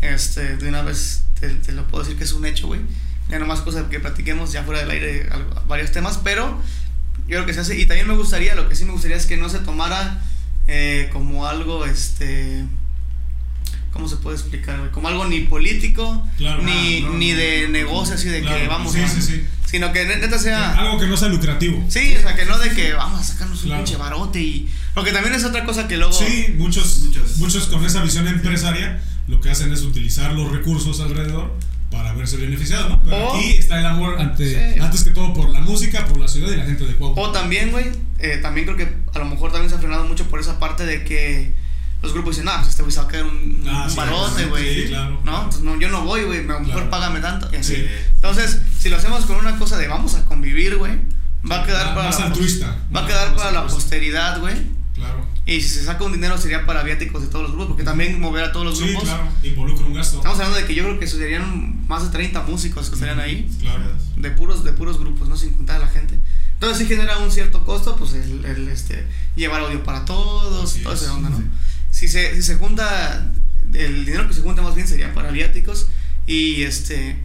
Este, 0.00 0.56
de 0.56 0.68
una 0.68 0.82
vez 0.82 1.24
te, 1.40 1.50
te 1.50 1.72
lo 1.72 1.86
puedo 1.88 2.04
decir 2.04 2.16
que 2.18 2.24
es 2.24 2.32
un 2.32 2.46
hecho, 2.46 2.66
güey. 2.68 2.80
Ya 3.28 3.38
nomás 3.38 3.60
cosas 3.60 3.84
que 3.90 4.00
platiquemos 4.00 4.52
ya 4.52 4.62
fuera 4.62 4.80
del 4.80 4.90
aire, 4.90 5.28
algo- 5.30 5.62
varios 5.68 5.92
temas, 5.92 6.18
pero 6.24 6.60
yo 7.28 7.36
creo 7.36 7.46
que 7.46 7.52
se 7.52 7.60
hace. 7.60 7.78
Y 7.78 7.84
también 7.84 8.08
me 8.08 8.14
gustaría, 8.16 8.54
lo 8.54 8.68
que 8.70 8.74
sí 8.76 8.84
me 8.86 8.92
gustaría 8.92 9.16
es 9.18 9.26
que 9.26 9.36
no 9.36 9.50
se 9.50 9.58
tomara 9.58 10.22
eh, 10.66 11.10
como 11.12 11.46
algo, 11.46 11.84
este. 11.84 12.64
¿Cómo 13.92 14.08
se 14.08 14.16
puede 14.16 14.36
explicar, 14.36 14.78
güey? 14.78 14.90
Como 14.90 15.08
algo 15.08 15.26
ni 15.26 15.40
político, 15.40 16.26
Claro. 16.36 16.62
ni, 16.62 17.00
no, 17.00 17.14
ni 17.14 17.32
de 17.32 17.62
no, 17.64 17.70
negocio, 17.70 18.14
así 18.14 18.28
de 18.28 18.40
Claro, 18.42 18.58
que 18.58 18.68
vamos 18.68 18.92
sí, 18.92 19.00
a- 19.00 19.08
sí, 19.08 19.20
sí. 19.22 19.44
Sino 19.70 19.92
que 19.92 20.04
neta 20.06 20.38
sea. 20.38 20.72
Algo 20.78 20.98
que 20.98 21.06
no 21.06 21.16
sea 21.16 21.28
lucrativo. 21.28 21.84
Sí, 21.88 22.14
o 22.16 22.22
sea, 22.22 22.34
que 22.34 22.46
no 22.46 22.58
de 22.58 22.70
que 22.70 22.94
vamos 22.94 23.20
a 23.20 23.24
sacarnos 23.24 23.58
un 23.60 23.66
Claro. 23.66 23.84
pinche 23.84 23.98
barote 23.98 24.40
y. 24.40 24.68
Porque 24.94 25.12
también 25.12 25.34
es 25.34 25.44
otra 25.44 25.64
cosa 25.64 25.86
que 25.86 25.96
luego. 25.98 26.12
Sí, 26.12 26.54
muchos, 26.56 27.00
Muchos. 27.00 27.36
muchos 27.36 27.66
con 27.66 27.84
esa 27.84 28.02
visión 28.02 28.26
empresaria 28.28 29.00
lo 29.26 29.40
que 29.42 29.50
hacen 29.50 29.70
es 29.72 29.82
utilizar 29.82 30.32
los 30.32 30.50
recursos 30.50 31.00
alrededor 31.00 31.52
para 31.90 32.14
verse 32.14 32.36
beneficiado, 32.38 32.88
¿no? 32.88 33.02
Pero 33.02 33.16
O- 33.28 33.36
aquí 33.36 33.50
está 33.58 33.78
el 33.78 33.86
amor 33.86 34.18
ante, 34.20 34.74
Sí. 34.74 34.80
antes 34.80 35.04
que 35.04 35.10
todo 35.10 35.34
por 35.34 35.50
la 35.50 35.60
música, 35.60 36.06
por 36.06 36.18
la 36.18 36.28
ciudad 36.28 36.50
y 36.52 36.56
la 36.56 36.64
gente 36.64 36.84
de 36.84 36.94
Cuauhtémoc. 36.96 37.28
O 37.28 37.32
también, 37.32 37.70
güey, 37.70 37.86
eh, 38.18 38.38
también 38.42 38.66
creo 38.66 38.76
que 38.78 38.88
a 39.14 39.18
lo 39.18 39.26
mejor 39.26 39.52
también 39.52 39.68
se 39.70 39.76
ha 39.76 39.78
frenado 39.78 40.04
mucho 40.04 40.24
por 40.30 40.40
esa 40.40 40.58
parte 40.58 40.86
de 40.86 41.04
que 41.04 41.52
los 42.02 42.12
grupos 42.12 42.36
dicen, 42.36 42.48
ah, 42.48 42.56
pues 42.58 42.68
este 42.70 42.82
güey 42.82 42.92
se 42.92 43.00
va 43.00 43.04
a 43.06 43.08
caer 43.08 43.24
un, 43.24 43.64
Ah, 43.68 43.82
un 43.84 43.90
sí, 43.90 43.96
barote, 43.96 44.42
sí, 44.44 44.48
güey. 44.48 44.86
claro, 44.88 45.10
¿No? 45.10 45.22
claro. 45.22 45.38
Entonces, 45.38 45.62
no, 45.62 45.80
yo 45.80 45.88
no 45.88 46.04
voy, 46.04 46.22
güey, 46.24 46.38
a 46.40 46.42
lo 46.42 46.60
mejor 46.60 46.66
Claro. 46.74 46.90
págame 46.90 47.20
tanto 47.20 47.48
y 47.52 47.56
así. 47.56 47.74
Sí. 47.76 47.84
Entonces, 48.14 48.60
si 48.78 48.88
lo 48.88 48.96
hacemos 48.96 49.26
con 49.26 49.36
una 49.36 49.56
cosa 49.58 49.76
de 49.78 49.88
vamos 49.88 50.14
a 50.14 50.24
convivir, 50.24 50.76
güey, 50.76 50.92
va 51.50 51.62
a 51.62 51.66
quedar 51.66 51.94
para 51.94 52.08
más 52.08 52.18
la 52.20 52.26
altruista. 52.26 52.76
Va 52.94 53.04
a 53.04 53.06
quedar 53.06 53.34
para 53.34 53.50
la 53.52 53.66
posteridad, 53.66 54.38
güey. 54.40 54.54
Claro. 54.94 55.26
Y 55.46 55.60
si 55.60 55.68
se 55.68 55.84
saca 55.84 56.02
un 56.04 56.12
dinero 56.12 56.36
sería 56.36 56.66
para 56.66 56.82
viáticos 56.82 57.22
de 57.22 57.28
todos 57.28 57.42
los 57.44 57.52
grupos, 57.52 57.68
porque 57.68 57.84
también 57.84 58.20
mover 58.20 58.44
a 58.44 58.52
todos 58.52 58.66
los 58.66 58.78
Sí, 58.78 58.84
grupos. 58.88 59.04
claro, 59.04 59.28
involucra 59.42 59.86
un 59.86 59.94
gasto. 59.94 60.16
Estamos 60.18 60.38
hablando 60.38 60.58
de 60.58 60.66
que 60.66 60.74
yo 60.74 60.82
creo 60.84 60.98
que 60.98 61.06
serían 61.06 61.86
más 61.88 62.02
de 62.02 62.10
30 62.10 62.42
músicos 62.42 62.88
que 62.88 62.94
estarían 62.96 63.18
ahí, 63.20 63.48
Claro. 63.60 63.84
de 64.16 64.30
puros, 64.32 64.62
de 64.64 64.72
puros 64.72 64.98
grupos, 64.98 65.28
¿no? 65.28 65.36
Sin 65.36 65.52
contar 65.54 65.76
a 65.76 65.78
la 65.80 65.88
gente. 65.88 66.18
Entonces 66.54 66.78
sí 66.78 66.86
genera 66.86 67.18
un 67.18 67.30
cierto 67.30 67.64
costo, 67.64 67.94
pues 67.96 68.12
el, 68.14 68.44
el, 68.44 68.68
este, 68.68 69.06
llevar 69.36 69.60
audio 69.62 69.82
para 69.84 70.04
todos, 70.04 70.70
Así 70.72 70.82
todo 70.82 70.92
es, 70.94 71.02
ese 71.02 71.10
onda, 71.10 71.30
¿no? 71.30 71.42
Si 71.98 72.06
se, 72.08 72.34
si 72.36 72.42
se 72.42 72.54
junta, 72.56 73.30
el 73.74 74.04
dinero 74.04 74.28
que 74.28 74.34
se 74.34 74.42
junta 74.42 74.62
más 74.62 74.74
bien 74.74 74.86
sería 74.86 75.12
para 75.14 75.30
viáticos 75.32 75.88
y 76.26 76.62
este, 76.62 77.16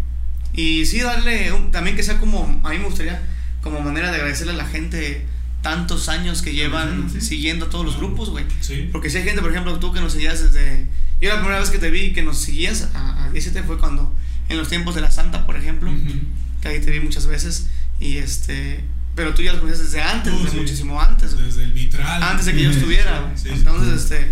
y 0.54 0.86
sí 0.88 1.00
darle, 1.00 1.52
un- 1.52 1.72
también 1.72 1.96
que 1.96 2.02
sea 2.04 2.18
como, 2.18 2.60
a 2.64 2.70
mí 2.72 2.78
me 2.80 2.86
gustaría, 2.86 3.22
como 3.62 3.82
manera 3.82 4.10
de 4.10 4.16
agradecerle 4.18 4.54
a 4.54 4.56
la 4.58 4.66
gente 4.66 5.26
tantos 5.62 6.10
años 6.10 6.42
que 6.42 6.54
llevan 6.54 7.10
Sí. 7.12 7.22
siguiendo 7.22 7.68
todos 7.68 7.86
los 7.86 7.98
grupos, 7.98 8.30
güey. 8.32 8.46
Sí. 8.62 8.90
Porque 8.92 9.10
si 9.10 9.18
hay 9.18 9.24
gente, 9.24 9.42
por 9.42 9.52
ejemplo, 9.52 9.80
tú 9.80 9.94
que 9.94 10.02
nos 10.02 10.14
seguías 10.14 10.42
desde... 10.42 10.86
Yo 11.22 11.30
la 11.30 11.36
primera 11.36 11.60
vez 11.60 11.70
que 11.70 11.78
te 11.78 11.90
vi 11.92 12.12
que 12.12 12.22
nos 12.24 12.40
seguías 12.40 12.90
a, 12.96 13.26
a 13.26 13.30
17 13.30 13.66
fue 13.66 13.78
cuando, 13.78 14.14
en 14.50 14.58
los 14.58 14.68
tiempos 14.70 14.96
de 14.96 15.02
la 15.02 15.12
Santa, 15.12 15.46
por 15.46 15.56
ejemplo, 15.56 15.90
Ujú. 15.92 16.14
que 16.62 16.68
ahí 16.68 16.82
te 16.82 16.90
vi 16.92 17.00
muchas 17.00 17.28
veces, 17.28 17.68
y 18.00 18.18
este... 18.18 18.84
Pero 19.16 19.34
tú 19.36 19.44
ya 19.44 19.52
los 19.54 19.62
conocías 19.62 19.86
desde 19.86 20.02
antes, 20.02 20.34
desde 20.44 20.58
muchísimo 20.58 21.00
antes. 21.00 21.38
Desde 21.38 21.64
el 21.64 21.72
vitral. 21.74 22.24
Antes 22.24 22.48
de 22.48 22.54
que 22.54 22.64
yo 22.64 22.72
estuviera, 22.72 23.20
güey. 23.22 23.38
sí, 23.38 23.44
sí. 23.50 23.50
Entonces, 23.54 24.02
este... 24.04 24.32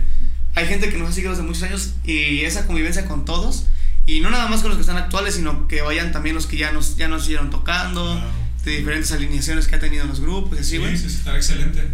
Hay 0.56 0.66
gente 0.68 0.89
que 0.89 0.97
nos 0.97 1.10
ha 1.10 1.12
seguido 1.14 1.32
desde 1.32 1.43
muchos 1.43 1.64
años 1.64 1.93
y 2.04 2.41
esa 2.41 2.68
convivencia 2.68 3.06
con 3.06 3.26
todos, 3.26 3.68
y 4.06 4.20
no 4.20 4.30
nada 4.30 4.47
más 4.47 4.62
con 4.62 4.70
los 4.70 4.78
que 4.78 4.82
están 4.82 4.97
actuales, 4.97 5.36
sino 5.36 5.68
que 5.68 5.82
vayan 5.82 6.12
también 6.12 6.36
los 6.36 6.45
que 6.47 6.58
ya 6.58 6.72
nos, 6.72 6.97
ya 6.97 7.08
nos 7.08 7.24
siguieron 7.24 7.49
tocando, 7.49 8.04
Claro. 8.16 8.28
de 8.66 8.78
diferentes 8.78 9.12
alineaciones 9.12 9.68
que 9.68 9.76
ha 9.76 9.80
tenido 9.80 10.04
en 10.04 10.10
los 10.10 10.20
grupos, 10.20 10.58
y 10.58 10.62
así, 10.62 10.70
Sí, 10.72 10.78
güey. 10.78 10.97
sí, 10.97 11.10
sí, 11.10 11.18
está 11.18 11.36
excelente. 11.36 11.88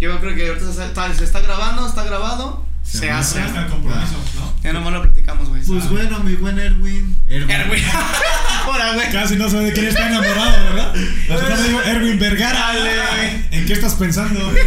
Yo 0.00 0.18
creo 0.20 0.34
que 0.34 0.48
ahorita 0.48 0.72
se 0.72 0.84
está, 0.86 1.14
se 1.14 1.24
está 1.24 1.40
grabando, 1.40 1.86
está 1.86 2.02
grabado, 2.04 2.64
Se 2.82 2.98
se, 3.00 3.10
hace. 3.10 3.38
Ya 3.38 3.46
está 3.46 3.62
el 3.64 3.68
compromiso, 3.70 4.14
¿no? 4.36 4.54
Ya 4.62 4.72
nomás 4.72 4.92
lo 4.94 5.02
platicamos, 5.02 5.48
güey. 5.50 5.62
Pues 5.62 5.84
Ah. 5.84 5.88
bueno, 5.90 6.20
mi 6.20 6.34
buen 6.36 6.58
Erwin. 6.58 7.16
Erwin. 7.28 7.84
Ahora, 8.64 8.94
güey. 8.94 9.12
Casi 9.12 9.36
no 9.36 9.48
sabe 9.50 9.66
de 9.66 9.72
quién 9.74 9.86
está 9.88 10.08
enamorado, 10.08 10.64
¿verdad? 10.64 10.94
Cuando 11.28 11.62
digo 11.62 11.82
Erwin 11.82 12.18
Vergara. 12.18 12.58
Dale. 12.74 13.44
¿En 13.50 13.66
qué 13.66 13.74
estás 13.74 13.94
pensando? 13.94 14.40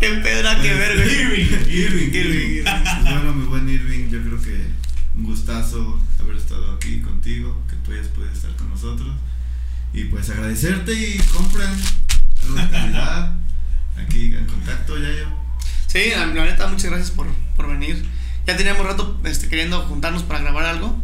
Qué 0.00 0.08
pedra 0.22 0.60
que 0.62 0.72
ver, 0.72 0.96
güey. 0.96 1.20
Irving. 1.20 1.70
Irving, 1.70 2.14
Irving. 2.14 2.64
Bueno, 3.04 3.34
mi 3.34 3.44
buen 3.44 3.68
Irving, 3.68 4.08
yo 4.08 4.22
creo 4.22 4.40
que 4.40 4.66
un 5.14 5.24
gustazo 5.24 6.00
haber 6.18 6.36
estado 6.36 6.72
aquí 6.72 7.02
contigo, 7.02 7.62
que 7.68 7.76
tú 7.76 7.92
hayas 7.92 8.06
podido 8.08 8.32
estar 8.32 8.50
con 8.56 8.70
nosotros. 8.70 9.14
Y 9.92 10.04
pues 10.04 10.30
agradecerte 10.30 10.94
y 10.94 11.18
compren 11.18 11.70
algo 12.44 12.56
de 12.56 12.70
calidad. 12.70 13.34
Aquí 14.02 14.34
en 14.34 14.46
contacto, 14.46 14.96
ya 14.96 15.10
yo. 15.12 15.26
Sí, 15.86 16.10
la, 16.16 16.26
la 16.26 16.46
neta, 16.46 16.66
muchas 16.68 16.90
gracias 16.90 17.10
por, 17.10 17.26
por 17.54 17.68
venir. 17.68 18.02
Ya 18.46 18.56
teníamos 18.56 18.86
rato 18.86 19.20
este, 19.24 19.48
queriendo 19.48 19.82
juntarnos 19.82 20.22
para 20.22 20.40
grabar 20.40 20.64
algo. 20.64 20.98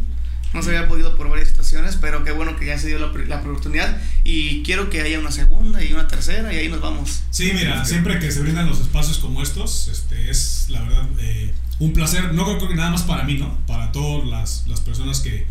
No 0.57 0.63
se 0.63 0.75
había 0.75 0.87
podido 0.87 1.15
por 1.15 1.29
varias 1.29 1.49
situaciones, 1.49 1.97
pero 2.01 2.23
qué 2.23 2.31
bueno 2.31 2.55
que 2.57 2.65
ya 2.65 2.79
se 2.79 2.87
dio 2.87 2.97
la, 2.97 3.11
la 3.27 3.37
oportunidad. 3.41 4.01
Y 4.23 4.63
quiero 4.63 4.89
que 4.89 5.01
haya 5.01 5.19
una 5.19 5.31
segunda 5.31 5.83
y 5.83 5.93
una 5.93 6.07
tercera 6.07 6.51
y 6.51 6.57
ahí 6.57 6.67
nos 6.67 6.81
vamos. 6.81 7.21
Sí, 7.29 7.51
mira, 7.53 7.85
siempre 7.85 8.17
que 8.17 8.31
se 8.31 8.41
brindan 8.41 8.67
los 8.67 8.79
espacios 8.81 9.19
como 9.19 9.43
estos, 9.43 9.87
este, 9.87 10.31
es 10.31 10.65
la 10.69 10.81
verdad 10.81 11.07
eh, 11.19 11.53
un 11.77 11.93
placer, 11.93 12.33
no 12.33 12.43
creo 12.45 12.67
que 12.67 12.73
nada 12.75 12.89
más 12.89 13.03
para 13.03 13.23
mí, 13.23 13.35
¿no? 13.37 13.55
Para 13.67 13.91
todas 13.91 14.27
las, 14.27 14.63
las 14.67 14.81
personas 14.81 15.19
que 15.19 15.45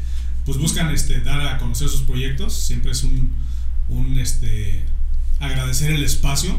pues 0.44 0.59
buscan 0.59 0.90
este, 0.90 1.20
dar 1.20 1.40
a 1.40 1.59
conocer 1.59 1.88
sus 1.88 2.02
proyectos, 2.02 2.52
siempre 2.52 2.90
es 2.90 3.04
un, 3.04 3.32
un 3.88 4.18
este, 4.18 4.82
agradecer 5.38 5.92
el 5.92 6.02
espacio 6.02 6.59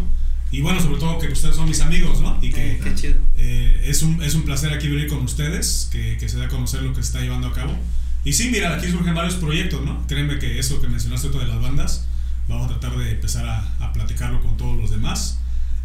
y 0.52 0.62
bueno, 0.62 0.80
sobre 0.80 1.00
todo 1.02 1.20
que 1.20 1.28
ustedes 1.28 1.58
son 1.58 1.68
mis 1.68 1.82
amigos, 1.82 2.22
¿no? 2.22 2.40
Y 2.42 2.52
que 2.52 2.72
Eh, 2.76 2.80
qué 2.82 2.96
chido. 2.96 3.16
eh, 3.38 3.82
es, 3.86 4.04
un, 4.04 4.24
es 4.24 4.34
un 4.36 4.44
placer 4.44 4.72
aquí 4.72 4.88
venir 4.88 5.08
con 5.10 5.20
ustedes, 5.24 5.90
que, 5.92 6.16
que 6.18 6.30
se 6.30 6.38
da 6.38 6.46
a 6.46 6.48
conocer 6.48 6.82
lo 6.84 6.94
que 6.94 7.02
se 7.04 7.08
está 7.08 7.20
llevando 7.20 7.48
a 7.50 7.54
cabo. 7.54 7.78
Y 8.24 8.34
sí, 8.34 8.50
mira, 8.52 8.76
aquí 8.76 8.88
surgen 8.92 9.16
varios 9.16 9.36
proyectos, 9.36 9.84
¿no? 9.86 10.06
Créeme 10.08 10.38
que 10.40 10.60
eso 10.60 10.82
que 10.82 10.88
mencionaste 10.88 11.30
de 11.30 11.48
las 11.48 11.62
bandas, 11.62 12.06
vamos 12.50 12.66
a 12.66 12.78
tratar 12.80 12.98
de 12.98 13.12
empezar 13.12 13.46
a, 13.46 13.60
a 13.80 13.94
platicarlo 13.94 14.42
con 14.42 14.58
todos 14.58 14.78
los 14.78 14.92
demás. 14.92 15.40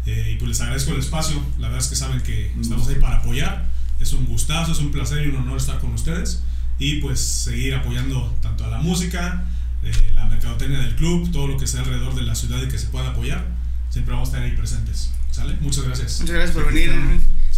Eh, 0.05 0.31
y 0.33 0.37
pues 0.37 0.49
les 0.49 0.59
agradezco 0.61 0.91
el 0.91 0.99
espacio, 0.99 1.41
la 1.59 1.67
verdad 1.69 1.81
es 1.83 1.87
que 1.89 1.95
saben 1.95 2.21
que 2.21 2.51
Un 2.55 2.61
estamos 2.61 2.87
ahí 2.89 2.95
para 2.95 3.17
apoyar. 3.17 3.69
Es 3.99 4.11
un 4.11 4.25
gustazo, 4.25 4.73
es 4.73 4.79
un 4.79 4.91
placer 4.91 5.25
y 5.25 5.29
un 5.29 5.37
honor 5.37 5.57
estar 5.57 5.79
con 5.79 5.93
ustedes. 5.93 6.43
Y 6.79 6.95
pues 6.99 7.21
seguir 7.21 7.75
apoyando 7.75 8.35
tanto 8.41 8.65
a 8.65 8.67
la 8.67 8.79
música, 8.79 9.45
eh, 9.83 10.11
la 10.13 10.25
mercadotecnia 10.25 10.79
del 10.79 10.95
club, 10.95 11.31
todo 11.31 11.47
lo 11.47 11.57
que 11.57 11.67
sea 11.67 11.81
alrededor 11.81 12.13
de 12.15 12.23
la 12.23 12.35
ciudad 12.35 12.61
y 12.61 12.67
que 12.67 12.77
se 12.77 12.87
pueda 12.87 13.11
apoyar. 13.11 13.45
Siempre 13.89 14.13
vamos 14.13 14.29
a 14.29 14.31
estar 14.33 14.43
ahí 14.43 14.57
presentes. 14.57 15.11
¿Sale? 15.31 15.55
Muchas 15.61 15.85
gracias. 15.85 16.19
Muchas 16.19 16.35
gracias 16.35 16.55
por 16.55 16.65
venir. 16.73 16.91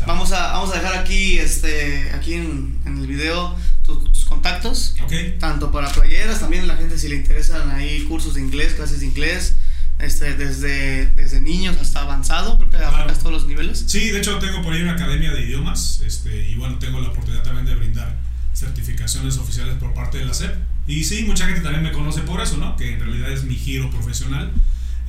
Vamos 0.05 0.32
a, 0.34 0.51
vamos 0.51 0.71
a 0.71 0.80
dejar 0.80 0.97
aquí, 0.97 1.38
este, 1.39 2.11
aquí 2.11 2.34
en, 2.34 2.80
en 2.86 2.97
el 2.99 3.07
video 3.07 3.55
tu- 3.84 3.97
tus 4.11 4.24
contactos. 4.26 4.95
Ok. 5.03 5.13
tanto 5.39 5.71
para 5.71 5.89
playeras, 5.91 6.39
también 6.39 6.67
la 6.67 6.76
gente 6.76 6.97
si 6.97 7.07
le 7.07 7.15
interesan 7.15 7.69
ahí 7.71 8.03
cursos 8.03 8.34
de 8.36 8.41
inglés, 8.41 8.73
clases 8.73 8.99
de 8.99 9.05
inglés, 9.07 9.55
este, 9.99 10.36
desde, 10.36 11.07
desde 11.07 11.39
niños 11.39 11.78
hasta 11.80 12.01
avanzado, 12.01 12.57
creo 12.57 12.69
que 12.69 12.78
Claro. 12.78 12.95
abarcas 12.95 13.19
todos 13.19 13.32
los 13.32 13.47
niveles. 13.47 13.84
Sí, 13.88 14.09
de 14.09 14.19
hecho 14.19 14.38
tengo 14.39 14.61
por 14.61 14.73
ahí 14.73 14.82
una 14.82 14.93
academia 14.93 15.32
de 15.32 15.41
idiomas 15.43 16.01
este, 16.05 16.49
y 16.49 16.55
bueno, 16.55 16.78
tengo 16.80 16.99
la 16.99 17.09
oportunidad 17.09 17.43
también 17.43 17.65
de 17.65 17.76
brindar 17.76 18.15
certificaciones 18.53 19.38
oficiales 19.38 19.76
por 19.76 19.93
parte 19.93 20.17
de 20.17 20.26
la 20.26 20.34
SEP. 20.34 20.53
Y 20.88 21.03
sí, 21.03 21.23
mucha 21.23 21.45
gente 21.45 21.61
también 21.61 21.84
me 21.84 21.91
conoce 21.91 22.21
por 22.21 22.41
eso, 22.41 22.57
¿no? 22.57 22.76
Que 22.78 22.93
en 22.93 22.99
realidad 22.99 23.32
es 23.32 23.43
mi 23.43 23.55
giro 23.55 23.89
profesional. 23.89 24.51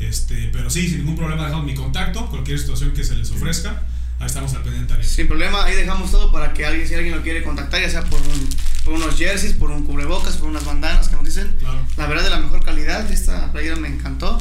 Este, 0.00 0.50
pero 0.52 0.68
sí, 0.70 0.88
sin 0.88 0.98
ningún 0.98 1.16
problema 1.16 1.44
dejamos 1.44 1.64
mi 1.66 1.74
contacto, 1.74 2.26
cualquier 2.28 2.58
situación 2.58 2.92
que 2.92 3.02
se 3.02 3.14
les 3.14 3.30
ofrezca, 3.30 3.82
ahí 4.18 4.26
estamos 4.26 4.52
al 4.54 4.62
pendiente. 4.62 5.02
Sin 5.02 5.26
problema, 5.26 5.64
ahí 5.64 5.74
dejamos 5.74 6.10
todo 6.10 6.30
para 6.32 6.52
que 6.52 6.66
alguien, 6.66 6.86
si 6.86 6.94
alguien 6.94 7.14
lo 7.16 7.22
quiere 7.22 7.42
contactar, 7.42 7.80
ya 7.80 7.88
sea 7.90 8.02
por, 8.04 8.20
un, 8.20 8.48
por 8.87 8.95
unos 8.95 9.16
jerseys, 9.18 9.53
por 9.53 9.70
un 9.70 9.84
cubrebocas, 9.84 10.37
por 10.37 10.49
unas 10.49 10.64
bandanas 10.64 11.09
que 11.09 11.16
nos 11.16 11.24
dicen. 11.26 11.55
Claro. 11.59 11.78
La 11.99 12.07
verdad 12.07 12.24
de 12.24 12.30
la 12.30 12.39
mejor 12.39 12.64
calidad, 12.64 13.11
esta 13.11 13.53
playera 13.53 13.76
me 13.76 13.89
encantó. 13.89 14.39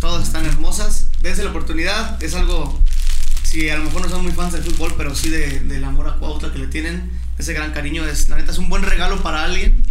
Todas 0.00 0.26
están 0.26 0.44
hermosas. 0.46 1.08
Dense 1.22 1.44
la 1.44 1.50
oportunidad, 1.50 2.20
es 2.22 2.34
algo, 2.34 2.82
si 3.44 3.70
a 3.70 3.76
lo 3.78 3.84
mejor 3.84 4.02
no 4.02 4.08
son 4.08 4.22
muy 4.24 4.32
fans 4.32 4.52
del 4.54 4.62
fútbol, 4.64 4.94
pero 4.96 5.14
sí 5.14 5.28
de, 5.28 5.60
del 5.60 5.84
amor 5.84 6.08
a 6.08 6.14
Cuautla 6.16 6.52
que 6.52 6.58
le 6.58 6.66
tienen, 6.66 7.10
ese 7.38 7.52
gran 7.52 7.72
cariño, 7.72 8.04
es, 8.04 8.28
la 8.28 8.36
neta 8.36 8.50
es 8.50 8.58
un 8.58 8.68
buen 8.68 8.82
regalo 8.82 9.22
para 9.22 9.44
alguien 9.44 9.82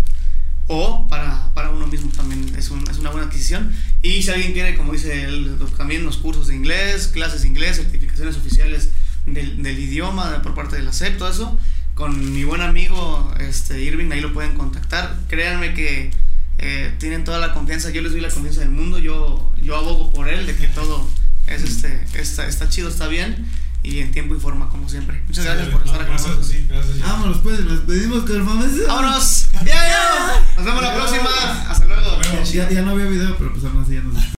o 0.68 1.08
para, 1.08 1.54
para 1.54 1.70
uno 1.70 1.86
mismo 1.86 2.12
también, 2.16 2.54
es, 2.58 2.70
un- 2.72 2.90
es 2.90 2.98
una 2.98 3.12
buena 3.12 3.28
adquisición. 3.28 3.72
Y 4.02 4.24
si 4.24 4.32
alguien 4.32 4.54
quiere, 4.54 4.76
como 4.76 4.94
dice 4.94 5.24
él, 5.26 5.58
también 5.78 6.04
los 6.04 6.18
cursos 6.18 6.48
de 6.48 6.56
inglés, 6.56 7.08
clases 7.10 7.44
de 7.44 7.48
inglés, 7.50 7.78
certificaciones 7.78 8.36
oficiales 8.36 8.90
del, 9.28 9.62
del 9.62 9.80
idioma 9.80 10.42
por 10.42 10.56
parte 10.56 10.76
de 10.76 10.84
la 10.84 10.92
SEP, 10.94 11.18
todo 11.20 11.30
eso, 11.30 11.58
con 11.96 12.34
mi 12.34 12.44
buen 12.44 12.62
amigo 12.62 13.34
este, 13.40 13.82
Irving, 13.82 14.12
ahí 14.12 14.22
lo 14.22 14.34
pueden 14.34 14.54
contactar. 14.54 15.16
Créanme 15.28 15.74
que 15.74 16.12
eh, 16.58 16.94
tienen 17.00 17.24
toda 17.24 17.40
la 17.40 17.54
confianza, 17.54 17.90
yo 17.90 18.02
les 18.02 18.12
doy 18.12 18.22
la 18.22 18.30
confianza 18.30 18.62
del 18.62 18.70
mundo, 18.70 19.00
yo, 19.00 19.54
yo 19.62 19.76
abogo 19.76 20.12
por 20.12 20.30
él, 20.30 20.46
de 20.46 20.56
que 20.56 20.68
todo 20.68 21.08
es 21.48 21.64
este, 21.64 22.06
está, 22.14 22.48
está 22.48 22.70
chido, 22.70 22.90
está 22.90 23.08
bien 23.08 23.46
y 23.86 24.00
en 24.00 24.12
tiempo 24.12 24.36
y 24.36 24.40
forma, 24.40 24.68
como 24.68 24.90
siempre. 24.90 25.22
Muchas 25.28 25.46
gracias 25.46 25.70
por 25.70 25.80
No, 25.80 25.86
estar 25.86 26.02
acá 26.02 26.08
con 26.08 26.16
gracias, 26.18 26.38
nosotros. 26.38 26.48
sí, 26.48 26.66
gracias. 26.68 27.00
Vámonos 27.00 27.38
pues, 27.40 27.60
nos 27.62 27.80
pedimos 27.82 28.24
con 28.24 28.36
el 28.36 28.44
famoso. 28.44 28.88
¡Vámonos! 28.88 29.48
¡Ya, 29.54 29.66
ya! 29.66 30.44
Nos 30.58 30.66
vemos 30.66 30.82
la 30.82 30.96
próxima. 30.96 31.30
Hasta 31.70 31.86
luego. 31.86 32.02
Hasta 32.02 32.30
luego. 32.34 32.52
Ya, 32.52 32.70
ya 32.70 32.82
no 32.82 32.92
había 32.92 33.06
video, 33.06 33.38
pero 33.38 33.54
pues 33.54 33.64
aún 33.66 33.84
así 33.84 33.94
ya 33.94 34.02
nos 34.02 34.16